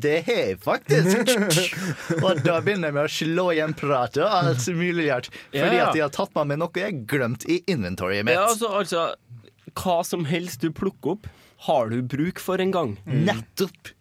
Det 0.00 0.22
har 0.26 0.38
jeg 0.46 0.58
faktisk. 0.64 1.32
og 2.24 2.42
da 2.46 2.60
begynner 2.64 2.88
jeg 2.88 2.94
med 2.96 3.04
å 3.04 3.12
slå 3.12 3.46
igjen 3.52 3.74
pratet 3.76 4.22
og 4.24 4.30
alt 4.32 4.66
mulig 4.78 5.08
rart. 5.10 5.28
Fordi 5.52 5.76
Ja. 5.76 5.88
at 5.90 5.94
jeg 5.98 6.02
har 6.06 6.14
tatt 6.14 6.34
med 6.38 6.52
meg 6.52 6.58
noe 6.62 6.70
jeg 6.80 6.84
har 6.88 7.00
glemt 7.12 7.44
i 7.50 7.58
inventoryet 7.68 8.24
mitt. 8.24 8.34
Ja, 8.38 8.46
altså, 8.48 8.70
altså 8.80 9.14
Hva 9.78 10.02
som 10.04 10.24
helst 10.28 10.60
du 10.60 10.70
plukker 10.70 11.16
opp, 11.16 11.26
har 11.68 11.88
du 11.92 12.00
bruk 12.02 12.40
for 12.42 12.60
en 12.60 12.72
gang. 12.74 12.96
Nettopp. 13.06 13.92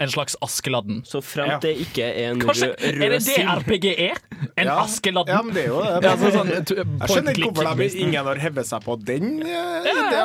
En 0.00 0.08
slags 0.08 0.36
Askeladden. 0.40 1.02
Så 1.04 1.20
fremt 1.20 1.50
Ja. 1.50 1.58
det 1.60 1.74
ikke 1.82 2.06
er 2.08 2.30
en 2.30 2.40
Kanskje, 2.40 2.70
rød, 2.72 3.02
er 3.02 3.10
det 3.10 3.24
det. 3.26 3.44
RPG 3.44 3.86
er? 4.08 4.16
En 4.56 4.66
Ja. 4.66 4.78
Askeladden? 4.84 5.28
Ja, 5.34 5.42
men 5.42 5.54
det 5.54 5.64
er 5.64 5.68
jo 5.68 5.80
det. 5.82 6.02
Ja, 6.02 6.12
altså, 6.14 6.30
sånn, 6.38 6.52
jeg 6.54 7.10
skjønner 7.10 7.34
ikke 7.36 7.52
hvorfor 7.52 7.96
ingen 8.00 8.24
har 8.30 8.36
hevet 8.36 8.66
seg 8.66 8.80
på 8.86 8.96
den 9.04 9.40
Ja, 9.44 9.82
Ja, 9.84 10.24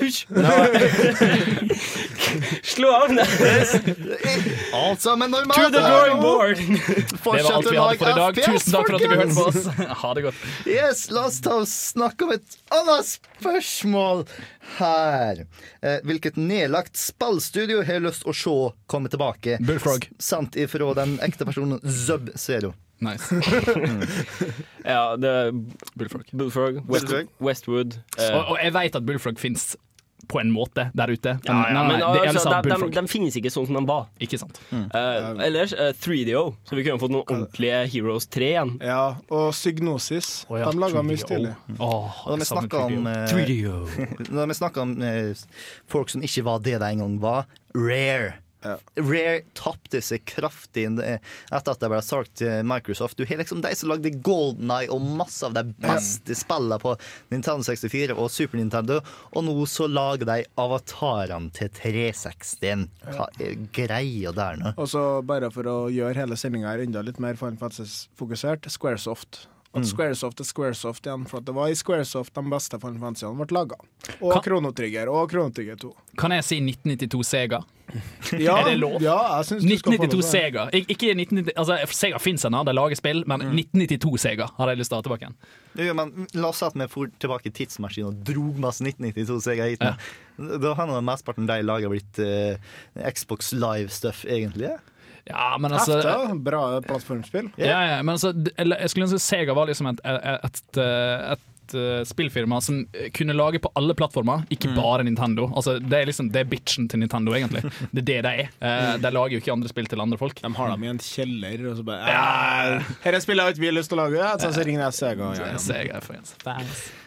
hysj. 0.00 0.26
Slå 2.62 2.90
av! 2.92 3.10
Alt 4.74 5.00
sammen 5.00 5.30
normalt. 5.30 5.54
To 5.56 5.70
the 5.70 5.80
drawing 5.80 6.20
board! 6.22 6.56
Det 6.56 7.42
var 7.42 7.52
alt 7.52 7.70
vi 7.72 7.76
hadde 7.76 7.98
for 7.98 8.10
i 8.10 8.12
dag. 8.18 8.34
Tusen 8.44 8.72
takk 8.76 8.86
for 8.90 8.94
at 8.98 9.02
dere 9.04 9.16
hørte 9.22 9.36
på 9.36 9.44
oss. 9.50 9.66
Ha 10.02 10.10
det 10.18 10.22
godt. 10.26 10.38
Yes, 10.68 11.06
La 11.14 11.22
oss 11.30 11.38
ta 11.44 11.52
og 11.62 11.68
snakke 11.70 12.24
om 12.26 12.30
et 12.36 12.48
annet 12.74 13.06
spørsmål 13.08 14.18
her. 14.76 15.34
Eh, 15.80 15.98
hvilket 16.06 16.36
nedlagt 16.40 16.96
spillstudio 17.00 17.78
har 17.86 18.00
lyst 18.04 18.26
å 18.28 18.32
se 18.36 18.56
komme 18.90 19.08
tilbake? 19.12 19.52
Bullfrog. 19.64 20.02
S- 20.18 20.24
Sendt 20.36 20.52
ifra 20.60 20.90
den 20.98 21.16
ekte 21.24 21.44
personen 21.48 21.80
Zub 21.86 22.24
Zero. 22.38 22.74
Nice. 23.04 23.28
Ja, 24.86 25.16
det 25.18 25.26
er 25.30 25.48
Bullfrog. 25.98 26.28
Bullfrog, 26.30 26.76
West, 26.86 27.08
Bullfrog. 27.08 27.26
Westwood 27.42 27.96
eh, 28.20 28.28
Og, 28.36 28.52
og 28.54 28.58
jeg 28.62 28.70
vet 28.76 28.94
at 29.00 29.06
Bullfrog 29.08 29.40
fins 29.42 29.64
på 30.26 30.40
en 30.40 30.50
måte 30.50 30.88
der 30.96 31.12
ute. 31.12 31.36
ja, 31.44 31.56
ja, 31.70 31.82
men 31.86 31.98
det 32.00 32.04
altså, 32.04 32.48
altså 32.48 32.62
de, 32.62 32.88
de, 32.90 33.00
de 33.00 33.10
finnes 33.10 33.36
ikke 33.38 33.52
sånn 33.52 33.68
som 33.68 33.78
de 33.78 33.82
var. 33.88 34.06
Ikke 34.22 34.40
sant. 34.40 34.58
Eh, 34.72 35.28
ellers 35.46 35.74
uh, 35.76 35.92
3DO, 36.02 36.42
så 36.66 36.78
vi 36.78 36.86
kunne 36.86 36.98
fått 37.02 37.14
noen 37.14 37.26
ordentlige 37.26 37.82
Heroes 37.92 38.26
3 38.34 38.48
igjen. 38.48 38.72
Ja, 38.82 39.02
og 39.30 39.52
Psygnosis. 39.54 40.30
Oh, 40.50 40.58
ja, 40.60 40.70
de 40.72 40.82
laga 40.82 41.04
mye 41.06 41.20
3DO. 41.20 41.26
stilig. 41.28 41.52
Oh, 41.78 42.16
Og 42.26 42.40
vi 42.40 42.48
jeg 42.48 42.98
om, 42.98 43.06
3DO. 43.30 43.76
eh, 44.32 44.80
om 44.82 44.96
eh, 45.02 45.46
folk 45.90 46.10
som 46.10 46.24
ikke 46.26 46.46
var 46.48 46.64
det 46.64 46.80
de 46.82 46.90
en 46.90 47.04
gang 47.04 47.20
var, 47.22 47.46
Rare. 47.76 48.34
Rare 48.62 49.40
tapte 49.56 50.00
seg 50.04 50.24
kraftig 50.28 50.86
eh, 51.02 51.18
etter 51.52 51.74
at 51.74 51.82
det 51.82 51.90
ble 51.92 52.00
solgt 52.04 52.36
til 52.40 52.66
Microsoft. 52.66 53.18
Du 53.18 53.26
har 53.28 53.40
liksom 53.40 53.62
de 53.64 53.72
som 53.76 53.90
lagde 53.92 54.12
Golden 54.24 54.72
Eye 54.72 54.90
og 54.92 55.04
masse 55.18 55.46
av 55.46 55.56
de 55.56 55.64
beste 55.82 56.36
spillene 56.38 56.78
på 56.82 56.94
Nintendo 57.32 57.66
64 57.66 58.16
og 58.16 58.30
Super 58.32 58.60
Nintendo, 58.60 59.00
og 59.32 59.46
nå 59.46 59.56
så 59.70 59.88
lager 59.90 60.28
de 60.28 60.38
avatarene 60.60 61.52
til 61.56 61.70
360. 61.76 62.86
Hva 63.06 63.28
er 63.42 63.58
greia 63.76 64.32
der 64.36 64.62
nå? 64.62 64.74
Og 64.76 64.88
så 64.90 65.04
bare 65.26 65.52
for 65.54 65.68
å 65.70 65.76
gjøre 65.92 66.24
hele 66.24 66.38
sendinga 66.40 66.76
enda 66.82 67.04
litt 67.04 67.20
mer 67.22 67.38
Final 67.40 67.60
Fantasy-fokusert, 67.60 68.70
Squaresoft. 68.72 69.46
At 69.76 69.86
Squaresoft 69.88 70.40
er 70.40 70.48
Squaresoft 70.48 71.06
igjen, 71.06 71.26
for 71.28 71.38
at 71.42 71.46
det 71.48 71.54
var 71.56 71.68
i 71.72 71.76
Squaresoft 71.78 72.34
de 72.34 72.42
beste 72.50 72.78
Final 72.82 72.98
Fantasyene 73.02 73.36
ble 73.46 73.56
laga. 73.56 73.76
Og 74.20 74.32
Kan- 74.32 74.42
Chrono 74.46 74.70
Trigger 74.72 75.08
og 75.12 75.30
Kronotrigger 75.30 75.76
2. 75.82 75.94
Kan 76.18 76.32
jeg 76.32 76.44
si 76.44 76.60
1992 76.64 77.24
Sega? 77.30 77.62
Ja, 78.34 78.56
Er 78.58 78.64
det 78.72 78.78
lov? 78.80 78.96
Ja, 79.00 79.14
jeg 79.38 79.46
synes 79.46 79.62
du 79.62 79.76
skal 79.78 79.92
få 79.92 79.98
lov 80.00 80.06
1992 80.08 80.16
til. 80.16 80.30
Sega. 80.32 80.64
Ik 80.74 80.88
ikke 80.96 81.12
1990, 81.14 81.52
altså, 81.62 81.76
Sega 81.94 82.18
fins 82.18 82.44
ennå, 82.48 82.64
de 82.66 82.74
lager 82.74 82.98
spill, 82.98 83.22
men 83.30 83.44
1992 83.52 84.18
Sega 84.24 84.48
har 84.56 84.72
jeg 84.72 84.80
lyst 84.80 84.90
til 84.90 84.96
å 84.96 85.00
ha 85.02 85.06
tilbake 85.06 85.28
igjen. 85.28 85.36
Jo, 85.86 85.94
men 86.00 86.26
La 86.34 86.48
oss 86.50 86.58
si 86.62 86.66
at 86.66 86.74
vi 86.80 86.88
for 86.90 87.12
tilbake 87.22 87.46
i 87.52 87.54
tidsmaskinen 87.60 88.10
og 88.10 88.24
drog 88.26 88.58
masse 88.64 88.82
1992 88.82 89.38
Sega 89.46 89.68
hit. 89.70 89.84
Ja. 89.86 89.94
Da 90.66 90.74
har 90.80 90.90
mesteparten 91.06 91.46
de 91.48 91.60
laga 91.64 91.88
blitt 91.92 92.18
uh, 92.24 92.58
Xbox 93.12 93.52
Live-stuff, 93.54 94.24
egentlig. 94.26 94.72
Ja. 94.74 94.78
Ja, 95.26 95.56
men 95.58 95.74
altså 95.74 95.98
Hefte, 95.98 96.38
bra 96.46 96.62
plattformspill. 96.86 97.50
Ja, 97.58 97.80
ja, 97.90 97.98
men 98.02 98.14
altså, 98.14 98.32
jeg 98.56 98.90
skulle 98.92 99.08
ønske 99.08 99.22
Sega 99.22 99.56
var 99.56 99.66
liksom 99.70 99.90
et, 99.90 100.02
et, 100.06 100.78
et, 100.78 101.40
et 101.66 101.74
eh, 101.74 102.02
spillfirma 102.06 102.60
som 102.62 102.84
eh, 102.92 103.08
kunne 103.14 103.34
lage 103.34 103.58
på 103.62 103.70
alle 103.78 103.94
plattformer, 103.98 104.44
ikke 104.54 104.74
bare 104.76 105.06
Nintendo. 105.06 105.48
Altså, 105.54 105.78
det 105.82 105.98
er 105.98 106.10
liksom 106.10 106.30
Det 106.32 106.44
er 106.44 106.50
bitchen 106.50 106.88
til 106.88 107.02
Nintendo, 107.02 107.34
egentlig. 107.34 107.64
Det 107.92 108.02
er 108.02 108.06
det 108.06 108.18
de 108.26 108.34
er. 108.44 108.52
Eh, 108.60 108.92
de 109.02 109.12
lager 109.14 109.36
jo 109.36 109.42
ikke 109.42 109.56
andre 109.56 109.72
spill 109.72 109.90
til 109.90 110.04
andre 110.04 110.18
folk. 110.20 110.42
De 110.42 110.52
har 110.60 110.70
dem 110.74 110.84
i 110.86 110.92
en 110.92 111.02
kjeller, 111.02 111.66
og 111.70 111.80
så 111.80 111.86
bare 111.86 112.12
ja. 112.12 112.78
Dette 113.02 113.22
spillet 113.24 113.44
har 113.44 113.56
ikke 113.56 113.66
vi 113.66 113.74
lyst 113.74 113.92
til 113.92 113.98
å 113.98 114.04
lage, 114.04 114.20
ja. 114.22 114.36
så, 114.38 114.52
så 114.54 114.66
ringer 114.66 114.86
jeg 114.86 114.98
Sega. 115.00 115.32
Ja, 115.40 115.50
ja. 115.56 115.58
Sega 115.62 116.00
fans. 116.04 116.36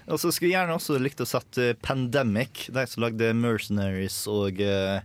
Og 0.09 0.19
så 0.21 0.31
skulle 0.33 0.51
jeg 0.51 0.57
gjerne 0.57 0.77
også 0.79 0.97
likt 1.01 1.21
å 1.21 1.27
sette 1.29 1.73
Pandemic, 1.85 2.67
de 2.73 2.85
som 2.89 3.03
lagde 3.05 3.31
Mercenaries 3.37 4.17
og 4.31 4.61
uh, 4.61 5.01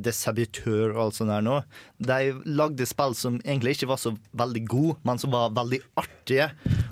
Desabitør 0.00 0.94
og 0.94 1.02
alt 1.04 1.18
sånt 1.18 1.32
der 1.32 1.44
nå. 1.44 1.58
De 2.00 2.20
lagde 2.48 2.86
spill 2.88 3.16
som 3.18 3.36
egentlig 3.44 3.76
ikke 3.76 3.90
var 3.92 4.00
så 4.00 4.14
veldig 4.40 4.64
gode, 4.70 4.96
men 5.04 5.20
som 5.20 5.34
var 5.34 5.52
veldig 5.56 5.82
artige. 6.00 6.48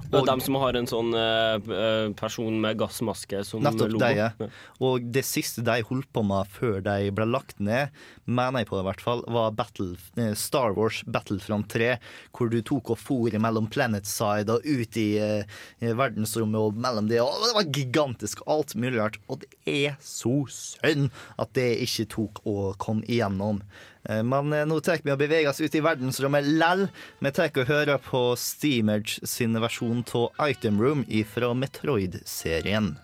Og 0.09 0.25
dem 0.29 0.41
som 0.41 0.57
har 0.63 0.77
en 0.79 0.89
sånn 0.89 1.11
eh, 1.17 1.57
eh, 1.77 2.11
person 2.17 2.55
med 2.63 2.79
gassmaske 2.81 3.43
som 3.45 3.65
Nettopp 3.65 3.93
logo. 3.93 4.01
de, 4.01 4.11
ja. 4.17 4.51
Og 4.85 5.05
det 5.13 5.25
siste 5.29 5.65
de 5.67 5.83
holdt 5.85 6.09
på 6.15 6.23
med 6.25 6.49
før 6.53 6.81
de 6.85 7.11
ble 7.15 7.27
lagt 7.29 7.61
ned, 7.61 7.93
mener 8.29 8.63
jeg 8.63 8.71
på 8.71 8.79
det 8.79 8.85
i 8.85 8.89
hvert 8.89 9.05
fall, 9.05 9.25
var 9.29 9.53
Battle, 9.57 9.97
eh, 10.21 10.33
Star 10.39 10.77
Wars 10.77 11.03
Battlefront 11.09 11.69
3, 11.73 11.91
hvor 12.37 12.53
du 12.53 12.61
tok 12.65 12.95
og 12.95 13.01
for 13.01 13.39
mellom 13.41 13.69
Planetside 13.73 14.57
og 14.57 14.65
ut 14.65 14.97
i, 15.01 15.09
uh, 15.21 15.93
verdensrommet 15.99 16.61
og 16.61 16.79
mellom 16.81 17.09
det. 17.11 17.21
Og 17.23 17.38
det 17.47 17.55
var 17.57 17.69
gigantisk, 17.75 18.41
alt 18.47 18.75
mulig 18.75 18.99
rart. 19.01 19.19
Og 19.29 19.43
det 19.43 19.51
er 19.67 19.97
så 20.05 20.33
synd 20.51 21.11
at 21.39 21.53
det 21.59 21.69
ikke 21.85 22.07
tok 22.15 22.41
å 22.49 22.57
komme 22.81 23.07
igjennom. 23.07 23.61
Eh, 24.09 24.23
Men 24.23 24.53
eh, 24.53 24.67
nå 24.69 24.81
tar 24.81 24.99
vi 25.05 25.13
og 25.15 25.21
beveger 25.21 25.51
oss 25.51 25.61
ut 25.61 25.75
i 25.75 25.83
verdensrommet 25.85 26.45
lell. 26.59 26.87
Vi 27.21 27.31
tar 27.37 27.51
og 27.55 27.69
hører 27.69 27.99
på 28.03 28.23
Steamage 28.39 29.21
sin 29.27 29.55
versjon 29.61 30.05
av 30.15 30.33
Item 30.49 30.81
Room 30.81 31.05
fra 31.29 31.53
Metroid-serien. 31.55 32.97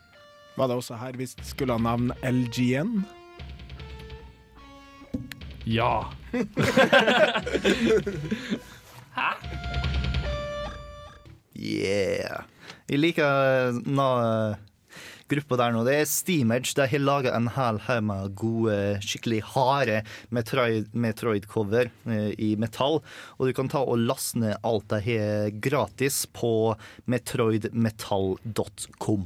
Var 0.56 0.69
det 0.70 0.77
også 0.78 0.94
her 1.01 1.12
vi 1.19 1.27
skulle 1.27 1.74
ha 1.74 1.82
navn 1.82 2.12
LGN? 2.23 3.05
Ja. 5.65 6.12
Hæ? 9.15 9.31
Yeah. 11.55 12.44
Jeg 12.90 12.98
liker 13.01 13.78
na, 13.89 14.09
gruppa 15.32 15.56
der 15.56 15.73
nå. 15.73 15.85
Det 15.86 15.94
er 16.02 16.06
Steamage. 16.09 16.74
De 16.77 16.85
har 16.90 17.01
laga 17.01 17.31
en 17.36 17.48
hel 17.55 17.78
haug 17.86 18.02
med 18.11 18.35
gode, 18.36 18.77
skikkelig 19.05 19.40
harde 19.55 20.02
Metroid- 20.35 20.90
Metroid-cover 20.93 21.86
eh, 22.05 22.32
i 22.36 22.56
metall. 22.61 23.01
Og 23.39 23.43
du 23.48 23.52
kan 23.56 23.69
ta 23.73 23.81
og 23.81 23.98
laste 24.05 24.39
ned 24.43 24.55
alt 24.61 24.89
de 24.93 24.98
har 25.09 25.51
gratis 25.65 26.16
på 26.36 26.52
metroidmetall.com. 27.11 29.24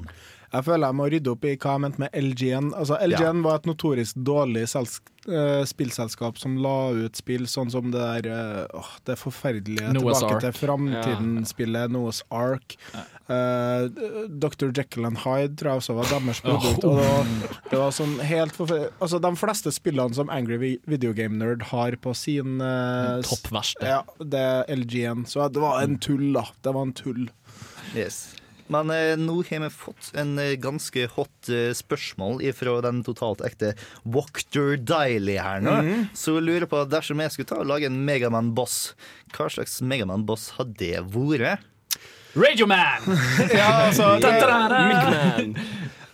Jeg 0.53 0.65
føler 0.65 0.87
jeg 0.89 0.97
må 0.97 1.07
rydde 1.13 1.31
opp 1.35 1.45
i 1.45 1.57
hva 1.61 1.75
jeg 1.77 1.81
mente 1.85 2.01
med 2.01 2.15
LGN. 2.17 2.73
Altså, 2.75 2.97
LGN 3.05 3.43
var 3.45 3.59
et 3.61 3.67
notorisk 3.69 4.17
dårlig 4.25 4.63
selsk 4.73 5.11
eh, 5.29 5.65
spillselskap 5.69 6.39
som 6.41 6.55
la 6.65 6.77
ut 6.97 7.19
spill 7.21 7.45
sånn 7.51 7.69
som 7.75 7.91
det 7.93 8.01
der 8.25 8.69
åh, 8.73 8.89
Det 9.05 9.19
forferdelige 9.21 9.91
Noah's 9.93 10.23
Tilbake 10.23 10.31
Ark. 10.39 10.41
til 10.47 10.57
framtiden-spillet 10.57 11.93
Noah's 11.93 12.23
Ark. 12.33 12.77
Eh, 13.29 13.89
Dr. 14.41 14.71
Jekyll 14.73 15.05
and 15.11 15.21
Hyde 15.27 15.57
tror 15.61 15.75
jeg 15.75 15.83
også 15.83 15.99
var 15.99 16.09
deres 16.15 16.41
produkt. 16.41 16.85
Og 16.89 16.97
det 16.97 17.11
var, 17.11 17.61
det 17.75 17.79
var 17.83 17.93
sånn 17.99 18.17
helt 18.25 18.57
forfer- 18.57 18.89
Altså, 19.05 19.21
de 19.21 19.35
fleste 19.37 19.75
spillene 19.77 20.15
som 20.17 20.31
Angry 20.33 20.57
Vi- 20.65 20.81
Video 20.89 21.13
Game 21.13 21.37
Nerd 21.37 21.63
har 21.75 21.93
på 22.01 22.15
sin 22.17 22.61
uh, 22.65 23.21
Topp 23.23 23.51
verste. 23.53 23.85
Ja, 23.85 24.01
det 24.25 24.41
er 24.41 24.65
LGN. 24.81 25.27
Så 25.29 25.45
det 25.53 25.61
var 25.61 25.83
en 25.83 25.99
tull, 25.99 26.33
da. 26.33 26.47
Det 26.65 26.73
var 26.73 26.83
en 26.89 26.93
tull. 26.97 27.29
Yes. 27.95 28.31
Men 28.73 28.91
eh, 28.95 29.15
nå 29.21 29.39
har 29.49 29.63
vi 29.65 29.71
fått 29.73 30.11
en 30.19 30.37
eh, 30.43 30.55
ganske 30.61 31.07
hot 31.15 31.51
eh, 31.53 31.71
spørsmål 31.77 32.43
fra 32.57 32.77
den 32.85 33.03
totalt 33.07 33.43
ekte 33.47 33.75
Wachter 34.05 34.77
Diley 34.77 35.39
her 35.41 35.65
nå. 35.65 35.79
Mhm. 35.83 36.07
Så 36.17 36.39
jeg 36.39 36.47
lurer 36.49 36.69
på, 36.71 36.85
dersom 36.91 37.23
jeg 37.25 37.35
skulle 37.35 37.51
ta 37.51 37.61
og 37.63 37.71
lage 37.71 37.89
en 37.89 37.99
Megaman-boss, 38.09 38.79
hva 39.35 39.49
slags 39.53 39.81
Megaman-boss 39.85 40.53
hadde 40.59 40.79
det 40.81 41.03
vært? 41.15 41.65
Radioman! 42.39 43.09
Ja, 43.59 43.89
altså, 43.89 44.19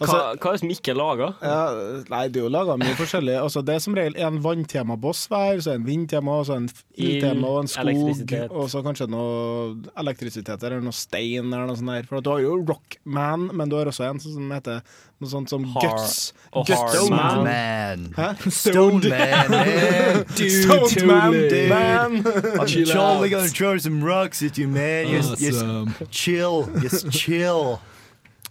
Mickman. 0.05 0.09
Hva, 0.09 0.21
Altså- 0.25 0.39
hva 0.39 0.49
er 0.49 0.53
det 0.53 0.61
som 0.61 0.69
ikke 0.75 0.91
er 0.93 0.99
laga? 1.01 1.29
Ja, 1.43 2.05
nei, 2.11 2.29
det 2.29 2.37
er 2.41 2.45
jo 2.45 2.51
laga 2.53 2.77
mye 2.79 2.95
forskjellig. 2.99 3.37
Altså, 3.43 3.65
det 3.65 3.75
er 3.75 3.79
som 3.85 3.95
regel 3.95 4.17
en 4.17 4.39
vanntemaboss 4.45 5.27
hver, 5.29 5.63
så 5.65 5.75
en 5.75 5.85
vindtema, 5.87 6.39
og 6.41 6.47
så 6.47 6.57
en 6.57 6.69
ildtema 6.97 7.47
og 7.49 7.61
en 7.65 7.69
skog. 7.69 8.51
Og 8.51 8.69
så 8.71 8.83
kanskje 8.85 9.09
noe 9.11 9.77
elektrisitet 9.97 10.63
eller 10.63 10.81
noe 10.85 10.93
stein 10.93 11.53
eller 11.53 11.67
noe 11.67 11.77
sånt 11.77 11.91
der. 11.95 12.07
For 12.09 12.19
at 12.19 12.25
du 12.25 12.31
har 12.31 12.41
jo 12.45 12.59
Rockman, 12.69 13.51
men 13.55 13.69
du 13.69 13.77
har 13.77 13.87
også 13.87 14.09
en 14.11 14.21
som 14.21 14.51
heter 14.51 14.81
noe 15.21 15.31
sånt 15.31 15.49
som 15.49 15.65
Har- 15.65 15.81
Guts. 15.83 16.33
og 16.53 16.67
Guts 16.67 16.93
Stoneman. 16.97 17.45
Man. 17.45 18.15
Hæ? 18.17 18.51
Stone 18.51 19.09
Man, 19.09 19.51
man. 19.51 20.25
Dude, 20.37 20.51
Stone 20.51 21.07
Man, 21.07 21.69
man. 21.69 22.25
I'm 22.59 22.67
Chill 22.67 22.87
totally 22.87 23.31
gonna 23.31 23.49
throw 23.49 23.79
some 23.79 24.03
rocks 24.05 24.43
at 24.43 24.59
you, 24.59 24.69
man. 24.69 25.07
Just, 25.07 25.33
Awesome. 25.43 25.95
just 25.99 26.11
chill. 26.11 26.69
Just 26.83 27.11
chill. 27.13 27.81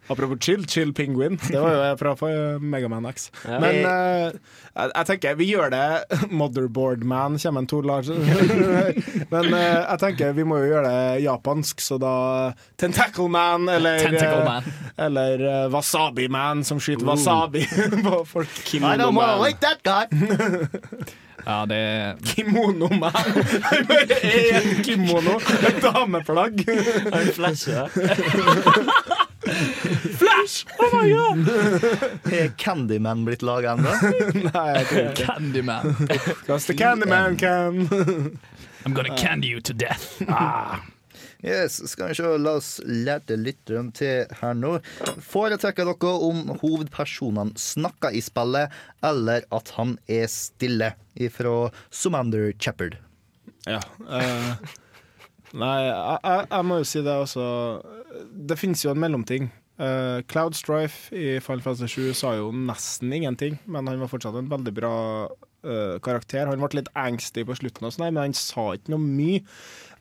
Apropos 0.07 0.35
chill, 0.39 0.65
chill 0.67 0.93
penguin. 0.93 1.37
Det 1.47 1.59
var 1.59 1.73
jo 1.73 1.95
fra 1.97 2.15
for 2.19 2.59
Megaman 2.59 3.05
X. 3.07 3.29
Ja. 3.47 3.59
Men 3.63 3.85
uh, 3.87 4.35
jeg, 4.75 4.91
jeg 4.91 5.07
tenker 5.07 5.37
vi 5.39 5.47
gjør 5.47 5.71
det 5.71 5.85
Motherboard 6.39 7.05
Man 7.07 7.39
kommer 7.39 7.63
en 7.63 7.69
Tor 7.71 7.87
Larsen. 7.87 8.19
Men 9.33 9.49
uh, 9.53 9.61
jeg 9.61 9.99
tenker 10.03 10.35
vi 10.35 10.47
må 10.47 10.59
jo 10.59 10.73
gjøre 10.73 10.91
det 10.91 11.23
japansk, 11.23 11.83
så 11.83 11.99
da 12.01 12.13
Tentacle 12.79 13.29
Man 13.31 13.69
eller, 13.71 14.03
Tentacle 14.03 14.41
eh, 14.41 14.47
Man. 14.49 14.71
eller 15.07 15.45
uh, 15.47 15.65
Wasabi 15.73 16.27
Man 16.27 16.65
som 16.67 16.83
skyter 16.83 17.07
wasabi 17.07 17.63
på 18.07 18.23
folk. 18.27 18.63
I 18.73 18.97
don't 18.99 19.15
wanna 19.15 19.39
like 19.39 19.63
that 19.63 19.83
guy. 19.83 20.07
Ja, 21.45 21.65
det 21.65 22.17
Kimono 22.23 22.87
Man. 22.87 23.11
Én 24.23 24.55
en 24.61 24.83
kimono. 24.83 25.39
Et 25.67 25.81
dameplagg. 25.83 26.63
Han 27.11 27.27
flasher. 27.35 27.89
Flash! 30.19 30.65
Oh 30.79 30.89
my 30.93 31.09
god! 31.09 31.37
Har 32.31 32.47
Candyman 32.57 33.25
blitt 33.25 33.41
laga 33.41 33.75
ennå? 33.77 33.91
Nei, 34.49 34.65
jeg 34.77 34.87
tror 34.89 35.03
ikke 35.03 35.27
Candyman. 35.27 35.95
Because 36.07 36.65
the 36.67 36.73
Candyman 36.73 37.37
can. 37.37 37.87
I'm 38.85 38.93
gonna 38.93 39.15
candy 39.17 39.47
you 39.47 39.61
to 39.61 39.73
death. 39.73 40.21
Ah. 40.27 40.81
Yes, 41.43 41.89
skal 41.89 42.07
vi 42.07 42.15
se, 42.15 42.27
La 42.39 42.55
oss 42.55 42.77
lære 42.87 43.35
litt 43.35 43.67
rundt 43.71 43.97
til 43.99 44.29
her 44.39 44.53
nå. 44.55 44.77
Foretrekker 45.23 45.89
dere 45.89 46.11
om 46.23 46.53
hovedpersonene 46.61 47.59
snakker 47.59 48.15
i 48.15 48.21
spillet, 48.23 48.71
eller 49.03 49.43
at 49.51 49.73
han 49.75 49.97
er 50.07 50.29
stille? 50.31 50.93
Ifra 51.19 51.67
Sumander 51.91 52.53
Shepherd. 52.57 52.95
Ja. 53.67 53.81
Uh, 53.99 54.55
nei, 55.51 55.75
jeg, 55.83 56.15
jeg, 56.23 56.47
jeg 56.55 56.69
må 56.69 56.79
jo 56.79 56.87
si 56.89 57.03
det 57.05 57.17
også. 57.25 57.45
Det 58.21 58.57
finnes 58.59 58.83
jo 58.85 58.93
en 58.93 59.01
mellomting. 59.01 59.49
Uh, 59.81 60.21
Cloud 60.29 60.53
Strife 60.53 61.15
i 61.17 61.39
Final 61.41 61.63
Fantasy 61.65 61.87
7 61.89 62.13
sa 62.13 62.35
jo 62.37 62.51
nesten 62.53 63.13
ingenting, 63.13 63.57
men 63.65 63.89
han 63.89 64.03
var 64.03 64.11
fortsatt 64.11 64.37
en 64.37 64.51
veldig 64.51 64.73
bra 64.77 64.93
uh, 65.65 65.97
karakter. 66.05 66.45
Han 66.45 66.61
ble 66.61 66.83
litt 66.83 66.91
angstig 66.93 67.47
på 67.49 67.57
slutten, 67.57 67.87
og 67.87 67.95
sånn, 67.95 68.11
men 68.11 68.21
han 68.21 68.37
sa 68.37 68.69
ikke 68.77 68.93
noe 68.93 69.01
mye. 69.01 69.41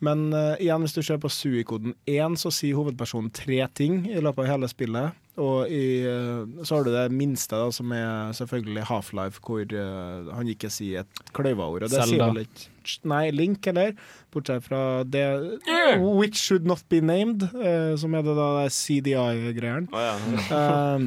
Men 0.05 0.29
uh, 0.35 0.61
igjen, 0.61 0.85
hvis 0.85 0.99
du 0.99 1.01
ser 1.07 1.23
på 1.23 1.33
Sui-koden 1.33 1.97
1, 2.05 2.37
så 2.43 2.53
sier 2.53 2.77
hovedpersonen 2.77 3.33
tre 3.33 3.63
ting 3.73 4.03
i 4.11 4.21
løpet 4.21 4.45
av 4.45 4.53
hele 4.53 4.69
spillet. 4.69 5.19
Og 5.41 5.71
i, 5.73 6.05
eh, 6.05 6.65
så 6.65 6.77
har 6.77 6.85
du 6.85 6.93
det 6.93 7.07
minste, 7.13 7.57
da, 7.57 7.71
som 7.73 7.93
er 7.97 8.35
selvfølgelig 8.37 8.85
Half-Life, 8.91 9.41
hvor 9.41 9.65
uh, 9.65 10.29
han 10.37 10.49
ikke 10.53 10.69
sier 10.69 11.07
et 11.07 11.25
kløyvaord. 11.33 11.87
Og 11.87 11.89
det 11.89 12.05
sier 12.05 12.27
vel 12.27 12.45
ikke 12.45 12.69
Nei, 13.07 13.29
Link, 13.31 13.63
eller? 13.71 13.93
Bortsett 14.35 14.65
fra 14.65 15.05
det 15.07 15.23
Which 16.01 16.41
should 16.41 16.67
not 16.67 16.83
be 16.91 16.99
named, 16.99 17.45
uh, 17.55 17.95
som 18.01 18.17
er 18.19 18.25
det 18.27 18.35
da 18.35 18.49
CDI-greiene. 18.75 19.87
Oh, 19.93 20.03
ja. 20.03 20.17
Um, 20.97 21.07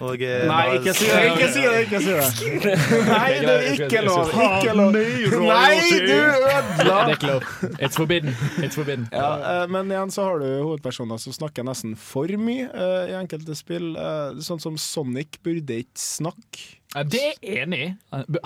Og, 0.00 0.18
Nei, 0.18 0.64
ikke 0.80 0.94
si 0.96 1.06
det! 1.06 1.20
Ikke 1.30 1.50
si 1.52 1.62
det! 1.62 1.76
ikke 1.84 2.00
si 2.00 2.50
det 2.64 2.74
Nei, 3.12 3.28
det 3.44 3.54
er 3.54 3.68
ikke 3.76 4.02
lov! 4.08 4.32
Ikke 4.34 4.74
lov. 4.74 4.98
Nei, 5.46 5.78
du 5.94 6.14
ødela! 6.16 6.58
Det 6.80 6.90
er 6.90 7.14
ikke 7.14 7.30
lov. 7.30 7.48
It's 7.76 8.00
forbidden. 8.00 8.34
It's 8.58 8.74
forbidden. 8.74 9.06
Ja, 9.14 9.66
men 9.70 9.92
igjen 9.94 10.10
så 10.10 10.26
har 10.26 10.42
du 10.42 10.48
hovedpersoner 10.48 11.22
som 11.22 11.36
snakker 11.36 11.66
nesten 11.70 11.94
for 12.00 12.26
mye 12.40 12.66
eh, 12.66 13.12
i 13.12 13.18
enkelte 13.30 13.56
spill. 13.58 13.94
Eh, 13.96 14.40
sånn 14.42 14.60
som 14.60 14.76
Sonic 14.80 15.38
burde 15.46 15.80
ikke 15.84 15.98
snakke. 16.00 16.76
Det 17.06 17.20
er 17.22 17.36
jeg 17.38 17.62
enig 17.68 17.78
i. 17.84 17.90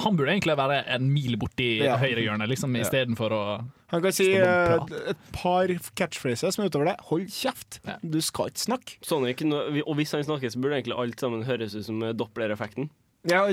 Han 0.04 0.16
burde 0.18 0.34
egentlig 0.34 0.56
være 0.60 0.82
en 0.92 1.06
mil 1.12 1.36
borti 1.40 1.78
Ja. 1.82 1.96
høyrehjørnet, 1.96 2.48
liksom, 2.50 2.76
Ja. 2.76 2.84
istedenfor 2.84 3.30
å 3.32 3.64
Han 3.88 4.02
kan 4.02 4.12
si 4.12 4.34
eh, 4.34 4.78
et 5.08 5.16
par 5.32 5.66
catchphrases, 5.96 6.58
men 6.58 6.68
utover 6.68 6.86
det, 6.90 6.96
hold 7.08 7.28
kjeft! 7.28 7.78
Du 8.02 8.20
skal 8.20 8.50
ikke 8.50 8.64
snakke. 8.66 8.96
Sonic, 9.02 9.40
og 9.86 9.96
hvis 9.96 10.12
han 10.12 10.24
snakker, 10.24 10.50
så 10.50 10.60
burde 10.60 10.82
egentlig 10.82 10.98
alt 10.98 11.16
sammen 11.20 11.44
høres 11.44 11.74
ut 11.74 11.84
som 11.86 12.02
eh, 12.02 12.12
Doppler-effekten. 12.12 12.90
Ja? 13.24 13.48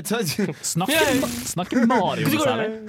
Snakker, 0.62 1.26
snakker 1.46 1.86
Mario 1.86 2.28
særlig? 2.28 2.88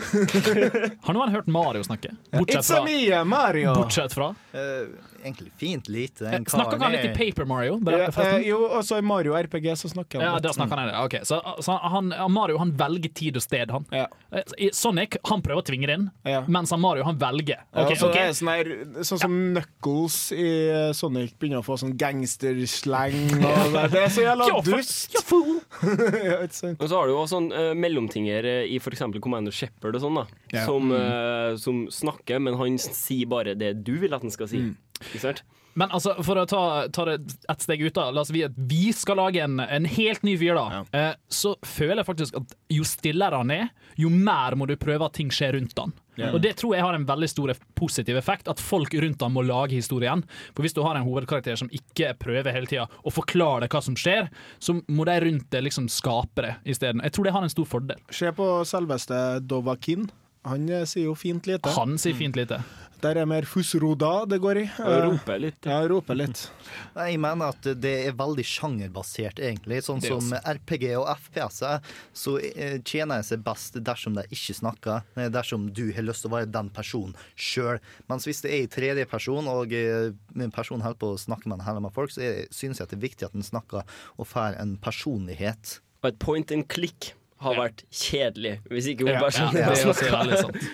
Har 1.05 1.15
noen 1.15 1.31
hørt 1.31 1.47
Mario 1.47 1.83
snakke? 1.83 2.11
Bortsett 2.33 2.65
fra, 2.67 2.81
me, 2.83 3.23
Mario! 3.23 3.71
bortsett 3.77 4.13
fra. 4.13 4.33
Uh, 4.51 4.91
egentlig 5.23 5.51
fint 5.57 5.87
lite. 5.87 6.25
Den 6.27 6.43
Snakker 6.45 6.75
ikke 6.75 6.83
han 6.83 6.91
litt 6.97 7.05
i 7.05 7.11
er- 7.13 7.15
Paper 7.15 7.47
Mario? 7.47 7.77
Der, 7.79 8.09
uh, 8.11 8.19
eh, 8.25 8.47
jo, 8.49 8.57
og 8.67 8.83
så 8.83 8.99
i 8.99 9.05
Mario 9.05 9.37
RPG 9.39 9.69
så 9.79 9.91
snakker 9.93 10.19
han 10.19 10.27
Ja, 10.27 10.41
det 10.43 10.51
snakker 10.57 10.81
han 10.81 10.91
i 10.91 11.07
det. 11.13 11.21
Så, 11.29 11.39
så 11.63 11.77
han, 11.95 12.11
Mario 12.35 12.59
han 12.59 12.73
velger 12.77 13.13
tid 13.15 13.39
og 13.39 13.45
sted, 13.45 13.71
han. 13.71 13.87
Ja. 13.95 14.09
Eh, 14.35 14.67
Sonic 14.75 15.15
han 15.29 15.43
prøver 15.45 15.63
å 15.63 15.67
tvinge 15.71 15.87
det 15.87 15.97
inn, 16.01 16.09
Ja. 16.27 16.43
mens 16.51 16.75
han 16.75 16.83
Mario 16.83 17.07
han 17.07 17.17
velger. 17.21 17.63
Ja, 17.63 17.85
Ok, 17.87 17.95
så 17.99 18.09
ok. 18.11 18.19
er 18.19 18.35
sånn, 18.35 18.51
her, 18.51 18.73
sånn 19.07 19.23
som 19.23 19.39
Knuckles 19.55 20.19
i 20.35 20.49
eh, 20.67 20.91
Sonic 20.97 21.37
begynner 21.39 21.63
å 21.63 21.65
få 21.65 21.79
sånn 21.79 21.95
gangsterslang. 21.95 23.15
Det, 23.73 23.87
det 23.93 24.01
er 24.03 24.11
så 24.11 24.23
jævla 24.27 24.47
Ja, 24.51 24.59
dust! 24.67 25.13
ja, 25.15 25.21
fool! 25.25 25.59
ja? 26.27 26.41
Og 26.79 26.85
så 26.87 26.99
har 26.99 27.07
du 27.07 27.13
jo 27.13 27.21
også 27.21 27.37
sånn 27.37 27.49
uh, 27.53 27.71
mellomtinger 27.77 28.47
eh, 28.49 28.69
i 28.73 28.79
f.eks. 28.81 29.03
Commander 29.23 29.55
Shepherd 29.55 29.97
og 29.99 30.05
sånn, 30.05 30.21
da. 30.21 30.25
Ja. 30.53 30.65
Som, 30.67 30.93
eh, 30.95 31.55
som 31.61 31.83
snakker, 31.93 32.41
men 32.43 32.57
han 32.59 32.79
sier 32.81 33.29
bare 33.31 33.57
det 33.59 33.75
du 33.85 33.95
vil 34.01 34.15
at 34.15 34.25
han 34.25 34.33
skal 34.33 34.49
si. 34.51 34.65
Ikke 35.03 35.23
sant? 35.23 35.43
Men 35.79 35.89
altså, 35.95 36.13
for 36.21 36.37
å 36.37 36.45
ta, 36.49 36.61
ta 36.93 37.05
det 37.07 37.15
et 37.49 37.65
steg 37.65 37.81
ut, 37.81 37.93
da. 37.95 38.09
La 38.13 38.21
oss 38.21 38.29
si 38.29 38.43
at 38.45 38.57
vi 38.69 38.91
skal 38.93 39.17
lage 39.17 39.41
en, 39.41 39.57
en 39.63 39.87
helt 39.89 40.25
ny 40.25 40.35
fyr, 40.37 40.57
da. 40.57 40.83
Eh, 40.93 41.11
så 41.33 41.55
føler 41.65 42.03
jeg 42.03 42.09
faktisk 42.11 42.37
at 42.37 42.55
jo 42.73 42.85
stillere 42.87 43.41
han 43.41 43.53
er, 43.53 43.71
jo 43.99 44.11
mer 44.13 44.57
må 44.59 44.69
du 44.69 44.75
prøve 44.79 45.09
at 45.09 45.17
ting 45.17 45.33
skjer 45.33 45.57
rundt 45.57 45.77
han. 45.81 45.95
Ja. 46.19 46.29
Og 46.33 46.41
det 46.43 46.55
tror 46.59 46.75
jeg 46.75 46.85
har 46.85 46.97
en 46.97 47.07
veldig 47.09 47.29
stor 47.31 47.53
positiv 47.77 48.17
effekt, 48.19 48.49
at 48.51 48.61
folk 48.61 48.93
rundt 48.93 49.23
ham 49.25 49.33
må 49.37 49.43
lage 49.45 49.77
historien. 49.77 50.23
For 50.53 50.65
hvis 50.65 50.75
du 50.75 50.83
har 50.85 50.97
en 50.97 51.07
hovedkarakter 51.07 51.57
som 51.59 51.71
ikke 51.73 52.13
prøver 52.21 52.53
hele 52.53 52.69
tida 52.69 52.87
å 53.01 53.13
forklare 53.13 53.69
hva 53.71 53.81
som 53.83 53.97
skjer, 53.97 54.29
så 54.61 54.77
må 54.87 55.07
de 55.09 55.19
rundt 55.25 55.49
det 55.53 55.63
liksom 55.65 55.89
skape 55.91 56.45
det 56.45 56.55
isteden. 56.75 57.03
Jeg 57.05 57.15
tror 57.15 57.29
det 57.29 57.35
har 57.37 57.47
en 57.47 57.53
stor 57.53 57.69
fordel. 57.69 58.03
Se 58.13 58.29
på 58.35 58.49
selveste 58.67 59.23
Dovakin. 59.47 60.09
Han 60.47 60.67
eh, 60.69 60.85
sier 60.89 61.07
jo 61.07 61.15
fint 61.15 61.47
lite. 61.47 61.71
Han 61.77 61.97
sier 62.01 62.17
fint 62.17 62.35
lite. 62.35 62.61
Der 63.03 63.17
er 63.19 63.27
mer 63.27 63.43
Fusroda 63.43 64.23
det 64.31 64.37
går 64.39 64.57
i. 64.61 64.63
Og 64.79 64.93
roper 65.09 65.39
litt. 65.43 65.65
Ja, 65.67 65.81
roper 65.91 66.15
litt. 66.15 66.45
Nei, 66.95 67.09
Jeg 67.11 67.19
mener 67.23 67.51
at 67.51 67.67
det 67.83 67.91
er 68.07 68.15
veldig 68.15 68.45
sjangerbasert, 68.47 69.41
egentlig. 69.43 69.81
Sånn 69.83 69.99
som. 70.03 70.29
RPG 70.39 70.85
og 71.01 71.09
FPS-er, 71.17 71.81
så 72.15 72.37
eh, 72.39 72.77
tjener 72.79 73.19
jeg 73.19 73.27
seg 73.33 73.43
best 73.43 73.79
dersom 73.83 74.15
de 74.19 74.23
ikke 74.31 74.55
snakker. 74.61 75.03
eh, 75.19 75.27
Dersom 75.33 75.67
du 75.75 75.89
har 75.95 76.07
lyst 76.07 76.23
til 76.23 76.31
å 76.31 76.35
være 76.37 76.51
den 76.53 76.71
personen 76.75 77.17
sjøl. 77.35 77.81
Mens 78.11 78.27
hvis 78.29 78.39
det 78.45 78.53
er 78.55 78.63
i 78.63 78.71
tredjeperson, 78.71 79.51
og 79.51 79.75
min 79.75 80.47
en 80.47 80.55
person 80.55 80.83
holder 80.83 80.99
på 81.03 81.11
å 81.15 81.19
snakke 81.19 81.49
med 81.51 81.59
en 81.59 81.67
hel 81.67 81.81
med 81.83 81.95
folk, 81.95 82.11
så 82.13 82.23
syns 82.23 82.73
synes 82.73 82.79
jeg 82.79 82.87
at 82.87 82.93
det 82.95 82.99
er 83.01 83.07
viktig 83.07 83.27
at 83.27 83.35
en 83.37 83.45
snakker 83.45 83.83
og 84.17 84.27
får 84.31 84.55
en 84.61 84.77
personlighet. 84.81 85.77
Og 86.03 86.09
et 86.11 86.19
point 86.23 86.51
and 86.55 86.67
click 86.71 87.13
har 87.43 87.59
vært 87.59 87.85
kjedelig, 87.91 88.55
hvis 88.71 88.89
ikke 88.93 89.07
hun 89.07 89.19
bare 89.19 89.33
skjønner 89.35 89.59
det 89.59 89.65
hva 89.67 89.77
er 89.77 89.93
også 89.93 90.11
veldig 90.17 90.41
sant. 90.43 90.67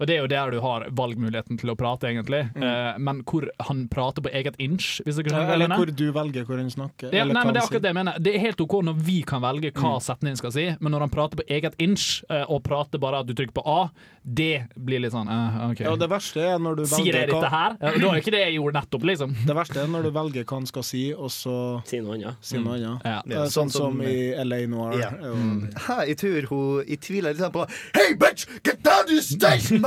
Og 0.00 0.08
det 0.08 0.16
er 0.16 0.24
jo 0.24 0.30
der 0.30 0.52
du 0.54 0.58
har 0.64 0.86
valgmuligheten 0.96 1.60
til 1.60 1.72
å 1.72 1.76
prate, 1.78 2.10
egentlig. 2.10 2.42
Eh, 2.56 2.98
men 3.02 3.22
hvor 3.28 3.48
han 3.68 3.86
prater 3.92 4.24
på 4.24 4.32
eget 4.32 4.58
inch, 4.62 5.00
hvis 5.06 5.20
dere 5.20 5.32
skjønner 5.32 5.54
Eller 5.56 5.74
hvor 5.74 5.92
du 5.92 6.04
velger 6.14 6.46
hvor 6.48 6.60
han 6.60 6.70
snakker. 6.72 7.12
Ja, 7.12 7.24
eller 7.24 7.36
nei, 7.36 7.42
hva 7.42 7.50
men 7.50 7.56
Det 7.56 7.62
er 7.62 7.68
akkurat 7.70 7.86
det 7.86 7.92
jeg 7.92 7.98
mener 8.00 8.20
Det 8.26 8.34
er 8.34 8.44
helt 8.44 8.60
OK 8.66 8.76
når 8.86 9.00
vi 9.06 9.16
kan 9.26 9.44
velge 9.44 9.72
hva 9.76 9.96
setningen 10.02 10.40
skal 10.40 10.54
si, 10.54 10.66
men 10.80 10.94
når 10.94 11.06
han 11.06 11.14
prater 11.14 11.40
på 11.40 11.46
eget 11.58 11.78
inch, 11.82 12.20
eh, 12.30 12.44
og 12.44 12.62
prater 12.66 13.02
bare 13.02 13.22
at 13.22 13.30
du 13.30 13.34
trykker 13.36 13.56
på 13.56 13.64
A, 13.66 13.80
det 14.26 14.66
blir 14.74 14.98
litt 15.04 15.14
sånn 15.14 15.28
uh, 15.30 15.68
OK. 15.68 15.84
Ja, 15.84 15.92
det 15.98 16.08
verste 16.10 16.42
er 16.42 16.56
når 16.58 16.80
du 16.80 16.84
Sier 16.90 17.14
jeg 17.14 17.30
dette 17.30 17.50
her? 17.52 17.76
Ja, 17.78 17.92
det 17.94 18.02
var 18.02 18.16
det 18.16 18.22
ikke 18.24 18.34
det 18.34 18.40
jeg 18.42 18.56
gjorde 18.56 18.80
nettopp, 18.80 19.04
liksom. 19.06 19.34
Det 19.46 19.54
verste 19.54 19.82
er 19.84 19.92
når 19.92 20.08
du 20.08 20.10
velger 20.16 20.46
hva 20.48 20.58
han 20.58 20.66
skal 20.66 20.86
si, 20.86 21.02
og 21.14 21.30
så 21.30 21.54
Si 21.86 22.00
noe 22.02 22.16
annet. 22.16 22.40
si 22.42 22.58
noe 22.58 22.74
annet. 22.74 23.06
Ja. 23.06 23.20
Ja. 23.30 23.44
Sånn, 23.46 23.70
sånn 23.70 23.94
som 23.94 24.02
i 24.02 24.32
LA 24.42 24.64
Noir. 24.70 24.96
Ja. 24.98 25.12
er 25.14 25.84
Her, 25.86 26.02
jeg 26.10 26.18
tror 26.22 26.48
hun 26.50 26.82
Jeg 26.86 27.00
tviler 27.06 27.36
litt 27.36 27.54
på 27.54 27.66
Hey, 27.94 28.16
bitch! 28.18 28.46
Get 28.66 28.82
down 28.82 29.06
to 29.06 29.14
the 29.14 29.22
station, 29.22 29.85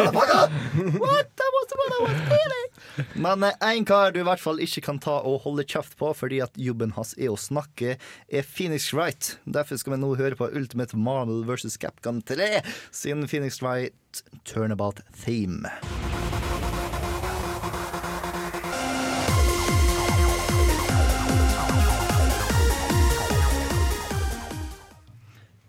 Men 3.15 3.43
én 3.43 3.79
en 3.79 3.85
kar 3.87 4.11
du 4.11 4.19
i 4.21 4.27
hvert 4.27 4.41
fall 4.41 4.59
ikke 4.63 4.83
kan 4.89 4.99
ta 5.03 5.19
og 5.27 5.43
holde 5.45 5.65
kjeft 5.67 5.97
på 5.99 6.11
fordi 6.17 6.41
at 6.43 6.57
jobben 6.59 6.95
hans 6.97 7.13
er 7.17 7.31
å 7.33 7.39
snakke, 7.39 7.97
er 8.27 8.47
Phoenix 8.47 8.91
Wright. 8.95 9.37
Derfor 9.45 9.79
skal 9.79 9.95
vi 9.95 10.01
nå 10.03 10.13
høre 10.19 10.39
på 10.39 10.51
Ultimate 10.51 10.97
Marvel 10.99 11.45
vs. 11.47 11.79
Capcom 11.81 12.23
3 12.25 12.61
sin 12.91 13.27
Phoenix 13.27 13.61
Wright 13.63 14.23
Turnabout 14.43 15.03
Theme. 15.23 15.69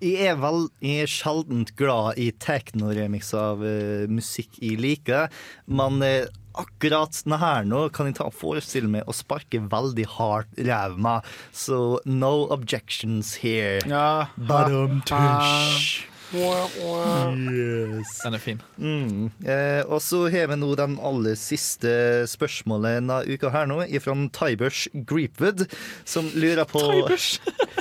Jeg 0.00 0.30
er, 0.30 0.36
vel, 0.40 0.68
jeg 0.80 1.04
er 1.04 1.10
sjeldent 1.12 1.74
glad 1.76 2.16
i 2.20 2.30
teknoremix 2.40 3.34
av 3.36 3.60
uh, 3.60 4.08
musikk 4.08 4.56
jeg 4.62 4.80
liker, 4.80 5.28
men 5.68 6.00
uh, 6.00 6.30
akkurat 6.60 7.20
denne 7.24 7.38
her 7.40 7.66
nå 7.68 7.82
kan 7.94 8.08
jeg 8.08 8.16
ta 8.18 8.28
og 8.30 8.36
forestille 8.36 8.90
meg 8.90 9.08
å 9.08 9.14
sparke 9.16 9.60
veldig 9.70 10.06
hardt 10.16 10.62
ræv 10.64 10.96
med. 11.00 11.28
Så 11.52 12.00
no 12.08 12.46
objections 12.48 13.36
here. 13.44 13.80
Ja. 13.84 14.30
Badum 14.36 15.02
tush. 15.04 16.06
Yes. 16.30 18.20
Den 18.22 18.34
er 18.34 18.38
fin. 18.38 18.60
Mm. 18.78 19.30
Eh, 19.42 19.82
og 19.90 19.98
så 20.02 20.28
har 20.30 20.46
vi 20.52 20.58
nå 20.60 20.68
den 20.78 20.94
aller 21.02 21.34
siste 21.38 21.90
spørsmålet 22.30 23.00
denne 23.00 23.18
uka 23.26 23.50
her 23.50 23.66
nå, 23.66 23.82
fra 24.04 24.14
Tybers 24.38 24.86
Greepwood, 24.94 25.66
som 26.04 26.30
lurer 26.34 26.64
på 26.70 26.84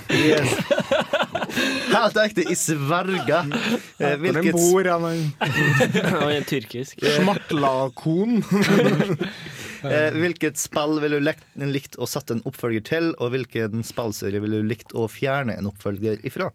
Yes. 0.09 0.49
Helt 1.49 2.19
ekte, 2.21 2.45
i 2.45 2.55
Sverige. 2.57 3.41
Eh, 3.99 4.15
den 4.15 4.21
hvilket, 4.23 4.55
bor 4.55 4.89
han 4.89 5.07
er 5.09 6.47
tyrkisk. 6.47 7.01
Smartlakon. 7.17 8.39
eh, 9.89 10.09
hvilket 10.15 10.61
spill 10.61 10.99
ville 11.03 11.19
du 11.19 11.67
likt 11.69 11.97
å 11.99 12.07
sette 12.09 12.37
en 12.37 12.45
oppfølger 12.49 12.85
til, 12.85 13.11
og 13.17 13.33
hvilken 13.35 13.85
spillserie 13.87 14.41
ville 14.43 14.61
du 14.61 14.69
likt 14.69 14.95
å 14.95 15.09
fjerne 15.11 15.57
en 15.57 15.71
oppfølger 15.71 16.21
ifra? 16.27 16.51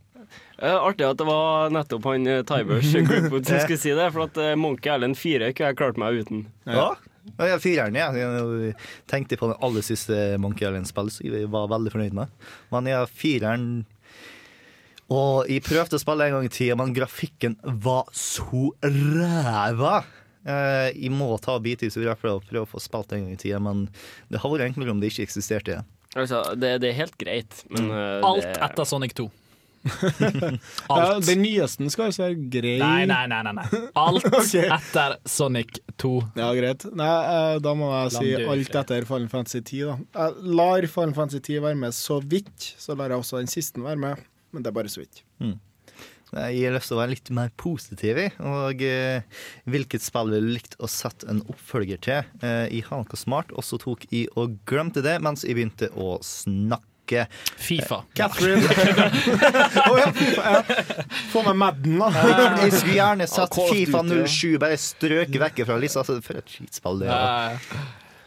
Eh, 0.59 0.75
artig 0.75 1.07
at 1.07 1.19
det 1.19 1.27
var 1.27 1.73
nettopp 1.75 2.07
han 2.09 2.29
uh, 2.31 2.43
Tybers 2.47 2.93
Groupwood 3.09 3.49
som 3.49 3.65
skulle 3.65 3.81
si 3.81 3.95
det. 3.97 4.07
For 4.15 4.29
at 4.29 4.39
eh, 4.41 4.55
Monkey 4.59 4.93
Island 4.93 5.19
4 5.19 5.51
kunne 5.53 5.73
jeg 5.73 5.81
klart 5.81 6.01
meg 6.01 6.23
uten. 6.23 6.47
Ja. 6.69 6.93
Ja, 7.39 7.47
ja, 7.49 7.57
fireren, 7.57 7.97
ja. 7.97 8.11
Jeg 8.13 8.75
tenkte 9.09 9.39
på 9.41 9.49
den 9.49 9.61
aller 9.65 9.85
siste 9.85 10.37
Monkey 10.39 10.67
Island-spillet, 10.69 11.15
så 11.15 11.25
jeg 11.25 11.49
var 11.51 11.71
veldig 11.73 11.95
fornøyd 11.95 12.17
med. 12.19 12.33
Men 12.75 12.91
ja, 12.91 12.99
fireren 13.09 13.69
Og 15.13 15.51
jeg 15.51 15.65
prøvde 15.67 15.99
å 15.99 16.03
spille 16.03 16.29
en 16.29 16.39
gang 16.39 16.47
i 16.49 16.53
tida, 16.53 16.77
men 16.81 16.95
grafikken 16.97 17.59
var 17.85 18.09
så 18.17 18.71
ræva. 18.81 19.99
Eh, 20.45 20.91
jeg 20.93 21.13
må 21.13 21.31
ta 21.41 21.57
bitehistorie 21.63 22.15
for 22.21 22.37
å 22.37 22.43
prøve 22.45 22.65
å 22.67 22.73
få 22.75 22.83
spilt 22.83 23.13
en 23.17 23.27
gang 23.27 23.37
i 23.37 23.41
tida, 23.41 23.61
men 23.63 23.87
det 24.33 24.41
hadde 24.41 24.57
vært 24.57 24.71
enklere 24.71 24.95
om 24.95 25.01
det 25.01 25.13
ikke 25.13 25.29
eksisterte. 25.29 25.83
Altså, 26.15 26.43
det, 26.57 26.77
det 26.85 26.93
er 26.93 27.01
helt 27.03 27.17
greit, 27.19 27.65
men 27.75 27.89
uh, 27.91 28.21
Alt 28.23 28.45
det, 28.47 28.59
etter 28.63 28.87
Sonic 28.87 29.17
2. 29.19 29.31
Ja, 30.89 31.19
den 31.21 31.43
nyeste 31.43 31.89
skal 31.93 32.09
altså 32.09 32.23
være 32.25 32.37
grei. 32.53 32.77
Nei, 32.81 33.05
nei, 33.09 33.25
nei. 33.29 33.41
nei, 33.45 33.55
nei. 33.59 33.81
Alt 34.01 34.29
okay. 34.39 34.69
etter 34.73 35.17
Sonic 35.29 35.81
2. 36.01 36.13
Ja, 36.39 36.53
greit. 36.57 36.87
Nei, 36.97 37.11
eh, 37.11 37.57
da 37.65 37.75
må 37.77 37.91
jeg 37.93 38.15
si 38.15 38.31
alt 38.41 38.79
etter 38.85 39.09
Fallen 39.09 39.29
Fantasy 39.33 39.61
10, 39.61 39.91
da. 39.91 39.97
Jeg 40.21 40.55
lar 40.61 40.89
Fallen 40.93 41.17
Fantasy 41.17 41.43
10 41.43 41.67
være 41.67 41.81
med 41.83 41.97
så 41.97 42.21
vidt, 42.23 42.71
så 42.81 42.97
lar 42.97 43.13
jeg 43.13 43.25
også 43.25 43.43
den 43.43 43.53
siste 43.53 43.85
være 43.85 44.01
med, 44.07 44.25
men 44.55 44.65
det 44.65 44.71
er 44.71 44.79
bare 44.79 44.93
så 44.93 45.03
vidt. 45.03 45.25
Mm. 45.43 45.57
Jeg 46.35 46.65
har 46.67 46.75
lyst 46.75 46.91
til 46.91 46.97
å 46.97 47.01
være 47.01 47.15
litt 47.15 47.31
mer 47.37 47.53
positiv, 47.61 48.19
i, 48.19 48.27
og 48.43 48.81
eh, 48.83 49.45
hvilket 49.71 50.03
spill 50.03 50.33
ville 50.33 50.49
du 50.49 50.57
likt 50.57 50.75
å 50.83 50.91
sette 50.91 51.29
en 51.31 51.45
oppfølger 51.53 52.01
til? 52.03 52.33
Eh, 52.43 52.65
jeg 52.73 52.89
har 52.89 53.05
noe 53.05 53.21
smart, 53.21 53.55
og 53.55 53.67
så 53.67 53.79
tok 53.83 54.09
jeg 54.11 54.27
og 54.41 54.59
glemte 54.69 55.05
det 55.05 55.21
mens 55.23 55.47
jeg 55.47 55.59
begynte 55.59 55.93
å 55.95 56.17
snakke. 56.25 56.91
Fifa. 57.61 58.01
Catherine. 58.17 58.65
oh, 58.65 59.99
ja, 60.01 60.07
FIFA. 60.17 60.55
Ja. 60.55 60.79
Få 61.35 61.43
med 61.51 61.59
Madden, 61.61 61.99
da. 62.01 62.09
Jeg 62.63 62.73
skulle 62.79 62.97
gjerne 62.97 63.27
satt 63.29 63.59
Fifa 63.69 64.01
07 64.09 64.57
bare 64.63 64.79
strøket 64.81 65.37
vekk 65.43 65.61
fra 65.69 65.77
lista. 65.83 66.01
Altså, 66.01 66.17
for 66.25 66.41
et 66.41 66.57
skitspill 66.57 67.05
det 67.05 67.13
er. 67.13 67.61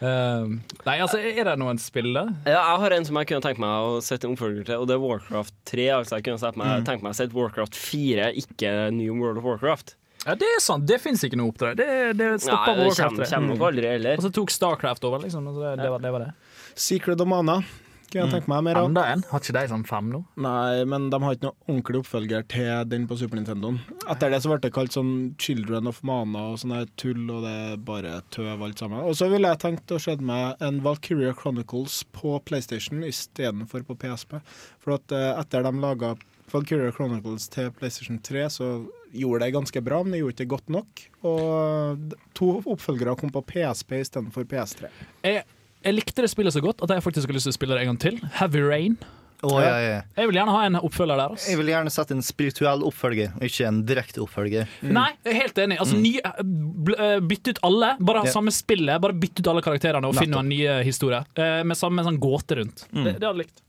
Eh, 0.00 0.44
nei, 0.86 0.96
altså, 1.02 1.18
er 1.18 1.44
det 1.48 1.56
noen 1.58 1.78
spill 1.82 2.12
der? 2.14 2.28
Ja, 2.46 2.60
jeg 2.60 2.82
har 2.84 2.94
en 2.94 3.04
som 3.08 3.16
jeg 3.18 3.26
kunne 3.32 3.42
tenkt 3.42 3.58
meg 3.62 3.86
å 3.88 3.96
sette 4.04 4.28
en 4.28 4.36
oppfølger 4.36 4.64
til, 4.68 4.82
og 4.82 4.86
det 4.90 4.94
er 4.94 5.02
Warcraft 5.02 5.54
3. 5.66 5.86
Altså 5.96 6.18
jeg 6.18 6.24
kunne 6.28 6.52
meg, 6.56 6.66
Mm. 6.68 6.84
tenkt 6.86 7.02
meg 7.02 7.12
å 7.12 7.18
sette 7.18 7.34
Warcraft 7.34 7.74
4, 7.74 8.32
ikke 8.38 8.92
New 8.94 9.14
World 9.18 9.38
of 9.38 9.44
Warcraft. 9.44 9.96
Ja, 10.26 10.34
det 10.34 10.46
er 10.46 10.60
sant. 10.60 10.84
Det 10.86 11.00
fins 11.00 11.22
ikke 11.24 11.36
noe 11.38 11.50
oppdrag. 11.52 11.76
Det, 11.78 12.16
det 12.18 12.40
stoppa 12.42 12.74
Warcraft. 12.76 13.16
kjem 13.16 13.30
kommer 13.30 13.56
nok 13.56 13.66
aldri. 13.72 14.16
Og 14.16 14.22
så 14.26 14.32
tok 14.34 14.50
Starcraft 14.50 15.04
over, 15.04 15.18
liksom. 15.24 15.46
og 15.48 15.54
så 15.54 15.74
Det, 15.76 15.82
det, 15.82 15.90
var, 15.90 15.98
det 15.98 16.12
var 16.12 16.18
det. 16.26 16.32
Secret 16.74 17.20
of 17.20 17.26
Mana. 17.26 17.62
Kunne 18.08 18.24
jeg 18.24 18.32
tenke 18.32 18.48
meg 18.48 18.62
mer 18.64 18.78
av. 18.80 18.86
Enda 18.88 19.04
en? 19.12 19.22
Har 19.28 19.42
ikke 19.42 19.54
de 19.58 19.62
sånn 19.68 19.84
fem 19.88 20.06
nå? 20.12 20.22
Nei, 20.40 20.84
men 20.88 21.10
de 21.12 21.18
har 21.20 21.36
ikke 21.36 21.50
noe 21.50 21.66
ordentlig 21.68 22.00
oppfølger 22.00 22.46
til 22.48 22.86
den 22.88 23.04
på 23.10 23.18
Super 23.20 23.36
Nintendoen. 23.36 23.80
Etter 24.08 24.32
det 24.32 24.40
så 24.44 24.52
ble 24.52 24.60
det 24.64 24.72
kalt 24.72 24.96
sånn 24.96 25.12
Children 25.42 25.90
of 25.90 26.00
Mana 26.08 26.46
og 26.54 26.62
sånn 26.62 26.72
tull, 27.00 27.26
og 27.26 27.44
det 27.44 27.52
er 27.66 27.82
bare 27.90 28.14
tøv 28.32 28.64
alt 28.64 28.80
sammen. 28.80 29.04
Og 29.04 29.18
så 29.18 29.28
ville 29.32 29.50
jeg 29.52 29.60
tenkt 29.66 29.92
å 29.92 30.00
se 30.00 30.16
meg 30.24 30.64
en 30.64 30.80
Valkyria 30.86 31.34
Chronicles 31.36 32.00
på 32.16 32.38
PlayStation 32.48 33.04
istedenfor 33.04 33.84
på 33.88 33.98
PSP. 34.00 34.38
For 34.80 34.96
at 34.96 35.12
eh, 35.12 35.34
etter 35.36 35.68
de 35.68 35.74
laga 35.82 36.14
Valkyria 36.48 36.92
Chronicles 36.96 37.48
til 37.52 37.68
PlayStation 37.76 38.18
3, 38.24 38.46
så 38.56 38.70
gjorde 39.12 39.44
det 39.44 39.52
ganske 39.56 39.82
bra, 39.84 40.00
men 40.02 40.14
det 40.16 40.22
gjorde 40.22 40.36
ikke 40.38 40.52
godt 40.54 40.72
nok. 40.72 41.04
Og 41.28 42.16
to 42.36 42.50
oppfølgere 42.64 43.16
kom 43.20 43.32
på 43.34 43.44
PSP 43.52 43.98
istedenfor 44.00 44.48
PS3. 44.48 44.88
Jeg, 45.26 45.44
jeg 45.88 45.96
likte 45.96 46.24
det 46.24 46.30
spillet 46.32 46.54
så 46.54 46.62
godt 46.64 46.84
at 46.84 46.92
jeg 46.96 47.04
faktisk 47.04 47.30
har 47.30 47.38
lyst 47.38 47.48
til 47.48 47.54
å 47.54 47.58
spille 47.58 47.78
det 47.78 47.86
en 47.86 47.94
gang 47.94 48.02
til. 48.02 48.20
Heavy 48.38 48.62
Rain. 48.64 48.98
Oh, 49.46 49.60
ja, 49.62 49.76
ja. 49.78 49.98
Jeg 50.18 50.26
vil 50.26 50.34
gjerne 50.40 50.50
ha 50.50 50.62
en 50.66 50.76
oppfølger 50.80 51.14
der. 51.14 51.34
Altså. 51.36 51.46
Jeg 51.52 51.58
vil 51.60 51.68
gjerne 51.70 51.92
sette 51.94 52.14
en 52.16 52.24
spirituell 52.26 52.80
oppfølger, 52.88 53.36
ikke 53.46 53.68
en 53.68 53.84
direkte 53.86 54.22
oppfølger. 54.24 54.66
Nei, 54.82 55.12
jeg 55.22 55.30
er 55.30 55.38
helt 55.44 55.60
enig. 55.62 55.76
Altså, 55.78 55.98
ny, 56.02 56.10
eh, 56.24 57.20
bytt 57.22 57.52
ut 57.52 57.60
alle. 57.68 57.92
Bare 58.02 58.24
ha 58.24 58.26
Ja. 58.26 58.32
samme 58.34 58.50
spillet. 58.50 58.98
Bare 59.00 59.14
bytt 59.14 59.38
ut 59.38 59.50
alle 59.52 59.62
karakterene 59.62 60.10
og 60.10 60.16
finn 60.18 60.32
en 60.34 60.40
noen 60.40 60.50
nye 60.50 60.82
historier. 60.82 61.24
Eh, 61.38 61.62
med 61.62 61.78
samme 61.78 62.02
sånn 62.02 62.18
gåte 62.18 62.58
rundt. 62.58 62.84
Mm. 62.90 63.04
Det, 63.04 63.12
det 63.20 63.28
hadde 63.28 63.38
jeg 63.38 63.46
likt. 63.46 63.62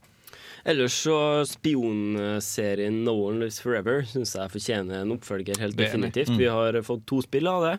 Ellers 0.66 0.92
så 1.06 1.46
spionserien 1.48 3.04
No 3.04 3.14
One 3.28 3.38
Lives 3.40 3.60
Forever 3.62 4.02
syns 4.02 4.34
jeg 4.36 4.50
fortjener 4.52 5.02
en 5.04 5.14
oppfølger 5.14 5.56
helt 5.62 5.78
definitivt. 5.78 6.34
Mm. 6.34 6.38
Vi 6.42 6.50
har 6.50 6.72
fått 6.82 7.06
to 7.06 7.22
spill 7.22 7.46
av 7.46 7.62
det. 7.68 7.76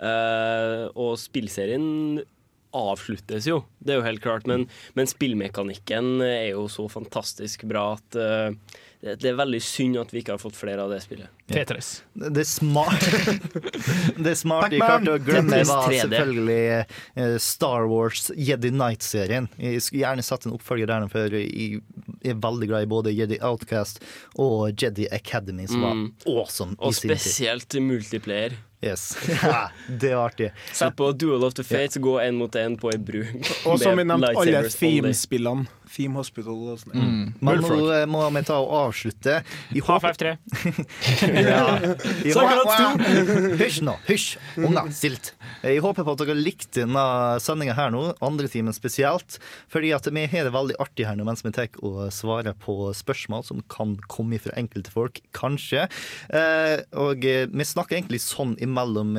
Uh, 0.00 0.88
og 0.96 1.16
spillserien 1.20 2.20
avsluttes 2.76 3.46
jo, 3.50 3.62
det 3.80 3.94
er 3.94 4.00
jo 4.00 4.06
helt 4.06 4.22
klart. 4.24 4.46
Men, 4.46 4.68
men 4.94 5.06
spillmekanikken 5.10 6.20
er 6.22 6.52
jo 6.52 6.68
så 6.70 6.86
fantastisk 6.90 7.64
bra 7.70 7.94
at 7.96 8.16
uh, 8.20 8.52
det, 9.00 9.14
det 9.22 9.30
er 9.30 9.36
veldig 9.38 9.60
synd 9.64 9.96
at 9.96 10.10
vi 10.12 10.20
ikke 10.20 10.34
har 10.34 10.42
fått 10.42 10.58
flere 10.58 10.82
av 10.84 10.90
det 10.92 10.98
spillet. 11.02 11.30
Tetris. 11.50 12.02
Det 12.14 12.42
er 12.42 12.46
smart 12.46 13.06
Det 14.26 14.34
smarte 14.38 14.76
jeg 14.76 14.82
Pac-Man. 14.82 15.06
klarte 15.06 15.14
å 15.16 15.22
glemme, 15.24 15.60
var 15.66 15.88
selvfølgelig 15.88 16.58
eh, 16.76 17.36
Star 17.42 17.88
Wars 17.90 18.28
Jedi 18.36 18.70
Knight-serien. 18.74 19.48
Jeg 19.58 19.80
skulle 19.82 20.04
gjerne 20.04 20.24
satt 20.26 20.44
en 20.46 20.54
oppfølger 20.58 20.90
der, 20.92 21.08
for 21.10 21.32
jeg 21.40 21.80
er 22.28 22.36
veldig 22.44 22.68
glad 22.70 22.84
i 22.86 22.90
både 22.92 23.14
Jedi 23.16 23.40
Outcast 23.40 24.02
og 24.36 24.70
Jedi 24.76 25.08
Academy, 25.16 25.66
som 25.66 25.80
Mm. 25.80 26.02
var 26.26 26.42
awesome. 26.42 26.76
Og 26.78 26.92
i 26.92 26.98
sin 27.00 27.08
tid. 27.08 27.16
spesielt 27.18 27.80
multiplayer. 27.82 28.58
Yes. 28.80 29.18
Ja, 29.42 29.70
det 29.86 30.14
var 30.14 30.26
artig. 30.26 30.52
Sett 30.72 30.96
på 30.96 31.12
Duel 31.12 31.44
of 31.44 31.54
the 31.54 31.64
Fates, 31.64 31.96
gå 31.96 32.20
én 32.20 32.32
mot 32.32 32.54
én 32.54 32.78
på 32.80 32.90
ei 32.92 32.98
bru. 32.98 33.24
Og 33.66 33.80
som 33.80 33.96
vi 33.98 34.04
nevnte, 34.04 34.32
alle. 34.36 34.62
Theme-spillene. 34.72 35.66
Theme 35.90 36.20
Hospital 36.20 36.60
og 36.74 36.78
sånn. 36.82 37.32
Men 37.42 37.62
nå 37.64 37.78
eh, 37.94 38.04
må 38.10 38.22
vi 38.34 38.42
ta 38.46 38.58
og 38.62 38.70
avslutte. 38.90 39.40
I 39.74 39.82
håp- 39.84 40.04
H53. 40.04 40.32
ja. 41.50 41.64
I 42.24 42.32
Snakker 42.34 42.60
hå- 42.62 42.76
han 42.78 43.56
Hysj 43.60 43.80
nå, 43.86 43.94
hysj! 44.06 44.28
Unger, 44.60 44.90
stilt. 44.94 45.32
Jeg 45.64 45.82
håper 45.84 46.06
på 46.06 46.14
at 46.14 46.22
dere 46.22 46.36
likte 46.38 46.84
denne 46.84 47.04
sendinga 47.42 47.74
her 47.78 47.90
nå, 47.94 48.04
andre 48.24 48.48
timen 48.52 48.74
spesielt. 48.76 49.38
Fordi 49.72 49.92
at 49.96 50.06
vi 50.10 50.24
har 50.30 50.46
det 50.48 50.54
veldig 50.54 50.78
artig 50.82 51.06
her 51.08 51.18
nå 51.18 51.26
mens 51.28 51.44
vi 51.44 51.52
tar 51.56 51.68
og 51.84 52.06
svarer 52.14 52.54
på 52.60 52.76
spørsmål 52.96 53.44
som 53.46 53.60
kan 53.72 53.96
komme 54.10 54.38
fra 54.42 54.54
enkelte 54.58 54.92
folk, 54.94 55.20
kanskje. 55.36 55.86
Eh, 56.32 56.78
og 56.98 57.24
eh, 57.28 57.44
vi 57.50 57.66
snakker 57.66 57.98
egentlig 57.98 58.22
sånn 58.24 58.54
imellom 58.62 59.12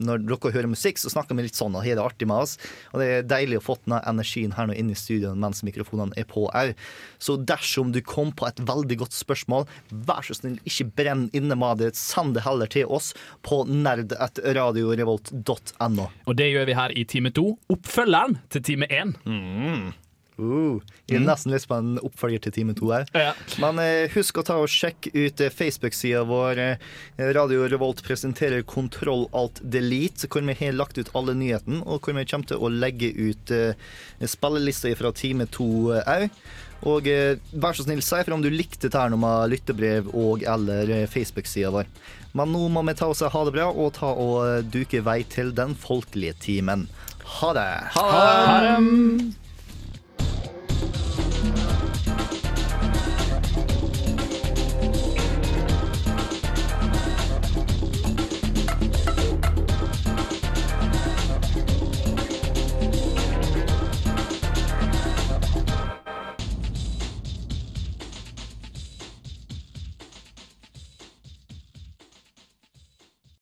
Når 0.00 0.22
dere 0.26 0.52
hører 0.54 0.68
musikk, 0.70 0.98
så 1.00 1.10
snakker 1.12 1.36
vi 1.38 1.46
litt 1.48 1.58
sånn 1.58 1.74
og 1.78 1.84
har 1.86 1.96
det 1.98 2.04
artig 2.04 2.28
med 2.28 2.44
oss. 2.44 2.56
Og 2.92 3.00
det 3.02 3.08
er 3.18 3.26
deilig 3.28 3.58
å 3.60 3.64
få 3.64 3.78
denne 3.84 4.00
energien 4.10 4.52
her 4.56 4.68
nå 4.68 4.74
inn 4.76 4.90
i 4.92 4.96
studio 4.98 5.32
mens 5.38 5.62
mikrofonene 5.66 6.09
er 6.18 6.24
på 6.30 6.46
òg. 6.50 6.74
Så 7.22 7.36
dersom 7.36 7.92
du 7.94 8.00
kom 8.02 8.32
på 8.32 8.46
et 8.48 8.60
veldig 8.66 8.96
godt 9.04 9.12
spørsmål, 9.16 9.66
vær 9.90 10.22
så 10.26 10.34
snill, 10.38 10.58
ikke 10.68 10.84
brenn 11.00 11.30
inne 11.36 11.54
med 11.58 11.78
det. 11.82 11.90
Send 11.98 12.34
det 12.36 12.42
heller 12.46 12.66
til 12.70 12.84
oss 12.90 13.14
på 13.46 13.56
nerd.radiorevolt.no. 13.68 16.04
Og 16.26 16.32
det 16.38 16.48
gjør 16.52 16.66
vi 16.70 16.74
her 16.78 16.90
i 16.96 17.04
time 17.08 17.30
to. 17.34 17.58
Oppfølgeren 17.72 18.34
til 18.50 18.62
time 18.66 18.86
én. 18.90 19.10
Uh, 20.40 20.80
jeg 21.10 21.18
har 21.18 21.26
nesten 21.26 21.52
lyst 21.52 21.68
på 21.68 21.76
en 21.76 21.98
oppfølger 22.00 22.42
til 22.46 22.54
time 22.56 22.74
to 22.78 22.88
her. 22.94 23.04
Men 23.62 23.80
eh, 23.82 24.08
husk 24.14 24.40
å 24.40 24.44
ta 24.46 24.56
og 24.62 24.70
sjekke 24.72 25.12
ut 25.12 25.42
eh, 25.44 25.52
Facebook-sida 25.52 26.22
vår. 26.28 26.62
Eh, 26.64 27.28
Radio 27.36 27.66
Revolt 27.68 28.00
presenterer 28.06 28.64
Kontroll 28.64 29.26
alt 29.36 29.60
delete, 29.60 30.30
hvor 30.30 30.46
vi 30.46 30.56
har 30.62 30.78
lagt 30.78 30.98
ut 30.98 31.12
alle 31.18 31.36
nyhetene, 31.36 31.82
og 31.84 32.06
hvor 32.06 32.16
vi 32.16 32.24
kommer 32.30 32.48
til 32.48 32.64
å 32.64 32.72
legge 32.72 33.12
ut 33.12 33.52
eh, 33.54 33.92
spillelister 34.24 34.96
fra 34.98 35.12
time 35.16 35.46
to 35.52 35.70
òg. 36.00 36.30
Og 36.88 37.08
eh, 37.10 37.36
vær 37.52 37.76
så 37.76 37.84
snill, 37.84 38.00
si 38.04 38.16
ifra 38.16 38.36
om 38.36 38.44
du 38.44 38.48
likte 38.52 38.88
med 39.12 39.50
lyttebrev 39.52 40.08
og 40.14 40.44
eller 40.48 40.88
eh, 40.88 41.08
Facebook-sida 41.08 41.72
vår. 41.74 41.90
Men 42.32 42.52
nå 42.52 42.68
må 42.72 42.82
vi 42.86 42.94
ta 42.94 43.10
oss 43.10 43.20
ha 43.20 43.44
det 43.44 43.52
bra 43.52 43.68
og 43.68 43.92
ta 43.98 44.14
og 44.14 44.38
eh, 44.46 44.64
duke 44.64 45.02
vei 45.04 45.22
til 45.28 45.52
den 45.52 45.74
folkelige 45.74 46.38
timen. 46.40 46.88
Ha 47.40 47.52
det! 47.54 47.70
Ha 47.94 48.06
det! 48.64 49.39